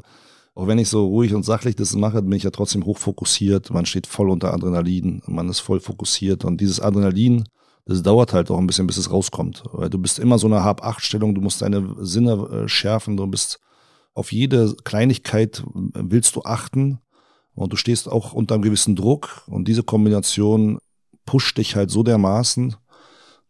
auch 0.55 0.69
wenn 0.69 0.78
ich 0.78 0.89
so 0.89 1.09
ruhig 1.09 1.35
und 1.35 1.44
sachlich 1.44 1.74
das 1.74 1.97
mache, 1.97 2.23
bin 2.23 2.31
ich 2.35 2.44
ja 2.44 2.51
trotzdem 2.51 2.85
hochfokussiert. 2.85 3.70
Man 3.70 3.86
steht 3.86 4.06
voll 4.06 4.31
unter 4.31 4.55
Adrenalin. 4.55 5.20
Man 5.27 5.48
ist 5.48 5.59
voll 5.59 5.81
fokussiert. 5.81 6.44
Und 6.44 6.61
dieses 6.61 6.78
Adrenalin, 6.78 7.43
das 7.86 8.05
dauert 8.05 8.35
halt 8.35 8.52
auch 8.52 8.59
ein 8.59 8.69
bisschen, 8.69 8.86
bis 8.86 8.98
es 8.98 9.11
rauskommt. 9.11 9.65
Weil 9.73 9.90
du 9.90 9.98
bist 9.98 10.20
immer 10.20 10.39
so 10.39 10.47
eine 10.47 10.62
Hab-Acht-Stellung. 10.62 11.35
Du 11.35 11.40
musst 11.40 11.61
deine 11.61 11.97
Sinne 12.02 12.35
äh, 12.35 12.69
schärfen. 12.69 13.16
Du 13.16 13.27
bist 13.27 13.59
auf 14.15 14.31
jede 14.31 14.77
Kleinigkeit 14.85 15.59
äh, 15.59 16.02
willst 16.05 16.36
du 16.36 16.43
achten. 16.44 17.01
Und 17.55 17.73
du 17.73 17.77
stehst 17.77 18.09
auch 18.09 18.33
unter 18.33 18.55
einem 18.55 18.63
gewissen 18.63 18.97
Druck. 18.97 19.45
Und 19.47 19.69
diese 19.69 19.83
Kombination 19.83 20.79
pusht 21.25 21.59
dich 21.59 21.77
halt 21.77 21.91
so 21.91 22.03
dermaßen, 22.03 22.77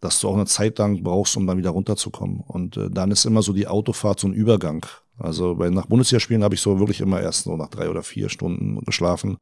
dass 0.01 0.21
du 0.21 0.29
auch 0.29 0.35
eine 0.35 0.47
Zeit 0.47 0.79
lang 0.79 1.03
brauchst, 1.03 1.37
um 1.37 1.47
dann 1.47 1.59
wieder 1.59 1.71
runterzukommen. 1.71 2.41
Und 2.41 2.77
äh, 2.77 2.91
dann 2.91 3.11
ist 3.11 3.25
immer 3.25 3.43
so 3.43 3.53
die 3.53 3.67
Autofahrt 3.67 4.21
so 4.21 4.29
ein 4.29 4.35
Übergang. 4.35 4.85
Also 5.19 5.55
bei 5.55 5.71
nach 5.71 5.87
Bundesligaspielen 5.87 6.45
habe 6.45 6.55
ich 6.55 6.61
so 6.61 6.79
wirklich 6.79 7.01
immer 7.01 7.21
erst 7.21 7.45
so 7.45 7.57
nach 7.57 7.69
drei 7.69 7.89
oder 7.89 8.03
vier 8.03 8.29
Stunden 8.29 8.85
geschlafen. 8.85 9.39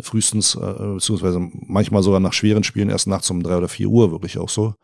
Frühestens, 0.00 0.56
äh, 0.56 0.94
beziehungsweise 0.94 1.38
manchmal 1.52 2.02
sogar 2.02 2.20
nach 2.20 2.32
schweren 2.32 2.64
Spielen 2.64 2.90
erst 2.90 3.06
nachts 3.06 3.30
um 3.30 3.42
drei 3.42 3.56
oder 3.56 3.68
vier 3.68 3.88
Uhr, 3.88 4.10
wirklich 4.10 4.38
auch 4.38 4.48
so. 4.48 4.74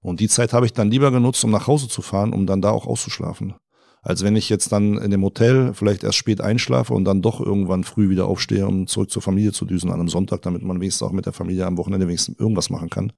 Und 0.00 0.20
die 0.20 0.28
Zeit 0.28 0.52
habe 0.52 0.66
ich 0.66 0.72
dann 0.72 0.90
lieber 0.90 1.10
genutzt, 1.10 1.42
um 1.44 1.50
nach 1.50 1.66
Hause 1.66 1.88
zu 1.88 2.02
fahren, 2.02 2.32
um 2.32 2.46
dann 2.46 2.62
da 2.62 2.70
auch 2.70 2.86
auszuschlafen. 2.86 3.54
Als 4.02 4.22
wenn 4.22 4.34
ich 4.34 4.48
jetzt 4.48 4.72
dann 4.72 4.96
in 4.96 5.10
dem 5.10 5.22
Hotel 5.22 5.74
vielleicht 5.74 6.04
erst 6.04 6.16
spät 6.16 6.40
einschlafe 6.40 6.94
und 6.94 7.04
dann 7.04 7.20
doch 7.20 7.40
irgendwann 7.40 7.84
früh 7.84 8.08
wieder 8.08 8.26
aufstehe, 8.26 8.66
um 8.66 8.86
zurück 8.86 9.10
zur 9.10 9.20
Familie 9.20 9.52
zu 9.52 9.66
düsen 9.66 9.90
an 9.90 10.00
einem 10.00 10.08
Sonntag, 10.08 10.40
damit 10.42 10.62
man 10.62 10.80
wenigstens 10.80 11.06
auch 11.06 11.12
mit 11.12 11.26
der 11.26 11.34
Familie 11.34 11.66
am 11.66 11.76
Wochenende 11.76 12.08
wenigstens 12.08 12.38
irgendwas 12.38 12.70
machen 12.70 12.88
kann. 12.88 13.12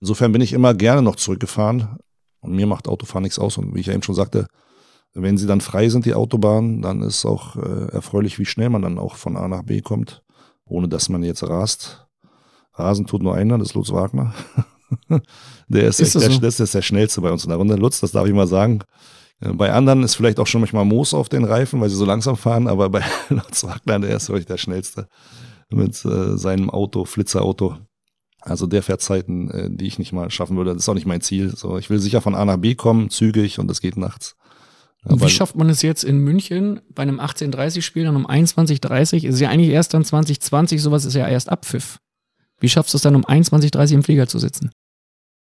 Insofern 0.00 0.32
bin 0.32 0.40
ich 0.40 0.52
immer 0.52 0.74
gerne 0.74 1.02
noch 1.02 1.16
zurückgefahren 1.16 1.98
und 2.40 2.52
mir 2.52 2.66
macht 2.66 2.88
Autofahren 2.88 3.22
nichts 3.22 3.38
aus. 3.38 3.58
Und 3.58 3.74
wie 3.74 3.80
ich 3.80 3.86
ja 3.86 3.94
eben 3.94 4.02
schon 4.02 4.14
sagte, 4.14 4.46
wenn 5.14 5.38
sie 5.38 5.46
dann 5.46 5.60
frei 5.60 5.88
sind, 5.88 6.04
die 6.04 6.14
Autobahnen, 6.14 6.82
dann 6.82 7.02
ist 7.02 7.24
auch 7.24 7.56
äh, 7.56 7.88
erfreulich, 7.92 8.38
wie 8.38 8.44
schnell 8.44 8.70
man 8.70 8.82
dann 8.82 8.98
auch 8.98 9.16
von 9.16 9.36
A 9.36 9.48
nach 9.48 9.62
B 9.62 9.80
kommt, 9.80 10.22
ohne 10.64 10.88
dass 10.88 11.08
man 11.08 11.22
jetzt 11.22 11.42
rast. 11.42 12.06
Rasen 12.74 13.06
tut 13.06 13.22
nur 13.22 13.34
einer, 13.34 13.58
das 13.58 13.68
ist 13.68 13.74
Lutz 13.74 13.90
Wagner. 13.90 14.34
der 15.68 15.88
ist, 15.88 16.00
Ist 16.00 16.08
echt 16.08 16.14
das 16.14 16.22
der, 16.22 16.32
so? 16.32 16.40
das 16.40 16.60
ist 16.60 16.74
der 16.74 16.82
schnellste 16.82 17.20
bei 17.20 17.32
uns 17.32 17.44
in 17.44 17.50
der 17.50 17.58
Runde. 17.58 17.74
Lutz, 17.76 18.00
das 18.00 18.12
darf 18.12 18.26
ich 18.26 18.34
mal 18.34 18.46
sagen. 18.46 18.80
Äh, 19.40 19.52
Bei 19.52 19.72
anderen 19.72 20.02
ist 20.02 20.14
vielleicht 20.14 20.38
auch 20.40 20.46
schon 20.46 20.60
manchmal 20.60 20.84
Moos 20.84 21.14
auf 21.14 21.28
den 21.28 21.44
Reifen, 21.44 21.80
weil 21.80 21.88
sie 21.90 21.96
so 21.96 22.04
langsam 22.04 22.36
fahren, 22.36 22.66
aber 22.68 22.88
bei 22.90 23.02
Lutz 23.28 23.64
Wagner, 23.64 23.98
der 24.00 24.16
ist 24.16 24.28
wirklich 24.28 24.46
der 24.46 24.56
schnellste 24.58 25.08
mit 25.70 26.02
äh, 26.04 26.36
seinem 26.38 26.70
Auto, 26.70 27.04
Flitzerauto. 27.04 27.76
Also 28.40 28.66
der 28.66 28.82
fährt 28.82 29.02
Zeiten, 29.02 29.50
äh, 29.50 29.68
die 29.70 29.86
ich 29.86 29.98
nicht 29.98 30.12
mal 30.12 30.30
schaffen 30.30 30.56
würde. 30.56 30.72
Das 30.72 30.82
ist 30.84 30.88
auch 30.88 30.94
nicht 30.94 31.06
mein 31.06 31.20
Ziel. 31.20 31.54
So, 31.56 31.76
ich 31.76 31.90
will 31.90 31.98
sicher 31.98 32.20
von 32.20 32.34
A 32.34 32.44
nach 32.44 32.56
B 32.56 32.74
kommen, 32.74 33.10
zügig 33.10 33.58
und 33.58 33.68
das 33.68 33.80
geht 33.80 33.96
nachts. 33.96 34.34
Und 35.04 35.12
Aber- 35.12 35.26
wie 35.26 35.30
schafft 35.30 35.56
man 35.56 35.68
es 35.68 35.82
jetzt 35.82 36.04
in 36.04 36.18
München 36.18 36.80
bei 36.94 37.02
einem 37.02 37.20
18.30-Spiel 37.20 38.04
dann 38.04 38.16
um 38.16 38.26
21.30 38.26 39.24
Ist 39.26 39.40
ja 39.40 39.48
eigentlich 39.50 39.70
erst 39.70 39.92
dann 39.94 40.04
2020, 40.04 40.80
sowas 40.82 41.04
ist 41.04 41.14
ja 41.14 41.28
erst 41.28 41.50
Abpfiff. 41.50 41.98
Wie 42.60 42.68
schaffst 42.68 42.94
du 42.94 42.96
es 42.96 43.02
dann 43.02 43.14
um 43.14 43.24
21.30 43.24 43.92
im 43.94 44.02
Flieger 44.02 44.26
zu 44.26 44.38
sitzen? 44.38 44.70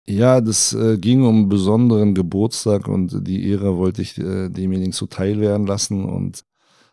Ja, 0.09 0.41
das 0.41 0.73
äh, 0.73 0.97
ging 0.97 1.23
um 1.23 1.35
einen 1.35 1.49
besonderen 1.49 2.15
Geburtstag 2.15 2.87
und 2.87 3.27
die 3.27 3.47
Ehre 3.47 3.77
wollte 3.77 4.01
ich 4.01 4.17
äh, 4.17 4.49
demjenigen 4.49 4.91
zuteil 4.91 5.39
werden 5.39 5.67
lassen. 5.67 6.03
Und 6.03 6.45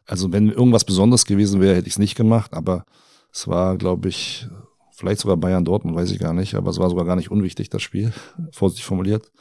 also 0.04 0.34
wenn 0.34 0.50
irgendwas 0.50 0.84
Besonderes 0.84 1.24
gewesen 1.24 1.62
wäre, 1.62 1.76
hätte 1.76 1.86
ich 1.86 1.94
es 1.94 1.98
nicht 1.98 2.14
gemacht, 2.14 2.52
aber 2.52 2.84
es 3.32 3.48
war, 3.48 3.78
glaube 3.78 4.10
ich, 4.10 4.46
vielleicht 4.90 5.22
sogar 5.22 5.38
Bayern 5.38 5.64
Dortmund, 5.64 5.96
weiß 5.96 6.10
ich 6.10 6.18
gar 6.18 6.34
nicht, 6.34 6.56
aber 6.56 6.68
es 6.68 6.78
war 6.78 6.90
sogar 6.90 7.06
gar 7.06 7.16
nicht 7.16 7.30
unwichtig, 7.30 7.70
das 7.70 7.80
Spiel, 7.80 8.12
vorsichtig 8.52 8.84
formuliert. 8.84 9.32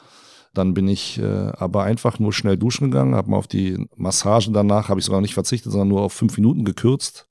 Dann 0.53 0.73
bin 0.73 0.88
ich 0.88 1.19
äh, 1.19 1.52
aber 1.57 1.84
einfach 1.84 2.18
nur 2.18 2.31
schnell 2.31 2.56
duschen 2.56 2.91
gegangen, 2.91 3.14
habe 3.14 3.30
mal 3.30 3.38
auf 3.38 3.47
die 3.47 3.89
Massage 3.97 4.53
danach, 4.53 4.88
habe 4.88 5.02
ich 5.02 5.06
sogar 5.06 5.19
nicht 5.19 5.34
verzichtet, 5.34 5.73
sondern 5.73 5.89
nur 5.89 6.02
auf 6.02 6.14
fünf 6.14 6.38
Minuten 6.38 6.64
gekürzt, 6.64 7.27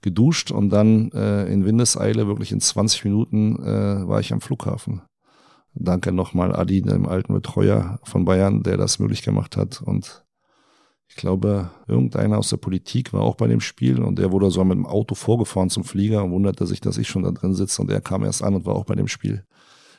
geduscht 0.00 0.50
und 0.50 0.70
dann 0.70 1.12
äh, 1.12 1.44
in 1.52 1.66
Windeseile, 1.66 2.26
wirklich 2.26 2.52
in 2.52 2.62
20 2.62 3.04
Minuten, 3.04 3.62
äh, 3.62 4.08
war 4.08 4.20
ich 4.20 4.32
am 4.32 4.40
Flughafen. 4.40 5.02
Danke 5.74 6.12
nochmal 6.12 6.54
Adi, 6.54 6.82
dem 6.82 7.06
alten 7.06 7.34
Betreuer 7.34 7.98
von 8.04 8.24
Bayern, 8.24 8.62
der 8.62 8.76
das 8.76 9.00
möglich 9.00 9.22
gemacht 9.22 9.56
hat. 9.56 9.82
Und 9.82 10.24
ich 11.08 11.16
glaube, 11.16 11.70
irgendeiner 11.88 12.38
aus 12.38 12.50
der 12.50 12.56
Politik 12.58 13.12
war 13.12 13.22
auch 13.22 13.34
bei 13.34 13.48
dem 13.48 13.60
Spiel 13.60 14.00
und 14.02 14.18
der 14.18 14.32
wurde 14.32 14.50
so 14.50 14.64
mit 14.64 14.76
dem 14.76 14.86
Auto 14.86 15.14
vorgefahren 15.14 15.70
zum 15.70 15.84
Flieger 15.84 16.24
und 16.24 16.30
wunderte 16.30 16.66
sich, 16.66 16.80
dass 16.80 16.98
ich 16.98 17.08
schon 17.08 17.24
da 17.24 17.32
drin 17.32 17.54
sitze 17.54 17.82
und 17.82 17.90
er 17.90 18.00
kam 18.00 18.24
erst 18.24 18.42
an 18.42 18.54
und 18.54 18.66
war 18.66 18.74
auch 18.74 18.84
bei 18.84 18.94
dem 18.94 19.08
Spiel. 19.08 19.44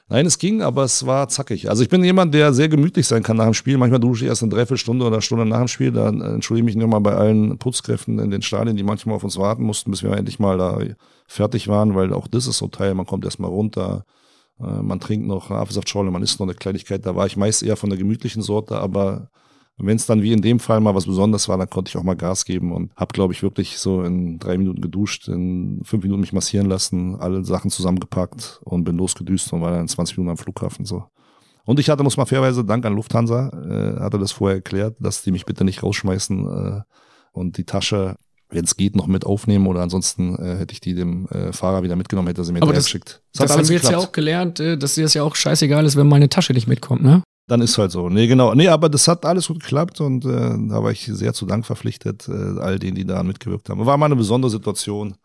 Nein, 0.07 0.27
es 0.27 0.38
ging, 0.38 0.61
aber 0.61 0.84
es 0.84 1.06
war 1.07 1.27
zackig. 1.30 1.68
Also 1.68 1.81
ich 1.81 1.89
bin 1.89 2.03
jemand, 2.03 2.34
der 2.34 2.53
sehr 2.53 2.69
gemütlich 2.69 3.07
sein 3.07 3.23
kann 3.23 3.38
nach 3.38 3.45
dem 3.45 3.56
Spiel. 3.56 3.77
Manchmal 3.77 3.99
dusche 3.99 4.23
ich 4.23 4.30
erst 4.30 4.43
eine 4.43 4.52
Dreiviertelstunde 4.52 5.03
oder 5.03 5.15
eine 5.15 5.22
Stunde 5.23 5.47
nach 5.47 5.57
dem 5.57 5.68
Spiel. 5.68 5.91
Dann 5.91 6.22
entschuldige 6.22 6.69
ich 6.69 6.76
mich 6.76 6.81
nochmal 6.81 7.02
bei 7.02 7.15
allen 7.15 7.57
Putzkräften 7.57 8.19
in 8.19 8.30
den 8.30 8.43
Stadien, 8.43 8.77
die 8.77 8.84
manchmal 8.84 9.15
auf 9.15 9.23
uns 9.23 9.38
warten 9.38 9.64
mussten, 9.64 9.89
bis 9.89 10.03
wir 10.03 10.11
endlich 10.11 10.38
mal 10.38 10.60
da 10.60 10.80
fertig 11.27 11.68
waren, 11.68 11.95
weil 11.95 12.14
auch 12.14 12.27
das 12.27 12.45
ist 12.45 12.60
so 12.60 12.68
Teil. 12.68 12.93
Man 12.93 13.07
kommt 13.07 13.26
erstmal 13.26 13.49
runter, 13.49 14.06
äh, 14.06 14.24
man 14.57 14.99
trinkt 14.99 15.27
noch 15.27 15.52
Apfelsaftschorle, 15.52 16.11
man 16.11 16.23
isst 16.23 16.40
noch 16.40 16.48
eine 16.48 16.56
Kleinigkeit. 16.56 17.06
Da 17.06 17.15
war 17.15 17.26
ich 17.26 17.36
meist 17.36 17.61
eher 17.61 17.76
von 17.76 17.90
der 17.90 17.99
gemütlichen 17.99 18.41
Sorte, 18.41 18.77
aber 18.77 19.30
wenn 19.77 19.98
es 19.98 20.06
dann 20.06 20.22
wie 20.22 20.32
in 20.32 20.41
dem 20.41 20.60
Fall 20.60 20.80
mal 20.80 20.95
was 20.95 21.06
Besonderes 21.06 21.49
war, 21.49 21.57
dann 21.57 21.69
konnte 21.69 21.90
ich 21.90 21.98
auch 21.98 22.03
mal 22.03 22.15
Gas 22.15 22.45
geben 22.45 22.72
und 22.72 22.95
habe, 22.95 23.11
glaube 23.11 23.34
ich, 23.34 23.44
wirklich 23.44 23.77
so 23.77 24.03
in 24.03 24.40
drei 24.40 24.57
Minuten 24.57 24.82
geduscht, 24.82 25.27
in 25.27 25.82
fünf 25.84 26.03
Minuten 26.03 26.22
mich 26.22 26.32
massieren 26.32 26.68
lassen, 26.68 27.15
alle 27.15 27.44
Sachen 27.44 27.69
zusammengepackt 27.69 28.61
und 28.64 28.86
bin 28.86 28.95
losgedüst 28.95 29.52
und 29.52 29.61
war 29.61 29.72
dann 29.72 29.82
in 29.82 29.88
20 29.90 30.18
Minuten 30.18 30.32
am 30.32 30.38
Flughafen 30.38 30.86
so. 30.86 31.03
Und 31.65 31.80
ich 31.80 31.90
hatte, 31.90 32.03
muss 32.03 32.15
man 32.15 32.27
fairweise, 32.27 32.64
Dank 32.64 32.86
an 32.86 32.94
Lufthansa, 32.94 33.49
äh, 33.49 33.99
hatte 33.99 34.19
das 34.19 34.32
vorher 34.32 34.57
erklärt, 34.57 34.95
dass 34.99 35.23
die 35.23 35.32
mich 35.32 35.45
bitte 35.45 35.65
nicht 35.65 35.84
rausschmeißen 35.84 36.48
äh, 36.48 36.82
und 37.34 37.57
die 37.57 37.65
Tasche, 37.65 38.15
wenn 38.56 38.65
es 38.65 38.76
geht, 38.77 38.95
noch 38.95 39.07
mit 39.07 39.26
aufnehmen 39.26 39.68
oder 39.68 39.82
ansonsten 39.82 40.36
äh, 40.38 40.57
hätte 40.57 40.73
ich 40.73 40.80
die 40.80 40.95
dem 40.95 41.27
äh, 41.27 41.53
Fahrer 41.53 41.84
wieder 41.84 41.95
mitgenommen, 41.95 42.27
hätte 42.27 42.41
er 42.41 42.45
sie 42.45 42.53
mir 42.53 42.61
das, 42.61 42.86
geschickt. 42.86 43.22
das 43.36 43.52
haben 43.52 43.68
wir 43.68 43.76
jetzt 43.76 43.91
ja 43.91 43.98
auch 43.98 44.11
gelernt, 44.11 44.60
äh, 44.60 44.77
dass 44.77 44.95
dir 44.95 45.03
das 45.03 45.14
ja 45.14 45.23
auch 45.23 45.36
scheißegal 45.36 45.86
ist, 45.86 45.95
wenn 45.95 46.07
meine 46.07 46.30
Tasche 46.30 46.53
nicht 46.53 46.68
mitkommt, 46.68 47.03
ne? 47.03 47.22
Dann 47.48 47.61
ist 47.61 47.77
halt 47.77 47.91
so. 47.91 48.10
Nee, 48.10 48.26
genau. 48.26 48.56
Nee, 48.56 48.69
aber 48.69 48.90
das 48.90 49.07
hat 49.07 49.23
alles 49.23 49.48
gut 49.48 49.60
geklappt 49.60 50.02
und 50.02 50.26
äh, 50.26 50.30
da 50.30 50.84
war 50.84 50.91
ich 50.91 51.06
sehr 51.06 51.34
zu 51.34 51.45
Dank 51.45 51.65
verpflichtet, 51.65 52.27
äh, 52.27 52.60
all 52.60 52.80
denen, 52.80 52.95
die 52.95 53.06
daran 53.06 53.27
mitgewirkt 53.27 53.69
haben. 53.69 53.86
War 53.86 53.98
mal 53.98 54.07
eine 54.07 54.15
besondere 54.15 54.49
Situation. 54.49 55.15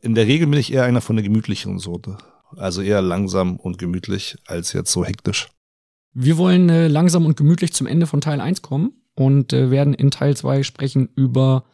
In 0.00 0.14
der 0.14 0.26
Regel 0.26 0.46
bin 0.46 0.60
ich 0.60 0.72
eher 0.72 0.84
einer 0.84 1.00
von 1.00 1.16
der 1.16 1.24
gemütlicheren 1.24 1.80
Sorte. 1.80 2.18
Also 2.56 2.80
eher 2.80 3.02
langsam 3.02 3.56
und 3.56 3.78
gemütlich 3.78 4.36
als 4.46 4.72
jetzt 4.72 4.92
so 4.92 5.04
hektisch. 5.04 5.48
Wir 6.12 6.38
wollen 6.38 6.68
äh, 6.68 6.86
langsam 6.86 7.26
und 7.26 7.36
gemütlich 7.36 7.72
zum 7.72 7.88
Ende 7.88 8.06
von 8.06 8.20
Teil 8.20 8.40
1 8.40 8.62
kommen 8.62 8.92
und 9.16 9.52
äh, 9.52 9.72
werden 9.72 9.94
in 9.94 10.12
Teil 10.12 10.36
2 10.36 10.62
sprechen 10.62 11.08
über 11.16 11.64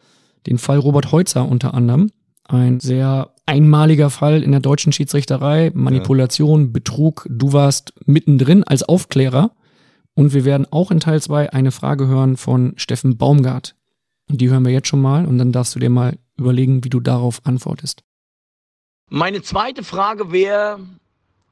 den 0.47 0.57
Fall 0.57 0.77
Robert 0.77 1.11
Heutzer 1.11 1.47
unter 1.47 1.73
anderem. 1.73 2.11
Ein 2.43 2.79
sehr 2.79 3.33
einmaliger 3.45 4.09
Fall 4.09 4.43
in 4.43 4.51
der 4.51 4.59
deutschen 4.59 4.91
Schiedsrichterei. 4.91 5.71
Manipulation, 5.73 6.73
Betrug. 6.73 7.25
Du 7.29 7.53
warst 7.53 7.93
mittendrin 8.05 8.63
als 8.63 8.83
Aufklärer. 8.83 9.51
Und 10.13 10.33
wir 10.33 10.43
werden 10.45 10.67
auch 10.71 10.91
in 10.91 10.99
Teil 10.99 11.21
2 11.21 11.53
eine 11.53 11.71
Frage 11.71 12.07
hören 12.07 12.35
von 12.37 12.73
Steffen 12.75 13.17
Baumgart. 13.17 13.75
Die 14.29 14.49
hören 14.49 14.65
wir 14.65 14.71
jetzt 14.71 14.87
schon 14.87 15.01
mal 15.01 15.25
und 15.25 15.37
dann 15.37 15.51
darfst 15.51 15.75
du 15.75 15.79
dir 15.79 15.89
mal 15.89 16.17
überlegen, 16.37 16.83
wie 16.83 16.89
du 16.89 16.99
darauf 16.99 17.41
antwortest. 17.45 18.03
Meine 19.09 19.41
zweite 19.41 19.83
Frage 19.83 20.31
wäre, 20.31 20.79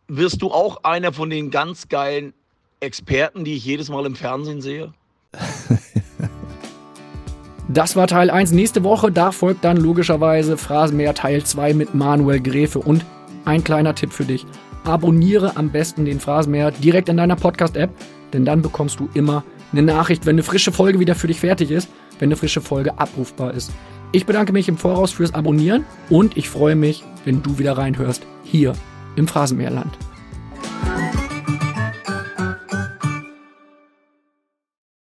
wirst 0.08 0.42
du 0.42 0.52
auch 0.52 0.84
einer 0.84 1.12
von 1.14 1.30
den 1.30 1.52
ganz 1.52 1.90
geilen 1.90 2.34
Experten, 2.80 3.44
die 3.44 3.56
ich 3.56 3.66
jedes 3.66 3.90
Mal 3.90 4.06
im 4.06 4.16
Fernsehen 4.16 4.62
sehe? 4.62 4.94
Das 7.72 7.96
war 7.96 8.08
Teil 8.08 8.32
1. 8.32 8.52
Nächste 8.54 8.84
Woche, 8.84 9.12
da 9.12 9.32
folgt 9.32 9.64
dann 9.64 9.78
logischerweise 9.78 10.58
Phrasenmäher 10.58 11.14
Teil 11.14 11.44
2 11.44 11.76
mit 11.76 11.94
Manuel 11.94 12.40
Gräfe. 12.40 12.80
Und 12.80 13.06
ein 13.46 13.64
kleiner 13.64 13.94
Tipp 13.94 14.12
für 14.12 14.26
dich. 14.26 14.48
Abonniere 14.86 15.56
am 15.56 15.70
besten 15.70 16.04
den 16.04 16.20
Phrasenmäher 16.20 16.72
direkt 16.72 17.10
in 17.10 17.18
deiner 17.18 17.36
Podcast-App, 17.36 17.92
denn 18.34 18.44
dann 18.44 18.64
bekommst 18.64 19.00
du 19.00 19.08
immer 19.14 19.44
eine 19.72 19.84
Nachricht, 19.84 20.26
wenn 20.26 20.34
eine 20.36 20.44
frische 20.44 20.72
Folge 20.72 21.00
wieder 21.00 21.14
für 21.14 21.28
dich 21.28 21.42
fertig 21.42 21.70
ist, 21.70 21.90
wenn 22.18 22.30
eine 22.30 22.38
frische 22.38 22.62
Folge 22.62 22.98
abrufbar 22.98 23.54
ist. 23.54 23.72
Ich 24.14 24.26
bedanke 24.26 24.52
mich 24.52 24.68
im 24.68 24.78
Voraus 24.78 25.12
fürs 25.12 25.36
Abonnieren 25.36 25.86
und 26.10 26.38
ich 26.38 26.50
freue 26.50 26.76
mich, 26.76 27.04
wenn 27.24 27.44
du 27.44 27.60
wieder 27.60 27.78
reinhörst 27.78 28.26
hier 28.44 28.74
im 29.16 29.28
Phrasenmäherland. 29.28 29.96